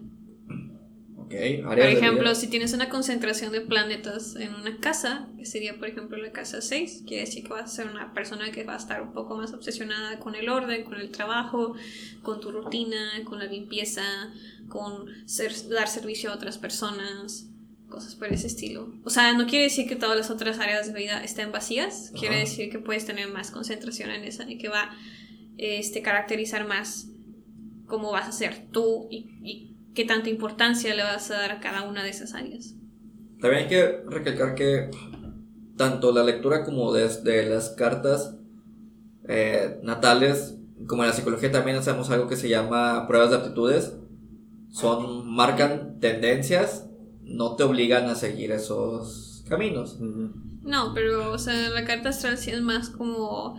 Okay, 1.30 1.62
por 1.62 1.78
ejemplo, 1.78 2.34
si 2.34 2.48
tienes 2.48 2.72
una 2.72 2.88
concentración 2.88 3.52
de 3.52 3.60
planetas 3.60 4.34
en 4.34 4.52
una 4.52 4.78
casa, 4.78 5.28
que 5.38 5.46
sería 5.46 5.78
por 5.78 5.86
ejemplo 5.86 6.16
la 6.16 6.32
casa 6.32 6.60
6, 6.60 7.04
quiere 7.06 7.24
decir 7.24 7.44
que 7.44 7.50
vas 7.50 7.64
a 7.64 7.68
ser 7.68 7.86
una 7.86 8.12
persona 8.12 8.50
que 8.50 8.64
va 8.64 8.74
a 8.74 8.78
estar 8.78 9.00
un 9.00 9.12
poco 9.12 9.36
más 9.36 9.52
obsesionada 9.52 10.18
con 10.18 10.34
el 10.34 10.48
orden, 10.48 10.82
con 10.82 11.00
el 11.00 11.12
trabajo, 11.12 11.74
con 12.22 12.40
tu 12.40 12.50
rutina, 12.50 13.22
con 13.22 13.38
la 13.38 13.44
limpieza, 13.44 14.02
con 14.68 15.06
ser, 15.28 15.52
dar 15.68 15.86
servicio 15.86 16.32
a 16.32 16.34
otras 16.34 16.58
personas, 16.58 17.46
cosas 17.88 18.16
por 18.16 18.32
ese 18.32 18.48
estilo. 18.48 18.92
O 19.04 19.10
sea, 19.10 19.32
no 19.32 19.46
quiere 19.46 19.66
decir 19.66 19.86
que 19.86 19.94
todas 19.94 20.16
las 20.16 20.30
otras 20.30 20.58
áreas 20.58 20.92
de 20.92 20.98
vida 20.98 21.22
estén 21.22 21.52
vacías, 21.52 22.12
quiere 22.18 22.38
decir 22.38 22.70
que 22.70 22.80
puedes 22.80 23.06
tener 23.06 23.28
más 23.28 23.52
concentración 23.52 24.10
en 24.10 24.24
esa 24.24 24.50
y 24.50 24.58
que 24.58 24.68
va 24.68 24.82
a 24.82 24.96
este, 25.58 26.02
caracterizar 26.02 26.66
más 26.66 27.06
cómo 27.86 28.10
vas 28.10 28.28
a 28.28 28.32
ser 28.32 28.68
tú 28.72 29.08
y, 29.10 29.69
qué 29.94 30.04
tanta 30.04 30.28
importancia 30.28 30.94
le 30.94 31.02
vas 31.02 31.30
a 31.30 31.38
dar 31.38 31.52
a 31.52 31.60
cada 31.60 31.82
una 31.82 32.02
de 32.02 32.10
esas 32.10 32.34
áreas. 32.34 32.74
También 33.40 33.64
hay 33.64 33.68
que 33.68 34.02
recalcar 34.06 34.54
que 34.54 34.90
tanto 35.76 36.12
la 36.12 36.22
lectura 36.22 36.64
como 36.64 36.92
desde 36.92 37.48
las 37.48 37.70
cartas 37.70 38.36
eh, 39.26 39.80
natales, 39.82 40.56
como 40.86 41.02
en 41.02 41.08
la 41.08 41.14
psicología 41.14 41.50
también 41.50 41.76
hacemos 41.76 42.10
algo 42.10 42.28
que 42.28 42.36
se 42.36 42.48
llama 42.48 43.06
pruebas 43.06 43.30
de 43.30 43.36
aptitudes. 43.36 43.96
Son, 44.70 45.26
marcan 45.28 45.98
tendencias, 46.00 46.86
no 47.22 47.56
te 47.56 47.64
obligan 47.64 48.08
a 48.08 48.14
seguir 48.14 48.52
esos 48.52 49.44
caminos. 49.48 49.98
No, 50.00 50.92
pero, 50.94 51.32
o 51.32 51.38
sea, 51.38 51.70
la 51.70 51.84
carta 51.84 52.10
astral 52.10 52.38
sí 52.38 52.50
es 52.50 52.60
más 52.60 52.90
como... 52.90 53.58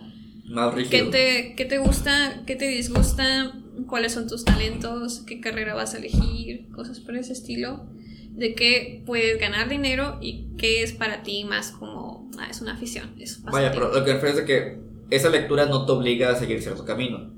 Más 0.51 0.73
rígido. 0.73 1.05
¿Qué 1.05 1.11
te, 1.11 1.55
qué 1.55 1.65
te 1.65 1.77
gusta? 1.79 2.43
¿Qué 2.45 2.55
te 2.55 2.67
disgusta? 2.67 3.53
cuáles 3.87 4.13
son 4.13 4.27
tus 4.27 4.43
talentos, 4.45 5.23
qué 5.25 5.39
carrera 5.39 5.73
vas 5.73 5.93
a 5.93 5.97
elegir, 5.97 6.69
cosas 6.69 6.99
por 6.99 7.15
ese 7.15 7.33
estilo, 7.33 7.85
de 8.31 8.55
qué 8.55 9.03
puedes 9.05 9.39
ganar 9.39 9.69
dinero 9.69 10.17
y 10.21 10.47
qué 10.57 10.83
es 10.83 10.93
para 10.93 11.23
ti 11.23 11.43
más 11.43 11.71
como, 11.71 12.29
ah, 12.39 12.47
es 12.49 12.61
una 12.61 12.73
afición. 12.73 13.13
Es 13.19 13.41
Vaya, 13.43 13.71
pero 13.71 13.93
lo 13.93 14.03
que 14.05 14.13
me 14.13 14.29
es 14.29 14.41
que 14.41 14.79
esa 15.09 15.29
lectura 15.29 15.65
no 15.65 15.85
te 15.85 15.91
obliga 15.91 16.29
a 16.29 16.35
seguir 16.35 16.61
cierto 16.61 16.85
camino. 16.85 17.33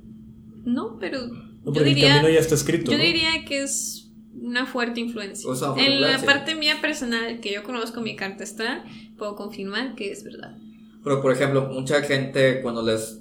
No, 0.64 0.98
pero... 1.00 1.20
yo 1.66 1.84
diría, 1.84 2.08
el 2.08 2.14
camino 2.18 2.34
ya 2.34 2.40
está 2.40 2.56
escrito. 2.56 2.92
Yo 2.92 2.98
diría 2.98 3.46
que 3.46 3.64
es 3.64 4.12
una 4.40 4.66
fuerte 4.66 5.00
influencia. 5.00 5.50
en 5.78 6.02
la 6.02 6.20
parte 6.20 6.56
mía 6.56 6.78
personal 6.82 7.40
que 7.40 7.54
yo 7.54 7.64
conozco 7.64 8.02
mi 8.02 8.16
carta 8.16 8.44
está, 8.44 8.84
puedo 9.18 9.36
confirmar 9.36 9.96
que 9.96 10.12
es 10.12 10.24
verdad. 10.24 10.58
Pero 11.04 11.22
por 11.22 11.32
ejemplo, 11.32 11.64
mucha 11.64 12.02
gente 12.02 12.62
cuando 12.62 12.82
les 12.82 13.20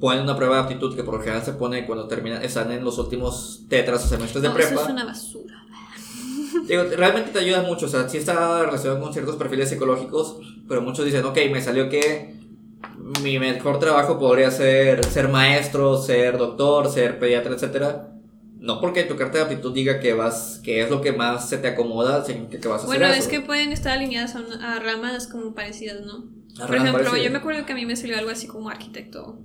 ponen 0.00 0.24
una 0.24 0.34
prueba 0.34 0.56
de 0.56 0.62
aptitud 0.62 0.96
que 0.96 1.04
por 1.04 1.14
lo 1.14 1.20
general 1.20 1.44
se 1.44 1.52
pone 1.52 1.86
cuando 1.86 2.08
terminan, 2.08 2.42
están 2.42 2.72
en 2.72 2.84
los 2.84 2.98
últimos 2.98 3.64
tetras 3.68 4.04
o 4.04 4.08
semestres 4.08 4.42
de 4.42 4.50
prepa. 4.50 4.72
Eso 4.72 4.82
es 4.82 4.88
una 4.88 5.04
basura. 5.04 5.64
Digo, 6.66 6.84
realmente 6.96 7.30
te 7.30 7.38
ayuda 7.38 7.62
mucho, 7.62 7.86
o 7.86 7.88
sea, 7.88 8.08
sí 8.08 8.18
está 8.18 8.64
relacionado 8.64 9.00
con 9.00 9.12
ciertos 9.12 9.36
perfiles 9.36 9.68
psicológicos, 9.68 10.36
pero 10.68 10.82
muchos 10.82 11.04
dicen, 11.04 11.24
ok, 11.24 11.38
me 11.50 11.62
salió 11.62 11.88
que 11.88 12.42
mi 13.22 13.38
mejor 13.38 13.78
trabajo 13.78 14.18
podría 14.18 14.50
ser 14.50 15.04
ser 15.04 15.28
maestro, 15.28 15.96
ser 15.96 16.38
doctor, 16.38 16.90
ser 16.90 17.18
pediatra, 17.18 17.54
etcétera. 17.54 18.08
No 18.58 18.80
porque 18.80 19.02
tu 19.02 19.16
carta 19.16 19.38
de 19.38 19.44
aptitud 19.44 19.74
diga 19.74 19.98
que 19.98 20.14
vas, 20.14 20.60
que 20.62 20.82
es 20.82 20.90
lo 20.90 21.00
que 21.00 21.12
más 21.12 21.48
se 21.48 21.58
te 21.58 21.66
acomoda, 21.66 22.24
sino 22.24 22.48
que, 22.48 22.56
vas 22.68 22.84
a 22.84 22.86
bueno, 22.86 23.06
hacer 23.06 23.08
Bueno, 23.08 23.14
es 23.14 23.26
que 23.26 23.40
pueden 23.40 23.72
estar 23.72 23.92
alineadas 23.92 24.36
a, 24.36 24.78
ramas 24.78 25.26
como 25.26 25.52
parecidas, 25.52 26.06
¿no? 26.06 26.24
Por 26.56 26.74
ejemplo, 26.74 27.16
yo 27.16 27.30
me 27.30 27.38
acuerdo 27.38 27.64
que 27.64 27.72
a 27.72 27.76
mí 27.76 27.86
me 27.86 27.96
salió 27.96 28.18
algo 28.18 28.30
así 28.30 28.46
como 28.46 28.68
arquitecto 28.68 29.38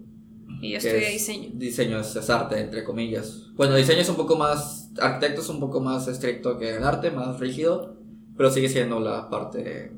y 0.62 0.72
yo 0.72 0.78
estudié 0.78 1.10
diseño. 1.10 1.49
Diseño 1.53 1.99
es, 1.99 2.30
arte, 2.30 2.60
entre 2.60 2.84
comillas. 2.84 3.47
Bueno, 3.55 3.76
diseño 3.76 4.01
es 4.01 4.10
un 4.10 4.16
poco 4.16 4.36
más. 4.36 4.91
Arquitecto 4.99 5.41
es 5.41 5.49
un 5.49 5.60
poco 5.60 5.80
más 5.80 6.08
estricto 6.08 6.58
que 6.58 6.76
el 6.76 6.84
arte, 6.84 7.12
más 7.12 7.39
rígido. 7.39 7.97
Pero 8.36 8.51
sigue 8.51 8.70
siendo 8.70 8.99
la 8.99 9.30
parte 9.30 9.91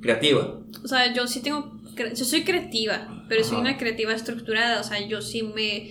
creativa. 0.00 0.60
O 0.82 0.88
sea, 0.88 1.12
yo 1.12 1.26
sí 1.26 1.40
tengo. 1.40 1.78
Yo 2.14 2.24
soy 2.24 2.44
creativa, 2.44 3.24
pero 3.28 3.42
soy 3.42 3.58
una 3.58 3.76
creativa 3.76 4.12
estructurada. 4.12 4.80
O 4.80 4.84
sea, 4.84 5.06
yo 5.06 5.20
sí 5.20 5.42
me 5.42 5.90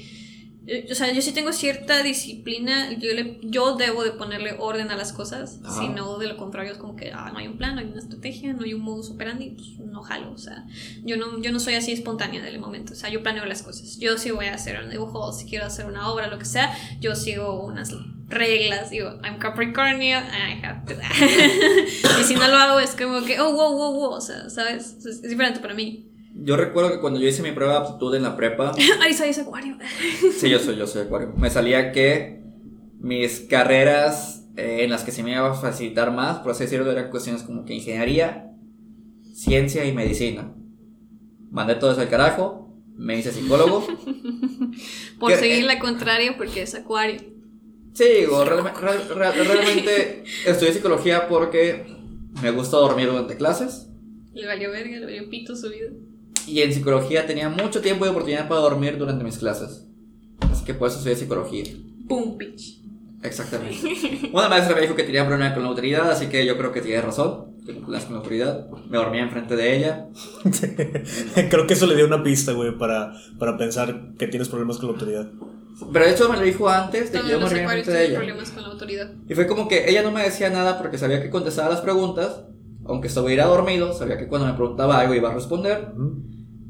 o 0.92 0.96
sea, 0.96 1.14
yo 1.14 1.22
sí 1.22 1.32
tengo 1.32 1.54
cierta 1.54 2.04
disciplina, 2.04 2.92
yo, 2.94 3.14
le, 3.14 3.40
yo 3.42 3.76
debo 3.76 4.04
de 4.04 4.12
ponerle 4.12 4.56
orden 4.60 4.92
a 4.92 4.98
las 4.98 5.14
cosas, 5.14 5.60
si 5.80 5.88
no, 5.88 6.18
de 6.18 6.28
lo 6.28 6.36
contrario 6.36 6.74
es 6.74 6.78
como 6.78 6.96
que 6.96 7.12
ah, 7.14 7.30
no 7.32 7.40
hay 7.40 7.48
un 7.48 7.58
plan, 7.58 7.76
no 7.76 7.82
hay 7.82 7.88
una 7.88 8.00
estrategia, 8.00 8.54
no 8.54 8.64
hay 8.64 8.74
un 8.74 8.82
modus 8.82 9.10
operandi, 9.10 9.52
pues 9.52 9.80
no 9.80 10.02
jalo, 10.02 10.32
o 10.32 10.38
sea, 10.38 10.66
yo 11.04 11.16
no, 11.16 11.40
yo 11.42 11.54
no 11.54 11.60
soy 11.60 11.76
así 11.76 11.94
espontánea 11.94 12.42
en 12.42 12.48
el 12.48 12.60
momento, 12.60 12.94
o 12.94 12.96
sea, 12.96 13.10
yo 13.10 13.24
planeo 13.24 13.46
las 13.46 13.64
cosas, 13.64 13.98
yo 13.98 14.18
sí 14.18 14.32
voy 14.32 14.48
a 14.48 14.56
hacer 14.56 14.78
un 14.84 14.90
dibujo, 14.90 15.32
si 15.32 15.46
quiero 15.46 15.66
hacer 15.66 15.86
una 15.86 16.12
obra, 16.12 16.28
lo 16.28 16.38
que 16.38 16.46
sea, 16.46 16.76
yo 17.00 17.16
sigo 17.16 17.64
unas 17.64 17.94
reglas, 18.28 18.90
digo, 18.90 19.20
I'm 19.24 19.40
Capricornio, 19.40 20.20
I 20.20 20.66
have 20.66 20.86
to... 20.86 20.94
y 22.20 22.24
si 22.26 22.36
no 22.36 22.46
lo 22.48 22.58
hago 22.58 22.80
es 22.80 22.92
como 22.92 23.24
que, 23.24 23.40
oh, 23.40 23.54
wow, 23.54 23.74
wow, 23.74 23.94
wow, 23.94 24.10
o 24.12 24.22
sea, 24.22 24.50
¿sabes? 24.50 24.98
Es 25.06 25.22
diferente 25.22 25.62
para 25.62 25.74
mí. 25.74 26.12
Yo 26.40 26.56
recuerdo 26.56 26.92
que 26.92 27.00
cuando 27.00 27.20
yo 27.20 27.28
hice 27.28 27.42
mi 27.42 27.52
prueba 27.52 27.74
de 27.74 27.80
aptitud 27.80 28.14
en 28.16 28.24
la 28.24 28.36
prepa. 28.36 28.72
Ay, 29.02 29.14
soy 29.14 29.30
ese 29.30 29.42
acuario. 29.42 29.78
sí, 30.38 30.50
yo 30.50 30.60
soy, 30.60 30.78
yo 30.78 30.86
soy 30.86 31.04
acuario. 31.04 31.34
Me 31.36 31.50
salía 31.50 31.92
que 31.92 32.44
mis 33.00 33.42
carreras 33.42 34.48
eh, 34.56 34.84
en 34.84 34.90
las 34.90 35.04
que 35.04 35.12
se 35.12 35.24
me 35.24 35.32
iba 35.32 35.50
a 35.50 35.54
facilitar 35.54 36.12
más, 36.12 36.40
por 36.40 36.52
así 36.52 36.64
decirlo, 36.64 36.92
eran 36.92 37.10
cuestiones 37.10 37.44
como 37.44 37.66
que 37.66 37.76
ingeniería, 37.76 38.52
ciencia 39.34 39.86
y 39.86 39.94
medicina. 39.94 40.54
Mandé 41.52 41.76
todo 41.76 41.92
eso 41.92 42.02
al 42.02 42.10
carajo, 42.10 42.74
me 42.96 43.18
hice 43.18 43.32
psicólogo. 43.32 43.86
por 45.20 45.34
seguir 45.34 45.64
la 45.66 45.80
contraria, 45.80 46.36
porque 46.38 46.64
es 46.64 46.76
acuario. 46.76 47.22
Sí, 47.94 48.06
digo, 48.20 48.46
realmente 48.46 50.24
estudié 50.46 50.74
psicología 50.74 51.28
porque 51.28 51.88
me 52.42 52.52
gusta 52.52 52.78
dormir 52.78 53.08
durante 53.08 53.38
clases. 53.38 53.88
Le 54.34 54.46
valió 54.46 54.70
verga, 54.70 54.98
le 54.98 55.06
valió 55.06 55.30
pito 55.30 55.56
su 55.56 55.70
vida. 55.70 55.90
Y 56.48 56.62
en 56.62 56.74
psicología 56.74 57.28
tenía 57.28 57.50
mucho 57.50 57.82
tiempo 57.82 58.06
y 58.06 58.10
oportunidad 58.10 58.48
para 58.48 58.62
dormir 58.62 58.98
durante 58.98 59.24
mis 59.24 59.38
clases. 59.38 59.86
Así 60.52 60.64
que 60.64 60.74
por 60.74 60.88
eso 60.88 61.00
soy 61.00 61.12
de 61.12 61.18
psicología. 61.18 61.66
Boom, 62.06 62.38
bitch. 62.38 62.82
Exactamente. 63.24 64.30
Una 64.32 64.48
maestra 64.48 64.76
me 64.76 64.82
dijo 64.82 64.96
que 64.96 65.04
tenía 65.04 65.26
problema 65.26 65.54
con 65.54 65.64
la 65.64 65.70
autoridad, 65.70 66.10
así 66.10 66.28
que 66.28 66.46
yo 66.46 66.58
creo 66.58 66.72
que 66.72 66.82
tiene 66.82 67.02
razón. 67.02 67.58
Tengo 67.66 67.82
problemas 67.82 68.06
con 68.06 68.14
la 68.14 68.20
autoridad. 68.20 68.68
Me 68.90 68.98
dormía 68.98 69.24
enfrente 69.24 69.56
de 69.56 69.78
ella. 69.78 70.08
creo 71.50 71.68
que 71.68 71.74
eso 71.74 71.86
le 71.86 71.96
dio 71.96 72.06
una 72.06 72.24
pista, 72.24 72.54
güey, 72.54 72.78
para, 72.78 73.14
para 73.38 73.58
pensar 73.58 74.14
que 74.18 74.28
tienes 74.28 74.48
problemas 74.48 74.78
con 74.78 74.88
la 74.88 74.94
autoridad. 74.94 75.28
Pero 75.92 76.06
de 76.06 76.12
hecho 76.12 76.30
me 76.30 76.38
lo 76.38 76.44
dijo 76.44 76.70
antes 76.70 77.12
de 77.12 77.22
que 77.22 77.28
yo 77.28 77.38
me 77.38 77.44
dormía 77.44 77.64
enfrente 77.64 77.92
de 77.92 78.06
ella. 78.06 78.16
problemas 78.18 78.52
con 78.52 78.64
la 78.64 78.70
autoridad. 78.70 79.12
Y 79.28 79.36
fue 79.36 79.48
como 79.48 79.68
que 79.68 79.90
ella 79.90 80.02
no 80.02 80.12
me 80.12 80.24
decía 80.24 80.50
nada 80.50 80.78
porque 80.78 80.98
sabía 80.98 81.22
que 81.22 81.30
contestaba 81.30 81.70
las 81.70 81.82
preguntas. 81.82 82.44
Aunque 82.86 83.10
estuviera 83.10 83.46
dormido, 83.46 83.94
sabía 83.94 84.18
que 84.18 84.28
cuando 84.28 84.48
me 84.48 84.54
preguntaba 84.54 85.00
algo 85.00 85.14
iba 85.14 85.30
a 85.30 85.34
responder. 85.34 85.90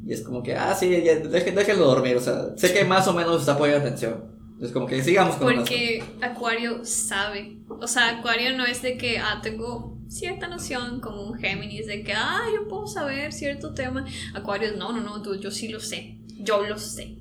Y 0.07 0.13
es 0.13 0.21
como 0.21 0.41
que, 0.41 0.55
ah, 0.55 0.73
sí, 0.73 0.87
déjenlo 0.87 1.85
dormir. 1.85 2.15
O 2.15 2.21
sea, 2.21 2.55
sé 2.55 2.73
que 2.73 2.85
más 2.85 3.07
o 3.09 3.13
menos 3.13 3.41
está 3.41 3.57
poniendo 3.57 3.85
atención. 3.85 4.23
Es 4.61 4.71
como 4.71 4.87
que 4.87 5.03
sigamos 5.03 5.35
con 5.35 5.53
Porque 5.53 6.01
Acuario 6.21 6.79
sabe. 6.83 7.57
O 7.67 7.87
sea, 7.87 8.17
Acuario 8.17 8.55
no 8.55 8.65
es 8.65 8.81
de 8.81 8.97
que, 8.97 9.19
ah, 9.19 9.41
tengo 9.43 9.97
cierta 10.07 10.47
noción 10.47 11.01
como 11.01 11.23
un 11.23 11.37
Géminis, 11.37 11.87
de 11.87 12.03
que, 12.03 12.13
ah, 12.13 12.39
yo 12.55 12.69
puedo 12.69 12.87
saber 12.87 13.33
cierto 13.33 13.73
tema. 13.73 14.05
Acuario, 14.33 14.77
no, 14.77 14.93
no, 14.93 15.01
no, 15.01 15.21
tú, 15.21 15.35
yo 15.35 15.51
sí 15.51 15.67
lo 15.67 15.81
sé. 15.81 16.17
Yo 16.39 16.65
lo 16.65 16.77
sé. 16.77 17.17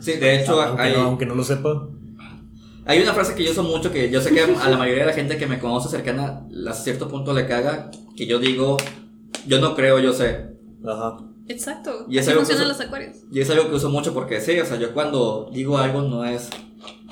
Sí, 0.00 0.12
de 0.12 0.42
hecho, 0.42 0.60
aunque, 0.60 0.82
hay, 0.82 0.92
no, 0.92 1.00
aunque 1.00 1.24
no 1.24 1.34
lo 1.34 1.44
sepa. 1.44 1.88
Hay 2.84 3.00
una 3.00 3.14
frase 3.14 3.34
que 3.34 3.44
yo 3.44 3.52
uso 3.52 3.62
mucho 3.62 3.90
que 3.90 4.10
yo 4.10 4.20
sé 4.20 4.34
que 4.34 4.42
a 4.42 4.68
la 4.68 4.76
mayoría 4.76 5.04
de 5.04 5.10
la 5.10 5.14
gente 5.14 5.38
que 5.38 5.46
me 5.46 5.58
conoce 5.58 5.88
cercana 5.88 6.46
a 6.68 6.72
cierto 6.74 7.08
punto 7.08 7.32
le 7.32 7.46
caga, 7.46 7.90
que 8.14 8.26
yo 8.26 8.38
digo, 8.38 8.76
yo 9.46 9.60
no 9.60 9.74
creo, 9.74 9.98
yo 9.98 10.12
sé. 10.12 10.48
Ajá. 10.84 11.31
Exacto. 11.48 12.06
Y 12.08 12.18
es 12.18 12.28
algo 12.28 12.40
funcionan 12.40 12.68
los 12.68 12.80
acuarios. 12.80 13.16
Y 13.30 13.40
es 13.40 13.50
algo 13.50 13.68
que 13.68 13.76
uso 13.76 13.90
mucho 13.90 14.14
porque 14.14 14.40
sí, 14.40 14.58
o 14.58 14.66
sea, 14.66 14.76
yo 14.76 14.92
cuando 14.94 15.50
digo 15.52 15.78
algo 15.78 16.02
no 16.02 16.24
es. 16.24 16.50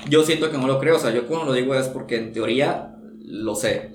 Yo 0.09 0.23
siento 0.23 0.49
que 0.51 0.57
no 0.57 0.67
lo 0.67 0.79
creo, 0.79 0.95
o 0.95 0.99
sea, 0.99 1.11
yo 1.11 1.27
cuando 1.27 1.45
lo 1.45 1.53
digo 1.53 1.75
es 1.75 1.87
porque 1.87 2.17
en 2.17 2.33
teoría 2.33 2.95
lo 3.23 3.55
sé. 3.55 3.93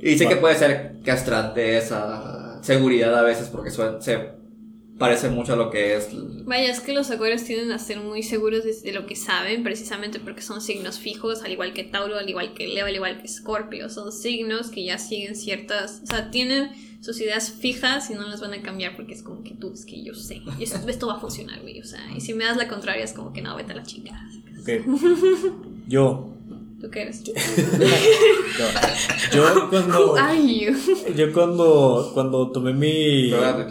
Y 0.00 0.16
sé 0.18 0.28
que 0.28 0.36
puede 0.36 0.54
ser 0.54 0.98
castrante 1.04 1.76
esa 1.76 2.62
seguridad 2.62 3.16
a 3.18 3.22
veces 3.22 3.48
porque 3.48 3.70
se 3.70 4.39
parece 5.00 5.30
mucho 5.30 5.54
a 5.54 5.56
lo 5.56 5.70
que 5.70 5.96
es. 5.96 6.10
Vaya, 6.44 6.70
es 6.70 6.80
que 6.80 6.92
los 6.92 7.10
acuarios 7.10 7.42
tienden 7.42 7.72
a 7.72 7.78
ser 7.78 8.00
muy 8.00 8.22
seguros 8.22 8.64
de, 8.64 8.92
lo 8.92 9.06
que 9.06 9.16
saben, 9.16 9.62
precisamente 9.62 10.20
porque 10.20 10.42
son 10.42 10.60
signos 10.60 10.98
fijos, 10.98 11.42
al 11.42 11.52
igual 11.52 11.72
que 11.72 11.84
Tauro, 11.84 12.18
al 12.18 12.28
igual 12.28 12.52
que 12.52 12.68
Leo, 12.68 12.84
al 12.84 12.94
igual 12.94 13.20
que 13.22 13.26
Scorpio. 13.26 13.88
Son 13.88 14.12
signos 14.12 14.68
que 14.68 14.84
ya 14.84 14.98
siguen 14.98 15.36
ciertas. 15.36 16.02
O 16.04 16.06
sea, 16.06 16.30
tienen 16.30 16.70
sus 17.00 17.18
ideas 17.18 17.50
fijas 17.50 18.10
y 18.10 18.14
no 18.14 18.28
las 18.28 18.42
van 18.42 18.52
a 18.52 18.60
cambiar 18.60 18.94
porque 18.94 19.14
es 19.14 19.22
como 19.22 19.42
que 19.42 19.54
tú, 19.54 19.72
es 19.72 19.86
que 19.86 20.04
yo 20.04 20.14
sé. 20.14 20.42
Y 20.58 20.64
esto, 20.64 21.06
va 21.06 21.14
a 21.14 21.20
funcionar, 21.20 21.62
güey. 21.62 21.80
O 21.80 21.84
sea, 21.84 22.00
y 22.14 22.20
si 22.20 22.34
me 22.34 22.44
das 22.44 22.58
la 22.58 22.68
contraria 22.68 23.02
es 23.02 23.14
como 23.14 23.32
que 23.32 23.40
no, 23.40 23.56
vete 23.56 23.72
a 23.72 23.76
la 23.76 23.82
chingada. 23.82 24.22
Ok. 24.60 24.68
Yo. 25.88 26.36
¿Tú 26.80 26.90
qué 26.90 27.02
eres? 27.02 27.22
Yo 29.34 29.68
cuando. 29.68 30.16
Yo 31.14 31.32
cuando, 31.32 32.10
cuando 32.14 32.50
tomé 32.50 32.72
mi, 32.72 33.30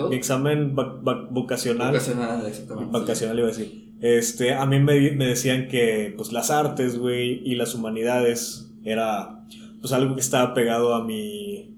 mi 0.10 0.16
examen 0.16 0.76
vocacional. 0.76 1.94
Vocacional, 1.94 2.46
exactamente. 2.46 2.92
Vocacional 3.00 3.40
iba 3.40 3.48
a 3.48 3.52
decir. 3.52 3.90
Este, 4.02 4.54
a 4.54 4.66
mí 4.66 4.80
me, 4.80 5.12
me 5.12 5.26
decían 5.26 5.68
que 5.68 6.14
pues 6.16 6.32
las 6.32 6.52
artes, 6.52 7.00
güey, 7.00 7.42
y 7.44 7.56
las 7.56 7.74
humanidades 7.74 8.72
era 8.86 9.44
pues 9.82 9.92
algo 9.92 10.16
que 10.16 10.22
estaba 10.22 10.54
pegado 10.54 10.94
a 10.94 11.04
mi 11.04 11.76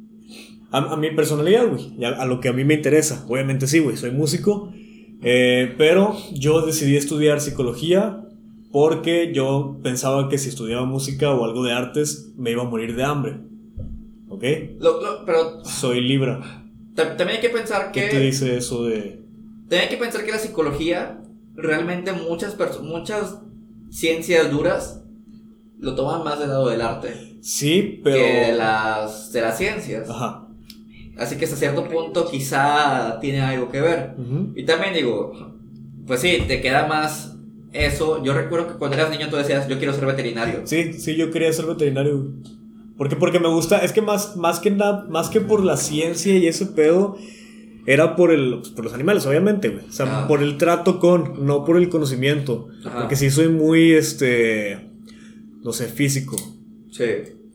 a, 0.71 0.95
mi 0.95 1.11
personalidad, 1.11 1.67
güey, 1.67 2.03
a, 2.03 2.25
lo 2.25 2.39
que 2.39 2.49
a 2.49 2.53
mí 2.53 2.63
me 2.63 2.75
interesa. 2.75 3.25
Obviamente 3.27 3.67
sí, 3.67 3.79
güey, 3.79 3.97
soy 3.97 4.11
músico, 4.11 4.71
eh, 5.21 5.73
pero 5.77 6.17
yo 6.33 6.65
decidí 6.65 6.97
estudiar 6.97 7.41
psicología 7.41 8.25
porque 8.71 9.31
yo 9.33 9.79
pensaba 9.83 10.29
que 10.29 10.37
si 10.37 10.49
estudiaba 10.49 10.85
música 10.85 11.31
o 11.31 11.43
algo 11.43 11.63
de 11.63 11.73
artes 11.73 12.31
me 12.37 12.51
iba 12.51 12.63
a 12.63 12.65
morir 12.65 12.95
de 12.95 13.03
hambre. 13.03 13.37
¿Ok? 14.29 14.43
pero... 15.25 15.63
Soy 15.65 16.01
Libra. 16.01 16.63
También 16.95 17.29
hay 17.29 17.39
que 17.39 17.49
pensar 17.49 17.91
que... 17.91 18.01
¿Qué 18.01 18.07
te 18.07 18.19
dice 18.19 18.57
eso 18.57 18.85
de...? 18.85 19.21
También 19.61 19.83
hay 19.83 19.89
que 19.89 19.97
pensar 19.97 20.23
que 20.23 20.31
la 20.31 20.39
psicología, 20.39 21.21
realmente 21.53 22.13
muchas, 22.13 22.57
muchas 22.81 23.39
ciencias 23.89 24.49
duras 24.51 25.03
lo 25.77 25.95
toman 25.95 26.23
más 26.23 26.39
del 26.39 26.49
lado 26.49 26.69
del 26.69 26.81
arte. 26.81 27.37
Sí, 27.41 27.99
pero... 28.03 28.17
Que 28.17 28.53
las, 28.53 29.33
de 29.33 29.41
las 29.41 29.57
ciencias. 29.57 30.09
Ajá. 30.09 30.47
Así 31.17 31.37
que 31.37 31.45
hasta 31.45 31.57
cierto 31.57 31.87
punto 31.87 32.29
quizá 32.29 33.19
tiene 33.19 33.41
algo 33.41 33.69
que 33.69 33.81
ver. 33.81 34.15
Y 34.55 34.63
también 34.63 34.93
digo, 34.93 35.33
pues 36.07 36.21
sí, 36.21 36.43
te 36.47 36.61
queda 36.61 36.87
más 36.87 37.30
eso. 37.73 38.23
Yo 38.23 38.33
recuerdo 38.33 38.67
que 38.67 38.73
cuando 38.73 38.97
eras 38.97 39.09
niño 39.09 39.29
tú 39.29 39.35
decías, 39.35 39.67
yo 39.67 39.77
quiero 39.77 39.93
ser 39.93 40.05
veterinario. 40.05 40.61
Sí, 40.65 40.93
sí, 40.93 41.15
yo 41.15 41.31
quería 41.31 41.51
ser 41.53 41.65
veterinario. 41.65 42.31
Porque, 42.97 43.15
porque 43.15 43.39
me 43.39 43.47
gusta, 43.47 43.79
es 43.79 43.93
que 43.93 44.01
más, 44.01 44.35
más 44.35 44.59
que 44.59 44.71
nada, 44.71 45.05
más 45.09 45.29
que 45.29 45.41
por 45.41 45.63
la 45.63 45.77
ciencia 45.77 46.37
y 46.37 46.47
ese 46.47 46.67
pedo, 46.67 47.17
era 47.85 48.15
por, 48.15 48.31
el, 48.31 48.61
por 48.75 48.83
los 48.83 48.93
animales, 48.93 49.25
obviamente, 49.25 49.69
güey. 49.69 49.85
O 49.87 49.91
sea, 49.91 50.27
por 50.27 50.43
el 50.43 50.57
trato 50.57 50.99
con, 50.99 51.45
no 51.45 51.65
por 51.65 51.77
el 51.77 51.89
conocimiento. 51.89 52.67
Porque 52.83 53.15
sí 53.15 53.31
soy 53.31 53.47
muy, 53.49 53.93
este, 53.93 54.91
no 55.63 55.73
sé, 55.73 55.87
físico. 55.87 56.35
Sí. 56.91 57.05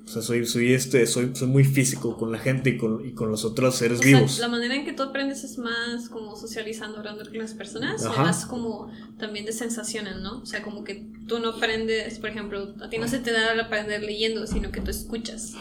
O 0.06 0.08
sea, 0.08 0.22
soy, 0.22 0.46
soy, 0.46 0.72
este, 0.72 1.04
soy, 1.08 1.32
soy 1.34 1.48
muy 1.48 1.64
físico 1.64 2.16
con 2.16 2.30
la 2.30 2.38
gente 2.38 2.70
y 2.70 2.78
con, 2.78 3.04
y 3.04 3.12
con 3.12 3.28
los 3.28 3.44
otros 3.44 3.74
seres 3.74 4.00
vivos. 4.00 4.38
la 4.38 4.46
manera 4.46 4.76
en 4.76 4.84
que 4.84 4.92
tú 4.92 5.02
aprendes 5.02 5.42
es 5.42 5.58
más 5.58 6.08
como 6.08 6.36
socializando, 6.36 6.98
hablando 6.98 7.24
con 7.24 7.38
las 7.38 7.54
personas, 7.54 8.06
o 8.06 8.12
más 8.16 8.46
como 8.46 8.88
también 9.18 9.46
de 9.46 9.52
sensaciones, 9.52 10.16
¿no? 10.20 10.38
O 10.42 10.46
sea, 10.46 10.62
como 10.62 10.84
que 10.84 11.04
tú 11.26 11.40
no 11.40 11.50
aprendes, 11.50 12.20
por 12.20 12.30
ejemplo, 12.30 12.72
a 12.80 12.88
ti 12.88 12.98
no 12.98 13.08
se 13.08 13.18
te 13.18 13.32
da 13.32 13.52
el 13.52 13.58
aprender 13.58 14.00
leyendo, 14.00 14.46
sino 14.46 14.70
que 14.70 14.80
tú 14.80 14.92
escuchas. 14.92 15.54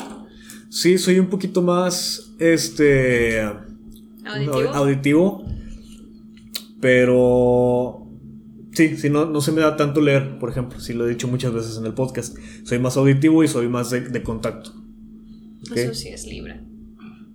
Sí, 0.70 1.00
soy 1.00 1.18
un 1.18 1.30
poquito 1.30 1.64
más, 1.64 2.32
este... 2.38 3.41
Auditivo. 4.26 4.70
Auditivo. 4.74 5.46
Pero 6.80 8.05
Sí, 8.76 8.98
sí, 8.98 9.10
no, 9.10 9.26
no 9.26 9.40
se 9.40 9.54
me 9.54 9.62
da 9.62 9.78
tanto 9.78 10.02
leer, 10.02 10.38
por 10.38 10.50
ejemplo, 10.50 10.80
sí 10.82 10.94
lo 10.94 11.06
he 11.06 11.10
dicho 11.10 11.30
muchas 11.30 11.54
veces 11.54 11.78
en 11.78 11.86
el 11.86 11.94
podcast. 11.94 12.38
Soy 12.64 12.78
más 12.78 12.98
auditivo 12.98 13.42
y 13.44 13.48
soy 13.48 13.70
más 13.70 13.90
de, 13.90 14.22
contacto. 14.22 14.74
Eso 15.74 15.94
sí 15.94 16.10
es 16.10 16.26
Libra. 16.26 16.62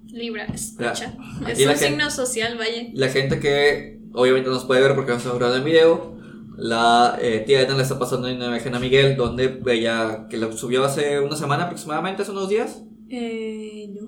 Libra, 0.06 0.44
escucha. 0.44 1.16
es 1.48 1.66
un 1.66 1.76
signo 1.76 2.10
social, 2.10 2.58
vaya. 2.58 2.88
La 2.92 3.08
gente 3.08 3.40
que 3.40 4.00
obviamente 4.12 4.50
nos 4.50 4.64
puede 4.64 4.82
ver 4.82 4.94
porque 4.94 5.12
estamos 5.14 5.38
grabando 5.38 5.64
el 5.64 5.64
video, 5.64 6.18
la 6.58 7.18
eh, 7.22 7.42
tía 7.46 7.62
Edna 7.62 7.74
le 7.74 7.82
está 7.82 7.98
pasando 7.98 8.28
una 8.28 8.46
imagen 8.46 8.74
a 8.74 8.78
Miguel 8.78 9.16
donde 9.16 9.62
ella, 9.66 10.26
que 10.28 10.36
lo 10.36 10.52
subió 10.52 10.84
hace 10.84 11.20
una 11.20 11.36
semana 11.36 11.64
aproximadamente, 11.64 12.22
hace 12.22 12.32
unos 12.32 12.50
días. 12.50 12.82
Eh, 13.10 13.88
no. 13.92 14.06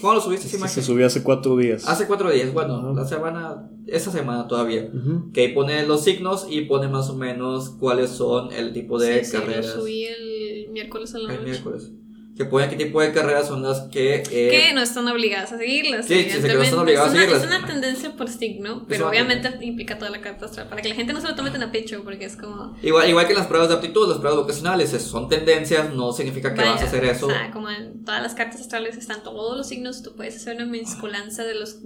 ¿Cuándo 0.00 0.14
lo 0.16 0.20
subiste 0.20 0.46
esa 0.46 0.56
imagen? 0.56 0.74
Se 0.74 0.82
subió 0.82 1.06
hace 1.06 1.22
cuatro 1.22 1.56
días. 1.56 1.86
Hace 1.88 2.06
cuatro 2.06 2.30
días, 2.30 2.52
bueno, 2.52 2.94
la 2.94 3.04
semana, 3.04 3.70
esa 3.86 4.10
semana 4.10 4.46
todavía. 4.46 4.90
Que 5.34 5.50
pone 5.50 5.86
los 5.86 6.04
signos 6.04 6.46
y 6.48 6.62
pone 6.62 6.88
más 6.88 7.10
o 7.10 7.16
menos 7.16 7.70
cuáles 7.70 8.10
son 8.10 8.52
el 8.52 8.72
tipo 8.72 8.98
de 8.98 9.26
carreras. 9.30 9.66
Sí, 9.66 9.72
lo 9.74 9.80
subí 9.80 10.04
el 10.04 10.70
miércoles 10.70 11.14
a 11.14 11.18
la 11.18 11.34
el 11.34 11.44
miércoles 11.44 11.92
que 12.40 12.46
pueden 12.46 12.70
qué 12.70 12.76
tipo 12.76 13.02
de 13.02 13.12
carreras 13.12 13.48
son 13.48 13.62
las 13.62 13.80
que... 13.88 14.22
Eh, 14.30 14.48
que 14.48 14.72
no 14.72 14.80
están 14.80 15.06
obligadas 15.06 15.52
a 15.52 15.58
seguirlas. 15.58 16.06
Sí, 16.06 16.26
sí, 16.30 16.40
que 16.40 16.54
no 16.54 16.62
están 16.62 16.78
obligadas 16.78 17.10
a 17.10 17.12
seguirlas. 17.12 17.42
Es 17.42 17.46
una 17.46 17.66
tendencia 17.66 18.16
por 18.16 18.30
signo, 18.30 18.86
pero 18.88 19.10
obviamente 19.10 19.58
implica 19.60 19.98
toda 19.98 20.10
la 20.10 20.22
carta 20.22 20.46
astral, 20.46 20.66
para 20.70 20.80
que 20.80 20.88
la 20.88 20.94
gente 20.94 21.12
no 21.12 21.20
se 21.20 21.28
lo 21.28 21.34
tome 21.34 21.50
tan 21.50 21.62
a 21.62 21.70
pecho, 21.70 22.02
porque 22.02 22.24
es 22.24 22.36
como... 22.36 22.78
Igual, 22.80 23.10
igual 23.10 23.28
que 23.28 23.34
las 23.34 23.46
pruebas 23.46 23.68
de 23.68 23.74
aptitud, 23.74 24.08
las 24.08 24.20
pruebas 24.20 24.40
vocacionales, 24.40 24.88
son 25.02 25.28
tendencias, 25.28 25.92
no 25.92 26.12
significa 26.12 26.54
que 26.54 26.62
vas 26.62 26.80
a 26.80 26.86
hacer 26.86 27.04
eso. 27.04 27.26
O 27.26 27.30
sea, 27.30 27.50
como 27.50 27.68
en 27.68 28.06
todas 28.06 28.22
las 28.22 28.32
cartas 28.32 28.62
astrales 28.62 28.96
están 28.96 29.22
todos 29.22 29.58
los 29.58 29.68
signos, 29.68 30.02
tú 30.02 30.16
puedes 30.16 30.34
hacer 30.36 30.56
una 30.56 30.64
mezcolanza 30.64 31.44
de 31.44 31.56
los... 31.56 31.80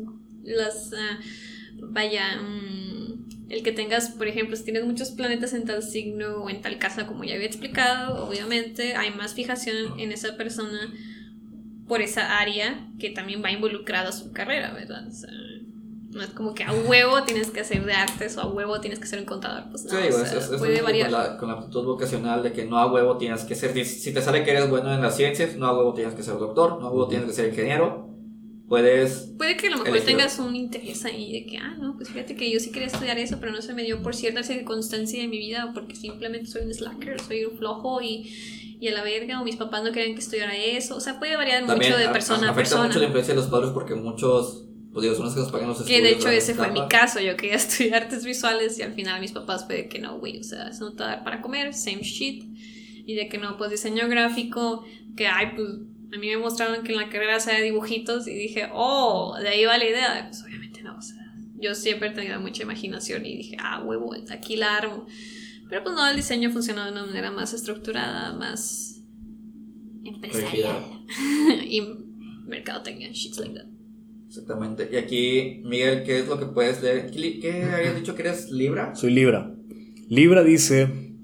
Las, 0.44 0.92
uh, 0.92 1.90
vaya... 1.90 2.38
Um, 2.40 3.03
el 3.48 3.62
que 3.62 3.72
tengas, 3.72 4.10
por 4.10 4.26
ejemplo, 4.26 4.56
si 4.56 4.64
tienes 4.64 4.84
muchos 4.84 5.10
planetas 5.10 5.52
en 5.52 5.64
tal 5.64 5.82
signo 5.82 6.44
o 6.44 6.50
en 6.50 6.62
tal 6.62 6.78
casa, 6.78 7.06
como 7.06 7.24
ya 7.24 7.34
había 7.34 7.46
explicado, 7.46 8.26
obviamente 8.26 8.94
hay 8.94 9.10
más 9.10 9.34
fijación 9.34 9.98
en 9.98 10.12
esa 10.12 10.36
persona 10.36 10.92
por 11.86 12.00
esa 12.00 12.38
área 12.38 12.88
que 12.98 13.10
también 13.10 13.42
va 13.44 13.50
involucrada 13.50 14.08
a 14.08 14.12
su 14.12 14.32
carrera, 14.32 14.72
¿verdad? 14.72 15.06
O 15.06 15.12
sea, 15.12 15.30
no 16.10 16.22
es 16.22 16.30
como 16.30 16.54
que 16.54 16.64
a 16.64 16.72
huevo 16.72 17.24
tienes 17.24 17.50
que 17.50 17.60
hacer 17.60 17.84
de 17.84 17.92
artes 17.92 18.38
o 18.38 18.40
a 18.40 18.46
huevo 18.46 18.80
tienes 18.80 18.98
que 18.98 19.06
ser 19.06 19.18
un 19.18 19.26
contador. 19.26 19.64
Pues 19.70 19.84
no, 19.84 19.90
sí, 19.90 20.08
o 20.08 20.40
sea, 20.40 20.58
puede 20.58 20.80
variar. 20.80 21.10
Con 21.10 21.20
la, 21.20 21.36
con 21.36 21.48
la, 21.48 21.54
aptitud 21.56 21.84
vocacional 21.84 22.42
de 22.42 22.52
que 22.52 22.64
no 22.64 22.78
a 22.78 22.90
huevo 22.90 23.18
tienes 23.18 23.44
que 23.44 23.54
ser. 23.54 23.84
Si 23.84 24.14
te 24.14 24.22
sale 24.22 24.42
que 24.44 24.52
eres 24.52 24.70
bueno 24.70 24.94
en 24.94 25.02
las 25.02 25.16
ciencias, 25.16 25.56
no 25.56 25.66
a 25.66 25.76
huevo 25.76 25.92
tienes 25.92 26.14
que 26.14 26.22
ser 26.22 26.38
doctor, 26.38 26.80
no 26.80 26.86
a 26.86 26.90
huevo 26.90 27.08
tienes 27.08 27.26
que 27.26 27.34
ser 27.34 27.48
ingeniero 27.48 28.13
puedes... 28.68 29.32
Puede 29.36 29.56
que 29.56 29.68
a 29.68 29.70
lo 29.70 29.84
mejor 29.84 30.00
tengas 30.00 30.38
un 30.38 30.56
interés 30.56 31.04
ahí 31.04 31.32
de 31.32 31.46
que, 31.46 31.58
ah, 31.58 31.76
no, 31.78 31.96
pues 31.96 32.08
fíjate 32.08 32.34
que 32.34 32.50
yo 32.50 32.58
sí 32.60 32.70
quería 32.70 32.88
estudiar 32.88 33.18
eso, 33.18 33.38
pero 33.40 33.52
no 33.52 33.62
se 33.62 33.74
me 33.74 33.82
dio 33.82 34.02
por 34.02 34.14
cierta 34.14 34.42
circunstancia 34.42 35.20
de 35.20 35.28
mi 35.28 35.38
vida 35.38 35.66
o 35.66 35.74
porque 35.74 35.94
simplemente 35.96 36.46
soy 36.46 36.62
un 36.62 36.74
slacker, 36.74 37.20
soy 37.20 37.44
un 37.44 37.56
flojo 37.56 38.00
y, 38.02 38.30
y 38.80 38.88
a 38.88 38.92
la 38.92 39.02
verga, 39.02 39.40
o 39.40 39.44
mis 39.44 39.56
papás 39.56 39.82
no 39.84 39.92
querían 39.92 40.14
que 40.14 40.20
estudiara 40.20 40.56
eso. 40.56 40.96
O 40.96 41.00
sea, 41.00 41.18
puede 41.18 41.36
variar 41.36 41.64
mucho 41.64 41.96
de 41.96 42.08
persona 42.08 42.50
a, 42.50 42.54
persona. 42.54 42.86
mucho 42.86 42.98
la 42.98 43.06
influencia 43.06 43.34
de 43.34 43.40
los 43.40 43.48
padres 43.48 43.70
porque 43.70 43.94
muchos, 43.94 44.64
pues 44.92 45.02
digo, 45.02 45.14
son 45.14 45.26
los 45.26 45.34
que 45.34 45.40
nos 45.40 45.52
pagan 45.52 45.68
los 45.68 45.80
estudios. 45.80 46.00
Que 46.00 46.06
de 46.06 46.12
hecho 46.14 46.28
ese 46.28 46.54
fue 46.54 46.70
mi 46.70 46.86
caso. 46.88 47.20
Yo 47.20 47.36
quería 47.36 47.56
estudiar 47.56 48.04
artes 48.04 48.24
visuales 48.24 48.78
y 48.78 48.82
al 48.82 48.92
final 48.92 49.20
mis 49.20 49.32
papás 49.32 49.66
fue 49.66 49.88
que 49.88 49.98
no, 49.98 50.18
güey, 50.18 50.40
o 50.40 50.44
sea, 50.44 50.68
eso 50.68 50.84
no 50.84 50.92
te 50.92 51.02
va 51.02 51.12
a 51.12 51.14
dar 51.16 51.24
para 51.24 51.42
comer, 51.42 51.74
same 51.74 52.02
shit. 52.02 52.44
Y 53.06 53.14
de 53.14 53.28
que 53.28 53.36
no, 53.36 53.58
pues 53.58 53.70
diseño 53.70 54.08
gráfico, 54.08 54.84
que 55.14 55.26
ay, 55.26 55.52
pues 55.54 55.68
a 56.14 56.18
mí 56.18 56.28
me 56.28 56.36
mostraron 56.36 56.84
que 56.84 56.92
en 56.92 56.98
la 56.98 57.08
carrera 57.08 57.40
se 57.40 57.60
dibujitos 57.62 58.28
y 58.28 58.34
dije, 58.34 58.68
oh, 58.72 59.36
de 59.40 59.48
ahí 59.48 59.64
va 59.64 59.76
la 59.78 59.84
idea. 59.84 60.26
Pues 60.28 60.42
obviamente 60.44 60.82
no, 60.82 60.96
o 60.96 61.02
sea, 61.02 61.34
yo 61.56 61.74
siempre 61.74 62.08
he 62.08 62.12
tenido 62.12 62.40
mucha 62.40 62.62
imaginación 62.62 63.26
y 63.26 63.36
dije, 63.36 63.56
ah, 63.58 63.82
huevo, 63.82 64.14
aquí 64.30 64.56
la 64.56 64.76
armo. 64.76 65.06
Pero 65.68 65.82
pues 65.82 65.96
no, 65.96 66.08
el 66.08 66.16
diseño 66.16 66.50
funciona 66.50 66.84
de 66.84 66.92
una 66.92 67.06
manera 67.06 67.32
más 67.32 67.52
estructurada, 67.52 68.32
más 68.32 69.02
empresarial. 70.04 71.04
y 71.64 71.82
mercadotecnia, 72.46 73.10
shit 73.10 73.36
like 73.38 73.54
that. 73.54 73.66
Exactamente. 74.28 74.88
Y 74.92 74.96
aquí, 74.96 75.62
Miguel, 75.64 76.04
¿qué 76.04 76.20
es 76.20 76.28
lo 76.28 76.38
que 76.38 76.46
puedes 76.46 76.82
leer? 76.82 77.10
¿Qué 77.10 77.68
habías 77.72 77.96
dicho 77.96 78.14
que 78.14 78.22
eres 78.22 78.50
Libra? 78.50 78.94
Soy 78.94 79.12
Libra. 79.12 79.52
Libra 80.08 80.44
dice 80.44 81.16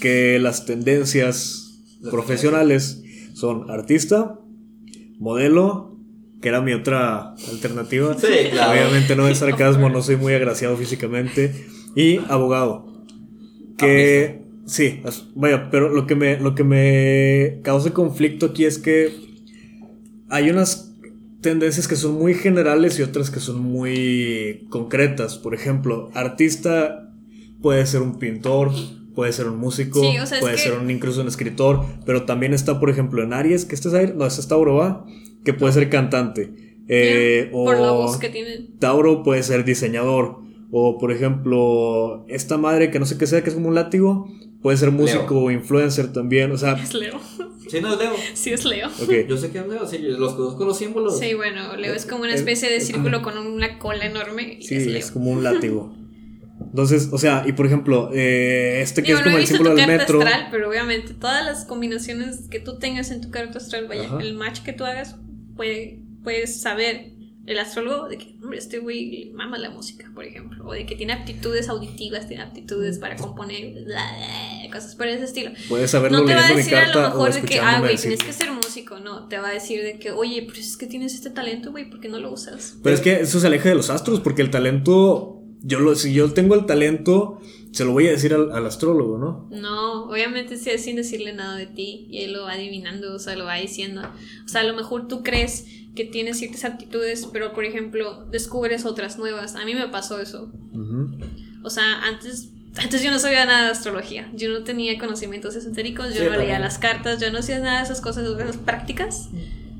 que 0.00 0.38
las 0.40 0.64
tendencias 0.64 1.82
profesionales 2.10 3.03
son 3.34 3.70
artista, 3.70 4.40
modelo, 5.18 5.98
que 6.40 6.48
era 6.48 6.60
mi 6.60 6.72
otra 6.72 7.34
alternativa. 7.50 8.16
Sí, 8.18 8.50
claro. 8.50 8.72
Obviamente 8.72 9.16
no 9.16 9.28
es 9.28 9.38
sarcasmo, 9.38 9.90
no 9.90 10.02
soy 10.02 10.16
muy 10.16 10.32
agraciado 10.32 10.76
físicamente. 10.76 11.66
Y 11.94 12.18
abogado. 12.28 13.04
Que 13.76 14.42
sí, 14.66 15.00
vaya, 15.34 15.68
pero 15.70 15.88
lo 15.90 16.06
que 16.06 16.14
me 16.14 16.38
lo 16.38 16.54
que 16.54 16.64
me 16.64 17.60
causa 17.62 17.92
conflicto 17.92 18.46
aquí 18.46 18.64
es 18.64 18.78
que 18.78 19.12
hay 20.28 20.50
unas 20.50 20.94
tendencias 21.40 21.86
que 21.88 21.96
son 21.96 22.14
muy 22.14 22.34
generales 22.34 22.98
y 22.98 23.02
otras 23.02 23.30
que 23.30 23.40
son 23.40 23.60
muy 23.60 24.66
concretas. 24.70 25.36
Por 25.38 25.54
ejemplo, 25.54 26.10
artista 26.14 27.12
puede 27.60 27.84
ser 27.86 28.02
un 28.02 28.18
pintor, 28.18 28.70
puede 29.14 29.32
ser 29.32 29.46
un 29.48 29.58
músico, 29.58 30.00
puede 30.40 30.58
ser 30.58 30.78
un, 30.78 30.90
incluso 30.90 31.20
un 31.20 31.28
escritor, 31.28 31.84
pero 32.04 32.24
también 32.24 32.52
está, 32.52 32.80
por 32.80 32.90
ejemplo, 32.90 33.22
en 33.22 33.32
Aries, 33.32 33.64
que 33.64 33.74
este 33.74 33.88
es 33.88 33.94
Aries, 33.94 34.14
no, 34.14 34.26
este 34.26 34.40
es 34.40 34.48
Tauro, 34.48 34.76
¿va? 34.76 35.06
Que 35.44 35.54
puede 35.54 35.72
ser 35.72 35.88
cantante. 35.88 36.52
Eh, 36.88 37.50
o 37.52 37.64
por 37.64 37.78
la 37.78 37.92
voz 37.92 38.18
que 38.18 38.28
tiene. 38.28 38.68
Tauro 38.78 39.22
puede 39.22 39.42
ser 39.42 39.64
diseñador. 39.64 40.42
O, 40.70 40.98
por 40.98 41.12
ejemplo, 41.12 42.24
esta 42.28 42.58
madre 42.58 42.90
que 42.90 42.98
no 42.98 43.06
sé 43.06 43.16
qué 43.16 43.26
sea, 43.26 43.42
que 43.42 43.50
es 43.50 43.54
como 43.54 43.68
un 43.68 43.74
látigo, 43.74 44.28
puede 44.60 44.76
ser 44.76 44.90
músico 44.90 45.40
o 45.40 45.50
influencer 45.50 46.12
también. 46.12 46.50
O 46.50 46.58
sea. 46.58 46.72
Es 46.72 46.94
Leo. 46.94 47.20
Sí, 47.66 47.80
no 47.80 47.94
es 47.94 47.98
Leo. 47.98 48.12
Sí, 48.34 48.52
es 48.52 48.64
Leo. 48.66 48.90
Yo 49.28 49.36
sé 49.38 49.50
que 49.50 49.58
es 49.58 49.66
Leo, 49.66 49.86
sí, 49.86 49.98
los 49.98 50.34
conozco 50.34 50.66
los 50.66 50.76
símbolos. 50.76 51.18
Sí, 51.18 51.32
bueno, 51.32 51.74
Leo 51.76 51.94
es 51.94 52.04
como 52.04 52.22
una 52.22 52.34
especie 52.34 52.70
de 52.70 52.78
círculo 52.80 53.22
con 53.22 53.38
una 53.38 53.78
cola 53.78 54.04
enorme. 54.04 54.58
sí, 54.60 54.76
es, 54.76 55.10
como 55.10 55.30
un 55.30 55.42
látigo. 55.42 55.94
Entonces, 56.74 57.10
o 57.12 57.18
sea, 57.18 57.44
y 57.46 57.52
por 57.52 57.66
ejemplo, 57.66 58.10
eh, 58.12 58.80
este 58.82 59.04
que 59.04 59.12
es 59.12 59.20
como 59.20 59.38
el 59.38 59.46
símbolo 59.46 59.76
del 59.76 59.86
metro. 59.86 60.20
Astral, 60.20 60.48
pero 60.50 60.68
obviamente 60.68 61.14
todas 61.14 61.44
las 61.44 61.66
combinaciones 61.66 62.48
que 62.50 62.58
tú 62.58 62.80
tengas 62.80 63.12
en 63.12 63.20
tu 63.20 63.30
carta 63.30 63.58
astral, 63.58 63.86
vaya, 63.86 64.10
el 64.20 64.34
match 64.34 64.58
que 64.64 64.72
tú 64.72 64.84
hagas, 64.84 65.14
puede, 65.54 66.00
puedes 66.24 66.60
saber 66.60 67.12
el 67.46 67.58
astrólogo 67.60 68.08
de 68.08 68.18
que, 68.18 68.34
hombre, 68.42 68.58
este 68.58 68.80
güey 68.80 69.30
mama 69.36 69.56
la 69.56 69.70
música, 69.70 70.10
por 70.12 70.24
ejemplo, 70.24 70.66
o 70.66 70.72
de 70.72 70.84
que 70.84 70.96
tiene 70.96 71.12
aptitudes 71.12 71.68
auditivas, 71.68 72.26
tiene 72.26 72.42
aptitudes 72.42 72.98
para 72.98 73.14
componer, 73.14 73.86
cosas 74.72 74.96
por 74.96 75.06
ese 75.06 75.26
estilo. 75.26 75.52
Puedes 75.68 75.92
saberlo 75.92 76.18
No 76.18 76.24
te 76.24 76.34
va 76.34 76.44
a 76.44 76.54
decir 76.54 76.74
a 76.74 76.88
lo 76.88 77.02
mejor 77.02 77.34
de 77.34 77.42
que, 77.42 77.60
ah, 77.60 77.78
güey, 77.78 77.96
tienes 77.96 78.24
que 78.24 78.32
ser 78.32 78.50
músico, 78.50 78.98
no, 78.98 79.28
te 79.28 79.38
va 79.38 79.50
a 79.50 79.52
decir 79.52 79.80
de 79.84 80.00
que, 80.00 80.10
oye, 80.10 80.44
pero 80.44 80.58
es 80.58 80.76
que 80.76 80.88
tienes 80.88 81.14
este 81.14 81.30
talento, 81.30 81.70
güey, 81.70 81.88
¿por 81.88 82.00
qué 82.00 82.08
no 82.08 82.18
lo 82.18 82.32
usas? 82.32 82.78
Pero 82.82 82.96
es 82.96 83.00
que 83.00 83.20
eso 83.20 83.38
se 83.38 83.46
aleja 83.46 83.68
de 83.68 83.76
los 83.76 83.90
astros, 83.90 84.18
porque 84.18 84.42
el 84.42 84.50
talento, 84.50 85.43
yo 85.64 85.80
lo, 85.80 85.94
si 85.96 86.12
yo 86.12 86.32
tengo 86.32 86.54
el 86.54 86.66
talento, 86.66 87.40
se 87.72 87.84
lo 87.84 87.92
voy 87.92 88.06
a 88.06 88.10
decir 88.10 88.34
al, 88.34 88.66
astrólogo, 88.66 89.16
¿no? 89.16 89.48
No, 89.50 90.04
obviamente 90.04 90.58
sí, 90.58 90.70
sin 90.78 90.96
decirle 90.96 91.32
nada 91.32 91.56
de 91.56 91.66
ti, 91.66 92.06
y 92.10 92.18
él 92.22 92.34
lo 92.34 92.42
va 92.42 92.52
adivinando, 92.52 93.14
o 93.14 93.18
sea, 93.18 93.34
lo 93.34 93.46
va 93.46 93.54
diciendo. 93.54 94.02
O 94.44 94.48
sea, 94.48 94.60
a 94.60 94.64
lo 94.64 94.74
mejor 94.74 95.08
tú 95.08 95.22
crees 95.22 95.66
que 95.96 96.04
tienes 96.04 96.38
ciertas 96.38 96.64
actitudes, 96.66 97.26
pero 97.32 97.54
por 97.54 97.64
ejemplo, 97.64 98.26
descubres 98.26 98.84
otras 98.84 99.16
nuevas. 99.16 99.54
A 99.54 99.64
mí 99.64 99.74
me 99.74 99.88
pasó 99.88 100.20
eso. 100.20 100.52
O 101.62 101.70
sea, 101.70 102.02
antes, 102.04 102.50
antes 102.76 103.02
yo 103.02 103.10
no 103.10 103.18
sabía 103.18 103.46
nada 103.46 103.64
de 103.64 103.70
astrología. 103.70 104.30
Yo 104.34 104.50
no 104.50 104.64
tenía 104.64 104.98
conocimientos 104.98 105.56
esotéricos, 105.56 106.14
yo 106.14 106.28
no 106.30 106.36
leía 106.36 106.58
las 106.58 106.76
cartas, 106.76 107.20
yo 107.20 107.32
no 107.32 107.38
hacía 107.38 107.58
nada 107.60 107.78
de 107.78 107.84
esas 107.84 108.02
cosas, 108.02 108.36
de 108.36 108.42
esas 108.42 108.58
prácticas. 108.58 109.30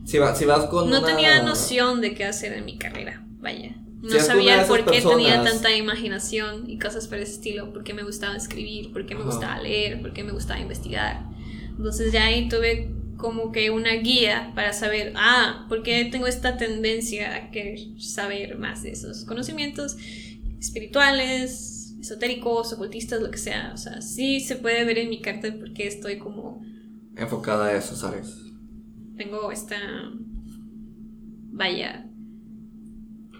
Si, 0.07 0.19
si 0.37 0.45
vas 0.47 0.67
con. 0.71 0.89
No 0.89 1.05
tenía 1.05 1.43
noción 1.43 2.01
de 2.01 2.15
qué 2.15 2.25
hacer 2.25 2.55
en 2.55 2.65
mi 2.65 2.79
carrera, 2.79 3.23
vaya. 3.41 3.77
No 4.05 4.21
sabía 4.21 4.67
por 4.67 4.85
qué 4.85 5.01
tenía 5.01 5.43
tanta 5.43 5.75
imaginación 5.75 6.69
y 6.69 6.79
cosas 6.79 7.09
por 7.09 7.19
ese 7.19 7.33
estilo, 7.33 7.73
por 7.73 7.85
qué 7.85 7.95
me 7.95 8.03
gustaba 8.03 8.37
escribir, 8.37 8.93
por 8.93 9.07
qué 9.07 9.15
me 9.15 9.23
gustaba 9.23 9.59
leer, 9.61 10.03
por 10.03 10.13
qué 10.13 10.23
me 10.23 10.33
gustaba 10.33 10.61
investigar. 10.61 11.25
Entonces 11.71 12.13
ya 12.13 12.25
ahí 12.25 12.49
tuve 12.49 12.93
como 13.17 13.51
que 13.51 13.71
una 13.71 13.93
guía 13.95 14.53
para 14.55 14.75
saber, 14.75 15.15
ah, 15.17 15.65
¿por 15.71 15.83
qué 15.83 16.05
tengo 16.05 16.27
esta 16.27 16.59
tendencia 16.59 17.35
a 17.35 17.51
querer 17.51 17.79
saber 17.99 18.59
más 18.59 18.83
de 18.83 18.91
esos 18.91 19.25
conocimientos 19.25 19.97
espirituales, 20.61 21.95
esotéricos, 21.99 22.75
ocultistas, 22.75 23.23
lo 23.23 23.31
que 23.31 23.39
sea? 23.39 23.73
O 23.73 23.79
sea, 23.79 24.03
sí 24.03 24.41
se 24.41 24.57
puede 24.57 24.85
ver 24.85 24.99
en 24.99 25.09
mi 25.09 25.23
carta 25.23 25.49
porque 25.59 25.87
estoy 25.87 26.19
como... 26.19 26.63
Enfocada 27.17 27.69
a 27.69 27.77
esos 27.77 28.05
áreas. 28.05 28.37
Tengo 29.17 29.51
esta... 29.51 29.79
Vaya... 31.53 32.11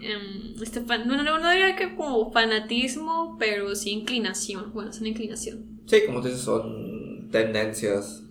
Um, 0.05 0.61
este 0.61 0.81
no, 0.81 1.23
no, 1.23 1.39
no 1.39 1.49
diría 1.49 1.75
que 1.75 1.95
como 1.95 2.31
fanatismo, 2.31 3.37
pero 3.39 3.75
sí 3.75 3.91
inclinación. 3.91 4.71
Bueno, 4.73 4.91
es 4.91 4.99
una 4.99 5.09
inclinación. 5.09 5.81
Sí, 5.87 6.01
como 6.05 6.21
dices, 6.21 6.41
son 6.41 7.29
tendencias 7.31 8.25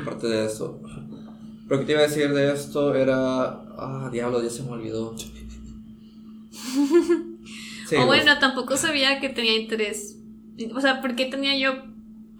Aparte 0.00 0.28
de 0.28 0.46
eso. 0.46 0.80
Lo 1.68 1.78
que 1.78 1.84
te 1.84 1.92
iba 1.92 2.00
a 2.00 2.08
decir 2.08 2.32
de 2.32 2.52
esto 2.52 2.94
era. 2.94 3.62
Ah, 3.78 4.08
diablo, 4.12 4.42
ya 4.42 4.50
se 4.50 4.62
me 4.62 4.70
olvidó. 4.70 5.14
o 7.98 8.06
bueno, 8.06 8.38
tampoco 8.38 8.76
sabía 8.76 9.20
que 9.20 9.28
tenía 9.28 9.56
interés. 9.56 10.18
O 10.74 10.80
sea, 10.80 11.00
porque 11.00 11.26
tenía 11.26 11.58
yo 11.58 11.74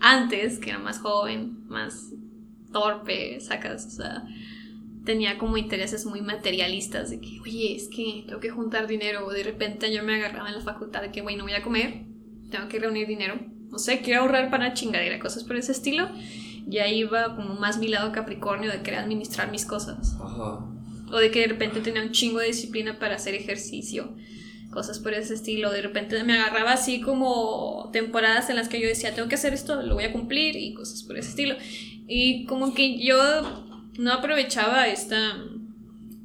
antes, 0.01 0.59
que 0.59 0.71
era 0.71 0.79
más 0.79 0.99
joven, 0.99 1.67
más 1.69 2.11
torpe, 2.73 3.41
sacas, 3.41 3.87
o 3.87 3.91
sea, 3.91 4.25
tenía 5.05 5.39
como 5.39 5.57
intereses 5.57 6.07
muy 6.07 6.21
materialistas 6.21 7.11
de 7.11 7.21
que, 7.21 7.41
oye, 7.41 7.75
es 7.75 7.89
que 7.89 8.25
tengo 8.27 8.41
que 8.41 8.51
juntar 8.51 8.87
dinero, 8.87 9.27
o 9.27 9.31
de 9.31 9.43
repente 9.43 9.93
yo 9.93 10.03
me 10.03 10.15
agarraba 10.15 10.49
en 10.49 10.57
la 10.57 10.61
facultad 10.61 11.03
de 11.03 11.11
que, 11.11 11.21
güey, 11.21 11.37
no 11.37 11.45
voy 11.45 11.55
a 11.55 11.63
comer, 11.63 12.05
tengo 12.51 12.69
que 12.69 12.79
reunir 12.79 13.07
dinero, 13.07 13.41
no 13.71 13.79
sé, 13.79 14.01
quiero 14.01 14.23
ahorrar 14.23 14.51
para 14.51 14.75
chingadera, 14.75 15.19
cosas 15.19 15.45
por 15.45 15.57
ese 15.57 15.73
estilo, 15.73 16.09
ya 16.67 16.87
iba 16.89 17.35
como 17.35 17.55
más 17.55 17.79
mi 17.79 17.89
lado 17.89 18.13
Capricornio 18.13 18.71
de 18.71 18.83
querer 18.83 19.01
administrar 19.01 19.51
mis 19.51 19.65
cosas. 19.65 20.17
O 21.11 21.19
de 21.19 21.31
que 21.31 21.41
de 21.41 21.49
repente 21.49 21.81
tenía 21.81 22.03
un 22.03 22.13
chingo 22.13 22.39
de 22.39 22.47
disciplina 22.47 22.99
para 22.99 23.17
hacer 23.17 23.35
ejercicio. 23.35 24.15
Cosas 24.71 24.99
por 24.99 25.13
ese 25.13 25.35
estilo. 25.35 25.71
De 25.71 25.83
repente 25.83 26.23
me 26.25 26.33
agarraba 26.33 26.73
así 26.73 27.01
como 27.01 27.91
temporadas 27.93 28.49
en 28.49 28.57
las 28.57 28.69
que 28.69 28.81
yo 28.81 28.89
decía, 28.89 29.15
tengo 29.15 29.29
que 29.29 29.35
hacer 29.35 29.53
esto, 29.53 29.83
lo 29.83 29.95
voy 29.95 30.05
a 30.05 30.13
cumplir 30.13 30.57
y 30.57 30.73
cosas 30.73 31.03
por 31.03 31.19
ese 31.19 31.31
estilo. 31.31 31.57
Y 32.07 32.47
como 32.47 32.73
que 32.73 32.99
yo 32.99 33.19
no 33.99 34.13
aprovechaba 34.13 34.89
esta, 34.89 35.37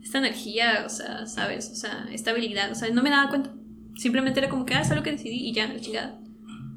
esta 0.04 0.18
energía, 0.20 0.84
o 0.86 0.90
sea, 0.90 1.26
¿sabes? 1.26 1.70
O 1.72 1.76
sea, 1.76 2.08
esta 2.12 2.32
habilidad. 2.32 2.72
O 2.72 2.76
sea, 2.76 2.90
no 2.90 3.04
me 3.04 3.10
daba 3.10 3.30
cuenta. 3.30 3.52
Simplemente 3.96 4.40
era 4.40 4.50
como 4.50 4.66
que, 4.66 4.74
ah, 4.74 4.82
es 4.82 4.96
lo 4.96 5.04
que 5.04 5.12
decidí 5.12 5.50
y 5.50 5.54
ya, 5.54 5.68
la 5.68 5.80
chingada. 5.80 6.20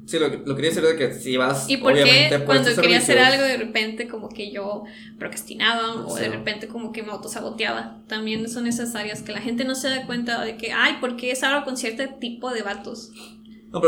Sí, 0.05 0.19
lo, 0.19 0.27
lo, 0.27 0.55
quería 0.55 0.71
decir 0.71 0.83
de 0.83 0.95
que 0.95 1.13
si 1.13 1.37
vas. 1.37 1.69
¿Y 1.69 1.77
por 1.77 1.93
qué 1.93 2.41
cuando 2.45 2.75
quería 2.75 2.97
hacer 2.97 3.19
algo 3.19 3.43
de 3.43 3.55
repente 3.55 4.07
como 4.07 4.27
que 4.27 4.51
yo 4.51 4.83
procrastinaba 5.17 6.05
o 6.05 6.15
de 6.15 6.27
repente 6.27 6.67
como 6.67 6.91
que 6.91 7.03
me 7.03 7.11
autosaboteaba? 7.11 8.01
También 8.07 8.49
son 8.49 8.67
esas 8.67 8.95
áreas 8.95 9.21
que 9.21 9.31
la 9.31 9.39
gente 9.39 9.63
no 9.63 9.75
se 9.75 9.89
da 9.89 10.05
cuenta 10.05 10.43
de 10.43 10.57
que, 10.57 10.73
ay, 10.73 10.97
¿por 10.99 11.15
qué 11.15 11.31
es 11.31 11.43
algo 11.43 11.63
con 11.63 11.77
cierto 11.77 12.03
tipo 12.19 12.51
de 12.51 12.63
vatos? 12.63 13.11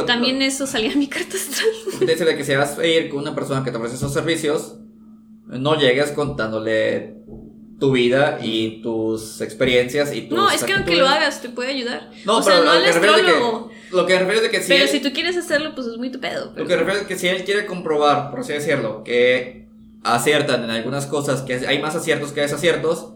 También 0.05 0.41
eso 0.41 0.65
salía 0.65 0.91
en 0.91 0.99
mi 0.99 1.07
carta 1.09 1.35
astral. 1.35 1.67
Te 1.99 2.05
dice 2.05 2.25
de 2.25 2.37
que 2.37 2.45
si 2.45 2.55
vas 2.55 2.77
a 2.77 2.85
ir 2.85 3.09
con 3.09 3.19
una 3.19 3.35
persona 3.35 3.63
que 3.63 3.71
te 3.71 3.77
ofrece 3.77 3.95
esos 3.95 4.13
servicios, 4.13 4.77
no 5.59 5.79
llegues 5.79 6.11
contándole 6.11 7.15
tu 7.79 7.91
vida 7.91 8.39
y 8.41 8.81
tus 8.81 9.41
experiencias 9.41 10.13
y 10.15 10.21
tus 10.21 10.37
No, 10.37 10.49
es 10.49 10.63
que 10.63 10.73
aunque 10.73 10.95
lo 10.95 11.07
hagas 11.07 11.41
te 11.41 11.49
puede 11.49 11.71
ayudar. 11.71 12.09
No, 12.25 12.37
o 12.37 12.41
sea, 12.41 12.61
no 12.61 12.71
al 12.71 12.85
astrólogo. 12.85 13.71
lo 13.91 14.05
que 14.05 14.19
refiere 14.19 14.37
es 14.37 14.43
de 14.43 14.49
que 14.49 14.61
si 14.61 14.69
Pero 14.69 14.87
si 14.87 15.01
tú 15.01 15.11
quieres 15.13 15.35
hacerlo, 15.35 15.73
pues 15.75 15.87
es 15.87 15.97
muy 15.97 16.11
tu 16.11 16.19
pedo. 16.19 16.53
Lo 16.55 16.65
que 16.65 16.75
refiere 16.77 17.01
es 17.01 17.07
que 17.07 17.17
si 17.17 17.27
él 17.27 17.43
quiere 17.43 17.65
comprobar, 17.65 18.29
por 18.31 18.39
así 18.39 18.53
decirlo, 18.53 19.03
que 19.03 19.67
aciertan 20.03 20.63
en 20.63 20.69
algunas 20.69 21.07
cosas, 21.07 21.41
que 21.41 21.55
hay 21.55 21.81
más 21.81 21.95
aciertos 21.95 22.31
que 22.31 22.41
desaciertos, 22.41 23.13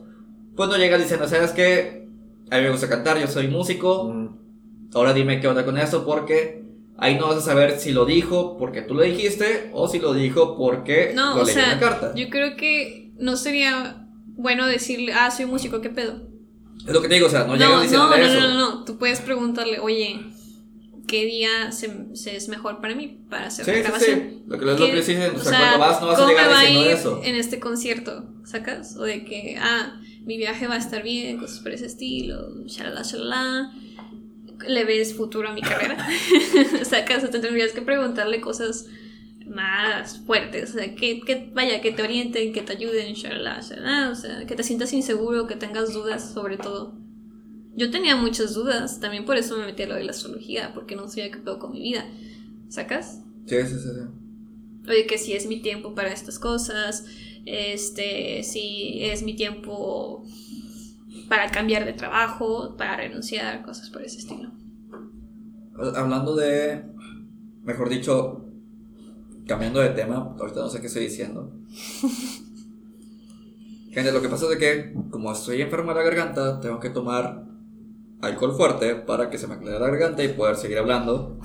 pues 0.55 0.69
no 0.69 0.77
llegas 0.77 1.01
diciendo, 1.01 1.27
¿sabes 1.27 1.51
qué? 1.51 2.07
A 2.49 2.57
mí 2.57 2.63
me 2.63 2.71
gusta 2.71 2.89
cantar, 2.89 3.19
yo 3.19 3.27
soy 3.27 3.47
músico. 3.47 4.13
Ahora 4.93 5.13
dime 5.13 5.39
qué 5.39 5.47
onda 5.47 5.65
con 5.65 5.77
eso 5.77 6.05
porque 6.05 6.56
ahí 6.97 7.15
no 7.15 7.27
vas 7.27 7.37
a 7.37 7.41
saber 7.41 7.79
si 7.79 7.91
lo 7.91 8.05
dijo 8.05 8.57
porque 8.57 8.81
tú 8.81 8.93
lo 8.93 9.03
dijiste 9.03 9.69
o 9.73 9.87
si 9.87 9.99
lo 9.99 10.13
dijo 10.13 10.57
porque 10.57 11.11
no, 11.15 11.35
lo 11.35 11.43
o 11.43 11.45
sea, 11.45 11.63
en 11.63 11.69
la 11.69 11.79
carta. 11.79 12.13
Yo 12.15 12.29
creo 12.29 12.55
que 12.55 13.11
no 13.19 13.37
sería 13.37 14.07
bueno 14.25 14.67
decirle, 14.67 15.13
ah, 15.13 15.31
soy 15.31 15.45
músico, 15.45 15.81
¿qué 15.81 15.89
pedo? 15.89 16.27
Es 16.85 16.93
lo 16.93 17.01
que 17.01 17.07
te 17.07 17.15
digo, 17.15 17.27
o 17.27 17.29
sea, 17.29 17.43
no, 17.43 17.55
llegas 17.55 17.81
diciendo 17.81 18.07
no, 18.07 18.17
no, 18.17 18.23
eso. 18.23 18.39
No, 18.39 18.47
no, 18.47 18.53
no, 18.55 18.85
tú 18.85 18.97
puedes 18.97 19.19
preguntarle, 19.19 19.79
oye, 19.79 20.19
¿qué 21.07 21.25
día 21.25 21.71
se, 21.71 21.89
es 22.13 22.49
mejor 22.49 22.81
para 22.81 22.95
mí 22.95 23.25
para 23.29 23.47
hacer 23.47 23.65
sí, 23.65 23.71
la 23.71 23.77
grabación? 23.79 24.19
Sí, 24.19 24.29
sí. 24.29 24.43
Lo 24.47 24.59
que, 24.59 24.65
lo, 24.65 24.75
que 24.75 24.93
les 24.93 25.07
dicen, 25.07 25.35
o 25.35 25.39
sea, 25.39 25.59
cuando 25.59 25.79
vas 25.79 26.01
no 26.01 26.07
vas 26.07 26.19
a 26.19 26.27
llegar 26.27 26.49
diciendo 26.49 26.89
eso. 26.89 27.21
En 27.23 27.35
este 27.35 27.59
concierto, 27.59 28.25
¿sacas? 28.45 28.95
O 28.95 29.03
de 29.03 29.25
que, 29.25 29.57
ah, 29.59 29.99
mi 30.23 30.37
viaje 30.37 30.67
va 30.67 30.75
a 30.75 30.77
estar 30.77 31.03
bien, 31.03 31.37
cosas 31.39 31.59
por 31.59 31.71
ese 31.71 31.85
estilo, 31.85 32.63
shalala, 32.65 33.01
shalala. 33.01 33.73
¿Le 34.65 34.85
ves 34.85 35.13
futuro 35.13 35.49
a 35.49 35.53
mi 35.53 35.61
carrera? 35.61 35.97
¿Sacas? 36.83 37.23
O 37.23 37.29
tendrías 37.29 37.73
que 37.73 37.81
preguntarle 37.81 38.41
cosas 38.41 38.87
más 39.45 40.19
fuertes, 40.19 40.71
o 40.71 40.73
sea, 40.73 40.93
que, 40.95 41.21
que, 41.21 41.49
vaya, 41.53 41.81
que 41.81 41.91
te 41.91 42.03
orienten, 42.03 42.53
que 42.53 42.61
te 42.61 42.73
ayuden, 42.73 43.13
shalala, 43.13 43.61
shalala, 43.61 44.11
o 44.11 44.15
sea, 44.15 44.45
que 44.45 44.55
te 44.55 44.63
sientas 44.63 44.91
inseguro, 44.93 45.47
que 45.47 45.55
tengas 45.55 45.93
dudas 45.93 46.33
sobre 46.33 46.57
todo. 46.57 46.93
Yo 47.75 47.89
tenía 47.91 48.15
muchas 48.15 48.53
dudas, 48.53 48.99
también 48.99 49.25
por 49.25 49.37
eso 49.37 49.57
me 49.57 49.65
metí 49.65 49.83
a 49.83 49.87
lo 49.87 49.95
de 49.95 50.03
la 50.03 50.11
astrología, 50.11 50.73
porque 50.73 50.95
no 50.95 51.07
sabía 51.07 51.31
qué 51.31 51.37
pedo 51.37 51.59
con 51.59 51.71
mi 51.71 51.81
vida. 51.81 52.05
¿Sacas? 52.69 53.21
Sí, 53.45 53.55
sí, 53.61 53.75
sí, 53.75 53.79
sí. 53.79 54.89
Oye, 54.89 55.05
que 55.05 55.17
si 55.17 55.33
es 55.33 55.47
mi 55.47 55.61
tiempo 55.61 55.93
para 55.93 56.11
estas 56.11 56.39
cosas, 56.39 57.05
este, 57.45 58.43
si 58.43 59.03
es 59.03 59.23
mi 59.23 59.35
tiempo 59.35 60.25
para 61.27 61.49
cambiar 61.49 61.85
de 61.85 61.93
trabajo, 61.93 62.75
para 62.77 62.97
renunciar, 62.97 63.63
cosas 63.63 63.89
por 63.89 64.01
ese 64.01 64.19
estilo. 64.19 64.51
Hablando 65.95 66.35
de, 66.35 66.83
mejor 67.63 67.89
dicho, 67.89 68.45
cambiando 69.45 69.79
de 69.79 69.89
tema, 69.89 70.35
ahorita 70.39 70.59
no 70.61 70.69
sé 70.69 70.81
qué 70.81 70.87
estoy 70.87 71.03
diciendo. 71.03 71.51
Gente, 73.91 74.11
lo 74.11 74.21
que 74.21 74.29
pasa 74.29 74.45
es 74.51 74.57
que 74.57 74.93
como 75.09 75.31
estoy 75.31 75.61
enfermo 75.61 75.91
de 75.91 75.95
la 75.97 76.03
garganta, 76.03 76.59
tengo 76.59 76.79
que 76.79 76.89
tomar 76.89 77.45
alcohol 78.21 78.55
fuerte 78.55 78.95
para 78.95 79.29
que 79.29 79.37
se 79.37 79.47
me 79.47 79.55
aclare 79.55 79.79
la 79.79 79.87
garganta 79.87 80.23
y 80.23 80.29
poder 80.29 80.55
seguir 80.55 80.77
hablando. 80.77 81.39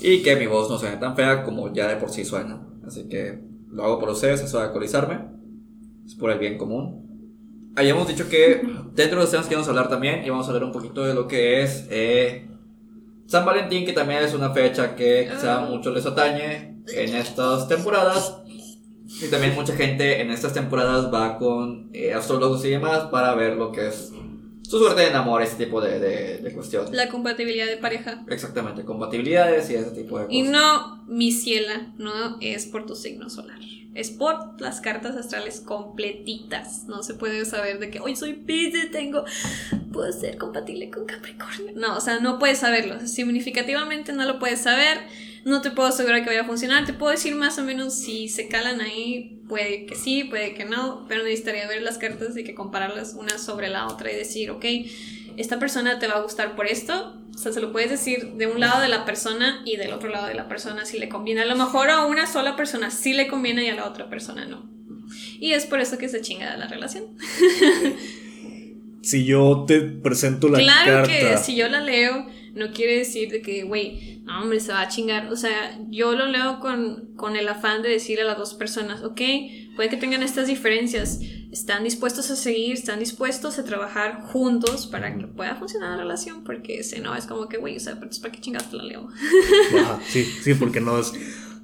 Y 0.00 0.22
que 0.22 0.36
mi 0.36 0.46
voz 0.46 0.70
no 0.70 0.78
suene 0.78 0.96
tan 0.96 1.14
fea 1.14 1.44
como 1.44 1.72
ya 1.72 1.88
de 1.88 1.96
por 1.96 2.10
sí 2.10 2.24
suena. 2.24 2.66
Así 2.86 3.08
que 3.08 3.40
lo 3.70 3.84
hago 3.84 3.98
por 3.98 4.10
ustedes, 4.10 4.40
eso 4.40 4.58
de 4.58 4.64
alcoholizarme. 4.64 5.20
Es 6.04 6.14
por 6.14 6.30
el 6.30 6.38
bien 6.38 6.58
común. 6.58 7.03
Habíamos 7.76 8.06
dicho 8.06 8.28
que 8.28 8.62
dentro 8.92 9.18
de 9.18 9.22
los 9.24 9.30
temas 9.30 9.46
que 9.46 9.54
vamos 9.54 9.66
a 9.66 9.70
hablar 9.70 9.88
también, 9.88 10.24
y 10.24 10.30
vamos 10.30 10.46
a 10.46 10.50
hablar 10.50 10.64
un 10.64 10.72
poquito 10.72 11.04
de 11.04 11.14
lo 11.14 11.26
que 11.26 11.62
es 11.62 11.86
eh, 11.90 12.48
San 13.26 13.44
Valentín, 13.44 13.84
que 13.84 13.92
también 13.92 14.22
es 14.22 14.34
una 14.34 14.50
fecha 14.50 14.94
que 14.94 15.28
quizá 15.30 15.58
ah. 15.58 15.66
mucho 15.66 15.90
les 15.90 16.06
atañe 16.06 16.82
en 16.86 17.14
estas 17.14 17.68
temporadas. 17.68 18.38
Y 19.06 19.28
también 19.28 19.54
mucha 19.54 19.74
gente 19.74 20.20
en 20.20 20.30
estas 20.30 20.52
temporadas 20.54 21.12
va 21.12 21.38
con 21.38 21.90
eh, 21.92 22.14
astrólogos 22.14 22.64
y 22.64 22.70
demás 22.70 23.04
para 23.10 23.34
ver 23.34 23.56
lo 23.56 23.70
que 23.70 23.88
es 23.88 24.12
su 24.62 24.78
suerte 24.78 25.06
en 25.06 25.14
amor, 25.14 25.42
ese 25.42 25.56
tipo 25.56 25.80
de, 25.80 26.00
de, 26.00 26.38
de 26.38 26.52
cuestiones. 26.52 26.90
La 26.90 27.08
compatibilidad 27.08 27.66
de 27.66 27.76
pareja. 27.76 28.24
Exactamente, 28.28 28.84
compatibilidades 28.84 29.68
y 29.70 29.74
ese 29.74 29.90
tipo 29.90 30.18
de 30.18 30.24
cosas. 30.24 30.30
Y 30.30 30.42
no, 30.42 31.04
mi 31.06 31.32
ciela, 31.32 31.92
no 31.98 32.38
es 32.40 32.66
por 32.66 32.86
tu 32.86 32.96
signo 32.96 33.28
solar. 33.28 33.58
Es 33.94 34.10
por 34.10 34.60
las 34.60 34.80
cartas 34.80 35.16
astrales 35.16 35.60
completitas. 35.60 36.84
No 36.88 37.02
se 37.02 37.14
puede 37.14 37.44
saber 37.44 37.78
de 37.78 37.90
que 37.90 38.00
hoy 38.00 38.16
soy 38.16 38.34
Pisces, 38.34 38.90
tengo. 38.90 39.24
Puedo 39.92 40.12
ser 40.12 40.36
compatible 40.36 40.90
con 40.90 41.06
Capricornio. 41.06 41.72
No, 41.76 41.96
o 41.96 42.00
sea, 42.00 42.18
no 42.18 42.38
puedes 42.38 42.58
saberlo. 42.58 43.06
Significativamente 43.06 44.12
no 44.12 44.24
lo 44.24 44.38
puedes 44.38 44.60
saber. 44.60 44.98
No 45.44 45.60
te 45.60 45.70
puedo 45.70 45.88
asegurar 45.88 46.22
que 46.22 46.30
vaya 46.30 46.42
a 46.42 46.46
funcionar. 46.46 46.86
Te 46.86 46.92
puedo 46.92 47.12
decir 47.12 47.34
más 47.36 47.58
o 47.58 47.62
menos 47.62 47.94
si 47.94 48.28
se 48.28 48.48
calan 48.48 48.80
ahí. 48.80 49.40
Puede 49.48 49.86
que 49.86 49.94
sí, 49.94 50.24
puede 50.24 50.54
que 50.54 50.64
no. 50.64 51.06
Pero 51.06 51.22
necesitaría 51.22 51.68
ver 51.68 51.82
las 51.82 51.98
cartas 51.98 52.36
y 52.36 52.42
que 52.42 52.54
compararlas 52.54 53.14
una 53.14 53.38
sobre 53.38 53.68
la 53.68 53.86
otra 53.86 54.10
y 54.10 54.16
decir, 54.16 54.50
ok, 54.50 54.64
esta 55.36 55.58
persona 55.58 55.98
te 55.98 56.06
va 56.06 56.14
a 56.14 56.20
gustar 56.20 56.56
por 56.56 56.66
esto. 56.66 57.16
O 57.34 57.38
sea, 57.38 57.52
se 57.52 57.60
lo 57.60 57.72
puedes 57.72 57.90
decir 57.90 58.34
de 58.34 58.46
un 58.46 58.60
lado 58.60 58.80
de 58.80 58.88
la 58.88 59.04
persona 59.04 59.62
y 59.64 59.76
del 59.76 59.92
otro 59.92 60.08
lado 60.08 60.28
de 60.28 60.34
la 60.34 60.48
persona 60.48 60.84
si 60.84 60.98
le 60.98 61.08
conviene. 61.08 61.42
A 61.42 61.46
lo 61.46 61.56
mejor 61.56 61.90
a 61.90 62.06
una 62.06 62.26
sola 62.26 62.56
persona 62.56 62.90
sí 62.90 63.12
le 63.12 63.26
conviene 63.26 63.64
y 63.64 63.68
a 63.68 63.74
la 63.74 63.86
otra 63.86 64.08
persona 64.08 64.46
no. 64.46 64.68
Y 65.40 65.52
es 65.52 65.66
por 65.66 65.80
eso 65.80 65.98
que 65.98 66.08
se 66.08 66.20
chinga 66.20 66.56
la 66.56 66.66
relación. 66.66 67.04
si 69.02 69.24
yo 69.24 69.64
te 69.66 69.80
presento 69.80 70.48
la 70.48 70.58
carta. 70.58 70.82
Claro 70.84 71.06
que 71.06 71.36
si 71.38 71.56
yo 71.56 71.68
la 71.68 71.80
leo, 71.80 72.26
no 72.54 72.72
quiere 72.72 72.98
decir 72.98 73.30
de 73.30 73.42
que, 73.42 73.64
güey, 73.64 74.20
no, 74.24 74.42
hombre, 74.42 74.60
se 74.60 74.72
va 74.72 74.80
a 74.80 74.88
chingar. 74.88 75.32
O 75.32 75.36
sea, 75.36 75.78
yo 75.88 76.12
lo 76.12 76.26
leo 76.26 76.60
con, 76.60 77.14
con 77.16 77.36
el 77.36 77.48
afán 77.48 77.82
de 77.82 77.90
decirle 77.90 78.22
a 78.22 78.26
las 78.26 78.38
dos 78.38 78.54
personas, 78.54 79.02
ok, 79.02 79.20
puede 79.76 79.88
que 79.88 79.96
tengan 79.96 80.22
estas 80.22 80.46
diferencias 80.46 81.20
están 81.54 81.84
dispuestos 81.84 82.32
a 82.32 82.36
seguir, 82.36 82.74
están 82.74 82.98
dispuestos 82.98 83.60
a 83.60 83.64
trabajar 83.64 84.22
juntos 84.22 84.88
para 84.88 85.16
que 85.16 85.28
pueda 85.28 85.54
funcionar 85.54 85.92
la 85.92 85.98
relación, 85.98 86.42
porque 86.42 86.82
si 86.82 87.00
no 87.00 87.14
es 87.14 87.26
como 87.26 87.48
que, 87.48 87.58
güey, 87.58 87.76
o 87.76 87.80
sea, 87.80 87.94
¿para 87.94 88.32
qué 88.32 88.40
chingados 88.40 88.72
la 88.72 88.82
leo? 88.82 89.08
sí, 90.08 90.24
sí, 90.24 90.54
porque 90.54 90.80
no 90.80 90.98
es, 90.98 91.12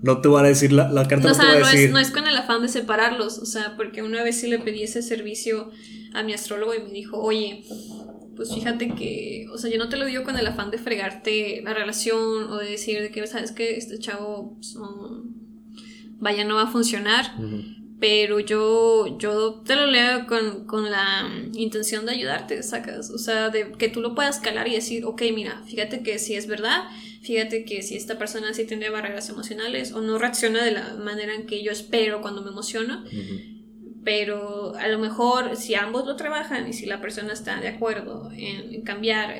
no 0.00 0.20
te 0.20 0.28
van 0.28 0.44
a 0.44 0.48
decir, 0.48 0.70
la, 0.72 0.88
la 0.88 1.08
carta 1.08 1.28
no, 1.30 1.36
te 1.36 1.44
va 1.44 1.52
a 1.52 1.58
decir. 1.58 1.86
Es, 1.86 1.90
no 1.90 1.98
es 1.98 2.12
con 2.12 2.28
el 2.28 2.36
afán 2.36 2.62
de 2.62 2.68
separarlos, 2.68 3.38
o 3.38 3.46
sea, 3.46 3.76
porque 3.76 4.04
una 4.04 4.22
vez 4.22 4.40
sí 4.40 4.46
le 4.46 4.60
pedí 4.60 4.84
ese 4.84 5.02
servicio 5.02 5.72
a 6.14 6.22
mi 6.22 6.34
astrólogo 6.34 6.72
y 6.72 6.82
me 6.82 6.90
dijo, 6.90 7.18
oye, 7.18 7.64
pues 8.40 8.54
fíjate 8.54 8.94
que, 8.94 9.48
o 9.52 9.58
sea, 9.58 9.70
yo 9.70 9.76
no 9.76 9.90
te 9.90 9.98
lo 9.98 10.06
digo 10.06 10.24
con 10.24 10.34
el 10.38 10.46
afán 10.46 10.70
de 10.70 10.78
fregarte 10.78 11.60
la 11.62 11.74
relación 11.74 12.50
o 12.50 12.56
de 12.56 12.70
decir 12.70 13.02
de 13.02 13.10
que, 13.10 13.26
sabes 13.26 13.52
que 13.52 13.76
este 13.76 13.98
chavo, 13.98 14.54
pues, 14.54 14.78
vaya, 16.18 16.42
no 16.44 16.54
va 16.54 16.62
a 16.62 16.66
funcionar. 16.66 17.34
Pero 18.00 18.40
yo, 18.40 19.18
yo 19.18 19.60
te 19.66 19.76
lo 19.76 19.84
leo 19.84 20.26
con, 20.26 20.64
con, 20.64 20.90
la 20.90 21.30
intención 21.52 22.06
de 22.06 22.12
ayudarte, 22.12 22.62
sacas, 22.62 23.10
o 23.10 23.18
sea, 23.18 23.50
de 23.50 23.72
que 23.72 23.90
tú 23.90 24.00
lo 24.00 24.14
puedas 24.14 24.40
calar 24.40 24.68
y 24.68 24.72
decir, 24.72 25.04
ok, 25.04 25.20
mira, 25.34 25.62
fíjate 25.66 26.02
que 26.02 26.18
si 26.18 26.34
es 26.34 26.46
verdad, 26.46 26.84
fíjate 27.20 27.66
que 27.66 27.82
si 27.82 27.94
esta 27.94 28.16
persona 28.16 28.54
sí 28.54 28.64
tiene 28.64 28.88
barreras 28.88 29.28
emocionales 29.28 29.92
o 29.92 30.00
no 30.00 30.16
reacciona 30.16 30.64
de 30.64 30.70
la 30.70 30.94
manera 30.94 31.34
en 31.34 31.44
que 31.44 31.62
yo 31.62 31.72
espero 31.72 32.22
cuando 32.22 32.40
me 32.40 32.48
emociono, 32.48 33.04
pero 34.04 34.74
a 34.76 34.88
lo 34.88 34.98
mejor 34.98 35.56
si 35.56 35.74
ambos 35.74 36.06
lo 36.06 36.16
trabajan 36.16 36.68
y 36.68 36.72
si 36.72 36.86
la 36.86 37.00
persona 37.00 37.32
está 37.32 37.60
de 37.60 37.68
acuerdo 37.68 38.30
en, 38.34 38.82
cambiar 38.82 39.34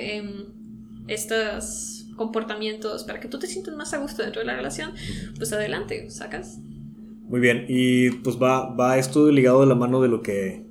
estos 1.08 2.06
comportamientos 2.16 3.04
para 3.04 3.20
que 3.20 3.28
tú 3.28 3.38
te 3.38 3.46
sientas 3.46 3.74
más 3.74 3.94
a 3.94 3.98
gusto 3.98 4.22
dentro 4.22 4.40
de 4.40 4.46
la 4.46 4.56
relación, 4.56 4.92
pues 5.36 5.52
adelante, 5.52 6.10
sacas. 6.10 6.58
Muy 7.30 7.40
bien, 7.40 7.64
y 7.68 8.10
pues 8.10 8.36
va, 8.36 8.74
va 8.74 8.98
esto 8.98 9.30
ligado 9.30 9.60
de 9.60 9.66
la 9.66 9.74
mano 9.74 10.02
de 10.02 10.08
lo 10.08 10.20
que 10.20 10.66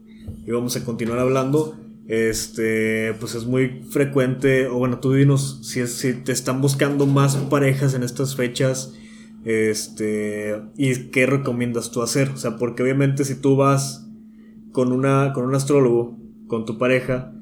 íbamos 0.45 0.75
a 0.75 0.83
continuar 0.85 1.19
hablando. 1.19 1.77
Este, 2.07 3.13
pues 3.19 3.35
es 3.35 3.45
muy 3.45 3.83
frecuente, 3.91 4.67
o 4.67 4.79
bueno, 4.79 4.99
tú 4.99 5.13
dinos 5.13 5.59
si, 5.63 5.85
si 5.87 6.13
te 6.13 6.31
están 6.31 6.59
buscando 6.59 7.05
más 7.05 7.35
parejas 7.35 7.93
en 7.93 8.03
estas 8.03 8.35
fechas, 8.35 8.95
este, 9.45 10.61
y 10.77 11.09
qué 11.11 11.25
recomiendas 11.25 11.91
tú 11.91 12.01
hacer. 12.01 12.29
O 12.29 12.37
sea, 12.37 12.57
porque 12.57 12.83
obviamente 12.83 13.25
si 13.25 13.35
tú 13.35 13.55
vas 13.55 14.07
con, 14.71 14.91
una, 14.91 15.33
con 15.33 15.45
un 15.45 15.55
astrólogo, 15.55 16.17
con 16.47 16.65
tu 16.65 16.77
pareja, 16.77 17.33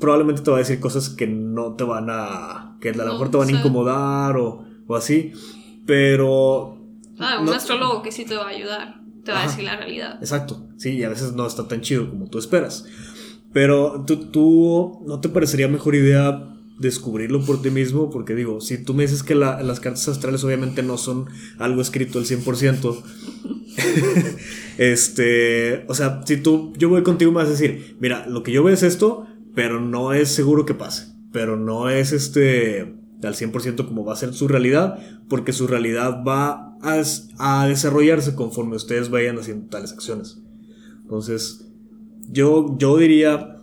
probablemente 0.00 0.42
te 0.42 0.50
va 0.50 0.56
a 0.58 0.60
decir 0.60 0.80
cosas 0.80 1.08
que 1.10 1.26
no 1.26 1.74
te 1.74 1.84
van 1.84 2.08
a, 2.10 2.76
que 2.80 2.90
a 2.90 2.96
lo 2.96 3.12
mejor 3.12 3.30
te 3.30 3.36
van 3.36 3.48
a 3.48 3.52
incomodar 3.52 4.36
o, 4.36 4.64
o 4.86 4.96
así, 4.96 5.32
pero 5.86 6.82
Ah, 7.18 7.38
un 7.40 7.48
astrólogo 7.48 8.02
que 8.02 8.10
sí 8.10 8.24
te 8.24 8.34
va 8.34 8.46
a 8.46 8.48
ayudar, 8.48 9.00
te 9.24 9.32
va 9.32 9.42
a 9.42 9.46
decir 9.46 9.64
la 9.64 9.76
realidad. 9.76 10.16
Exacto, 10.20 10.66
sí, 10.76 10.96
y 10.96 11.04
a 11.04 11.08
veces 11.08 11.34
no 11.34 11.46
está 11.46 11.68
tan 11.68 11.80
chido 11.80 12.08
como 12.10 12.28
tú 12.28 12.38
esperas. 12.38 12.84
Pero 13.52 14.04
tú, 14.06 14.30
tú 14.30 15.02
¿no 15.06 15.20
te 15.20 15.28
parecería 15.28 15.68
mejor 15.68 15.94
idea 15.94 16.48
descubrirlo 16.82 17.44
por 17.44 17.62
ti 17.62 17.70
mismo? 17.70 18.10
Porque 18.10 18.34
digo, 18.34 18.60
si 18.60 18.76
tú 18.76 18.92
me 18.92 19.04
dices 19.04 19.22
que 19.22 19.34
las 19.34 19.80
cartas 19.80 20.08
astrales 20.08 20.44
obviamente 20.44 20.82
no 20.82 20.98
son 20.98 21.26
algo 21.58 21.80
escrito 21.80 22.18
al 22.18 22.26
100%, 22.26 23.02
este, 24.78 25.84
o 25.88 25.94
sea, 25.94 26.20
si 26.26 26.36
tú, 26.36 26.72
yo 26.76 26.90
voy 26.90 27.02
contigo 27.02 27.30
me 27.32 27.38
vas 27.38 27.48
a 27.48 27.52
decir, 27.52 27.96
mira, 28.00 28.26
lo 28.26 28.42
que 28.42 28.52
yo 28.52 28.62
veo 28.62 28.74
es 28.74 28.82
esto, 28.82 29.26
pero 29.54 29.80
no 29.80 30.12
es 30.12 30.28
seguro 30.28 30.66
que 30.66 30.74
pase, 30.74 31.06
pero 31.32 31.56
no 31.56 31.88
es 31.88 32.12
este 32.12 32.94
al 33.22 33.34
100% 33.34 33.86
como 33.86 34.04
va 34.04 34.14
a 34.14 34.16
ser 34.16 34.34
su 34.34 34.48
realidad, 34.48 34.98
porque 35.28 35.52
su 35.52 35.68
realidad 35.68 36.24
va 36.26 36.76
a, 36.82 37.66
desarrollarse 37.68 38.34
conforme 38.34 38.74
ustedes 38.74 39.08
vayan 39.08 39.38
haciendo 39.38 39.68
tales 39.68 39.92
acciones. 39.92 40.42
Entonces, 41.02 41.68
yo, 42.28 42.76
yo 42.78 42.96
diría 42.96 43.61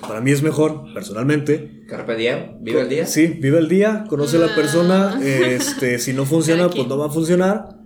para 0.00 0.20
mí 0.20 0.30
es 0.30 0.42
mejor, 0.42 0.92
personalmente. 0.92 1.84
Carpe 1.88 2.16
diem, 2.16 2.62
vive 2.62 2.82
el 2.82 2.88
día. 2.88 3.06
Sí, 3.06 3.26
vive 3.26 3.58
el 3.58 3.68
día, 3.68 4.04
conoce 4.08 4.36
a 4.36 4.40
la 4.40 4.54
persona. 4.54 5.14
Ah. 5.14 5.20
Este, 5.22 5.98
si 5.98 6.12
no 6.12 6.26
funciona, 6.26 6.68
pues 6.68 6.86
no 6.86 6.98
va 6.98 7.06
a 7.06 7.10
funcionar. 7.10 7.76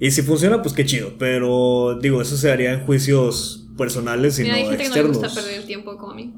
Y 0.00 0.10
si 0.10 0.22
funciona, 0.22 0.62
pues 0.62 0.74
qué 0.74 0.84
chido. 0.84 1.14
Pero 1.18 1.98
digo, 2.00 2.20
eso 2.20 2.36
se 2.36 2.50
haría 2.50 2.72
en 2.72 2.86
juicios 2.86 3.68
personales 3.76 4.38
y 4.38 4.44
no 4.44 4.54
hay 4.54 4.64
gente 4.64 4.84
externos. 4.84 4.94
que 4.94 5.02
no 5.02 5.20
le 5.20 5.28
gusta 5.28 5.40
perder 5.40 5.60
el 5.60 5.66
tiempo 5.66 5.96
como 5.96 6.12
a 6.12 6.14
mí. 6.14 6.34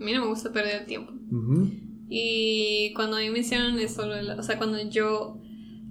A 0.00 0.04
mí 0.04 0.12
no 0.12 0.22
me 0.22 0.28
gusta 0.28 0.52
perder 0.52 0.82
el 0.82 0.86
tiempo. 0.86 1.12
Y 2.08 2.92
cuando 2.94 3.16
a 3.16 3.20
mí 3.20 3.30
me 3.30 3.40
hicieron 3.40 3.78
eso, 3.78 4.02
o 4.38 4.42
sea, 4.42 4.58
cuando 4.58 4.78
yo 4.88 5.40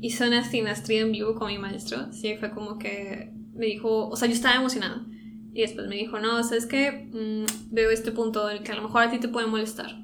hice 0.02 0.28
una 0.28 0.50
sinastría 0.50 1.02
en 1.02 1.12
vivo 1.12 1.36
con 1.36 1.48
mi 1.48 1.58
maestro, 1.58 2.12
sí, 2.12 2.36
fue 2.38 2.52
como 2.52 2.78
que 2.78 3.34
me 3.56 3.66
dijo, 3.68 4.10
o 4.10 4.16
sea, 4.16 4.28
yo 4.28 4.34
estaba 4.34 4.56
emocionada. 4.56 5.06
Y 5.54 5.62
después 5.62 5.88
me 5.88 5.96
dijo, 5.96 6.20
no, 6.20 6.44
sabes 6.44 6.66
que 6.66 7.10
mm, 7.12 7.74
veo 7.74 7.92
este 7.92 8.12
punto 8.12 8.50
en 8.50 8.64
que 8.64 8.72
a 8.72 8.76
lo 8.76 8.84
mejor 8.84 9.04
a 9.04 9.12
ti 9.12 9.20
te 9.20 9.28
puede 9.28 9.48
molestar. 9.48 10.04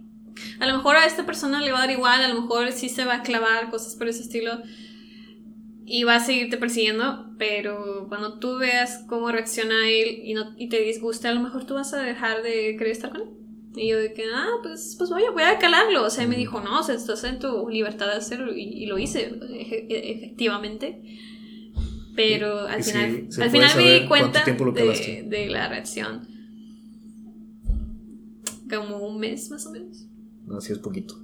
A 0.60 0.68
lo 0.68 0.78
mejor 0.78 0.96
a 0.96 1.06
esta 1.06 1.26
persona 1.26 1.62
le 1.62 1.72
va 1.72 1.80
a 1.80 1.82
dar 1.82 1.92
igual, 1.92 2.22
a 2.22 2.28
lo 2.28 2.42
mejor 2.42 2.72
sí 2.72 2.90
se 2.90 3.06
va 3.06 3.16
a 3.16 3.24
clavar, 3.24 3.70
cosas 3.70 3.96
por 3.96 4.08
ese 4.08 4.22
estilo. 4.22 4.62
Y 5.86 6.04
va 6.04 6.16
a 6.16 6.20
seguirte 6.20 6.58
persiguiendo, 6.58 7.34
pero 7.40 8.06
cuando 8.10 8.38
tú 8.38 8.58
veas 8.58 9.06
cómo 9.08 9.32
reacciona 9.32 9.90
él 9.90 10.22
y, 10.24 10.36
no, 10.36 10.54
y 10.56 10.70
te 10.70 10.80
disgusta, 10.82 11.30
a 11.30 11.34
lo 11.34 11.42
mejor 11.42 11.66
tú 11.66 11.74
vas 11.74 11.94
a 11.94 12.02
dejar 12.04 12.44
de 12.44 12.76
querer 12.78 12.92
estar 12.92 13.10
con 13.10 13.22
él. 13.22 13.30
Y 13.76 13.88
yo 13.90 13.98
de 13.98 14.14
que, 14.14 14.26
ah, 14.34 14.50
pues, 14.62 14.96
pues 14.98 15.10
voy, 15.10 15.24
voy 15.34 15.44
a 15.44 15.58
calarlo. 15.58 16.04
O 16.04 16.10
sea, 16.10 16.28
me 16.28 16.36
dijo, 16.36 16.60
no, 16.60 16.80
o 16.80 16.84
sea, 16.84 16.96
estás 16.96 17.24
en 17.24 17.40
tu 17.40 17.70
libertad 17.70 18.08
de 18.08 18.14
hacerlo. 18.14 18.54
Y, 18.56 18.86
lo 18.88 18.98
hice, 18.98 19.32
e, 19.50 20.12
efectivamente. 20.16 21.02
Pero 22.20 22.68
al 22.68 22.84
final, 22.84 23.30
al 23.40 23.50
final 23.50 23.78
me 23.78 23.94
di 23.94 24.06
cuenta 24.06 24.44
de, 24.44 25.24
de, 25.26 25.48
la 25.48 25.70
reacción. 25.70 26.28
Como 28.70 28.98
un 29.08 29.22
mes 29.22 29.50
más 29.50 29.66
o 29.66 29.72
menos. 29.72 30.06
Así 30.58 30.74
es 30.74 30.80
poquito. 30.80 31.16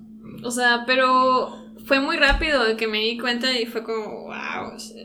O 0.41 0.51
sea, 0.51 0.85
pero 0.88 1.49
fue 1.84 1.99
muy 1.99 2.15
rápido 2.15 2.77
que 2.77 2.88
me 2.88 2.99
di 2.99 3.17
cuenta 3.17 3.59
y 3.59 3.65
fue 3.65 3.84
como, 3.84 4.27
wow. 4.27 4.73
O 4.73 4.80
sea, 4.80 5.03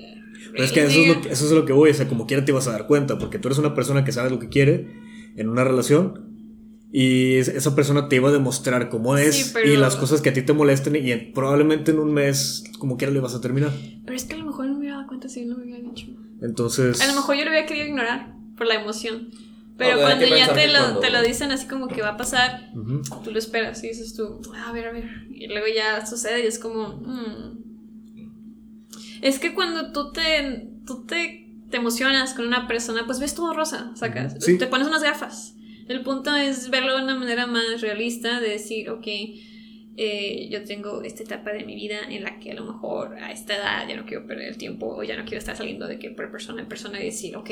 pero 0.52 0.62
es 0.62 0.70
que 0.70 0.84
eso 0.84 1.00
es, 1.00 1.08
lo 1.08 1.22
que, 1.22 1.28
eso 1.30 1.44
es 1.46 1.50
lo 1.50 1.64
que 1.64 1.72
voy, 1.72 1.90
o 1.90 1.94
sea, 1.94 2.06
como 2.06 2.28
quiera 2.28 2.44
te 2.44 2.52
vas 2.52 2.68
a 2.68 2.72
dar 2.72 2.86
cuenta, 2.86 3.18
porque 3.18 3.40
tú 3.40 3.48
eres 3.48 3.58
una 3.58 3.74
persona 3.74 4.04
que 4.04 4.12
sabe 4.12 4.30
lo 4.30 4.38
que 4.38 4.48
quiere 4.48 4.86
en 5.34 5.48
una 5.48 5.64
relación 5.64 6.29
y 6.92 7.36
esa 7.36 7.74
persona 7.74 8.08
te 8.08 8.16
iba 8.16 8.30
a 8.30 8.32
demostrar 8.32 8.88
cómo 8.88 9.16
es 9.16 9.54
y 9.64 9.76
las 9.76 9.94
cosas 9.94 10.20
que 10.20 10.30
a 10.30 10.32
ti 10.32 10.42
te 10.42 10.52
molesten 10.52 10.96
y 10.96 11.14
probablemente 11.32 11.92
en 11.92 12.00
un 12.00 12.12
mes 12.12 12.64
como 12.78 12.96
quiera 12.96 13.12
le 13.12 13.20
vas 13.20 13.34
a 13.34 13.40
terminar. 13.40 13.70
Pero 14.04 14.16
es 14.16 14.24
que 14.24 14.34
a 14.34 14.38
lo 14.38 14.46
mejor 14.46 14.66
no 14.66 14.72
me 14.72 14.78
hubiera 14.80 14.96
dado 14.96 15.08
cuenta 15.08 15.28
si 15.28 15.44
no 15.44 15.56
me 15.56 15.64
hubiera 15.64 15.80
dicho. 15.80 16.06
Entonces... 16.42 17.00
A 17.00 17.06
lo 17.06 17.14
mejor 17.14 17.36
yo 17.36 17.44
lo 17.44 17.50
hubiera 17.50 17.66
querido 17.66 17.86
ignorar 17.86 18.34
por 18.56 18.66
la 18.66 18.74
emoción. 18.74 19.30
Pero 19.76 19.98
cuando 20.00 20.26
ya 20.26 20.52
te 20.52 20.68
lo, 20.68 20.98
te 20.98 21.10
lo, 21.10 21.22
dicen 21.22 21.52
así 21.52 21.66
como 21.66 21.88
que 21.88 22.02
va 22.02 22.10
a 22.10 22.16
pasar, 22.16 22.70
tú 23.24 23.30
lo 23.30 23.38
esperas 23.38 23.82
y 23.82 23.88
dices 23.88 24.14
tú, 24.14 24.40
a 24.54 24.72
ver, 24.72 24.88
a 24.88 24.92
ver. 24.92 25.08
Y 25.30 25.46
luego 25.46 25.66
ya 25.74 26.04
sucede 26.04 26.44
y 26.44 26.46
es 26.46 26.58
como... 26.58 26.98
Mm". 26.98 27.60
Es 29.22 29.38
que 29.38 29.54
cuando 29.54 29.92
tú 29.92 30.12
te, 30.12 30.68
tú 30.86 31.06
te, 31.06 31.48
te 31.70 31.76
emocionas 31.76 32.34
con 32.34 32.46
una 32.46 32.66
persona, 32.66 33.06
pues 33.06 33.20
ves 33.20 33.34
todo 33.34 33.54
rosa, 33.54 33.92
sacas. 33.94 34.38
Te 34.38 34.66
pones 34.66 34.88
unas 34.88 35.02
gafas. 35.02 35.54
El 35.90 36.02
punto 36.02 36.36
es 36.36 36.70
verlo 36.70 36.96
de 36.96 37.02
una 37.02 37.16
manera 37.16 37.48
más 37.48 37.80
realista, 37.80 38.38
de 38.38 38.50
decir, 38.50 38.90
ok, 38.90 39.08
eh, 39.96 40.48
yo 40.48 40.62
tengo 40.62 41.02
esta 41.02 41.24
etapa 41.24 41.50
de 41.50 41.64
mi 41.64 41.74
vida 41.74 41.98
en 42.08 42.22
la 42.22 42.38
que 42.38 42.52
a 42.52 42.54
lo 42.54 42.64
mejor 42.64 43.18
a 43.18 43.32
esta 43.32 43.56
edad 43.56 43.88
ya 43.88 43.96
no 43.96 44.06
quiero 44.06 44.24
perder 44.24 44.50
el 44.50 44.56
tiempo 44.56 44.86
o 44.86 45.02
ya 45.02 45.16
no 45.16 45.24
quiero 45.24 45.38
estar 45.38 45.56
saliendo 45.56 45.88
de 45.88 45.98
que 45.98 46.10
por 46.12 46.30
persona 46.30 46.62
en 46.62 46.68
persona 46.68 47.00
y 47.00 47.06
decir, 47.06 47.36
ok, 47.36 47.50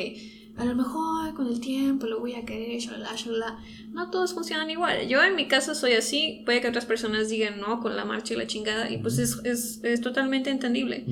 a 0.59 0.65
lo 0.65 0.75
mejor 0.75 1.35
con 1.35 1.47
el 1.47 1.61
tiempo 1.61 2.07
lo 2.07 2.19
voy 2.19 2.35
a 2.35 2.45
querer, 2.45 2.81
shalala, 2.81 3.15
shalala. 3.15 3.59
No 3.93 4.11
todos 4.11 4.35
funcionan 4.35 4.69
igual. 4.69 5.07
Yo 5.07 5.23
en 5.23 5.37
mi 5.37 5.47
caso 5.47 5.75
soy 5.75 5.93
así, 5.93 6.43
puede 6.45 6.61
que 6.61 6.69
otras 6.69 6.85
personas 6.85 7.29
digan 7.29 7.61
no 7.61 7.81
con 7.81 7.97
la 7.97 8.05
marcha 8.05 8.35
y 8.35 8.37
la 8.37 8.47
chingada 8.49 8.91
y 8.91 8.99
pues 8.99 9.19
es, 9.19 9.41
es, 9.45 9.81
es 9.85 10.01
totalmente 10.01 10.51
entendible. 10.51 11.07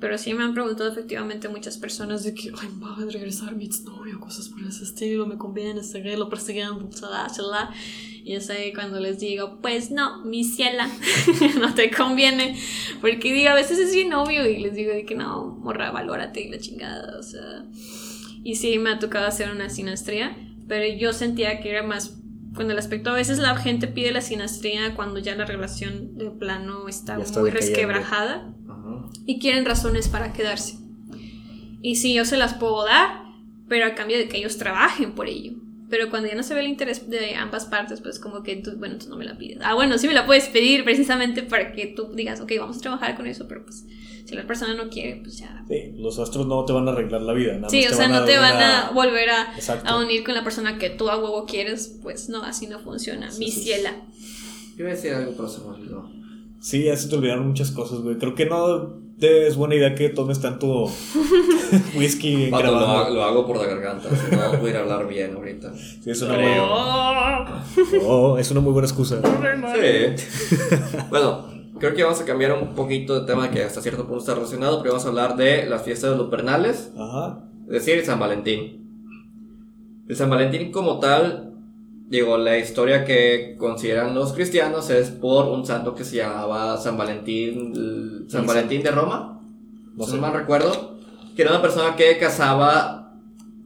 Pero 0.00 0.18
sí 0.18 0.32
me 0.34 0.44
han 0.44 0.54
preguntado 0.54 0.90
efectivamente 0.90 1.48
muchas 1.48 1.78
personas 1.78 2.22
de 2.22 2.32
que, 2.32 2.52
ay, 2.60 2.68
va 2.80 2.94
a 2.94 3.10
regresar 3.10 3.56
mi 3.56 3.64
exnovio, 3.64 4.20
cosas 4.20 4.48
por 4.48 4.62
ese 4.62 4.84
estilo, 4.84 5.26
me 5.26 5.36
conviene 5.36 5.82
seguirlo 5.82 6.28
persiguiendo, 6.28 6.88
shalala, 6.90 7.28
shalala. 7.28 7.74
Y 8.24 8.34
es 8.34 8.50
ahí 8.50 8.72
cuando 8.72 9.00
les 9.00 9.18
digo, 9.18 9.58
pues 9.60 9.90
no, 9.90 10.24
mi 10.24 10.44
ciela, 10.44 10.88
no 11.58 11.74
te 11.74 11.90
conviene. 11.90 12.56
Porque 13.00 13.32
digo, 13.32 13.50
a 13.50 13.54
veces 13.54 13.80
es 13.80 13.92
bien 13.92 14.12
obvio 14.12 14.46
y 14.46 14.58
les 14.58 14.74
digo 14.74 14.92
de 14.92 15.04
que 15.04 15.16
no, 15.16 15.58
morra, 15.60 15.90
valórate 15.90 16.40
y 16.40 16.48
la 16.48 16.58
chingada, 16.58 17.18
o 17.18 17.22
sea... 17.22 17.64
Y 18.42 18.56
sí, 18.56 18.78
me 18.78 18.90
ha 18.90 18.98
tocado 18.98 19.26
hacer 19.26 19.50
una 19.50 19.70
sinastría, 19.70 20.36
pero 20.68 20.86
yo 20.96 21.12
sentía 21.12 21.60
que 21.60 21.70
era 21.70 21.82
más 21.82 22.18
con 22.54 22.70
el 22.70 22.78
aspecto, 22.78 23.10
a 23.10 23.14
veces 23.14 23.38
la 23.38 23.56
gente 23.56 23.86
pide 23.86 24.12
la 24.12 24.20
sinastría 24.20 24.94
cuando 24.94 25.18
ya 25.20 25.34
la 25.34 25.46
relación 25.46 26.18
de 26.18 26.30
plano 26.30 26.88
está, 26.88 27.18
muy 27.18 27.50
resquebrajada 27.50 28.52
y 29.24 29.38
quieren 29.38 29.64
razones 29.64 30.08
para 30.08 30.32
quedarse. 30.32 30.78
Y 31.80 31.96
sí, 31.96 32.14
yo 32.14 32.24
se 32.24 32.36
las 32.36 32.54
puedo 32.54 32.84
dar, 32.84 33.22
pero 33.68 33.86
a 33.86 33.94
cambio 33.94 34.18
de 34.18 34.28
que 34.28 34.36
ellos 34.36 34.58
trabajen 34.58 35.12
por 35.12 35.28
ello. 35.28 35.54
Pero 35.88 36.10
cuando 36.10 36.28
ya 36.28 36.34
no 36.34 36.42
se 36.42 36.54
ve 36.54 36.60
el 36.60 36.68
interés 36.68 37.10
de 37.10 37.34
ambas 37.34 37.66
partes, 37.66 38.00
pues 38.00 38.18
como 38.18 38.42
que 38.42 38.56
tú, 38.56 38.76
bueno, 38.78 38.96
tú 38.98 39.08
no 39.10 39.16
me 39.16 39.24
la 39.24 39.36
pides. 39.36 39.58
Ah, 39.62 39.74
bueno, 39.74 39.98
sí 39.98 40.06
me 40.06 40.14
la 40.14 40.24
puedes 40.24 40.48
pedir 40.48 40.84
precisamente 40.84 41.42
para 41.42 41.72
que 41.72 41.88
tú 41.88 42.12
digas, 42.14 42.40
ok, 42.40 42.52
vamos 42.58 42.78
a 42.78 42.80
trabajar 42.80 43.16
con 43.16 43.26
eso, 43.26 43.46
pero 43.48 43.64
pues 43.64 43.84
si 44.24 44.34
la 44.34 44.46
persona 44.46 44.74
no 44.74 44.88
quiere, 44.88 45.20
pues 45.22 45.38
ya. 45.38 45.64
Sí, 45.68 45.94
los 45.96 46.18
astros 46.18 46.46
no 46.46 46.64
te 46.64 46.72
van 46.72 46.88
a 46.88 46.92
arreglar 46.92 47.22
la 47.22 47.32
vida. 47.32 47.54
Nada 47.54 47.68
sí, 47.68 47.86
o 47.86 47.94
sea, 47.94 48.08
no 48.08 48.24
te 48.24 48.36
van 48.36 48.62
a, 48.62 48.90
volver 48.90 49.30
a, 49.30 49.52
a, 49.84 49.98
unir 49.98 50.24
con 50.24 50.34
la 50.34 50.44
persona 50.44 50.78
que 50.78 50.90
tú 50.90 51.08
a 51.08 51.18
huevo 51.18 51.46
quieres, 51.46 51.98
pues 52.02 52.28
no, 52.28 52.42
así 52.42 52.66
no 52.66 52.78
funciona. 52.78 53.30
Mi 53.38 53.50
ciela. 53.50 53.92
Yo 54.76 54.84
voy 54.84 54.92
a 54.92 54.94
decir 54.94 55.12
algo, 55.12 55.32
pero 55.36 55.48
se 55.48 55.60
me 55.60 55.66
olvidó. 55.66 56.10
Sí, 56.60 56.84
ya 56.84 56.96
se 56.96 57.08
te 57.08 57.16
olvidaron 57.16 57.48
muchas 57.48 57.72
cosas, 57.72 58.00
güey. 58.00 58.16
Creo 58.18 58.34
que 58.34 58.46
no 58.46 59.02
es 59.20 59.56
buena 59.56 59.74
idea 59.74 59.94
que 59.94 60.08
tomes 60.08 60.40
tanto 60.40 60.86
whisky 61.96 62.48
Pato, 62.50 62.70
lo, 62.70 62.78
hago, 62.78 63.14
lo, 63.14 63.22
hago 63.22 63.46
por 63.46 63.56
la 63.56 63.66
garganta, 63.66 64.08
si 64.10 64.34
no 64.34 64.58
voy 64.58 64.72
a 64.72 64.80
hablar 64.80 65.06
bien 65.06 65.34
ahorita. 65.34 65.72
Sí, 65.76 66.10
es 66.10 66.22
una, 66.22 66.34
muy, 66.38 67.98
oh, 68.04 68.38
es 68.38 68.50
una 68.50 68.60
muy 68.60 68.72
buena 68.72 68.86
excusa. 68.86 69.20
Sí. 69.20 70.66
bueno, 71.10 71.46
creo 71.82 71.96
que 71.96 72.04
vamos 72.04 72.20
a 72.20 72.24
cambiar 72.24 72.52
un 72.52 72.76
poquito 72.76 73.18
de 73.18 73.26
tema 73.26 73.50
que 73.50 73.64
hasta 73.64 73.82
cierto 73.82 74.06
punto 74.06 74.20
está 74.20 74.34
relacionado, 74.34 74.78
pero 74.78 74.92
vamos 74.92 75.04
a 75.04 75.08
hablar 75.08 75.34
de 75.34 75.66
las 75.66 75.82
fiestas 75.82 76.12
de 76.12 76.16
los 76.16 76.30
Pernales, 76.30 76.92
Ajá. 76.96 77.40
es 77.66 77.84
decir, 77.84 78.04
San 78.06 78.20
Valentín. 78.20 80.04
El 80.06 80.14
San 80.14 80.30
Valentín 80.30 80.70
como 80.70 81.00
tal 81.00 81.48
Digo, 82.06 82.36
la 82.36 82.58
historia 82.58 83.06
que 83.06 83.56
consideran 83.58 84.14
los 84.14 84.34
cristianos 84.34 84.90
es 84.90 85.08
por 85.08 85.46
un 85.46 85.64
santo 85.64 85.94
que 85.94 86.04
se 86.04 86.16
llamaba 86.16 86.76
San 86.76 86.98
Valentín, 86.98 88.26
San 88.28 88.46
Valentín 88.46 88.82
de 88.82 88.90
Roma, 88.90 89.40
no 89.96 90.04
sé 90.04 90.18
mal 90.18 90.34
recuerdo, 90.34 90.98
que 91.34 91.40
era 91.40 91.52
una 91.52 91.62
persona 91.62 91.96
que 91.96 92.18
casaba 92.18 93.14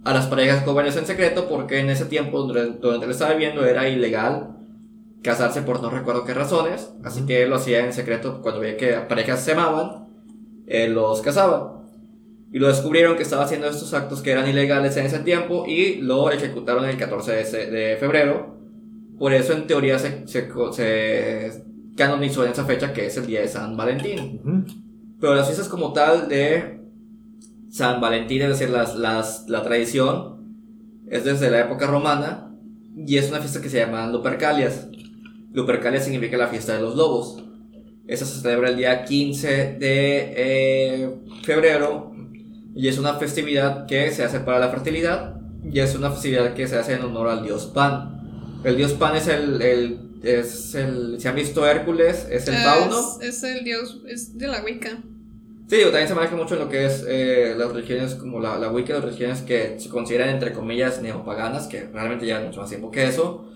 a 0.05 0.15
las 0.15 0.27
parejas 0.29 0.65
jóvenes 0.65 0.97
en 0.97 1.07
secreto 1.07 1.49
porque 1.49 1.81
en 1.81 1.91
ese 1.91 2.05
tiempo, 2.05 2.45
donde, 2.45 3.05
él 3.05 3.11
estaba 3.11 3.33
viviendo, 3.33 3.67
era 3.67 3.89
ilegal 3.89 4.56
casarse 5.27 5.63
por 5.63 5.83
no 5.83 5.91
recuerdo 5.91 6.25
qué 6.25 6.33
razones, 6.33 6.93
así 7.03 7.27
que 7.27 7.43
él 7.43 7.51
lo 7.51 7.57
hacía 7.57 7.85
en 7.85 7.93
secreto 7.93 8.41
cuando 8.41 8.61
veía 8.61 8.77
que 8.77 8.93
parejas 9.09 9.45
se 9.45 9.53
amaban, 9.53 10.07
él 10.67 10.95
los 10.95 11.21
casaba. 11.21 11.83
Y 12.53 12.61
lo 12.61 12.69
descubrieron 12.69 13.17
que 13.17 13.25
estaba 13.25 13.45
haciendo 13.45 13.67
estos 13.67 13.93
actos 13.93 14.23
que 14.23 14.31
eran 14.31 14.49
ilegales 14.49 14.97
en 14.97 15.07
ese 15.07 15.19
tiempo 15.19 15.65
y 15.67 15.97
lo 15.97 16.31
ejecutaron 16.31 16.85
el 16.85 16.97
14 16.97 17.33
de, 17.33 17.97
febrero. 17.99 18.57
Por 19.19 19.33
eso 19.33 19.53
en 19.53 19.67
teoría 19.67 19.99
se, 19.99 20.27
se, 20.29 20.49
canonizó 21.97 22.45
en 22.45 22.53
esa 22.53 22.65
fecha 22.65 22.93
que 22.93 23.07
es 23.07 23.17
el 23.17 23.27
día 23.27 23.41
de 23.41 23.49
San 23.49 23.77
Valentín. 23.77 24.65
Pero 25.21 25.35
las 25.35 25.47
fiestas 25.47 25.69
como 25.69 25.93
tal 25.93 26.29
de 26.29 26.81
San 27.69 28.01
Valentín, 28.01 28.43
es 28.43 28.51
decir, 28.51 28.71
las, 28.71 28.95
las, 28.95 29.49
la 29.49 29.65
tradición, 29.65 30.37
es 31.09 31.25
desde 31.25 31.51
la 31.51 31.61
época 31.61 31.89
romana 31.89 32.53
y 32.97 33.19
es 33.19 33.29
una 33.29 33.41
fiesta 33.41 33.61
que 33.61 33.69
se 33.69 33.79
llama 33.79 34.07
Lupercalias. 34.07 34.89
Lupercalias 35.57 36.05
significa 36.05 36.37
la 36.37 36.49
fiesta 36.49 36.75
de 36.75 36.83
los 36.83 36.97
lobos. 36.97 37.43
Esa 38.07 38.27
se 38.27 38.43
celebra 38.43 38.69
el 38.69 38.77
día 38.77 39.05
15 39.05 39.49
de 39.81 40.35
eh, 40.37 41.11
febrero 41.45 42.15
y 42.75 42.89
es 42.89 42.99
una 42.99 43.15
festividad 43.15 43.87
que 43.87 44.11
se 44.11 44.23
hace 44.23 44.41
para 44.41 44.59
la 44.59 44.69
fertilidad 44.69 45.41
y 45.65 45.81
es 45.81 45.95
una 45.95 46.11
festividad 46.11 46.53
que 46.53 46.69
se 46.69 46.77
hace 46.77 46.93
en 46.93 47.03
honor 47.05 47.29
al 47.29 47.43
dios 47.43 47.65
Pan. 47.73 48.61
El 48.65 48.77
dios 48.77 48.93
Pan 48.93 49.17
es 49.17 49.29
el, 49.29 49.63
el 49.63 49.99
es 50.23 50.75
el, 50.75 51.19
¿se 51.19 51.27
han 51.27 51.35
visto 51.35 51.67
Hércules? 51.67 52.29
Es 52.31 52.47
el 52.49 52.57
fauno. 52.57 53.19
Es, 53.23 53.43
el 53.43 53.65
dios, 53.65 54.03
es 54.07 54.37
de 54.37 54.49
la 54.49 54.63
Wicca. 54.63 54.91
Sí, 55.71 55.79
también 55.85 56.07
se 56.07 56.15
maneja 56.15 56.37
mucho 56.37 56.53
en 56.53 56.61
lo 56.61 56.69
que 56.69 56.85
es 56.85 57.03
eh, 57.09 57.55
las 57.57 57.73
religiones 57.73 58.15
como 58.15 58.41
la, 58.41 58.59
la 58.59 58.71
Wicca, 58.71 58.93
las 58.93 59.05
religiones 59.05 59.41
que 59.41 59.81
se 59.81 59.89
consideran 59.89 60.29
entre 60.29 60.53
comillas 60.53 61.01
neopaganas, 61.01 61.67
que 61.67 61.89
realmente 61.95 62.27
llevan 62.27 62.45
mucho 62.45 62.61
más 62.61 62.69
tiempo 62.69 62.91
que 62.91 63.07
eso. 63.07 63.56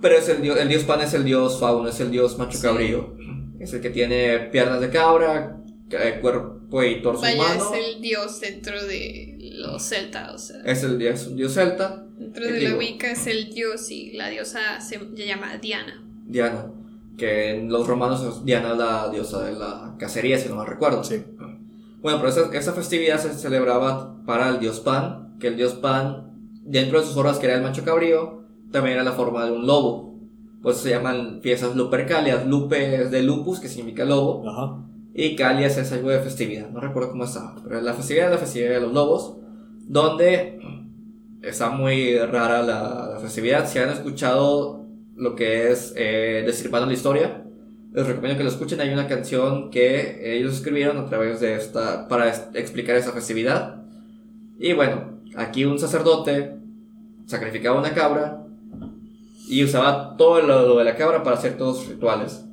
Pero 0.00 0.16
es 0.16 0.28
el 0.28 0.42
dios, 0.42 0.58
el 0.58 0.68
dios 0.68 0.84
Pan 0.84 1.00
es 1.00 1.14
el 1.14 1.24
dios 1.24 1.58
fauno, 1.58 1.88
es 1.88 1.98
el 2.00 2.10
dios 2.10 2.38
macho 2.38 2.58
cabrío. 2.60 3.16
Es 3.58 3.72
el 3.72 3.80
que 3.80 3.90
tiene 3.90 4.38
piernas 4.50 4.80
de 4.80 4.90
cabra, 4.90 5.60
eh, 5.90 6.18
cuerpo 6.20 6.82
y 6.82 7.02
torso 7.02 7.22
Vaya, 7.22 7.36
humano. 7.36 7.70
es 7.74 7.96
el 7.96 8.02
dios 8.02 8.40
dentro 8.40 8.84
de 8.84 9.36
los 9.54 9.82
celtas, 9.82 10.34
o 10.34 10.38
sea. 10.38 10.62
Es 10.64 10.84
el 10.84 10.98
dios, 10.98 11.26
un 11.26 11.36
dios 11.36 11.54
celta. 11.54 12.04
Dentro 12.16 12.44
de 12.44 12.60
la 12.60 12.76
Wicca 12.76 13.10
es 13.10 13.26
el 13.26 13.52
dios 13.52 13.90
y 13.90 14.12
la 14.12 14.28
diosa 14.28 14.80
se 14.80 14.98
llama 15.14 15.56
Diana. 15.56 16.04
Diana. 16.26 16.66
Que 17.16 17.50
en 17.50 17.68
los 17.68 17.86
romanos 17.86 18.44
Diana 18.44 18.72
es 18.72 18.78
la 18.78 19.08
diosa 19.10 19.44
de 19.44 19.52
la 19.54 19.96
cacería, 19.98 20.38
si 20.38 20.48
no 20.48 20.56
me 20.56 20.64
recuerdo. 20.64 21.02
Sí. 21.02 21.24
Bueno, 22.00 22.18
pero 22.18 22.28
esa, 22.28 22.56
esa, 22.56 22.72
festividad 22.72 23.18
se 23.18 23.32
celebraba 23.32 24.24
para 24.24 24.50
el 24.50 24.60
dios 24.60 24.78
Pan, 24.78 25.36
que 25.40 25.48
el 25.48 25.56
dios 25.56 25.74
Pan, 25.74 26.32
dentro 26.62 27.00
de 27.00 27.06
sus 27.06 27.16
horas 27.16 27.38
que 27.38 27.46
era 27.46 27.56
el 27.56 27.62
macho 27.62 27.84
cabrío, 27.84 28.44
también 28.70 28.94
era 28.94 29.04
la 29.04 29.12
forma 29.12 29.44
de 29.44 29.52
un 29.52 29.66
lobo. 29.66 30.08
pues 30.62 30.78
se 30.78 30.90
llaman 30.90 31.40
fiestas 31.42 31.76
lupercalias. 31.76 32.46
Lupe 32.46 33.02
es 33.02 33.10
de 33.10 33.22
lupus, 33.22 33.60
que 33.60 33.68
significa 33.68 34.04
lobo. 34.04 34.48
Ajá. 34.48 34.84
Y 35.14 35.34
calias 35.36 35.76
es 35.78 35.92
algo 35.92 36.10
de 36.10 36.20
festividad, 36.20 36.70
no 36.70 36.80
recuerdo 36.80 37.10
cómo 37.10 37.24
estaba. 37.24 37.56
Pero 37.62 37.80
la 37.80 37.94
festividad 37.94 38.26
es 38.26 38.32
la 38.32 38.38
festividad 38.38 38.70
de 38.70 38.80
los 38.80 38.92
lobos, 38.92 39.36
donde 39.86 40.60
está 41.42 41.70
muy 41.70 42.18
rara 42.18 42.62
la, 42.62 43.10
la 43.14 43.18
festividad. 43.20 43.68
Si 43.68 43.78
han 43.78 43.90
escuchado 43.90 44.86
lo 45.16 45.34
que 45.34 45.72
es 45.72 45.92
eh, 45.96 46.44
Destripando 46.46 46.86
la 46.86 46.92
Historia, 46.92 47.44
les 47.92 48.06
recomiendo 48.06 48.38
que 48.38 48.44
lo 48.44 48.50
escuchen. 48.50 48.80
Hay 48.80 48.90
una 48.90 49.08
canción 49.08 49.70
que 49.70 50.36
ellos 50.36 50.54
escribieron 50.54 50.98
a 50.98 51.06
través 51.06 51.40
de 51.40 51.54
esta 51.56 52.06
para 52.06 52.28
explicar 52.54 52.96
esa 52.96 53.12
festividad. 53.12 53.82
Y 54.58 54.72
bueno, 54.72 55.18
aquí 55.36 55.64
un 55.64 55.78
sacerdote 55.78 56.56
sacrificaba 57.26 57.78
una 57.78 57.94
cabra 57.94 58.44
y 59.48 59.64
usaba 59.64 60.16
todo 60.16 60.40
lo, 60.42 60.66
lo 60.68 60.76
de 60.78 60.84
la 60.84 60.94
cabra 60.96 61.22
para 61.22 61.36
hacer 61.36 61.56
todos 61.56 61.78
los 61.78 61.88
rituales. 61.88 62.44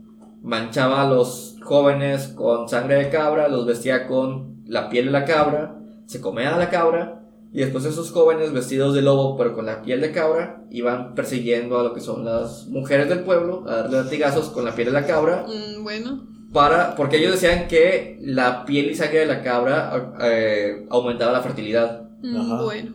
Manchaba 0.42 1.02
a 1.02 1.10
los 1.10 1.56
jóvenes 1.64 2.28
con 2.30 2.70
sangre 2.70 2.96
de 2.96 3.10
cabra, 3.10 3.48
los 3.48 3.66
vestía 3.66 4.08
con 4.08 4.64
la 4.68 4.90
piel 4.90 5.06
de 5.06 5.12
la 5.12 5.26
cabra, 5.26 5.76
se 6.06 6.22
comía 6.22 6.56
a 6.56 6.60
la 6.60 6.70
cabra 6.70 7.22
y 7.52 7.60
después 7.60 7.86
esos 7.86 8.12
jóvenes 8.12 8.52
vestidos 8.52 8.94
de 8.94 9.02
lobo 9.02 9.38
pero 9.38 9.54
con 9.54 9.66
la 9.66 9.82
piel 9.82 10.02
de 10.02 10.12
cabra 10.12 10.62
iban 10.72 11.16
persiguiendo 11.16 11.80
a 11.80 11.84
lo 11.84 11.94
que 11.94 12.02
son 12.02 12.26
las 12.26 12.68
mujeres 12.68 13.08
del 13.10 13.20
pueblo 13.22 13.64
a 13.68 13.78
darle 13.84 14.04
latigazos 14.04 14.50
con 14.50 14.66
la 14.66 14.76
piel 14.76 14.88
de 14.88 14.94
la 14.94 15.06
cabra 15.08 15.46
Mm, 15.48 15.84
bueno. 15.84 16.28
para 16.54 16.96
porque 16.96 17.18
ellos 17.18 17.32
decían 17.40 17.68
que 17.68 18.20
la 18.22 18.66
piel 18.66 18.92
y 18.92 18.96
sangre 18.96 19.20
de 19.20 19.26
la 19.28 19.42
cabra 19.42 20.14
eh, 20.22 20.86
aumentaba 20.90 21.32
la 21.32 21.42
fertilidad 21.42 22.02
Mm, 22.22 22.64
bueno. 22.66 22.92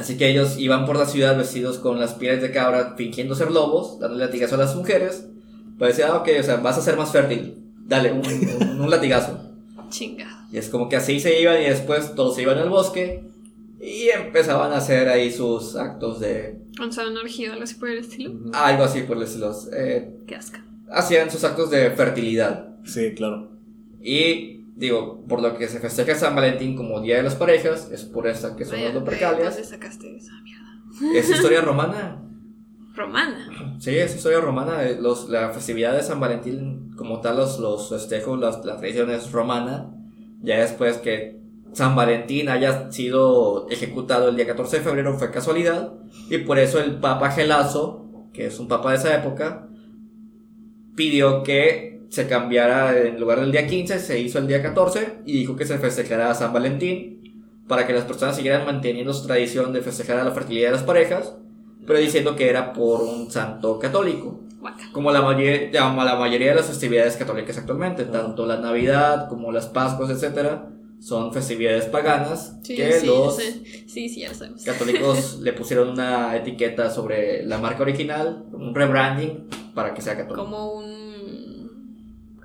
Así 0.00 0.16
que 0.16 0.28
ellos 0.28 0.58
iban 0.58 0.86
por 0.86 0.96
la 0.96 1.06
ciudad 1.06 1.36
vestidos 1.36 1.78
con 1.78 2.00
las 2.00 2.14
pieles 2.14 2.42
de 2.42 2.50
cabra 2.50 2.94
fingiendo 2.96 3.34
ser 3.34 3.50
lobos 3.50 3.98
dándole 4.00 4.24
latigazos 4.26 4.54
a 4.58 4.62
las 4.64 4.74
mujeres 4.76 5.26
para 5.78 5.90
decir 5.90 6.04
ah 6.06 6.16
ok 6.16 6.28
o 6.40 6.42
sea 6.42 6.56
vas 6.56 6.78
a 6.78 6.82
ser 6.82 6.96
más 6.96 7.10
fértil 7.12 7.54
dale 7.86 8.12
un, 8.12 8.22
un- 8.26 8.80
un 8.80 8.90
latigazo 8.90 9.38
Chingado. 9.90 10.36
y 10.52 10.58
es 10.58 10.68
como 10.68 10.88
que 10.88 10.96
así 10.96 11.20
se 11.20 11.40
iban 11.40 11.60
y 11.60 11.64
después 11.64 12.14
todos 12.14 12.34
se 12.36 12.42
iban 12.42 12.58
al 12.58 12.68
bosque 12.70 13.22
y 13.80 14.08
empezaban 14.10 14.72
a 14.72 14.76
hacer 14.76 15.08
ahí 15.08 15.30
sus 15.32 15.74
actos 15.76 16.20
de 16.20 16.58
O 16.86 16.92
sea, 16.92 17.08
una 17.08 17.20
orgía 17.22 17.50
o 17.50 17.52
algo 17.54 17.64
así 17.64 17.74
por 17.76 17.88
el 17.88 17.98
estilo. 17.98 18.34
algo 18.52 18.84
así 18.84 19.00
por 19.02 19.18
decirlo. 19.18 19.52
Eh, 19.74 20.18
Qué 20.26 20.34
asco. 20.36 20.58
hacían 20.90 21.30
sus 21.30 21.42
actos 21.44 21.70
de 21.70 21.90
fertilidad. 21.92 22.68
Sí, 22.84 23.14
claro. 23.14 23.48
Y 24.02 24.59
digo, 24.80 25.24
por 25.28 25.40
lo 25.40 25.56
que 25.56 25.68
se 25.68 25.78
festeja 25.78 26.14
San 26.16 26.34
Valentín 26.34 26.74
como 26.74 27.00
Día 27.00 27.18
de 27.18 27.22
las 27.22 27.36
Parejas, 27.36 27.90
es 27.92 28.04
por 28.04 28.26
esta 28.26 28.56
que 28.56 28.64
son 28.64 28.72
Vaya, 28.74 28.86
las 28.86 28.94
¿de 28.94 29.00
dónde 29.00 29.12
Lupercalias. 29.12 29.68
sacaste 29.68 30.16
esa 30.16 30.32
mierda? 30.42 31.18
Es 31.18 31.30
historia 31.30 31.60
romana. 31.60 32.22
Romana. 32.96 33.76
Sí, 33.78 33.96
es 33.96 34.16
historia 34.16 34.40
romana. 34.40 34.82
eh, 34.84 34.98
Los, 35.00 35.28
la 35.28 35.50
festividad 35.50 35.94
de 35.94 36.02
San 36.02 36.18
Valentín, 36.18 36.90
como 36.96 37.20
tal, 37.20 37.36
los, 37.36 37.60
los 37.60 37.88
festejos, 37.90 38.38
las, 38.40 38.64
la 38.64 38.76
tradición 38.78 39.10
es 39.10 39.30
romana. 39.30 39.94
Ya 40.42 40.58
después 40.58 40.96
que 40.98 41.38
San 41.72 41.94
Valentín 41.94 42.48
haya 42.48 42.90
sido 42.90 43.68
ejecutado 43.70 44.30
el 44.30 44.36
día 44.36 44.46
14 44.46 44.78
de 44.78 44.82
febrero 44.82 45.16
fue 45.18 45.30
casualidad. 45.30 45.92
Y 46.30 46.38
por 46.38 46.58
eso 46.58 46.80
el 46.80 46.96
Papa 46.98 47.30
Gelazo, 47.30 48.28
que 48.32 48.46
es 48.46 48.58
un 48.58 48.66
papa 48.68 48.90
de 48.90 48.96
esa 48.96 49.14
época, 49.16 49.68
pidió 50.96 51.42
que 51.42 51.89
se 52.10 52.26
cambiara 52.26 52.98
en 52.98 53.20
lugar 53.20 53.40
del 53.40 53.52
día 53.52 53.66
15, 53.66 54.00
se 54.00 54.18
hizo 54.18 54.40
el 54.40 54.48
día 54.48 54.60
14 54.60 55.20
y 55.24 55.32
dijo 55.32 55.54
que 55.56 55.64
se 55.64 55.78
festejara 55.78 56.34
San 56.34 56.52
Valentín 56.52 57.20
para 57.68 57.86
que 57.86 57.92
las 57.92 58.04
personas 58.04 58.34
siguieran 58.34 58.66
manteniendo 58.66 59.14
su 59.14 59.26
tradición 59.28 59.72
de 59.72 59.80
festejar 59.80 60.18
a 60.18 60.24
la 60.24 60.32
fertilidad 60.32 60.70
de 60.70 60.72
las 60.72 60.82
parejas, 60.82 61.36
pero 61.86 62.00
diciendo 62.00 62.34
que 62.34 62.50
era 62.50 62.72
por 62.72 63.00
un 63.02 63.30
santo 63.30 63.78
católico. 63.78 64.40
Como 64.92 65.12
la, 65.12 65.22
mayoría, 65.22 65.70
como 65.80 66.04
la 66.04 66.16
mayoría 66.16 66.48
de 66.48 66.56
las 66.56 66.66
festividades 66.66 67.16
católicas 67.16 67.56
actualmente, 67.56 68.04
tanto 68.04 68.44
la 68.44 68.58
Navidad 68.58 69.28
como 69.28 69.52
las 69.52 69.68
Pascuas, 69.68 70.10
etcétera, 70.10 70.68
son 70.98 71.32
festividades 71.32 71.86
paganas 71.86 72.58
Sí, 72.62 72.76
que 72.76 72.92
sí, 72.92 73.06
los 73.06 73.36
sí, 73.36 73.86
sí, 73.88 74.08
sí, 74.08 74.20
ya 74.20 74.28
lo 74.28 74.34
sabemos. 74.34 74.64
católicos 74.64 75.38
le 75.40 75.52
pusieron 75.54 75.88
una 75.88 76.36
etiqueta 76.36 76.90
sobre 76.90 77.46
la 77.46 77.56
marca 77.58 77.82
original, 77.82 78.44
un 78.52 78.74
rebranding 78.74 79.48
para 79.74 79.94
que 79.94 80.02
sea 80.02 80.16
católico. 80.16 80.44
Como 80.44 80.74
un, 80.74 80.99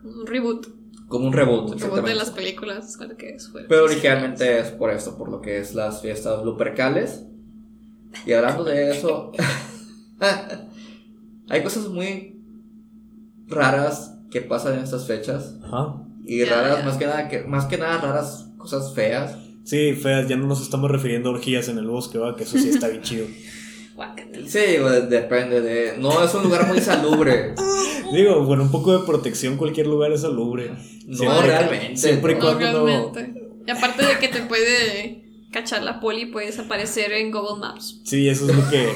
un 0.06 0.26
reboot. 0.26 0.68
Como 1.08 1.28
un 1.28 1.34
reboot, 1.34 1.72
Un 1.72 1.80
reboot 1.80 2.06
de 2.06 2.16
las 2.16 2.32
películas. 2.32 2.96
¿cuál 2.98 3.16
que 3.16 3.30
es? 3.30 3.50
Fue- 3.50 3.66
Pero 3.68 3.84
originalmente 3.84 4.60
es 4.60 4.72
por 4.72 4.90
esto, 4.90 5.18
por 5.18 5.30
lo 5.30 5.42
que 5.42 5.60
es 5.60 5.76
las 5.76 6.02
fiestas 6.02 6.44
lupercales. 6.44 7.24
Y 8.26 8.34
hablando 8.34 8.64
de 8.64 8.92
eso, 8.92 9.32
hay 11.50 11.64
cosas 11.64 11.88
muy 11.90 12.42
raras 13.48 14.16
que 14.32 14.42
pasan 14.42 14.76
en 14.76 14.80
estas 14.84 15.06
fechas. 15.06 15.56
Ajá. 15.64 16.02
Y 16.26 16.44
raras, 16.44 16.84
más 16.84 16.98
que 16.98 17.06
nada, 17.06 17.28
que, 17.28 17.42
más 17.44 17.66
que 17.66 17.78
nada 17.78 18.00
raras, 18.00 18.50
cosas 18.58 18.94
feas. 18.94 19.38
Sí, 19.64 19.94
feas, 19.94 20.28
ya 20.28 20.38
no 20.38 20.48
nos 20.48 20.62
estamos 20.62 20.90
refiriendo 20.90 21.30
a 21.30 21.34
orgías 21.34 21.68
en 21.70 21.78
el 21.78 21.88
bosque, 21.88 22.18
va, 22.18 22.36
que 22.36 22.44
eso 22.44 22.58
sí 22.58 22.70
está 22.70 22.88
bien 22.88 23.02
chido. 23.04 23.28
Sí, 24.48 24.60
depende 25.10 25.62
de... 25.62 25.98
No, 25.98 26.22
es 26.22 26.34
un 26.36 26.44
lugar 26.44 26.68
muy 26.68 26.82
salubre. 26.82 27.56
Digo, 28.12 28.46
con 28.46 28.60
un 28.62 28.72
poco 28.72 28.98
de 28.98 29.06
protección 29.06 29.58
cualquier 29.58 29.88
lugar 29.88 30.12
es 30.12 30.22
salubre. 30.22 30.72
No, 31.06 31.18
Siempre- 31.18 31.48
realmente. 31.48 31.98
Siempre 31.98 32.32
y 32.34 32.36
No, 32.36 32.42
cuando 32.42 32.72
no. 32.72 32.86
realmente. 32.86 33.42
Y 33.68 33.72
aparte 33.72 34.06
de 34.06 34.20
que 34.20 34.28
te 34.28 34.42
puede 34.42 35.24
cachar 35.52 35.84
la 35.84 36.00
poli, 36.00 36.26
puedes 36.28 36.60
aparecer 36.60 37.12
en 37.14 37.32
Google 37.32 37.60
Maps. 37.60 38.02
Sí, 38.06 38.28
eso 38.30 38.50
es 38.50 38.56
lo 38.56 38.70
que. 38.70 38.90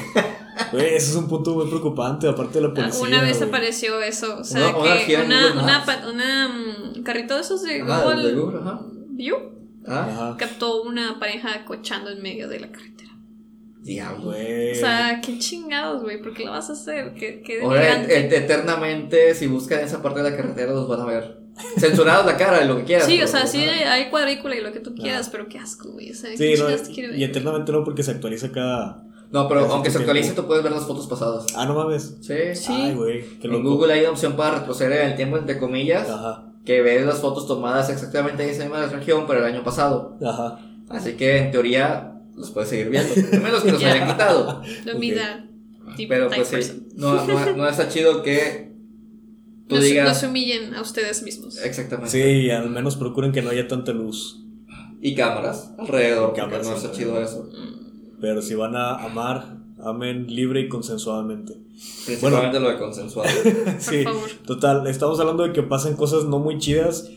Güey, 0.72 0.94
eso 0.94 1.10
es 1.12 1.16
un 1.16 1.26
punto 1.28 1.54
muy 1.54 1.66
preocupante, 1.68 2.28
aparte 2.28 2.60
de 2.60 2.68
la 2.68 2.74
policía. 2.74 3.00
Ah, 3.02 3.06
una 3.08 3.22
vez 3.22 3.38
güey. 3.38 3.48
apareció 3.48 4.00
eso, 4.02 4.38
o 4.40 4.44
sea, 4.44 4.76
Una- 4.76 4.98
que 5.06 5.16
una, 5.16 5.52
una, 5.54 5.84
una, 6.12 6.48
mm, 6.48 7.02
carrito 7.02 7.34
de 7.36 7.40
esos 7.40 7.62
de 7.62 7.80
Ajá, 7.80 8.02
Google, 8.04 8.28
de 8.28 8.34
Google, 8.34 8.58
ajá. 8.60 8.80
View 9.12 9.36
Ah, 9.88 10.06
Ajá. 10.10 10.36
captó 10.38 10.82
una 10.82 11.18
pareja 11.18 11.64
cochando 11.64 12.10
en 12.10 12.20
medio 12.22 12.46
de 12.48 12.60
la 12.60 12.70
carretera. 12.70 12.89
Diablo. 13.82 14.26
Güey. 14.26 14.72
O 14.72 14.74
sea, 14.74 15.20
qué 15.24 15.38
chingados, 15.38 16.02
güey, 16.02 16.20
¿por 16.22 16.34
qué 16.34 16.44
lo 16.44 16.52
vas 16.52 16.68
a 16.70 16.74
hacer? 16.74 17.14
¿Qué, 17.14 17.42
qué 17.44 17.62
Ahora, 17.62 18.02
et- 18.04 18.32
eternamente, 18.32 19.34
si 19.34 19.46
buscan 19.46 19.80
esa 19.80 20.02
parte 20.02 20.22
de 20.22 20.30
la 20.30 20.36
carretera, 20.36 20.72
los 20.72 20.88
van 20.88 21.00
a 21.00 21.04
ver. 21.06 21.40
Censurados 21.78 22.24
la 22.24 22.36
cara, 22.36 22.64
lo 22.64 22.76
que 22.78 22.84
quieras. 22.84 23.06
Sí, 23.06 23.22
o 23.22 23.26
sea, 23.26 23.46
sí 23.46 23.58
hay 23.62 24.08
cuadrícula 24.08 24.56
y 24.56 24.60
lo 24.62 24.72
que 24.72 24.80
tú 24.80 24.94
quieras, 24.94 25.28
pero 25.30 25.46
qué 25.48 25.58
asco, 25.58 25.90
güey. 25.92 26.10
O 26.10 26.14
sea, 26.14 26.30
Sí, 26.30 26.36
¿qué 26.38 26.50
no, 26.52 26.56
chingados 26.56 26.82
te 26.84 26.92
quiere 26.94 27.08
ver? 27.10 27.18
y 27.18 27.24
eternamente 27.24 27.72
no, 27.72 27.84
porque 27.84 28.02
se 28.02 28.12
actualiza 28.12 28.50
cada. 28.50 29.04
No, 29.30 29.46
pero 29.46 29.60
aunque 29.70 29.90
se 29.90 29.98
tiempo. 29.98 30.10
actualice, 30.10 30.34
tú 30.34 30.46
puedes 30.46 30.62
ver 30.64 30.72
las 30.72 30.86
fotos 30.86 31.06
pasadas. 31.06 31.46
Ah, 31.54 31.66
no 31.66 31.74
mames. 31.74 32.16
Sí. 32.20 32.34
Sí. 32.54 32.72
Ay, 32.72 32.94
güey. 32.94 33.24
En 33.42 33.50
loco. 33.52 33.70
Google 33.76 33.92
hay 33.92 34.00
una 34.00 34.10
opción 34.10 34.36
para 34.36 34.58
retroceder 34.60 35.02
en 35.02 35.10
el 35.10 35.16
tiempo, 35.16 35.36
entre 35.36 35.58
comillas, 35.58 36.08
Ajá. 36.08 36.52
que 36.64 36.80
ves 36.82 37.04
las 37.06 37.18
fotos 37.20 37.46
tomadas 37.46 37.90
exactamente 37.90 38.42
en 38.42 38.50
esa 38.50 38.62
misma 38.64 38.86
región, 38.86 39.26
pero 39.28 39.40
el 39.40 39.44
año 39.54 39.62
pasado. 39.62 40.16
Ajá. 40.24 40.58
Así 40.88 41.12
que, 41.12 41.36
en 41.38 41.50
teoría, 41.52 42.14
los 42.40 42.50
puedes 42.50 42.68
seguir 42.70 42.90
viendo. 42.90 43.12
Al 43.32 43.42
menos 43.42 43.62
que 43.62 43.72
los 43.72 43.80
Ya. 43.80 43.92
hayan 43.92 44.08
quitado. 44.08 44.62
Lo 44.84 44.98
mira, 44.98 45.46
tipo, 45.96 46.08
Pero 46.10 46.28
pues 46.28 46.48
sí, 46.48 46.54
person. 46.56 46.86
no, 46.96 47.24
no, 47.26 47.56
no 47.56 47.68
está 47.68 47.88
chido 47.88 48.22
que 48.22 48.72
tú 49.68 49.76
No, 49.76 49.80
se- 49.82 49.88
no 49.88 49.94
digas... 49.94 50.20
se 50.20 50.26
humillen 50.26 50.74
a 50.74 50.80
ustedes 50.82 51.22
mismos. 51.22 51.58
Exactamente. 51.58 52.10
Sí, 52.10 52.50
al 52.50 52.70
menos 52.70 52.96
procuren 52.96 53.32
que 53.32 53.42
no 53.42 53.50
haya 53.50 53.68
tanta 53.68 53.92
luz. 53.92 54.44
Y 55.02 55.14
cámaras 55.14 55.72
alrededor, 55.78 56.32
Y 56.34 56.40
cámaras 56.40 56.66
no 56.66 56.76
está 56.76 56.92
chido 56.92 57.20
eso. 57.22 57.48
Pero 58.20 58.42
si 58.42 58.54
van 58.54 58.76
a 58.76 58.96
amar, 58.96 59.56
amen 59.82 60.26
libre 60.26 60.60
y 60.60 60.68
consensuadamente. 60.68 61.54
Principalmente 62.04 62.60
lo 62.60 62.68
de 62.70 62.76
consensuado. 62.78 63.30
sí, 63.78 64.04
favor. 64.04 64.28
total. 64.44 64.86
Estamos 64.86 65.18
hablando 65.20 65.44
de 65.44 65.52
que 65.54 65.62
pasan 65.62 65.96
cosas 65.96 66.24
no 66.24 66.38
muy 66.38 66.58
chidas 66.58 67.08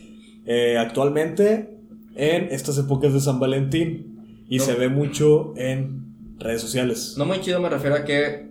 eh, 0.46 0.78
actualmente 0.78 1.76
en 2.14 2.44
estas 2.50 2.78
épocas 2.78 3.12
de 3.12 3.20
San 3.20 3.38
Valentín. 3.38 4.13
Y 4.48 4.58
No. 4.58 4.64
se 4.64 4.74
ve 4.74 4.88
mucho 4.88 5.54
en 5.56 6.36
redes 6.38 6.60
sociales. 6.60 7.14
No 7.16 7.24
muy 7.24 7.40
chido 7.40 7.60
me 7.60 7.68
refiero 7.68 7.96
a 7.96 8.04
que 8.04 8.48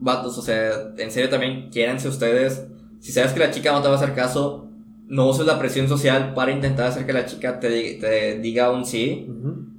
vatos, 0.00 0.36
o 0.38 0.42
sea, 0.42 0.92
en 0.98 1.10
serio 1.10 1.28
también 1.30 1.70
quiéranse 1.70 2.08
ustedes. 2.08 2.66
Si 3.00 3.12
sabes 3.12 3.32
que 3.32 3.40
la 3.40 3.50
chica 3.50 3.72
no 3.72 3.82
te 3.82 3.88
va 3.88 3.94
a 3.94 3.96
hacer 3.98 4.14
caso, 4.14 4.68
no 5.06 5.28
uses 5.28 5.46
la 5.46 5.58
presión 5.58 5.88
social 5.88 6.34
para 6.34 6.52
intentar 6.52 6.86
hacer 6.86 7.06
que 7.06 7.12
la 7.12 7.26
chica 7.26 7.60
te, 7.60 7.68
te 8.00 8.38
diga 8.40 8.70
un 8.70 8.84
sí. 8.84 9.28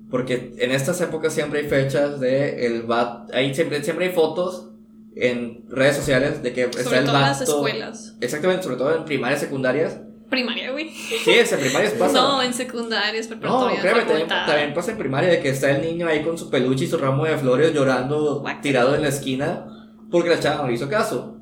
Porque 0.09 0.53
en 0.59 0.71
estas 0.71 1.01
épocas 1.01 1.33
siempre 1.33 1.61
hay 1.61 1.67
fechas 1.67 2.19
de 2.19 2.67
el 2.67 2.83
vato, 2.83 3.33
ahí 3.33 3.53
siempre, 3.55 3.83
siempre 3.83 4.07
hay 4.07 4.11
fotos 4.13 4.69
en 5.15 5.63
redes 5.69 5.95
sociales 5.95 6.43
de 6.43 6.53
que 6.53 6.63
está 6.65 6.83
Sobre 6.83 6.99
el 6.99 7.05
todo 7.05 7.15
en 7.15 7.21
las 7.21 7.39
vato. 7.39 7.51
escuelas. 7.51 8.17
Exactamente, 8.21 8.63
sobre 8.63 8.75
todo 8.77 8.95
en 8.95 9.05
primarias, 9.05 9.39
secundarias. 9.41 9.99
Primaria, 10.33 10.71
güey. 10.71 10.89
Sí, 10.89 11.29
en 11.29 11.59
primarias 11.59 11.93
pasa. 11.93 12.13
No, 12.13 12.41
en 12.41 12.55
secundarias, 12.55 13.29
No, 13.29 13.39
preparatorias, 13.39 13.81
créeme, 13.81 14.25
también, 14.25 14.73
pasa 14.73 14.91
en 14.91 14.97
primaria 14.97 15.29
de 15.29 15.39
que 15.39 15.49
está 15.49 15.69
el 15.69 15.83
niño 15.83 16.07
ahí 16.07 16.23
con 16.23 16.39
su 16.39 16.49
peluche 16.49 16.85
y 16.85 16.87
su 16.87 16.97
ramo 16.97 17.25
de 17.25 17.37
flores 17.37 17.71
llorando, 17.71 18.43
tirado 18.63 18.95
en 18.95 19.03
la 19.03 19.09
esquina, 19.09 19.93
porque 20.09 20.29
la 20.29 20.39
chava 20.39 20.63
no 20.63 20.69
le 20.69 20.73
hizo 20.73 20.89
caso. 20.89 21.37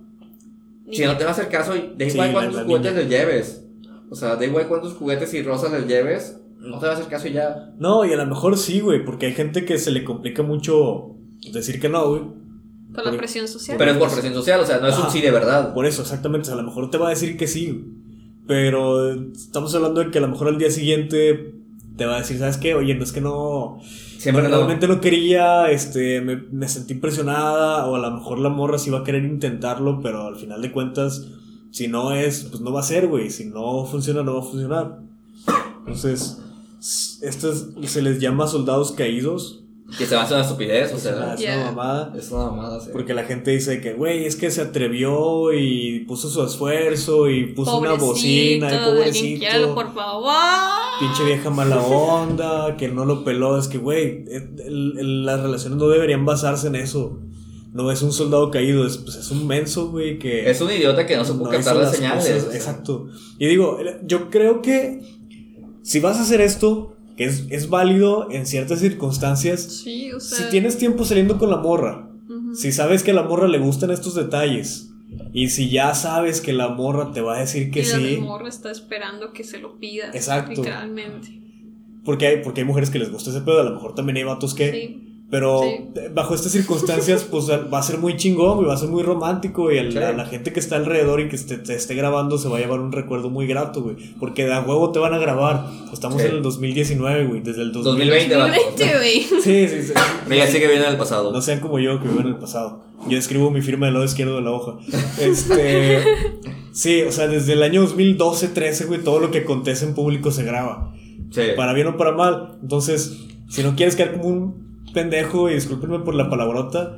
Si 0.92 1.06
no 1.06 1.16
te 1.16 1.24
va 1.24 1.30
a 1.30 1.34
hacer 1.34 1.48
caso, 1.48 1.74
da 1.74 2.06
igual 2.06 2.34
cuántos 2.34 2.56
la 2.56 2.64
juguetes 2.66 2.92
niña. 2.92 3.02
les 3.04 3.10
lleves. 3.10 3.64
O 4.10 4.16
sea, 4.16 4.36
da 4.36 4.44
igual 4.46 4.68
cuántos 4.68 4.94
juguetes 4.96 5.34
y 5.36 5.42
rosas 5.42 5.72
les 5.72 5.88
lleves, 5.88 6.42
no 6.58 6.78
te 6.78 6.86
va 6.86 6.92
a 6.92 6.96
hacer 6.96 7.08
caso 7.08 7.30
y 7.30 7.32
ya. 7.32 7.72
No, 7.80 8.04
y 8.04 8.12
a 8.12 8.18
lo 8.18 8.26
mejor 8.26 8.58
sí, 8.58 8.82
güey, 8.82 9.06
porque 9.06 9.28
hay 9.28 9.34
gente 9.34 9.64
que 9.64 9.78
se 9.78 9.92
le 9.92 10.04
complica 10.04 10.44
mucho 10.44 11.16
decir 11.54 11.80
que 11.80 11.88
no, 11.88 12.10
güey. 12.10 12.24
Por 12.94 13.06
la 13.06 13.18
presión 13.18 13.48
social. 13.48 13.78
Pero 13.78 13.92
es 13.92 13.98
por 13.98 14.12
presión 14.12 14.34
social, 14.34 14.60
o 14.60 14.66
sea, 14.66 14.80
no 14.80 14.90
es 14.90 15.00
un 15.00 15.10
sí 15.10 15.22
de 15.22 15.32
verdad. 15.32 15.74
Por 15.74 15.86
eso, 15.86 16.02
exactamente. 16.02 16.42
O 16.42 16.46
sea, 16.48 16.56
a 16.56 16.62
lo 16.62 16.68
mejor 16.68 16.90
te 16.92 16.98
va 16.98 17.08
a 17.08 17.12
decir 17.12 17.38
que 17.38 17.48
sí. 17.48 18.01
Pero 18.48 19.14
estamos 19.32 19.74
hablando 19.76 20.04
de 20.04 20.12
que 20.12 20.18
a 20.18 20.22
lo 20.22 20.28
mejor 20.28 20.48
al 20.48 20.58
día 20.58 20.72
siguiente 20.72 21.54
te 21.98 22.06
va 22.06 22.16
a 22.16 22.20
decir, 22.20 22.40
¿sabes 22.40 22.58
qué? 22.58 22.74
Oye, 22.74 22.96
no 22.96 23.04
es 23.04 23.12
que 23.12 23.22
no. 23.22 23.80
Siempre 23.84 24.48
realmente 24.48 24.88
no. 24.88 25.02
quería, 25.02 25.70
este, 25.72 26.22
me, 26.22 26.36
me, 26.36 26.68
sentí 26.68 26.94
impresionada, 26.94 27.86
o 27.88 27.96
a 27.96 28.00
lo 28.00 28.12
mejor 28.12 28.40
la 28.40 28.50
morra 28.50 28.78
sí 28.78 28.90
va 28.90 29.00
a 29.00 29.04
querer 29.04 29.24
intentarlo, 29.26 30.00
pero 30.02 30.28
al 30.28 30.36
final 30.36 30.62
de 30.62 30.72
cuentas, 30.72 31.28
si 31.72 31.88
no 31.88 32.14
es, 32.14 32.44
pues 32.46 32.62
no 32.62 32.72
va 32.72 32.82
a 32.82 32.84
ser, 32.84 33.08
güey. 33.08 33.30
Si 33.30 33.46
no 33.46 33.86
funciona, 33.86 34.24
no 34.24 34.36
va 34.36 34.40
a 34.42 34.44
funcionar. 34.44 35.00
Entonces, 35.80 36.42
estos 37.22 37.70
se 37.84 38.02
les 38.02 38.20
llama 38.20 38.48
soldados 38.48 38.92
caídos 38.92 39.61
que 39.98 40.06
se 40.06 40.16
va 40.16 40.22
a 40.22 40.24
hacer 40.24 40.38
una 40.38 40.46
estupidez, 40.46 40.94
o 40.94 40.98
sea. 40.98 41.34
Es 41.34 41.42
una 41.42 41.66
mamada. 41.66 42.14
Es 42.18 42.32
una 42.32 42.46
mamada, 42.46 42.80
sí. 42.80 42.90
Porque 42.92 43.14
la 43.14 43.24
gente 43.24 43.52
dice 43.52 43.82
que, 43.82 43.94
güey, 43.94 44.26
es 44.26 44.36
que 44.36 44.52
se 44.52 44.62
atrevió 44.62 45.54
y 45.54 46.06
puso 46.08 46.30
su 46.30 46.44
esfuerzo 46.44 47.30
y 47.30 47.54
puso 47.54 47.80
una 47.80 47.94
bocina 47.94 48.74
y 48.74 48.86
pobrecito. 48.86 49.76
por 49.76 49.94
favor. 49.94 50.34
Pinche 51.00 51.24
vieja 51.24 51.50
mala 51.50 51.82
onda, 51.82 52.78
que 52.78 52.88
no 52.88 53.06
lo 53.06 53.24
peló. 53.24 53.58
Es 53.58 53.68
que, 53.68 53.78
güey, 53.78 54.26
las 54.68 55.42
relaciones 55.42 55.78
no 55.78 55.88
deberían 55.88 56.26
basarse 56.26 56.68
en 56.68 56.76
eso. 56.76 57.20
No 57.74 57.90
es 57.90 58.02
un 58.02 58.12
soldado 58.12 58.52
caído, 58.52 58.86
es, 58.86 58.98
pues, 58.98 59.16
es 59.16 59.32
un 59.32 59.48
menso, 59.48 59.92
güey, 59.92 60.20
que... 60.20 60.50
Es 60.50 60.60
un 60.60 60.70
idiota 60.70 61.06
que 61.06 61.16
no 61.16 61.24
se 61.24 61.34
puede 61.34 61.56
captar 61.56 61.78
las 61.78 61.96
señales. 61.96 62.50
Exacto. 62.54 63.08
Y 63.40 63.48
digo, 63.48 63.80
yo 64.04 64.30
creo 64.30 64.62
que 64.62 65.02
si 65.82 66.00
vas 66.02 66.18
a 66.18 66.22
hacer 66.22 66.42
esto, 66.42 66.98
es, 67.18 67.70
válido 67.70 68.30
en 68.32 68.46
ciertas 68.46 68.80
circunstancias. 68.80 69.62
Sí, 69.62 70.12
o 70.12 70.20
sea. 70.20 70.38
Si 70.38 70.50
tienes 70.50 70.78
tiempo 70.78 71.06
saliendo 71.06 71.38
con 71.38 71.50
la 71.50 71.58
morra, 71.58 72.10
si 72.54 72.72
sabes 72.72 73.04
que 73.04 73.12
a 73.12 73.14
la 73.14 73.24
morra 73.24 73.48
le 73.48 73.60
gustan 73.60 73.92
estos 73.92 74.16
detalles, 74.16 74.92
y 75.34 75.50
si 75.50 75.70
ya 75.70 75.94
sabes 75.94 76.42
que 76.42 76.54
la 76.54 76.70
morra 76.70 77.12
te 77.12 77.22
va 77.22 77.36
a 77.38 77.40
decir 77.40 77.72
que 77.72 77.82
y 77.82 77.86
sí. 77.86 78.16
La 78.16 78.22
morra 78.22 78.50
está 78.50 78.72
esperando 78.72 79.34
que 79.34 79.44
se 79.44 79.60
lo 79.60 79.78
pida. 79.78 80.10
Exacto. 80.14 80.62
Literalmente. 80.62 81.40
Porque 82.04 82.28
hay, 82.28 82.44
porque 82.44 82.62
hay 82.62 82.68
mujeres 82.68 82.90
que 82.90 83.00
les 83.00 83.12
gusta 83.12 83.30
ese 83.30 83.42
pedo, 83.42 83.62
a 83.62 83.64
lo 83.64 83.72
mejor 83.72 83.94
también 83.94 84.18
hay 84.18 84.24
vatos 84.24 84.54
que. 84.54 84.72
Sí. 84.72 85.08
Pero 85.32 85.62
bajo 86.14 86.36
estas 86.36 86.52
circunstancias, 86.52 87.24
pues 87.24 87.46
va 87.50 87.80
a 87.80 87.84
ser 87.84 88.00
muy 88.00 88.18
chingón, 88.18 88.66
y 88.66 88.68
va 88.68 88.74
a 88.74 88.78
ser 88.78 88.90
muy 88.90 89.02
romántico, 89.02 89.72
y 89.72 89.78
a 89.78 89.84
la, 89.84 90.26
gente 90.26 90.52
que 90.52 90.60
está 90.60 90.76
alrededor 90.76 91.22
y 91.22 91.30
que 91.30 91.38
te, 91.38 91.74
esté 91.74 91.96
grabando 91.96 92.38
se 92.38 92.50
va 92.50 92.58
a 92.58 92.60
llevar 92.60 92.82
un 92.82 92.92
recuerdo 92.92 93.30
muy 93.30 93.48
grato, 93.48 93.82
güey. 93.82 93.96
Porque 94.20 94.44
de 94.44 94.54
a 94.54 94.60
huevo 94.60 94.92
te 94.92 95.00
van 95.00 95.14
a 95.14 95.20
grabar. 95.20 95.68
Estamos 95.94 96.22
en 96.22 96.32
el 96.32 96.42
2019, 96.42 97.28
güey, 97.28 97.42
desde 97.42 97.62
el 97.62 97.72
2020. 97.72 98.36
2020, 98.36 98.98
güey. 98.98 99.22
Sí, 99.42 99.68
sí, 99.70 99.84
sí. 99.84 99.94
Mira, 100.28 100.48
sí 100.48 100.60
que 100.60 100.68
viene 100.68 100.84
del 100.84 100.98
pasado. 100.98 101.32
No 101.32 101.42
sean 101.42 101.62
como 101.62 101.80
yo, 101.80 102.02
que 102.02 102.10
viven 102.10 102.28
en 102.28 102.34
el 102.34 102.38
pasado. 102.38 102.84
Yo 103.08 103.18
escribo 103.18 103.52
mi 103.52 103.62
firma 103.62 103.86
del 103.86 103.94
lado 103.94 104.06
izquierdo 104.06 104.36
de 104.36 104.42
la 104.42 104.52
hoja. 104.52 104.80
Este. 105.18 106.04
sí, 106.74 107.04
o 107.04 107.12
sea, 107.14 107.28
desde 107.28 107.54
el 107.54 107.64
año 107.64 107.80
2012, 107.84 108.50
13, 108.50 108.86
güey, 108.86 109.00
todo 109.00 109.22
lo 109.22 109.32
que 109.32 109.40
acontece 109.40 109.86
en 109.86 109.94
público 109.94 110.30
se 110.30 110.44
graba. 110.44 110.94
Sí. 111.30 111.42
Para 111.56 111.72
bien 111.72 111.88
o 111.88 111.96
para 111.96 112.12
mal. 112.12 112.58
Entonces, 112.62 113.28
si 113.48 113.64
no 113.64 113.78
quieres 113.78 113.96
quedar 113.96 114.12
como 114.12 114.28
un 114.28 114.71
pendejo 114.94 115.50
y 115.50 115.56
discúlpenme 115.56 116.00
por 116.00 116.16
la 116.16 116.30
palabrota. 116.30 116.98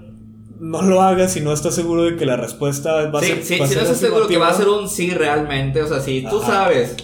No 0.59 0.81
lo 0.81 1.01
hagas 1.01 1.33
si 1.33 1.41
no 1.41 1.51
estás 1.51 1.75
seguro 1.75 2.03
de 2.03 2.15
que 2.15 2.25
la 2.25 2.37
respuesta 2.37 3.09
va 3.09 3.19
a 3.19 3.23
ser. 3.23 3.43
Sí, 3.43 3.55
si 3.55 3.59
no 3.59 3.81
estás 3.81 3.97
seguro 3.97 4.27
que 4.27 4.37
va 4.37 4.49
a 4.49 4.53
ser 4.53 4.69
un 4.69 4.87
sí 4.87 5.11
realmente, 5.11 5.81
o 5.81 5.87
sea, 5.87 5.99
si 5.99 6.25
tú 6.29 6.39
sabes. 6.39 6.95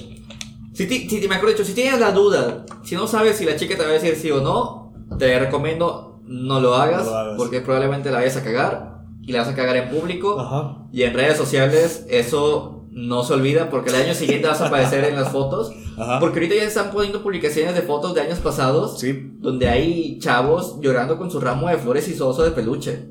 Si, 0.73 0.87
si, 0.87 1.27
me 1.27 1.35
acuerdo, 1.35 1.63
si 1.65 1.73
tienes 1.73 1.99
la 1.99 2.11
duda, 2.11 2.65
si 2.83 2.95
no 2.95 3.05
sabes 3.05 3.37
si 3.37 3.43
la 3.43 3.57
chica 3.57 3.75
te 3.75 3.83
va 3.83 3.89
a 3.89 3.93
decir 3.93 4.15
sí 4.15 4.31
o 4.31 4.39
no, 4.39 4.93
te 5.17 5.37
recomiendo 5.37 6.21
no 6.29 6.59
lo 6.61 6.75
hagas, 6.75 7.07
porque 7.37 7.59
probablemente 7.59 8.11
la 8.11 8.19
vayas 8.19 8.37
a 8.37 8.43
cagar 8.43 8.99
y 9.21 9.31
la 9.31 9.39
vas 9.39 9.49
a 9.49 9.55
cagar 9.55 9.75
en 9.77 9.89
público 9.89 10.87
y 10.93 11.03
en 11.03 11.13
redes 11.13 11.37
sociales. 11.37 12.05
Eso 12.07 12.78
no 12.99 13.23
se 13.23 13.33
olvida 13.33 13.69
porque 13.69 13.89
el 13.91 13.95
año 13.95 14.13
siguiente 14.13 14.47
vas 14.47 14.61
a 14.61 14.67
aparecer 14.67 15.05
en 15.05 15.15
las 15.15 15.31
fotos. 15.31 15.71
Porque 16.19 16.39
ahorita 16.39 16.55
ya 16.55 16.63
están 16.63 16.91
poniendo 16.91 17.23
publicaciones 17.23 17.75
de 17.75 17.81
fotos 17.81 18.13
de 18.13 18.21
años 18.21 18.39
pasados. 18.39 18.99
Sí. 18.99 19.31
Donde 19.39 19.67
hay 19.69 20.19
chavos 20.19 20.79
llorando 20.81 21.17
con 21.17 21.31
su 21.31 21.39
ramo 21.39 21.69
de 21.69 21.77
flores 21.77 22.07
y 22.07 22.15
su 22.15 22.27
oso 22.27 22.43
de 22.43 22.51
peluche. 22.51 23.07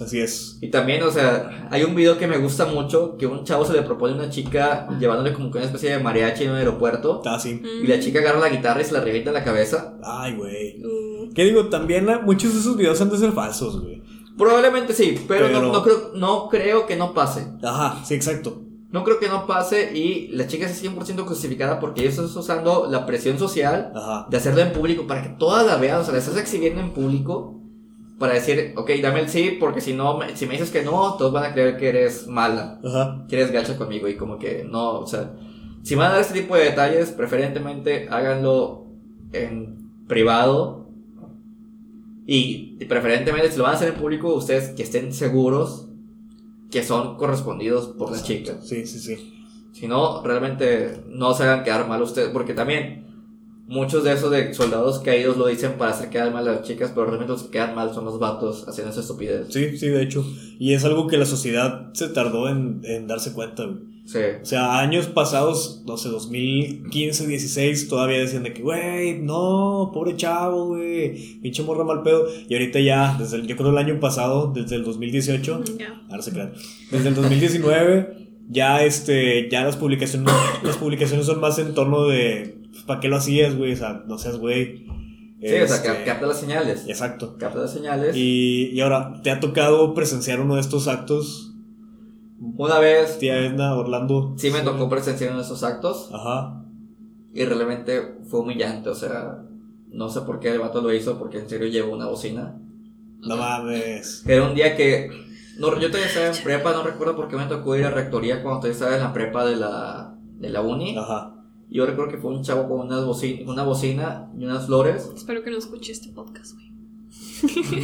Así 0.00 0.18
es. 0.18 0.58
Y 0.60 0.70
también, 0.70 1.02
o 1.04 1.10
sea, 1.10 1.68
hay 1.70 1.84
un 1.84 1.94
video 1.94 2.18
que 2.18 2.26
me 2.26 2.38
gusta 2.38 2.66
mucho, 2.66 3.16
que 3.16 3.28
un 3.28 3.44
chavo 3.44 3.64
se 3.64 3.72
le 3.72 3.82
propone 3.82 4.14
a 4.14 4.16
una 4.16 4.30
chica 4.30 4.88
llevándole 4.98 5.32
como 5.32 5.50
que 5.50 5.58
una 5.58 5.66
especie 5.66 5.90
de 5.90 6.02
mariachi 6.02 6.44
en 6.44 6.50
un 6.50 6.56
aeropuerto. 6.56 7.22
Ah, 7.24 7.38
sí. 7.38 7.62
Y 7.82 7.86
la 7.86 8.00
chica 8.00 8.18
agarra 8.18 8.40
la 8.40 8.48
guitarra 8.48 8.80
y 8.80 8.84
se 8.84 8.92
la 8.92 9.00
revienta 9.00 9.30
en 9.30 9.34
la 9.34 9.44
cabeza. 9.44 9.96
Ay, 10.02 10.34
güey. 10.34 10.82
Uh. 10.82 11.30
¿Qué 11.32 11.44
digo? 11.44 11.68
También 11.68 12.08
muchos 12.24 12.54
de 12.54 12.60
esos 12.60 12.76
videos 12.76 13.00
han 13.00 13.10
de 13.10 13.18
ser 13.18 13.32
falsos, 13.32 13.80
güey. 13.80 14.02
Probablemente 14.36 14.92
sí, 14.94 15.24
pero, 15.28 15.48
No, 15.48 15.72
no, 15.72 15.82
creo, 15.82 16.10
no 16.14 16.48
creo 16.48 16.86
que 16.86 16.96
no 16.96 17.14
pase. 17.14 17.46
Ajá, 17.62 18.04
sí, 18.04 18.14
exacto. 18.14 18.62
No 18.94 19.02
creo 19.02 19.18
que 19.18 19.26
no 19.26 19.44
pase 19.44 19.90
y 19.92 20.28
la 20.28 20.46
chica 20.46 20.66
es 20.66 20.80
100% 20.80 21.24
justificada 21.26 21.80
porque 21.80 22.02
ella 22.02 22.10
está 22.10 22.22
usando 22.22 22.86
la 22.88 23.06
presión 23.06 23.40
social 23.40 23.92
de 24.30 24.36
hacerlo 24.36 24.60
en 24.60 24.72
público 24.72 25.08
para 25.08 25.20
que 25.20 25.30
todas 25.30 25.66
la 25.66 25.78
vean, 25.78 26.00
o 26.00 26.04
sea, 26.04 26.12
la 26.12 26.20
estás 26.20 26.36
exhibiendo 26.36 26.80
en 26.80 26.92
público 26.92 27.60
para 28.20 28.34
decir, 28.34 28.72
ok, 28.76 28.88
dame 29.02 29.18
el 29.18 29.28
sí, 29.28 29.56
porque 29.58 29.80
si 29.80 29.94
no, 29.94 30.20
si 30.34 30.46
me 30.46 30.52
dices 30.52 30.70
que 30.70 30.84
no, 30.84 31.14
todos 31.14 31.32
van 31.32 31.42
a 31.42 31.52
creer 31.52 31.76
que 31.76 31.88
eres 31.88 32.28
mala, 32.28 32.78
que 33.28 33.34
eres 33.34 33.50
gacha 33.50 33.76
conmigo 33.76 34.06
y 34.06 34.16
como 34.16 34.38
que 34.38 34.62
no, 34.62 35.00
o 35.00 35.06
sea, 35.08 35.32
si 35.82 35.96
van 35.96 36.10
a 36.10 36.12
dar 36.12 36.20
este 36.20 36.40
tipo 36.40 36.54
de 36.54 36.62
detalles, 36.62 37.10
preferentemente 37.10 38.06
háganlo 38.08 38.86
en 39.32 40.06
privado 40.06 40.88
y 42.28 42.76
preferentemente 42.84 43.50
si 43.50 43.58
lo 43.58 43.64
van 43.64 43.72
a 43.72 43.76
hacer 43.76 43.88
en 43.88 43.96
público, 43.96 44.32
ustedes 44.34 44.68
que 44.68 44.84
estén 44.84 45.12
seguros 45.12 45.83
que 46.74 46.82
son 46.82 47.16
correspondidos 47.16 47.86
por 47.86 48.10
la 48.10 48.20
chica. 48.20 48.58
Sí, 48.60 48.84
sí, 48.84 48.98
sí. 48.98 49.32
Si 49.72 49.86
no, 49.86 50.24
realmente 50.24 51.04
no 51.06 51.32
se 51.32 51.44
hagan 51.44 51.62
quedar 51.62 51.86
mal 51.86 52.02
ustedes, 52.02 52.30
porque 52.30 52.52
también 52.52 53.06
muchos 53.68 54.02
de 54.02 54.12
esos 54.12 54.32
de 54.32 54.52
soldados 54.52 54.98
caídos 54.98 55.36
lo 55.36 55.46
dicen 55.46 55.74
para 55.78 55.92
hacer 55.92 56.10
quedar 56.10 56.32
mal 56.32 56.48
a 56.48 56.50
las 56.54 56.62
chicas, 56.64 56.90
pero 56.92 57.06
realmente 57.06 57.32
los 57.32 57.44
que 57.44 57.50
quedan 57.50 57.76
mal 57.76 57.94
son 57.94 58.06
los 58.06 58.18
vatos 58.18 58.66
haciendo 58.66 58.90
esa 58.90 59.02
estupidez. 59.02 59.46
Sí, 59.50 59.78
sí, 59.78 59.86
de 59.86 60.02
hecho. 60.02 60.26
Y 60.58 60.72
es 60.74 60.84
algo 60.84 61.06
que 61.06 61.16
la 61.16 61.26
sociedad 61.26 61.92
se 61.92 62.08
tardó 62.08 62.48
en, 62.48 62.80
en 62.82 63.06
darse 63.06 63.32
cuenta, 63.32 63.68
Sí. 64.04 64.18
O 64.42 64.44
sea, 64.44 64.80
años 64.80 65.06
pasados, 65.06 65.82
no 65.86 65.96
sé, 65.96 66.10
2015, 66.10 67.26
16, 67.26 67.88
todavía 67.88 68.18
decían 68.18 68.42
de 68.42 68.52
que, 68.52 68.62
güey, 68.62 69.18
no, 69.18 69.90
pobre 69.94 70.14
chavo, 70.14 70.66
güey, 70.66 71.40
pinche 71.40 71.62
morra 71.62 71.84
mal 71.84 72.02
pedo. 72.02 72.26
Y 72.48 72.52
ahorita 72.52 72.80
ya, 72.80 73.16
desde 73.18 73.38
el, 73.38 73.46
yo 73.46 73.56
creo 73.56 73.70
el 73.70 73.78
año 73.78 73.98
pasado, 74.00 74.52
desde 74.54 74.76
el 74.76 74.84
2018, 74.84 75.64
ahora 76.10 76.22
se 76.22 76.32
crean, 76.32 76.52
desde 76.90 77.08
el 77.08 77.14
2019, 77.14 78.28
ya 78.50 78.84
este, 78.84 79.48
ya 79.48 79.64
las 79.64 79.76
publicaciones, 79.76 80.32
las 80.62 80.76
publicaciones 80.76 81.24
son 81.24 81.40
más 81.40 81.58
en 81.58 81.72
torno 81.72 82.06
de, 82.06 82.58
pues, 82.72 82.82
¿para 82.84 83.00
qué 83.00 83.08
lo 83.08 83.16
hacías, 83.16 83.56
güey? 83.56 83.72
O 83.72 83.76
sea, 83.76 84.04
no 84.06 84.18
seas 84.18 84.36
güey. 84.36 84.84
Sí, 85.40 85.54
o 85.60 85.66
sea, 85.66 85.76
este, 85.76 86.04
capta 86.04 86.26
las 86.26 86.40
señales. 86.40 86.84
Exacto. 86.88 87.36
Capta 87.38 87.60
las 87.60 87.72
señales. 87.72 88.16
Y, 88.16 88.70
y 88.72 88.80
ahora, 88.80 89.20
¿te 89.22 89.30
ha 89.30 89.40
tocado 89.40 89.92
presenciar 89.94 90.40
uno 90.40 90.54
de 90.54 90.60
estos 90.60 90.88
actos? 90.88 91.53
Una 92.40 92.78
vez. 92.78 93.18
Tía 93.18 93.38
Edna, 93.38 93.74
Orlando. 93.76 94.34
Sí, 94.36 94.50
me 94.50 94.60
tocó 94.60 94.88
presenciar 94.88 95.32
en 95.32 95.40
esos 95.40 95.62
actos. 95.62 96.10
Ajá. 96.12 96.64
Y 97.32 97.44
realmente 97.44 98.18
fue 98.24 98.40
humillante, 98.40 98.90
o 98.90 98.94
sea. 98.94 99.42
No 99.88 100.08
sé 100.08 100.22
por 100.22 100.40
qué 100.40 100.50
el 100.50 100.58
vato 100.58 100.80
lo 100.80 100.92
hizo, 100.92 101.18
porque 101.18 101.38
en 101.38 101.48
serio 101.48 101.68
llevó 101.68 101.94
una 101.94 102.06
bocina. 102.06 102.58
No 103.20 103.36
mames. 103.36 104.24
Era 104.26 104.44
un 104.44 104.54
día 104.54 104.76
que. 104.76 105.10
No, 105.58 105.68
yo 105.78 105.88
todavía 105.88 106.08
estaba 106.08 106.26
en 106.26 106.42
prepa, 106.42 106.72
no 106.72 106.82
recuerdo 106.82 107.14
por 107.14 107.28
qué 107.28 107.36
me 107.36 107.46
tocó 107.46 107.76
ir 107.76 107.84
a 107.84 107.90
rectoría 107.90 108.42
cuando 108.42 108.60
todavía 108.60 108.72
estaba 108.74 108.96
en 108.96 109.02
la 109.02 109.12
prepa 109.12 109.44
de 109.44 109.54
la, 109.54 110.16
de 110.38 110.50
la 110.50 110.62
uni. 110.62 110.96
Ajá. 110.96 111.34
Yo 111.70 111.86
recuerdo 111.86 112.10
que 112.10 112.18
fue 112.18 112.32
un 112.32 112.42
chavo 112.42 112.68
con 112.68 112.80
unas 112.80 113.04
una 113.46 113.62
bocina 113.62 114.30
y 114.36 114.44
unas 114.44 114.66
flores. 114.66 115.10
Espero 115.14 115.42
que 115.42 115.50
no 115.50 115.58
escuche 115.58 115.92
este 115.92 116.10
podcast, 116.10 116.54
güey. 116.54 116.73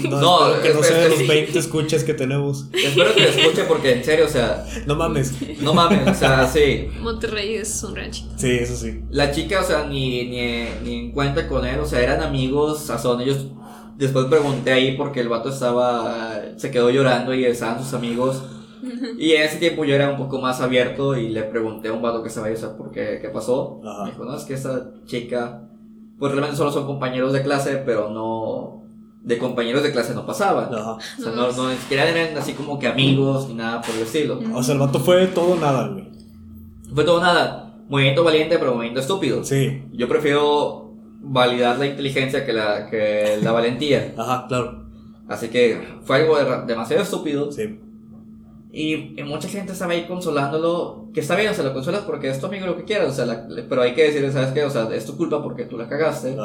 No, 0.08 0.60
que 0.62 0.74
no 0.74 0.82
sea 0.82 0.98
de 0.98 1.08
los 1.10 1.26
20 1.26 1.58
escuchas 1.58 2.04
que 2.04 2.14
tenemos. 2.14 2.66
Espero 2.72 3.14
que 3.14 3.20
lo 3.20 3.28
escuche 3.28 3.64
porque 3.64 3.92
en 3.92 4.04
serio, 4.04 4.26
o 4.26 4.28
sea. 4.28 4.64
No 4.86 4.96
mames. 4.96 5.34
No 5.60 5.74
mames, 5.74 6.08
o 6.08 6.14
sea, 6.14 6.46
sí. 6.46 6.88
Monterrey 7.00 7.54
es 7.54 7.82
un 7.82 7.96
ranchito. 7.96 8.32
Sí, 8.36 8.50
eso 8.50 8.76
sí. 8.76 9.02
La 9.10 9.30
chica, 9.30 9.60
o 9.60 9.64
sea, 9.64 9.86
ni, 9.86 10.28
ni, 10.28 10.64
ni 10.82 10.94
en 11.00 11.12
cuenta 11.12 11.46
con 11.48 11.66
él, 11.66 11.80
o 11.80 11.86
sea, 11.86 12.00
eran 12.00 12.22
amigos, 12.22 12.88
o 12.90 12.98
sea, 12.98 13.22
ellos. 13.22 13.46
Después 13.96 14.26
pregunté 14.26 14.72
ahí 14.72 14.96
porque 14.96 15.20
el 15.20 15.28
vato 15.28 15.50
estaba. 15.50 16.42
Se 16.56 16.70
quedó 16.70 16.90
llorando 16.90 17.34
y 17.34 17.44
estaban 17.44 17.82
sus 17.82 17.92
amigos. 17.94 18.42
Y 19.18 19.32
en 19.32 19.42
ese 19.42 19.58
tiempo 19.58 19.84
yo 19.84 19.94
era 19.94 20.08
un 20.08 20.16
poco 20.16 20.40
más 20.40 20.62
abierto 20.62 21.14
y 21.14 21.28
le 21.28 21.42
pregunté 21.42 21.88
a 21.88 21.92
un 21.92 22.00
vato 22.00 22.22
que 22.22 22.30
se 22.30 22.40
vaya, 22.40 22.54
o 22.54 22.58
sea, 22.58 22.76
¿por 22.76 22.90
qué? 22.90 23.18
¿Qué 23.20 23.28
pasó? 23.28 23.78
Me 23.82 24.10
dijo, 24.10 24.24
no, 24.24 24.34
es 24.36 24.44
que 24.44 24.54
esta 24.54 24.92
chica. 25.04 25.66
Pues 26.18 26.32
realmente 26.32 26.56
solo 26.56 26.70
son 26.70 26.86
compañeros 26.86 27.32
de 27.32 27.42
clase, 27.42 27.82
pero 27.84 28.10
no 28.10 28.79
de 29.22 29.38
compañeros 29.38 29.82
de 29.82 29.92
clase 29.92 30.14
no 30.14 30.26
pasaban. 30.26 30.72
O 30.72 31.00
sea, 31.00 31.32
no, 31.32 31.52
no, 31.52 31.70
ni 31.70 31.76
siquiera 31.76 32.08
eran 32.08 32.36
así 32.36 32.54
como 32.54 32.78
que 32.78 32.86
amigos 32.86 33.48
ni 33.48 33.54
nada 33.54 33.80
por 33.80 33.94
el 33.94 34.02
estilo. 34.02 34.40
O 34.54 34.62
sea, 34.62 34.74
el 34.74 34.80
vato 34.80 35.00
fue 35.00 35.26
todo 35.28 35.56
nada, 35.56 35.88
güey. 35.88 36.08
Fue 36.94 37.04
todo 37.04 37.20
nada. 37.20 37.74
Movimiento 37.88 38.24
valiente, 38.24 38.58
pero 38.58 38.74
movimiento 38.74 39.00
estúpido. 39.00 39.44
Sí. 39.44 39.82
Yo 39.92 40.08
prefiero 40.08 40.92
validar 41.22 41.78
la 41.78 41.86
inteligencia 41.86 42.46
que 42.46 42.52
la, 42.52 42.88
que 42.88 43.38
la 43.42 43.52
valentía. 43.52 44.14
Ajá, 44.18 44.46
claro. 44.48 44.86
Así 45.28 45.48
que 45.48 45.80
fue 46.04 46.16
algo 46.16 46.36
demasiado 46.66 47.02
estúpido. 47.02 47.52
Sí. 47.52 47.78
Y, 48.72 49.16
mucha 49.24 49.48
gente 49.48 49.72
estaba 49.72 49.92
ahí 49.92 50.06
consolándolo, 50.06 51.08
que 51.12 51.20
está 51.20 51.34
bien, 51.34 51.50
o 51.50 51.54
sea, 51.54 51.64
lo 51.64 51.72
consuelas 51.72 52.02
porque 52.02 52.28
es 52.28 52.40
tu 52.40 52.46
amigo 52.46 52.66
lo 52.66 52.76
que 52.76 52.84
quieras, 52.84 53.08
o 53.08 53.26
sea, 53.26 53.48
pero 53.68 53.82
hay 53.82 53.94
que 53.94 54.04
decirle, 54.04 54.30
¿sabes 54.30 54.52
qué? 54.52 54.62
O 54.62 54.70
sea, 54.70 54.88
es 54.94 55.04
tu 55.06 55.16
culpa 55.16 55.42
porque 55.42 55.64
tú 55.64 55.76
la 55.76 55.88
cagaste, 55.88 56.36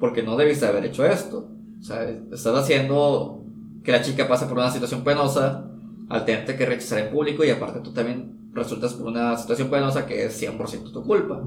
porque 0.00 0.24
no 0.24 0.36
debiste 0.36 0.66
haber 0.66 0.84
hecho 0.86 1.06
esto. 1.06 1.46
O 1.80 1.82
sea, 1.82 2.08
estás 2.08 2.56
haciendo 2.56 3.44
que 3.84 3.92
la 3.92 4.02
chica 4.02 4.28
pase 4.28 4.46
por 4.46 4.58
una 4.58 4.70
situación 4.70 5.02
penosa 5.02 5.64
al 6.08 6.24
tenerte 6.24 6.56
que 6.56 6.66
rechazar 6.66 6.98
en 7.00 7.10
público 7.10 7.44
y 7.44 7.50
aparte 7.50 7.80
tú 7.80 7.92
también 7.92 8.50
resultas 8.52 8.94
por 8.94 9.06
una 9.06 9.36
situación 9.36 9.68
penosa 9.68 10.06
que 10.06 10.24
es 10.24 10.42
100% 10.42 10.92
tu 10.92 11.02
culpa. 11.04 11.40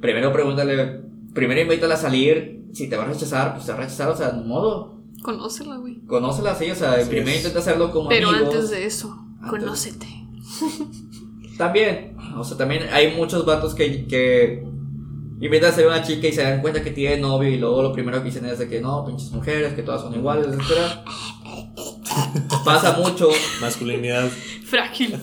Primero 0.00 0.32
pregúntale, 0.32 1.02
primero 1.34 1.60
invítala 1.60 1.94
a 1.94 1.98
salir, 1.98 2.66
si 2.72 2.88
te 2.88 2.96
va 2.96 3.04
a 3.04 3.06
rechazar, 3.06 3.54
pues 3.54 3.66
te 3.66 3.72
va 3.72 3.78
a 3.78 3.80
rechazar, 3.82 4.08
o 4.08 4.16
sea, 4.16 4.30
de 4.30 4.44
modo. 4.44 4.98
Conócela, 5.22 5.76
güey. 5.76 6.00
Conócela, 6.06 6.54
sí, 6.54 6.70
o 6.70 6.74
sea, 6.74 6.96
primero 7.08 7.36
intenta 7.36 7.58
hacerlo 7.58 7.90
como 7.90 8.08
Pero 8.08 8.30
antes 8.30 8.70
de 8.70 8.86
eso, 8.86 9.16
conócete. 9.48 10.06
También, 11.58 12.16
o 12.36 12.44
sea, 12.44 12.56
también 12.56 12.84
hay 12.92 13.16
muchos 13.16 13.44
vatos 13.44 13.74
que, 13.74 14.06
que 14.06 14.64
invitan 15.40 15.70
a 15.70 15.72
ser 15.72 15.86
una 15.86 16.02
chica 16.02 16.28
y 16.28 16.32
se 16.32 16.42
dan 16.42 16.60
cuenta 16.60 16.82
que 16.82 16.90
tiene 16.90 17.18
novio 17.18 17.48
y 17.48 17.58
luego 17.58 17.82
lo 17.82 17.92
primero 17.92 18.18
que 18.18 18.26
dicen 18.26 18.44
es 18.46 18.58
de 18.58 18.68
que 18.68 18.80
no, 18.80 19.04
pinches 19.04 19.30
mujeres, 19.32 19.74
que 19.74 19.82
todas 19.82 20.02
son 20.02 20.14
iguales, 20.14 20.48
etc. 20.48 20.78
pasa 22.64 22.98
mucho. 22.98 23.28
Masculinidad. 23.60 24.28
Frágil. 24.64 25.16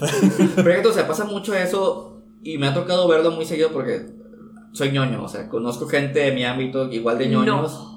Pero, 0.55 0.89
o 0.89 0.93
sea, 0.93 1.07
pasa 1.07 1.25
mucho 1.25 1.53
eso 1.53 2.21
y 2.43 2.57
me 2.57 2.67
ha 2.67 2.73
tocado 2.73 3.07
verlo 3.07 3.31
muy 3.31 3.45
seguido 3.45 3.71
porque 3.71 4.05
soy 4.71 4.91
ñoño, 4.91 5.23
o 5.23 5.27
sea, 5.27 5.49
conozco 5.49 5.87
gente 5.87 6.19
de 6.19 6.31
mi 6.31 6.43
ámbito 6.45 6.91
igual 6.91 7.17
de 7.17 7.29
ñoños. 7.29 7.91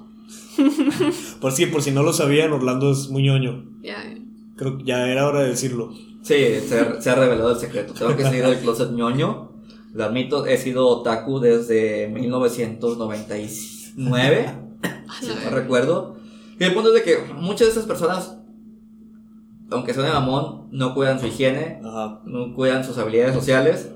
por 1.40 1.52
si, 1.52 1.66
por 1.66 1.82
si 1.82 1.90
no 1.92 2.02
lo 2.02 2.12
sabían, 2.12 2.52
Orlando 2.52 2.90
es 2.90 3.08
muy 3.08 3.22
ñoño. 3.22 3.64
Creo 4.56 4.78
que 4.78 4.84
ya 4.84 5.08
era 5.08 5.26
hora 5.26 5.42
de 5.42 5.50
decirlo. 5.50 5.92
Sí, 6.22 6.34
se 6.66 6.80
ha, 6.80 7.00
se 7.00 7.10
ha 7.10 7.14
revelado 7.14 7.52
el 7.52 7.58
secreto. 7.58 7.94
Tengo 7.94 8.16
que 8.16 8.24
salir 8.24 8.44
del 8.44 8.58
closet 8.58 8.90
ñoño. 8.90 9.47
Lo 9.98 10.04
admito, 10.04 10.46
he 10.46 10.56
sido 10.58 10.86
otaku 10.86 11.40
desde 11.40 12.06
1999. 12.06 14.54
si 15.20 15.26
no 15.26 15.50
recuerdo. 15.50 16.14
Y 16.56 16.62
el 16.62 16.72
punto 16.72 16.90
es 16.90 16.94
de 16.94 17.02
que 17.02 17.18
muchas 17.34 17.66
de 17.66 17.72
esas 17.72 17.86
personas, 17.86 18.38
aunque 19.72 19.92
sean 19.92 20.06
de 20.06 20.12
mamón, 20.12 20.68
no 20.70 20.94
cuidan 20.94 21.18
su 21.18 21.26
higiene, 21.26 21.80
no 21.82 22.54
cuidan 22.54 22.84
sus 22.84 22.96
habilidades 22.96 23.34
sociales, 23.34 23.90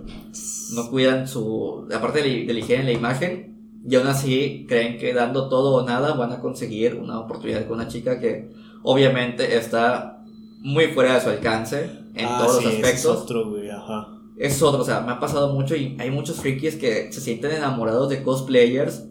no 0.74 0.90
cuidan 0.90 1.28
su. 1.28 1.86
aparte 1.94 2.20
de 2.20 2.52
la, 2.52 2.58
higiene, 2.58 2.82
la 2.82 2.90
imagen, 2.90 3.78
y 3.88 3.94
aún 3.94 4.08
así 4.08 4.66
creen 4.68 4.98
que 4.98 5.14
dando 5.14 5.48
todo 5.48 5.76
o 5.76 5.86
nada 5.86 6.14
van 6.14 6.32
a 6.32 6.40
conseguir 6.40 6.96
una 6.96 7.20
oportunidad 7.20 7.68
con 7.68 7.78
una 7.78 7.86
chica 7.86 8.18
que 8.18 8.50
obviamente 8.82 9.56
está 9.56 10.24
muy 10.62 10.88
fuera 10.88 11.14
de 11.14 11.20
su 11.20 11.28
alcance 11.28 11.92
en 12.16 12.26
ah, 12.26 12.38
todos 12.40 12.64
los 12.64 12.74
aspectos. 12.74 12.98
Es 12.98 13.06
otro, 13.06 13.50
güey, 13.50 13.70
ajá. 13.70 14.11
Es 14.38 14.62
otro, 14.62 14.80
o 14.80 14.84
sea, 14.84 15.00
me 15.00 15.12
ha 15.12 15.20
pasado 15.20 15.52
mucho 15.52 15.76
y 15.76 15.96
hay 16.00 16.10
muchos 16.10 16.36
frikis 16.36 16.76
que 16.76 17.12
se 17.12 17.20
sienten 17.20 17.52
enamorados 17.52 18.08
de 18.08 18.22
cosplayers 18.22 19.04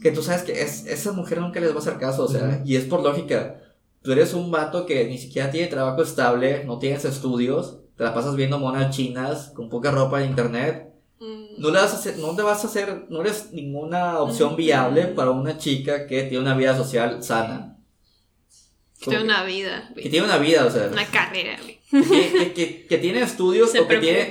que 0.00 0.12
tú 0.12 0.22
sabes 0.22 0.42
que 0.42 0.62
es, 0.62 0.86
esa 0.86 1.12
mujer 1.12 1.40
nunca 1.40 1.60
les 1.60 1.72
va 1.72 1.76
a 1.76 1.78
hacer 1.78 1.98
caso, 1.98 2.24
o 2.24 2.28
sea, 2.28 2.62
y 2.64 2.76
es 2.76 2.84
por 2.84 3.02
lógica. 3.02 3.60
Tú 4.02 4.12
eres 4.12 4.32
un 4.32 4.50
vato 4.50 4.86
que 4.86 5.06
ni 5.06 5.18
siquiera 5.18 5.50
tiene 5.50 5.66
trabajo 5.66 6.02
estable, 6.02 6.64
no 6.64 6.78
tienes 6.78 7.04
estudios, 7.04 7.80
te 7.96 8.04
la 8.04 8.14
pasas 8.14 8.34
viendo 8.34 8.58
monas 8.58 8.96
chinas 8.96 9.52
con 9.54 9.68
poca 9.68 9.90
ropa 9.90 10.22
en 10.22 10.30
internet. 10.30 10.90
Mm. 11.20 11.60
No, 11.60 11.70
le 11.70 11.80
vas 11.80 11.92
a 11.92 11.96
hacer, 11.96 12.16
no 12.18 12.34
te 12.34 12.42
vas 12.42 12.64
a 12.64 12.66
hacer, 12.66 13.06
no 13.10 13.20
eres 13.20 13.52
ninguna 13.52 14.20
opción 14.20 14.56
viable 14.56 15.08
para 15.08 15.32
una 15.32 15.58
chica 15.58 16.06
que 16.06 16.22
tiene 16.22 16.42
una 16.42 16.56
vida 16.56 16.74
social 16.74 17.22
sana. 17.22 17.76
Que 19.00 19.10
tiene 19.10 19.24
una 19.24 19.44
vida. 19.44 19.90
Que 19.94 20.10
tiene 20.10 20.26
una 20.26 20.36
vida, 20.36 20.66
o 20.66 20.70
sea. 20.70 20.88
Una 20.92 21.06
carrera, 21.06 21.56
Que, 21.90 22.52
que, 22.54 22.86
que, 22.86 22.98
tiene 22.98 23.22
estudios 23.22 23.74
o 23.74 23.88
que 23.88 23.96
tiene. 23.96 24.28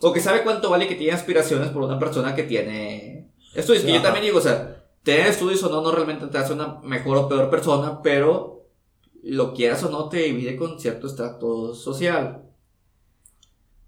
O 0.00 0.12
que 0.12 0.20
sabe 0.20 0.42
cuánto 0.44 0.70
vale 0.70 0.86
que 0.86 0.94
tiene 0.94 1.12
aspiraciones 1.12 1.70
por 1.70 1.82
una 1.82 1.98
persona 1.98 2.34
que 2.34 2.44
tiene 2.44 3.28
estudios. 3.54 3.84
Y 3.84 3.92
yo 3.92 4.00
también 4.00 4.24
digo, 4.24 4.38
o 4.38 4.42
sea, 4.42 4.84
tener 5.02 5.26
estudios 5.26 5.62
o 5.64 5.68
no, 5.68 5.82
no 5.82 5.90
realmente 5.90 6.26
te 6.28 6.38
hace 6.38 6.52
una 6.52 6.80
mejor 6.82 7.16
o 7.16 7.28
peor 7.28 7.50
persona, 7.50 8.00
pero 8.02 8.68
lo 9.22 9.52
quieras 9.52 9.82
o 9.82 9.90
no 9.90 10.08
te 10.08 10.18
divide 10.18 10.56
con 10.56 10.78
cierto 10.78 11.08
estrato 11.08 11.74
social. 11.74 12.44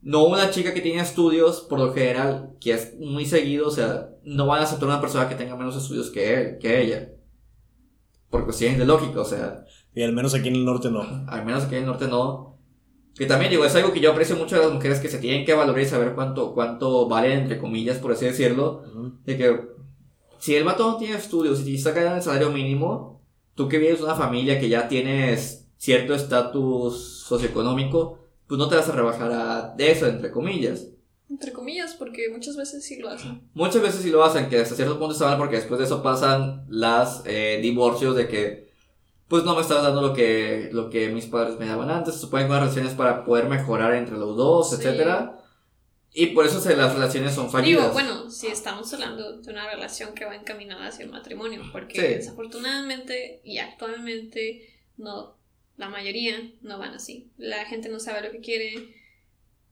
No 0.03 0.25
una 0.25 0.51
chica 0.51 0.75
que 0.75 0.81
tiene 0.81 1.03
estudios, 1.03 1.61
por 1.61 1.79
lo 1.79 1.93
general, 1.93 2.57
que 2.61 2.73
es 2.73 2.99
muy 2.99 3.27
seguido, 3.27 3.69
o 3.69 3.71
sea, 3.71 4.11
no 4.25 4.47
van 4.47 4.61
a 4.61 4.65
aceptar 4.65 4.89
una 4.89 5.01
persona 5.01 5.29
que 5.29 5.35
tenga 5.35 5.57
menos 5.57 5.77
estudios 5.77 6.11
que 6.11 6.35
él, 6.35 6.59
que 6.59 6.83
ella. 6.83 7.13
Por 8.31 8.45
cuestiones 8.45 8.79
de 8.79 8.87
lógica, 8.87 9.21
o 9.21 9.25
sea. 9.25 9.65
Y 9.95 10.03
al 10.03 10.13
menos 10.13 10.35
aquí 10.35 10.49
en 10.49 10.57
el 10.57 10.65
norte 10.65 10.91
no. 10.91 11.03
Al 11.29 11.45
menos 11.45 11.65
aquí 11.65 11.75
en 11.75 11.83
el 11.83 11.87
norte 11.87 12.07
no. 12.07 12.59
Que 13.15 13.27
también 13.27 13.51
digo, 13.51 13.65
es 13.65 13.75
algo 13.75 13.93
que 13.93 14.01
yo 14.01 14.13
aprecio 14.13 14.37
mucho 14.37 14.57
de 14.57 14.63
las 14.63 14.73
mujeres 14.73 15.01
que 15.01 15.09
se 15.09 15.19
tienen 15.19 15.45
que 15.45 15.53
valorar 15.53 15.83
y 15.83 15.87
saber 15.87 16.15
cuánto, 16.15 16.55
cuánto 16.55 17.09
valen, 17.09 17.41
entre 17.41 17.59
comillas, 17.59 17.99
por 17.99 18.13
así 18.13 18.25
decirlo. 18.25 18.85
De 19.25 19.37
que 19.37 19.61
si 20.39 20.55
el 20.55 20.65
vato 20.65 20.91
no 20.91 20.97
tiene 20.97 21.17
estudios 21.17 21.67
y 21.67 21.75
está 21.75 21.93
cayendo 21.93 22.17
el 22.17 22.23
salario 22.23 22.51
mínimo, 22.51 23.23
tú 23.55 23.69
que 23.69 23.79
vienes 23.79 23.99
de 23.99 24.05
una 24.05 24.15
familia 24.15 24.59
que 24.59 24.69
ya 24.69 24.89
tienes 24.89 25.69
cierto 25.77 26.15
estatus 26.15 27.25
socioeconómico, 27.27 28.19
pues 28.47 28.59
no 28.59 28.69
te 28.69 28.77
vas 28.77 28.89
a 28.89 28.93
rebajar 28.93 29.31
a 29.33 29.75
de 29.77 29.91
eso, 29.91 30.07
entre 30.07 30.31
comillas. 30.31 30.87
Entre 31.29 31.53
comillas, 31.53 31.95
porque 31.95 32.29
muchas 32.33 32.57
veces 32.57 32.85
sí 32.85 32.99
lo 32.99 33.09
hacen. 33.11 33.49
Muchas 33.55 33.83
veces 33.83 34.01
sí 34.03 34.11
lo 34.11 34.25
hacen, 34.25 34.49
que 34.49 34.59
hasta 34.59 34.75
cierto 34.75 34.99
punto 34.99 35.13
está 35.13 35.27
mal 35.27 35.39
porque 35.39 35.57
después 35.57 35.79
de 35.79 35.85
eso 35.85 36.03
pasan 36.03 36.65
las 36.69 37.23
eh, 37.27 37.61
divorcios 37.63 38.17
de 38.17 38.29
que 38.29 38.70
pues 39.31 39.45
no 39.45 39.55
me 39.55 39.63
estás 39.63 39.85
dando 39.85 40.03
lo 40.03 40.13
que, 40.13 40.71
lo 40.73 40.91
que 40.91 41.09
mis 41.09 41.27
padres 41.27 41.57
me 41.57 41.67
daban 41.67 41.89
antes, 41.89 42.15
se 42.15 42.21
suponen 42.21 42.49
que 42.49 42.53
relaciones 42.53 42.95
para 42.95 43.25
poder 43.25 43.45
mejorar 43.45 43.95
entre 43.95 44.17
los 44.17 44.37
dos, 44.37 44.73
etcétera. 44.73 45.39
Y 46.13 46.27
por 46.27 46.45
eso 46.45 46.61
se, 46.61 46.77
las 46.77 46.95
relaciones 46.95 47.37
son 47.37 47.49
fallidas. 47.49 47.83
Digo, 47.83 47.93
bueno, 47.93 48.29
si 48.29 48.49
estamos 48.49 48.93
hablando 48.93 49.39
de 49.39 49.53
una 49.53 49.71
relación 49.71 50.15
que 50.15 50.25
va 50.25 50.35
encaminada 50.35 50.89
hacia 50.89 51.05
el 51.05 51.13
matrimonio, 51.13 51.63
porque 51.71 52.17
desafortunadamente 52.17 53.41
y 53.45 53.59
actualmente 53.59 54.77
no, 54.97 55.37
la 55.77 55.89
mayoría 55.89 56.35
no 56.63 56.81
van 56.81 56.95
así. 56.95 57.31
La 57.39 57.65
gente 57.67 57.89
no 57.89 58.01
sabe 58.01 58.23
lo 58.23 58.33
que 58.33 58.41
quiere, 58.41 58.97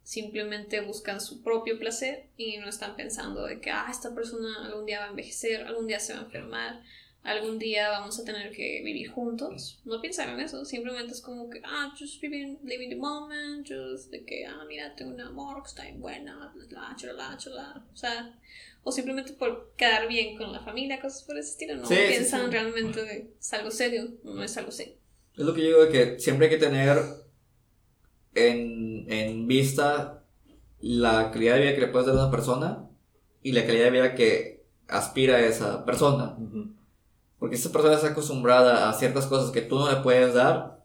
simplemente 0.05 0.83
buscan 0.83 1.21
su 1.21 1.43
propio 1.43 1.81
placer 1.81 2.29
y 2.37 2.59
no 2.59 2.69
están 2.69 2.95
pensando 2.95 3.45
de 3.45 3.61
que, 3.61 3.73
ah, 3.73 3.89
esta 3.91 4.15
persona 4.15 4.67
algún 4.67 4.87
día 4.87 5.01
va 5.01 5.07
a 5.07 5.11
envejecer, 5.11 5.63
algún 5.63 5.89
día 5.89 5.99
se 5.99 6.15
va 6.15 6.21
a 6.21 6.23
enfermar, 6.27 6.81
algún 7.23 7.59
día 7.59 7.91
vamos 7.91 8.19
a 8.19 8.25
tener 8.25 8.51
que 8.53 8.81
vivir 8.83 9.11
juntos. 9.11 9.81
No 9.85 10.01
piensan 10.01 10.31
en 10.31 10.41
eso, 10.41 10.65
simplemente 10.65 11.13
es 11.13 11.21
como 11.21 11.51
que, 11.51 11.61
ah, 11.65 11.95
just 11.99 12.23
living, 12.23 12.59
living 12.65 12.89
the 12.89 12.97
moment, 12.97 13.67
just 13.67 14.11
de 14.11 14.25
que, 14.25 14.47
ah, 14.47 14.65
mira, 14.67 14.95
tengo 14.95 15.13
un 15.13 15.21
amor 15.21 15.63
que 15.63 15.69
está 15.69 15.83
bien 15.85 16.01
buena, 16.01 16.53
bla, 16.69 16.95
chala, 16.97 17.37
chala, 17.37 17.85
o 17.93 17.97
sea, 17.97 18.39
o 18.83 18.93
simplemente 18.93 19.33
por 19.33 19.73
quedar 19.77 20.09
bien 20.09 20.37
con 20.37 20.53
la 20.53 20.61
familia, 20.61 21.01
cosas 21.01 21.23
por 21.25 21.37
ese 21.37 21.51
estilo, 21.51 21.77
no 21.77 21.89
piensan 21.89 22.51
realmente 22.51 23.05
de 23.05 23.35
es 23.39 23.53
algo 23.53 23.71
serio, 23.71 24.09
no 24.25 24.43
es 24.43 24.57
algo 24.57 24.71
serio. 24.71 24.95
Es 25.37 25.45
lo 25.45 25.55
que 25.55 25.61
yo 25.63 25.67
digo 25.69 25.85
de 25.85 25.91
que 25.91 26.19
siempre 26.19 26.47
hay 26.47 26.53
que 26.53 26.65
tener 26.65 26.99
en, 28.35 29.11
en 29.11 29.47
vista 29.47 30.25
la 30.81 31.31
calidad 31.31 31.55
de 31.55 31.61
vida 31.61 31.75
que 31.75 31.81
le 31.83 31.89
puedes 31.89 32.07
dar 32.07 32.17
a 32.17 32.23
una 32.23 32.31
persona 32.31 32.89
y 33.43 33.53
la 33.53 33.67
calidad 33.67 33.85
de 33.85 33.91
vida 33.91 34.15
que 34.15 34.65
aspira 34.89 35.37
a 35.37 35.47
esa 35.47 35.85
persona. 35.85 36.37
Porque 37.39 37.57
esa 37.57 37.71
persona 37.71 37.95
está 37.95 38.09
acostumbrada 38.09 38.89
a 38.89 38.93
ciertas 38.93 39.27
cosas 39.27 39.51
que 39.51 39.63
tú 39.63 39.79
no 39.79 39.91
le 39.91 39.99
puedes 39.99 40.35
dar, 40.35 40.79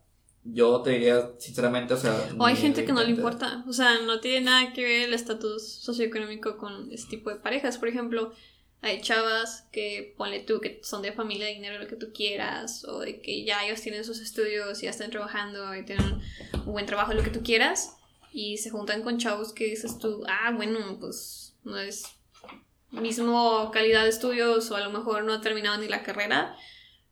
yo 0.44 0.82
te 0.82 0.92
diría 0.92 1.32
sinceramente, 1.40 1.94
o 1.94 1.98
sea... 1.98 2.30
O 2.38 2.46
hay 2.46 2.56
gente 2.56 2.86
que 2.86 2.92
no 2.92 3.02
le 3.02 3.12
importa, 3.12 3.64
o 3.68 3.74
sea, 3.74 4.02
no 4.02 4.20
tiene 4.20 4.42
nada 4.42 4.74
que 4.74 4.84
ver 4.84 5.08
el 5.08 5.14
estatus 5.14 5.64
socioeconómico 5.64 6.58
con 6.58 6.92
este 6.92 7.18
tipo 7.18 7.30
de 7.30 7.38
parejas. 7.38 7.78
Por 7.78 7.88
ejemplo, 7.88 8.34
hay 8.82 9.02
chavas 9.02 9.66
que 9.72 10.14
ponle 10.18 10.42
tú 10.42 10.60
que 10.60 10.82
son 10.84 11.02
de 11.02 11.14
familia 11.14 11.46
de 11.46 11.54
dinero, 11.54 11.80
lo 11.80 11.88
que 11.88 11.96
tú 11.96 12.12
quieras, 12.14 12.84
o 12.84 13.00
de 13.00 13.22
que 13.22 13.46
ya 13.46 13.66
ellos 13.66 13.82
tienen 13.82 14.04
sus 14.04 14.20
estudios 14.20 14.82
ya 14.82 14.90
están 14.90 15.10
trabajando 15.10 15.74
y 15.76 15.86
tienen 15.86 16.20
un 16.66 16.74
buen 16.74 16.86
trabajo, 16.86 17.14
lo 17.14 17.24
que 17.24 17.30
tú 17.30 17.42
quieras, 17.42 17.96
y 18.34 18.58
se 18.58 18.70
juntan 18.70 19.02
con 19.02 19.18
chavos 19.18 19.54
que 19.54 19.66
dices 19.66 19.98
tú, 19.98 20.24
ah, 20.28 20.52
bueno, 20.54 20.98
pues 21.00 21.56
no 21.64 21.78
es 21.78 22.04
mismo 23.02 23.72
calidad 23.72 24.03
de 24.03 24.10
estudios 24.10 24.70
o 24.72 24.76
a 24.76 24.82
lo 24.82 24.90
mejor 24.90 25.24
no 25.24 25.34
ha 25.34 25.41
terminado 25.41 25.78
ni 25.78 25.88
la 25.88 26.03
carrera, 26.03 26.56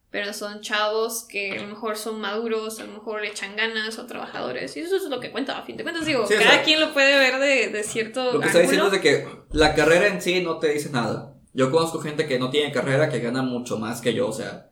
pero 0.09 0.33
son 0.33 0.61
chavos 0.61 1.23
que 1.23 1.51
a 1.51 1.61
lo 1.61 1.67
mejor 1.67 1.97
son 1.97 2.19
maduros, 2.19 2.79
a 2.79 2.83
lo 2.83 2.93
mejor 2.93 3.21
le 3.21 3.29
echan 3.29 3.55
ganas 3.55 3.97
o 3.97 4.05
trabajadores. 4.05 4.75
Y 4.75 4.81
eso 4.81 4.97
es 4.97 5.03
lo 5.03 5.19
que 5.19 5.31
cuenta, 5.31 5.57
a 5.57 5.63
fin 5.63 5.77
de 5.77 5.83
cuentas. 5.83 6.05
Digo, 6.05 6.25
cada 6.27 6.63
quien 6.63 6.79
lo 6.79 6.93
puede 6.93 7.17
ver 7.17 7.39
de, 7.39 7.69
de 7.69 7.83
cierto. 7.83 8.33
Lo 8.33 8.39
que 8.39 8.47
está 8.47 8.59
diciendo 8.59 8.87
es 8.87 8.91
de 8.91 9.01
que 9.01 9.27
la 9.51 9.73
carrera 9.73 10.07
en 10.07 10.21
sí 10.21 10.41
no 10.41 10.59
te 10.59 10.69
dice 10.69 10.89
nada. 10.89 11.35
Yo 11.53 11.71
conozco 11.71 11.99
gente 11.99 12.27
que 12.27 12.39
no 12.39 12.49
tiene 12.49 12.71
carrera 12.71 13.09
que 13.09 13.19
gana 13.19 13.41
mucho 13.41 13.77
más 13.77 14.01
que 14.01 14.13
yo, 14.13 14.27
o 14.27 14.33
sea. 14.33 14.70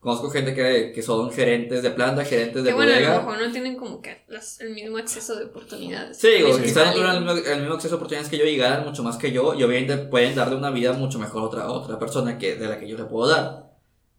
Conozco 0.00 0.30
gente 0.30 0.54
que, 0.54 0.92
que 0.94 1.02
son 1.02 1.30
gerentes 1.30 1.82
de 1.82 1.90
planta, 1.90 2.24
gerentes 2.24 2.64
de 2.64 2.70
que 2.70 2.74
bueno, 2.74 2.92
a 2.94 3.00
lo 3.00 3.22
mejor 3.22 3.38
no 3.38 3.52
tienen 3.52 3.76
como 3.76 4.00
que 4.00 4.24
el 4.60 4.70
mismo 4.70 4.96
acceso 4.96 5.36
de 5.36 5.44
oportunidades. 5.44 6.16
Sí, 6.16 6.42
o 6.42 6.56
quizás 6.56 6.86
no 6.86 6.92
tienen 6.94 7.12
el 7.12 7.60
mismo, 7.60 7.74
acceso 7.74 7.94
de 7.94 7.96
oportunidades 7.96 8.30
que 8.30 8.38
yo 8.38 8.46
y 8.46 8.56
ganan 8.56 8.84
mucho 8.84 9.02
más 9.02 9.18
que 9.18 9.30
yo 9.30 9.54
y 9.54 9.62
obviamente 9.62 9.98
pueden 9.98 10.34
darle 10.34 10.56
una 10.56 10.70
vida 10.70 10.94
mucho 10.94 11.18
mejor 11.18 11.42
a 11.42 11.44
otra, 11.44 11.70
otra 11.70 11.98
persona 11.98 12.38
que 12.38 12.56
de 12.56 12.66
la 12.66 12.78
que 12.78 12.88
yo 12.88 12.96
le 12.96 13.04
puedo 13.04 13.28
dar. 13.28 13.70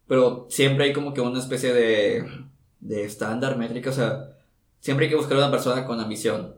Pero 0.08 0.46
siempre 0.50 0.86
hay 0.86 0.94
como 0.94 1.14
que 1.14 1.22
una 1.22 1.40
especie 1.40 1.74
de 1.74 2.26
de 2.82 3.06
estándar, 3.06 3.58
métrica, 3.58 3.92
o 3.92 3.94
sea, 3.94 4.36
siempre 4.80 5.06
hay 5.06 5.12
que 5.12 5.16
buscar 5.16 5.38
una 5.38 5.52
persona 5.52 5.86
con 5.86 6.00
ambición. 6.00 6.56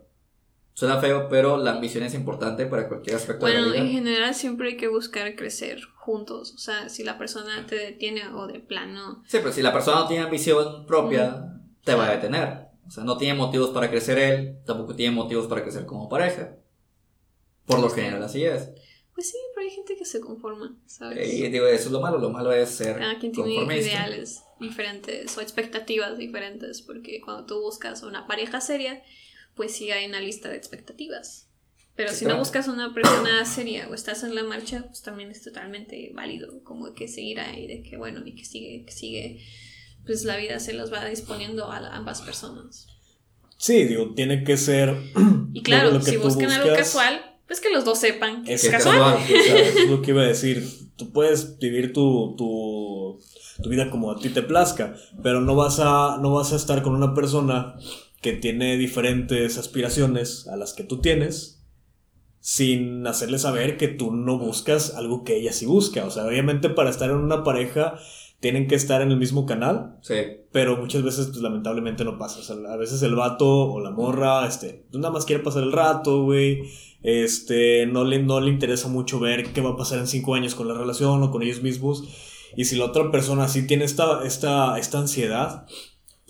Suena 0.73 0.99
feo, 0.99 1.27
pero 1.29 1.57
la 1.57 1.71
ambición 1.71 2.03
es 2.03 2.15
importante 2.15 2.65
para 2.65 2.87
cualquier 2.87 3.15
aspecto 3.15 3.45
de 3.45 3.53
la 3.53 3.67
vida. 3.67 3.77
en 3.77 3.91
general 3.91 4.33
siempre 4.33 4.69
hay 4.69 4.77
que 4.77 4.87
buscar 4.87 5.35
crecer 5.35 5.83
juntos. 5.95 6.53
O 6.55 6.57
sea, 6.57 6.89
si 6.89 7.03
la 7.03 7.17
persona 7.17 7.65
te 7.67 7.75
detiene 7.75 8.27
o 8.29 8.47
de 8.47 8.59
plano. 8.59 9.23
Sí, 9.27 9.37
pero 9.37 9.51
si 9.51 9.61
la 9.61 9.71
persona 9.71 9.99
no 10.01 10.07
tiene 10.07 10.23
ambición 10.23 10.85
propia, 10.87 11.61
te 11.83 11.93
va 11.93 12.07
a 12.07 12.11
detener. 12.15 12.67
O 12.87 12.91
sea, 12.91 13.03
no 13.03 13.17
tiene 13.17 13.35
motivos 13.35 13.69
para 13.69 13.89
crecer 13.89 14.17
él, 14.17 14.57
tampoco 14.65 14.95
tiene 14.95 15.15
motivos 15.15 15.47
para 15.47 15.61
crecer 15.61 15.85
como 15.85 16.09
pareja. 16.09 16.57
Por 17.65 17.79
lo 17.79 17.89
general, 17.89 18.23
así 18.23 18.43
es. 18.43 18.71
Pues 19.13 19.29
sí, 19.29 19.37
pero 19.53 19.67
hay 19.67 19.73
gente 19.73 19.95
que 19.95 20.05
se 20.05 20.19
conforma, 20.19 20.75
¿sabes? 20.87 21.31
Y 21.33 21.47
digo, 21.49 21.67
eso 21.67 21.85
es 21.85 21.91
lo 21.91 22.01
malo, 22.01 22.17
lo 22.17 22.31
malo 22.31 22.51
es 22.51 22.69
ser 22.69 22.97
Cada 22.97 23.19
quien 23.19 23.31
tiene 23.31 23.77
ideales 23.77 24.43
diferentes 24.59 25.37
o 25.37 25.41
expectativas 25.41 26.17
diferentes, 26.17 26.81
porque 26.81 27.21
cuando 27.21 27.45
tú 27.45 27.61
buscas 27.61 28.01
una 28.01 28.25
pareja 28.25 28.59
seria, 28.59 29.03
pues 29.55 29.75
sí 29.75 29.91
hay 29.91 30.05
una 30.05 30.19
lista 30.19 30.49
de 30.49 30.57
expectativas. 30.57 31.47
Pero 31.95 32.11
si 32.11 32.25
no 32.25 32.37
buscas 32.39 32.67
una 32.67 32.93
persona 32.93 33.45
seria 33.45 33.87
o 33.87 33.93
estás 33.93 34.23
en 34.23 34.33
la 34.33 34.43
marcha, 34.43 34.85
pues 34.87 35.03
también 35.03 35.29
es 35.29 35.43
totalmente 35.43 36.11
válido, 36.15 36.63
como 36.63 36.93
que 36.93 37.07
seguir 37.07 37.39
ahí, 37.39 37.67
de 37.67 37.83
que 37.83 37.97
bueno, 37.97 38.21
y 38.25 38.33
que 38.33 38.45
sigue, 38.45 38.83
que 38.83 38.91
sigue, 38.91 39.39
pues 40.05 40.23
la 40.23 40.37
vida 40.37 40.59
se 40.59 40.73
los 40.73 40.91
va 40.91 41.05
disponiendo 41.05 41.71
a 41.71 41.95
ambas 41.95 42.21
personas. 42.21 42.87
Sí, 43.57 43.83
digo, 43.83 44.13
tiene 44.15 44.43
que 44.43 44.57
ser. 44.57 44.97
Y 45.53 45.61
claro, 45.61 46.01
si 46.01 46.17
buscan 46.17 46.49
algo 46.49 46.75
casual, 46.75 47.21
pues 47.45 47.61
que 47.61 47.69
los 47.69 47.85
dos 47.85 47.99
sepan 47.99 48.43
que 48.43 48.55
es, 48.55 48.67
casual. 48.67 49.19
es 49.29 49.87
lo 49.87 50.01
que 50.01 50.11
iba 50.11 50.23
a 50.23 50.27
decir. 50.27 50.67
Tú 50.95 51.11
puedes 51.11 51.59
vivir 51.59 51.93
tu, 51.93 52.35
tu, 52.35 53.19
tu, 53.61 53.69
vida 53.69 53.89
como 53.89 54.11
a 54.11 54.19
ti 54.19 54.29
te 54.29 54.41
plazca, 54.41 54.95
pero 55.21 55.41
no 55.41 55.55
vas, 55.55 55.79
a, 55.79 56.17
no 56.21 56.33
vas 56.33 56.53
a 56.53 56.55
estar 56.55 56.81
con 56.81 56.93
una 56.95 57.13
persona 57.13 57.75
que 58.23 58.33
tiene 58.33 58.77
diferentes 58.77 59.59
aspiraciones 59.59 60.47
a 60.47 60.55
las 60.55 60.73
que 60.73 60.83
tú 60.83 61.01
tienes 61.01 61.63
sin 62.39 63.05
hacerle 63.05 63.37
saber 63.37 63.77
que 63.77 63.87
tú 63.87 64.11
no 64.11 64.39
buscas 64.39 64.95
algo 64.95 65.23
que 65.23 65.37
ella 65.37 65.53
sí 65.53 65.65
busca. 65.65 66.05
O 66.05 66.09
sea, 66.09 66.25
obviamente 66.25 66.69
para 66.69 66.89
estar 66.89 67.09
en 67.09 67.17
una 67.17 67.43
pareja 67.43 67.99
tienen 68.39 68.67
que 68.67 68.75
estar 68.75 69.01
en 69.01 69.11
el 69.11 69.17
mismo 69.17 69.45
canal. 69.45 69.97
Sí. 70.01 70.15
Pero 70.51 70.77
muchas 70.77 71.03
veces, 71.03 71.27
pues 71.27 71.39
lamentablemente 71.39 72.03
no 72.03 72.17
pasa. 72.17 72.39
O 72.39 72.43
sea, 72.43 72.55
a 72.69 72.75
veces 72.75 73.01
el 73.01 73.15
vato 73.15 73.47
o 73.47 73.79
la 73.79 73.91
morra, 73.91 74.45
este, 74.47 74.85
pues, 74.89 75.01
nada 75.01 75.13
más 75.13 75.25
quiere 75.25 75.43
pasar 75.43 75.63
el 75.63 75.71
rato, 75.71 76.23
güey. 76.23 76.63
Este, 77.01 77.85
no 77.85 78.03
le, 78.03 78.21
no 78.21 78.41
le 78.41 78.49
interesa 78.49 78.89
mucho 78.89 79.19
ver 79.19 79.53
qué 79.53 79.61
va 79.61 79.71
a 79.71 79.77
pasar 79.77 79.99
en 79.99 80.07
cinco 80.07 80.35
años 80.35 80.55
con 80.55 80.67
la 80.67 80.73
relación 80.73 81.23
o 81.23 81.31
con 81.31 81.43
ellos 81.43 81.61
mismos. 81.61 82.03
Y 82.57 82.65
si 82.65 82.75
la 82.75 82.85
otra 82.85 83.11
persona 83.11 83.47
sí 83.47 83.65
tiene 83.67 83.85
esta, 83.85 84.25
esta, 84.25 84.77
esta 84.77 84.99
ansiedad, 84.99 85.65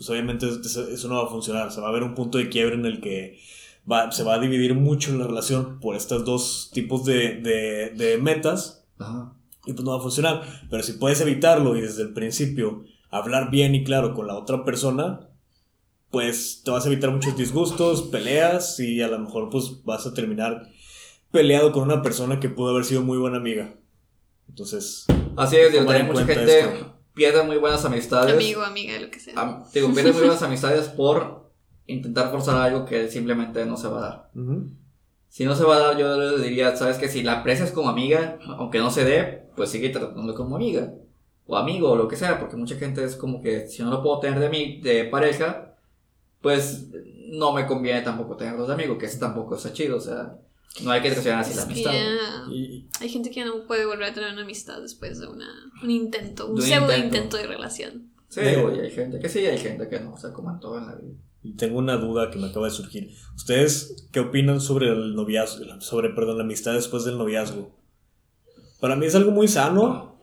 pues 0.04 0.10
obviamente 0.10 0.50
eso 0.94 1.08
no 1.08 1.16
va 1.16 1.24
a 1.24 1.30
funcionar. 1.30 1.68
O 1.68 1.72
sea, 1.72 1.82
va 1.82 1.88
a 1.88 1.92
haber 1.92 2.04
un 2.04 2.14
punto 2.14 2.38
de 2.38 2.50
quiebre 2.50 2.76
en 2.76 2.86
el 2.86 3.00
que 3.00 3.40
se 4.12 4.24
va 4.24 4.34
a 4.36 4.40
dividir 4.40 4.76
mucho 4.76 5.12
en 5.12 5.20
la 5.20 5.28
relación 5.28 5.80
por 5.80 5.96
estos 5.96 6.26
dos 6.26 6.72
tipos 6.74 7.06
de, 7.06 8.20
metas. 8.22 8.86
Y 9.66 9.72
pues 9.72 9.86
no 9.86 9.92
va 9.92 9.98
a 9.98 10.02
funcionar. 10.02 10.44
Pero 10.70 10.84
si 10.84 10.94
puedes 10.94 11.22
evitarlo 11.22 11.78
y 11.78 11.82
desde 11.82 12.02
el 12.02 12.12
principio 12.12 12.84
hablar 13.12 13.50
bien 13.50 13.76
y 13.76 13.86
claro 13.86 14.14
con 14.14 14.28
la 14.28 14.36
otra 14.36 14.66
persona, 14.66 15.30
pues 16.12 16.64
te 16.66 16.72
vas 16.72 16.86
a 16.86 16.90
evitar 16.90 17.12
muchos 17.12 17.38
disgustos, 17.38 18.02
peleas 18.04 18.82
y 18.82 19.02
a 19.02 19.08
lo 19.08 19.20
mejor 19.20 19.50
pues 19.50 19.84
vas 19.86 20.06
a 20.06 20.14
terminar 20.14 20.68
peleado 21.32 21.72
con 21.72 21.84
una 21.84 22.02
persona 22.02 22.42
que 22.42 22.50
pudo 22.50 22.72
haber 22.72 22.84
sido 22.84 23.04
muy 23.04 23.18
buena 23.18 23.38
amiga. 23.38 23.74
Entonces... 24.50 25.06
Así 25.38 25.56
es, 25.56 25.72
digo, 25.72 25.86
mucha 25.86 26.26
gente 26.26 26.93
pierde 27.14 27.44
muy 27.44 27.58
buenas 27.58 27.84
amistades. 27.86 28.34
Amigo, 28.34 28.62
amiga, 28.64 29.00
lo 29.00 29.10
que 29.10 29.20
sea. 29.20 29.64
digo, 29.74 29.94
pierde 29.94 30.12
muy 30.12 30.22
buenas 30.22 30.42
amistades 30.44 30.90
por 30.90 31.52
intentar 31.86 32.32
forzar 32.32 32.58
algo 32.58 32.86
que 32.86 33.10
simplemente 33.10 33.66
no 33.66 33.78
se 33.78 33.88
va 33.88 33.98
a 33.98 34.02
dar. 34.02 34.32
Si 35.28 35.46
no 35.46 35.56
se 35.56 35.64
va 35.64 35.78
a 35.78 35.80
dar, 35.80 35.98
yo 35.98 36.16
le 36.16 36.44
diría, 36.44 36.76
sabes 36.76 36.98
que 36.98 37.10
si 37.10 37.24
la 37.24 37.40
aprecias 37.40 37.72
como 37.72 37.90
amiga, 37.90 38.38
aunque 38.58 38.80
no 38.80 38.92
se 38.92 39.04
dé, 39.04 39.50
pues 39.56 39.70
sigue 39.70 39.90
tratando 39.90 40.36
como 40.36 40.56
amiga. 40.56 40.94
O 41.46 41.58
amigo, 41.58 41.92
o 41.92 41.96
lo 41.96 42.08
que 42.08 42.16
sea, 42.16 42.40
porque 42.40 42.56
mucha 42.56 42.76
gente 42.76 43.04
es 43.04 43.16
como 43.16 43.42
que 43.42 43.68
si 43.68 43.84
no 43.84 43.90
lo 43.90 44.02
puedo 44.02 44.20
tener 44.20 44.40
de 44.40 44.50
mí, 44.50 44.80
de 44.82 45.06
pareja, 45.06 45.76
pues 46.42 46.90
no 47.30 47.52
me 47.52 47.66
conviene 47.66 48.02
tampoco 48.02 48.38
tenerlos 48.38 48.68
de 48.68 48.76
amigo, 48.76 48.98
que 48.98 49.08
es 49.08 49.20
tampoco 49.20 49.56
está 49.56 49.74
chido, 49.74 49.98
o 49.98 50.00
sea, 50.00 50.38
no 50.82 50.92
hay 50.92 51.02
que 51.02 51.12
traicionar 51.12 51.42
así 51.42 51.56
la 51.56 51.64
amistad. 51.64 51.94
Hay 53.00 53.10
gente 53.10 53.30
que 53.30 53.46
no 53.46 53.68
puede 53.68 53.86
volver 53.86 54.10
a 54.10 54.14
tener 54.14 54.34
una 54.34 54.42
amistad 54.42 54.82
después 54.82 55.20
de 55.20 55.28
una, 55.28 55.48
un 55.82 55.92
intento, 55.92 56.48
un 56.48 56.62
pseudo 56.62 56.96
intento. 56.96 57.38
de 57.38 57.48
relación. 57.48 58.12
Sí, 58.30 58.42
y 58.42 58.80
hay 58.80 58.92
gente 58.92 59.20
que 59.20 59.30
sí, 59.30 59.46
hay 59.46 59.60
gente 59.60 59.88
que 59.88 60.00
no, 60.00 60.14
o 60.14 60.18
sea, 60.18 60.34
como 60.34 60.50
en 60.50 60.60
todo 60.60 60.80
en 60.80 60.88
la 60.88 60.96
vida. 60.96 61.14
Y 61.44 61.56
tengo 61.56 61.78
una 61.78 61.98
duda 61.98 62.32
que 62.32 62.40
me 62.40 62.48
acaba 62.48 62.66
de 62.68 62.72
surgir. 62.72 63.12
¿Ustedes 63.36 64.08
qué 64.12 64.22
opinan 64.22 64.62
sobre 64.62 64.88
el 64.88 65.14
noviazgo, 65.14 65.80
sobre, 65.82 66.10
perdón, 66.10 66.38
la 66.38 66.44
amistad 66.44 66.74
después 66.74 67.04
del 67.04 67.18
noviazgo? 67.18 67.78
Para 68.80 68.96
mí 68.96 69.06
es 69.06 69.14
algo 69.14 69.32
muy 69.32 69.48
sano. 69.48 70.14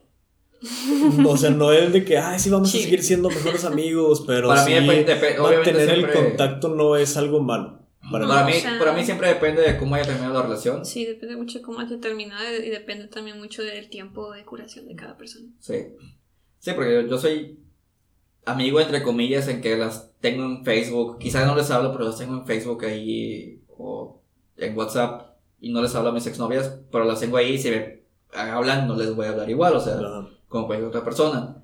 O 1.25 1.37
sea, 1.37 1.51
no 1.51 1.73
es 1.73 1.93
de 1.93 2.05
que, 2.05 2.19
ay, 2.19 2.39
sí, 2.39 2.51
vamos 2.51 2.75
a 2.75 2.79
seguir 2.79 3.03
siendo 3.03 3.29
mejores 3.29 3.65
amigos, 3.65 4.25
pero 4.27 4.49
para 4.49 4.65
sí, 4.65 4.73
mí 4.75 4.87
mantener 4.87 5.91
el 5.91 6.11
contacto 6.11 6.69
no 6.69 6.97
es 6.97 7.17
algo 7.17 7.41
malo. 7.41 7.80
Para, 8.11 8.45
mí, 8.45 8.53
para 8.79 8.93
mí 8.93 9.05
siempre 9.05 9.29
depende 9.29 9.63
de 9.63 9.77
cómo 9.77 9.95
haya 9.95 10.05
terminado 10.05 10.35
la 10.35 10.43
relación. 10.43 10.85
Sí, 10.85 11.05
depende 11.05 11.37
mucho 11.37 11.59
de 11.59 11.65
cómo 11.65 11.81
haya 11.81 11.99
terminado 12.01 12.57
y 12.57 12.69
depende 12.71 13.09
también 13.09 13.39
mucho 13.39 13.63
del 13.63 13.89
tiempo 13.89 14.33
de 14.33 14.45
curación 14.45 14.87
de 14.87 14.97
cada 14.97 15.17
persona. 15.17 15.49
Sí. 15.61 15.87
Sí, 16.59 16.73
porque 16.73 17.07
yo 17.09 17.19
soy 17.19 17.59
amigo 18.45 18.81
entre 18.81 19.03
comillas 19.03 19.49
en 19.49 19.61
que 19.61 19.77
las 19.77 20.13
tengo 20.21 20.45
en 20.45 20.65
Facebook. 20.65 21.19
Quizás 21.19 21.47
no 21.47 21.55
les 21.55 21.71
hablo, 21.71 21.93
pero 21.93 22.05
las 22.05 22.19
tengo 22.19 22.35
en 22.35 22.47
Facebook 22.47 22.85
ahí 22.85 23.63
o 23.69 24.23
en 24.57 24.77
WhatsApp 24.77 25.37
y 25.61 25.73
no 25.73 25.83
les 25.83 25.95
hablo 25.95 26.11
a 26.11 26.13
mis 26.13 26.27
exnovias, 26.27 26.81
pero 26.91 27.05
las 27.05 27.21
tengo 27.21 27.37
ahí 27.37 27.53
y 27.53 27.59
si 27.59 27.71
me 27.71 28.03
hablan 28.33 28.87
no 28.87 28.97
les 28.97 29.15
voy 29.15 29.27
a 29.27 29.31
hablar 29.31 29.49
igual, 29.51 29.77
o 29.77 29.81
sea, 29.81 29.97
como 30.49 30.67
cualquier 30.67 30.89
otra 30.89 31.05
persona. 31.05 31.60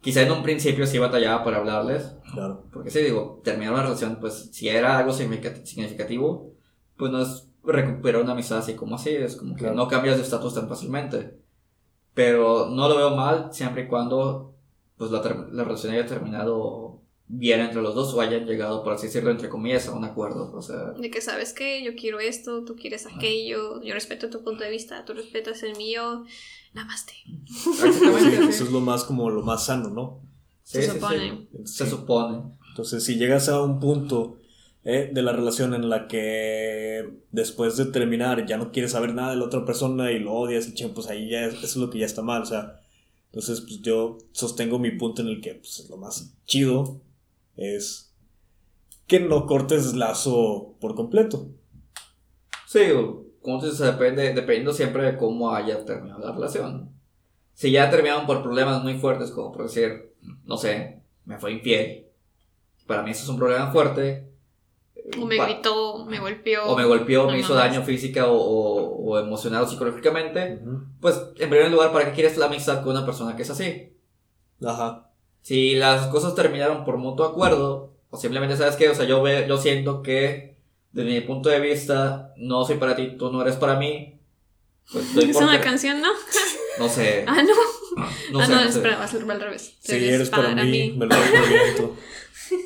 Quizá 0.00 0.22
en 0.22 0.32
un 0.32 0.42
principio 0.42 0.86
sí 0.86 0.98
batallaba 0.98 1.44
para 1.44 1.58
hablarles. 1.58 2.14
Claro. 2.32 2.64
Porque 2.72 2.90
si 2.90 3.00
digo, 3.00 3.40
terminar 3.44 3.74
una 3.74 3.82
relación, 3.82 4.18
pues 4.20 4.48
si 4.52 4.68
era 4.68 4.98
algo 4.98 5.12
significativo, 5.12 6.54
pues 6.96 7.12
no 7.12 7.20
es 7.22 7.48
recuperar 7.62 8.22
una 8.22 8.32
amistad 8.32 8.58
así 8.58 8.74
como 8.74 8.94
así, 8.96 9.10
es 9.10 9.36
como 9.36 9.54
que 9.56 9.70
no 9.70 9.88
cambias 9.88 10.16
de 10.16 10.22
estatus 10.22 10.54
tan 10.54 10.68
fácilmente. 10.68 11.38
Pero 12.14 12.70
no 12.70 12.88
lo 12.88 12.96
veo 12.96 13.14
mal 13.14 13.52
siempre 13.52 13.82
y 13.82 13.88
cuando 13.88 14.54
pues 14.96 15.10
la, 15.10 15.22
la 15.52 15.64
relación 15.64 15.92
haya 15.92 16.06
terminado 16.06 17.00
bien 17.32 17.60
entre 17.60 17.80
los 17.80 17.94
dos 17.94 18.12
o 18.12 18.20
hayan 18.20 18.44
llegado, 18.44 18.82
por 18.82 18.94
así 18.94 19.06
decirlo, 19.06 19.30
entre 19.30 19.48
comillas, 19.48 19.86
a 19.86 19.92
un 19.92 20.04
acuerdo. 20.04 20.52
O 20.52 20.62
sea, 20.62 20.92
de 20.98 21.10
que 21.10 21.20
sabes 21.20 21.52
que 21.52 21.82
yo 21.84 21.94
quiero 21.94 22.18
esto, 22.18 22.64
tú 22.64 22.74
quieres 22.74 23.06
aquello, 23.06 23.80
yo 23.82 23.94
respeto 23.94 24.30
tu 24.30 24.42
punto 24.42 24.64
de 24.64 24.70
vista, 24.70 25.04
tú 25.04 25.14
respetas 25.14 25.62
el 25.62 25.76
mío, 25.76 26.24
namaste. 26.72 27.12
eso 28.48 28.64
es 28.64 28.70
lo 28.70 28.80
más 28.80 29.04
como 29.04 29.30
lo 29.30 29.42
más 29.42 29.66
sano, 29.66 29.90
¿no? 29.90 30.22
Se 30.62 30.88
supone. 30.88 31.48
Se 31.64 31.88
supone. 31.88 32.42
Entonces, 32.68 33.04
si 33.04 33.16
llegas 33.16 33.48
a 33.48 33.60
un 33.62 33.80
punto 33.80 34.38
eh, 34.84 35.10
de 35.12 35.22
la 35.22 35.32
relación 35.32 35.74
en 35.74 35.88
la 35.88 36.06
que 36.06 37.22
después 37.32 37.76
de 37.76 37.86
terminar 37.86 38.46
ya 38.46 38.56
no 38.56 38.70
quieres 38.70 38.92
saber 38.92 39.14
nada 39.14 39.30
de 39.30 39.36
la 39.36 39.44
otra 39.44 39.64
persona 39.64 40.12
y 40.12 40.18
lo 40.20 40.32
odias, 40.32 40.68
y 40.68 40.84
pues 40.88 41.08
ahí 41.08 41.30
ya 41.30 41.46
eso 41.46 41.66
es 41.66 41.76
lo 41.76 41.90
que 41.90 41.98
ya 41.98 42.06
está 42.06 42.22
mal, 42.22 42.42
o 42.42 42.46
sea 42.46 42.80
entonces, 43.30 43.60
pues 43.60 43.80
yo 43.80 44.18
sostengo 44.32 44.78
mi 44.78 44.90
punto 44.90 45.22
en 45.22 45.28
el 45.28 45.40
que 45.40 45.54
pues, 45.54 45.86
lo 45.88 45.96
más 45.96 46.34
chido 46.46 47.00
es 47.56 48.12
que 49.06 49.20
no 49.20 49.46
cortes 49.46 49.94
lazo 49.94 50.74
por 50.80 50.96
completo. 50.96 51.48
Sí, 52.66 52.80
como 53.42 53.60
dices, 53.60 53.78
depende, 53.78 54.34
dependiendo 54.34 54.72
siempre 54.72 55.04
de 55.04 55.16
cómo 55.16 55.54
haya 55.54 55.84
terminado 55.84 56.20
la 56.20 56.32
relación. 56.32 56.90
Si 57.54 57.70
ya 57.70 57.90
terminaron 57.90 58.26
por 58.26 58.42
problemas 58.42 58.82
muy 58.82 58.94
fuertes, 58.94 59.30
como 59.30 59.52
por 59.52 59.64
decir, 59.64 60.14
no 60.44 60.56
sé, 60.56 61.02
me 61.24 61.38
fue 61.38 61.52
infiel, 61.52 62.06
para 62.86 63.02
mí 63.02 63.10
eso 63.10 63.24
es 63.24 63.28
un 63.28 63.38
problema 63.38 63.70
fuerte, 63.70 64.30
o 65.18 65.26
me 65.26 65.38
gritó, 65.38 66.04
me 66.06 66.18
golpeó. 66.18 66.64
O 66.66 66.76
me 66.76 66.84
golpeó, 66.84 67.26
me 67.26 67.38
hizo 67.38 67.54
daño 67.54 67.82
física 67.82 68.26
o, 68.26 68.36
o, 68.36 69.18
emocional 69.18 69.62
o 69.62 69.66
psicológicamente. 69.66 70.60
Pues, 71.00 71.20
en 71.38 71.50
primer 71.50 71.70
lugar, 71.70 71.92
¿para 71.92 72.06
qué 72.06 72.12
quieres 72.12 72.36
la 72.36 72.46
amistad 72.46 72.82
con 72.82 72.96
una 72.96 73.04
persona 73.04 73.36
que 73.36 73.42
es 73.42 73.50
así? 73.50 73.96
Ajá. 74.64 75.10
Si 75.42 75.74
las 75.74 76.06
cosas 76.08 76.34
terminaron 76.34 76.84
por 76.84 76.98
mutuo 76.98 77.26
acuerdo, 77.26 77.94
o 78.10 78.16
simplemente, 78.16 78.56
¿sabes 78.56 78.76
qué? 78.76 78.88
O 78.88 78.94
sea, 78.94 79.06
yo, 79.06 79.22
ve, 79.22 79.46
yo 79.48 79.56
siento 79.56 80.02
que, 80.02 80.49
desde 80.92 81.10
mi 81.10 81.20
punto 81.20 81.48
de 81.48 81.60
vista, 81.60 82.32
no 82.36 82.64
soy 82.64 82.76
para 82.76 82.96
ti, 82.96 83.16
tú 83.18 83.30
no 83.30 83.42
eres 83.42 83.56
para 83.56 83.76
mí. 83.76 84.18
Pues, 84.92 85.16
es 85.16 85.36
una 85.36 85.60
canción, 85.60 86.00
¿no? 86.00 86.08
No 86.78 86.88
sé. 86.88 87.24
Ah, 87.26 87.42
no. 87.42 87.54
No 88.32 88.40
ah, 88.40 88.46
no, 88.46 88.60
espera, 88.60 88.96
va 88.96 89.04
a 89.04 89.08
ser 89.08 89.28
al 89.28 89.40
revés. 89.40 89.74
Si 89.80 89.96
eres, 89.96 90.30
para, 90.30 90.54
mí, 90.54 90.94
me 90.96 91.06
lo 91.06 91.16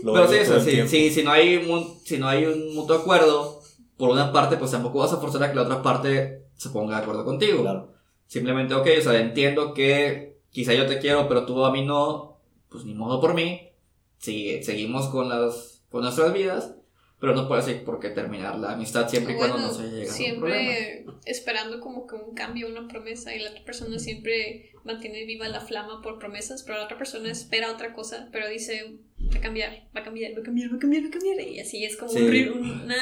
Pero 0.04 0.28
sí, 0.28 0.36
eso, 0.36 0.60
sí, 0.60 1.10
si, 1.10 1.22
no 1.22 1.30
hay 1.30 1.56
un, 1.56 1.98
si 2.04 2.18
no 2.18 2.28
hay 2.28 2.44
un 2.44 2.74
mutuo 2.74 2.96
acuerdo, 2.96 3.62
por 3.96 4.10
una 4.10 4.32
parte, 4.32 4.56
pues 4.56 4.70
tampoco 4.70 4.98
vas 4.98 5.12
a 5.12 5.16
forzar 5.16 5.42
a 5.42 5.48
que 5.48 5.56
la 5.56 5.62
otra 5.62 5.82
parte 5.82 6.44
se 6.56 6.70
ponga 6.70 6.96
de 6.96 7.02
acuerdo 7.02 7.24
contigo. 7.24 7.62
Claro. 7.62 7.94
Simplemente, 8.26 8.74
ok, 8.74 8.86
o 8.98 9.02
sea, 9.02 9.18
entiendo 9.18 9.72
que 9.72 10.40
quizá 10.50 10.74
yo 10.74 10.86
te 10.86 10.98
quiero, 10.98 11.26
pero 11.28 11.46
tú 11.46 11.64
a 11.64 11.72
mí 11.72 11.84
no, 11.84 12.38
pues 12.68 12.84
ni 12.84 12.94
modo 12.94 13.20
por 13.20 13.34
mí. 13.34 13.70
sigue, 14.18 14.62
seguimos 14.62 15.08
con, 15.08 15.28
las, 15.28 15.82
con 15.90 16.02
nuestras 16.02 16.32
vidas, 16.32 16.74
pero 17.20 17.34
no 17.34 17.48
puede 17.48 17.62
ser 17.62 17.84
por 17.84 18.00
qué 18.00 18.10
terminar 18.10 18.58
la 18.58 18.72
amistad 18.72 19.08
siempre 19.08 19.34
y 19.34 19.36
cuando 19.36 19.58
no 19.58 19.72
se 19.72 19.88
llegado 19.90 20.14
Siempre 20.14 21.06
esperando 21.24 21.80
como 21.80 22.06
que 22.06 22.16
un 22.16 22.34
cambio, 22.34 22.68
una 22.68 22.86
promesa, 22.88 23.34
y 23.34 23.40
la 23.40 23.50
otra 23.50 23.64
persona 23.64 23.98
siempre 23.98 24.72
mantiene 24.84 25.24
viva 25.24 25.48
la 25.48 25.60
flama 25.60 26.02
por 26.02 26.18
promesas, 26.18 26.62
pero 26.62 26.78
la 26.78 26.84
otra 26.84 26.98
persona 26.98 27.30
espera 27.30 27.72
otra 27.72 27.92
cosa, 27.92 28.28
pero 28.30 28.48
dice, 28.48 28.98
va 29.32 29.38
a 29.38 29.40
cambiar, 29.40 29.88
va 29.96 30.00
a 30.00 30.04
cambiar, 30.04 30.36
va 30.36 30.40
a 30.40 30.42
cambiar, 30.42 30.72
va 30.72 30.76
a 30.76 30.80
cambiar, 30.80 31.04
va 31.04 31.08
a 31.08 31.12
cambiar, 31.12 31.40
y 31.40 31.60
así 31.60 31.84
es 31.84 31.96
como 31.96 32.12
un, 32.12 32.92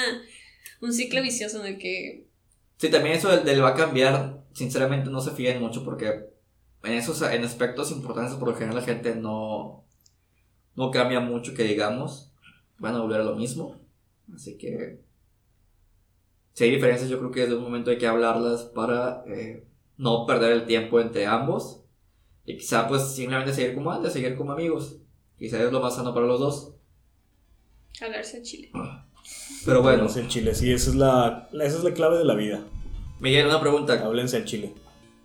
un 0.81 0.93
ciclo 0.93 1.23
vicioso 1.23 1.61
en 1.61 1.75
el 1.75 1.79
que... 1.79 2.29
Sí, 2.77 2.91
también 2.91 3.17
eso 3.17 3.35
del, 3.35 3.45
del 3.45 3.63
va 3.63 3.71
a 3.71 3.75
cambiar, 3.75 4.45
sinceramente 4.53 5.11
no 5.11 5.21
se 5.21 5.33
fíen 5.33 5.61
mucho 5.61 5.85
porque 5.85 6.31
en 6.85 6.93
esos 6.93 7.23
en 7.23 7.45
aspectos 7.45 7.91
importantes 7.91 8.37
por 8.37 8.49
lo 8.49 8.55
general 8.55 8.77
la 8.77 8.83
gente 8.83 9.15
no 9.15 9.85
no 10.75 10.91
cambia 10.91 11.21
mucho 11.21 11.55
que 11.55 11.65
digamos. 11.65 12.33
Van 12.79 12.97
a 12.97 13.01
volver 13.01 13.21
a 13.21 13.25
lo 13.25 13.37
mismo 13.37 13.82
así 14.35 14.57
que 14.57 15.01
si 16.53 16.65
hay 16.65 16.71
diferencias 16.71 17.09
yo 17.09 17.19
creo 17.19 17.31
que 17.31 17.41
desde 17.41 17.57
un 17.57 17.63
momento 17.63 17.91
hay 17.91 17.99
que 17.99 18.07
hablarlas 18.07 18.65
para 18.65 19.25
eh, 19.27 19.67
no 19.97 20.27
perder 20.27 20.53
el 20.53 20.67
tiempo 20.67 21.01
entre 21.01 21.27
ambos. 21.27 21.85
Y 22.45 22.57
quizá 22.57 22.89
pues 22.89 23.15
simplemente 23.15 23.55
seguir 23.55 23.75
como 23.75 23.93
antes 23.93 24.13
seguir 24.13 24.37
como 24.37 24.53
amigos. 24.53 24.99
Quizá 25.39 25.63
es 25.63 25.73
lo 25.73 25.81
más 25.81 25.97
sano 25.97 26.13
para 26.13 26.27
los 26.27 26.41
dos. 26.41 26.75
Hablarse 28.01 28.39
en 28.39 28.43
chile. 28.43 28.71
Pero 29.65 29.83
bueno. 29.83 29.99
Hablarse 29.99 30.21
en 30.21 30.29
chile 30.29 30.55
sí 30.55 30.73
esa 30.73 30.91
es 30.91 30.97
la 30.97 31.49
esa 31.53 31.79
es 31.79 31.85
la 31.85 31.95
clave 31.95 32.19
de 32.19 32.25
la 32.25 32.35
vida. 32.35 32.65
Miguel 33.21 33.47
una 33.47 33.61
pregunta. 33.61 33.95
Háblense 33.95 34.37
en 34.39 34.45
chile. 34.45 34.75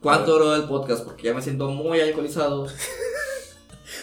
¿Cuánto 0.01 0.33
duró 0.33 0.55
el 0.55 0.63
podcast? 0.63 1.03
Porque 1.03 1.23
ya 1.23 1.33
me 1.33 1.41
siento 1.41 1.69
muy 1.71 1.99
alcoholizado. 1.99 2.67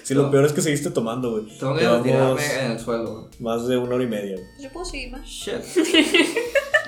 Sí, 0.03 0.15
lo 0.15 0.31
peor 0.31 0.47
es 0.47 0.53
que 0.53 0.63
seguiste 0.63 0.91
tomando, 0.91 1.33
güey. 1.33 1.59
Tengo 1.59 1.75
que 1.75 1.81
tirarme 1.81 2.65
en 2.65 2.73
el 2.73 2.81
suelo. 2.81 3.29
Más 3.39 3.67
de 3.67 3.77
una 3.77 3.97
hora 3.97 4.05
y 4.05 4.09
media. 4.09 4.37
Yo 4.59 4.71
puedo 4.71 4.87
seguir 4.87 5.13
más. 5.13 5.27
Shit. 5.27 5.63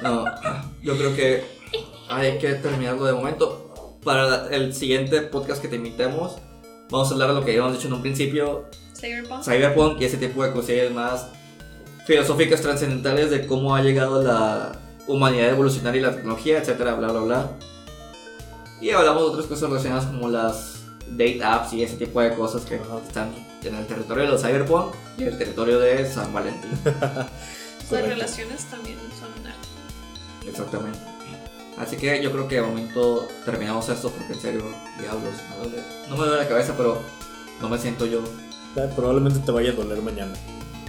No, 0.03 0.25
yo 0.83 0.97
creo 0.97 1.17
que 1.17 1.43
hay 2.09 2.39
que 2.39 2.55
terminarlo 2.55 3.05
de 3.07 3.13
momento. 3.13 3.97
Para 4.05 4.49
el 4.55 4.73
siguiente 4.73 5.21
podcast 5.23 5.61
que 5.61 5.69
te 5.69 5.77
invitemos, 5.77 6.37
vamos 6.91 7.11
a 7.11 7.15
hablar 7.15 7.31
de 7.31 7.35
lo 7.35 7.45
que 7.45 7.53
habíamos 7.53 7.73
dicho 7.73 7.89
en 7.89 7.95
un 7.95 8.03
principio. 8.03 8.67
Cyberpunk. 8.95 9.43
Cyberpunk 9.43 10.01
y 10.01 10.05
ese 10.05 10.17
tipo 10.17 10.45
de 10.45 10.53
cosillas 10.53 10.93
más 10.93 11.27
filosóficas 12.07 12.61
trascendentales 12.61 13.31
de 13.31 13.47
cómo 13.47 13.75
ha 13.75 13.83
llegado 13.83 14.23
la 14.23 14.79
humanidad 15.09 15.49
a 15.49 15.51
evolucionar 15.51 15.97
y 15.97 16.01
la 16.01 16.15
tecnología, 16.15 16.59
etcétera, 16.59 16.95
bla, 16.95 17.09
bla, 17.09 17.21
bla. 17.21 17.51
Y 18.81 18.91
hablamos 18.91 19.23
de 19.23 19.29
otras 19.31 19.47
cosas 19.47 19.69
relacionadas 19.71 20.07
como 20.07 20.29
las 20.29 20.76
date 21.11 21.43
apps 21.43 21.73
y 21.73 21.83
ese 21.83 21.97
tipo 21.97 22.21
de 22.21 22.35
cosas 22.35 22.65
que 22.65 22.81
están 23.07 23.33
en 23.63 23.75
el 23.75 23.87
territorio 23.87 24.25
de 24.25 24.31
los 24.31 24.43
cyberpunk 24.43 24.95
y 25.19 25.25
el 25.25 25.39
territorio 25.39 25.79
de 25.79 26.07
San 26.07 26.33
Valentín. 26.33 26.71
Las 27.91 28.03
relaciones 28.03 28.65
también 28.65 28.99
son 29.19 29.29
un 29.41 29.47
arte. 29.47 29.69
Exactamente. 30.49 30.99
Así 31.79 31.97
que 31.97 32.23
yo 32.23 32.33
creo 32.33 32.49
que 32.49 32.57
de 32.57 32.63
momento 32.63 33.29
terminamos 33.45 33.89
esto 33.89 34.11
porque 34.11 34.33
en 34.33 34.41
serio, 34.41 34.63
diablos, 34.99 35.35
no 36.09 36.17
me 36.17 36.27
duele 36.27 36.43
la 36.43 36.49
cabeza, 36.49 36.75
pero 36.77 37.01
no 37.61 37.69
me 37.69 37.79
siento 37.79 38.07
yo. 38.07 38.23
Probablemente 38.95 39.41
te 39.41 39.53
vaya 39.53 39.71
a 39.71 39.75
doler 39.75 40.03
mañana. 40.03 40.33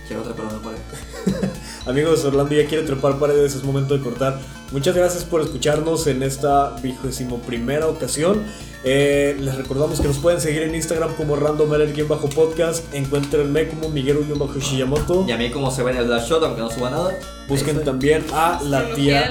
Quiero 0.08 0.24
trepar 0.24 0.46
una 0.46 0.60
pared. 0.60 0.80
Amigos, 1.88 2.26
Orlando 2.26 2.54
ya 2.54 2.68
quiere 2.68 2.84
trepar 2.84 3.18
paredes, 3.18 3.56
es 3.56 3.64
momento 3.64 3.98
de 3.98 4.04
cortar. 4.04 4.40
Muchas 4.74 4.94
gracias 4.94 5.24
por 5.24 5.40
escucharnos 5.40 6.06
en 6.08 6.22
esta 6.22 6.72
vigésimo 6.84 7.40
primera 7.40 7.88
ocasión. 7.88 8.44
Eh, 8.84 9.38
les 9.40 9.56
recordamos 9.56 10.02
que 10.02 10.08
nos 10.10 10.18
pueden 10.18 10.42
seguir 10.42 10.64
en 10.64 10.76
Instagram 10.76 11.16
como 11.16 11.38
bajo 11.38 12.30
podcast 12.30 12.94
Encuéntrenme 12.94 13.70
como 13.70 13.88
Miguel-Shiyamoto. 13.88 15.26
Y 15.30 15.32
a 15.32 15.38
mí 15.38 15.50
como 15.50 15.72
se 15.72 15.82
ve 15.84 15.92
en 15.92 15.98
el 15.98 16.10
Dash 16.10 16.30
Shot, 16.30 16.44
aunque 16.44 16.60
no 16.60 16.70
suba 16.70 16.90
nada. 16.90 17.18
Busquen 17.48 17.82
también 17.86 18.26
a 18.34 18.60
la 18.64 18.94
tía. 18.94 19.30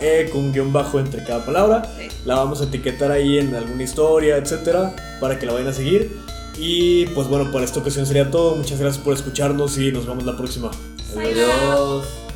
E 0.00 0.28
con 0.32 0.52
guion 0.52 0.72
bajo 0.72 0.98
entre 0.98 1.22
cada 1.22 1.44
palabra. 1.44 1.88
La 2.24 2.34
vamos 2.34 2.60
a 2.60 2.64
etiquetar 2.64 3.12
ahí 3.12 3.38
en 3.38 3.54
alguna 3.54 3.84
historia, 3.84 4.36
etcétera, 4.36 4.96
para 5.20 5.38
que 5.38 5.46
la 5.46 5.52
vayan 5.52 5.68
a 5.68 5.72
seguir. 5.72 6.18
Y 6.56 7.06
pues 7.06 7.28
bueno, 7.28 7.52
por 7.52 7.62
esta 7.62 7.78
ocasión 7.78 8.04
sería 8.04 8.32
todo. 8.32 8.56
Muchas 8.56 8.80
gracias 8.80 9.02
por 9.02 9.14
escucharnos 9.14 9.78
y 9.78 9.92
nos 9.92 10.06
vemos 10.06 10.24
la 10.24 10.36
próxima. 10.36 10.72
Adiós. 11.16 12.27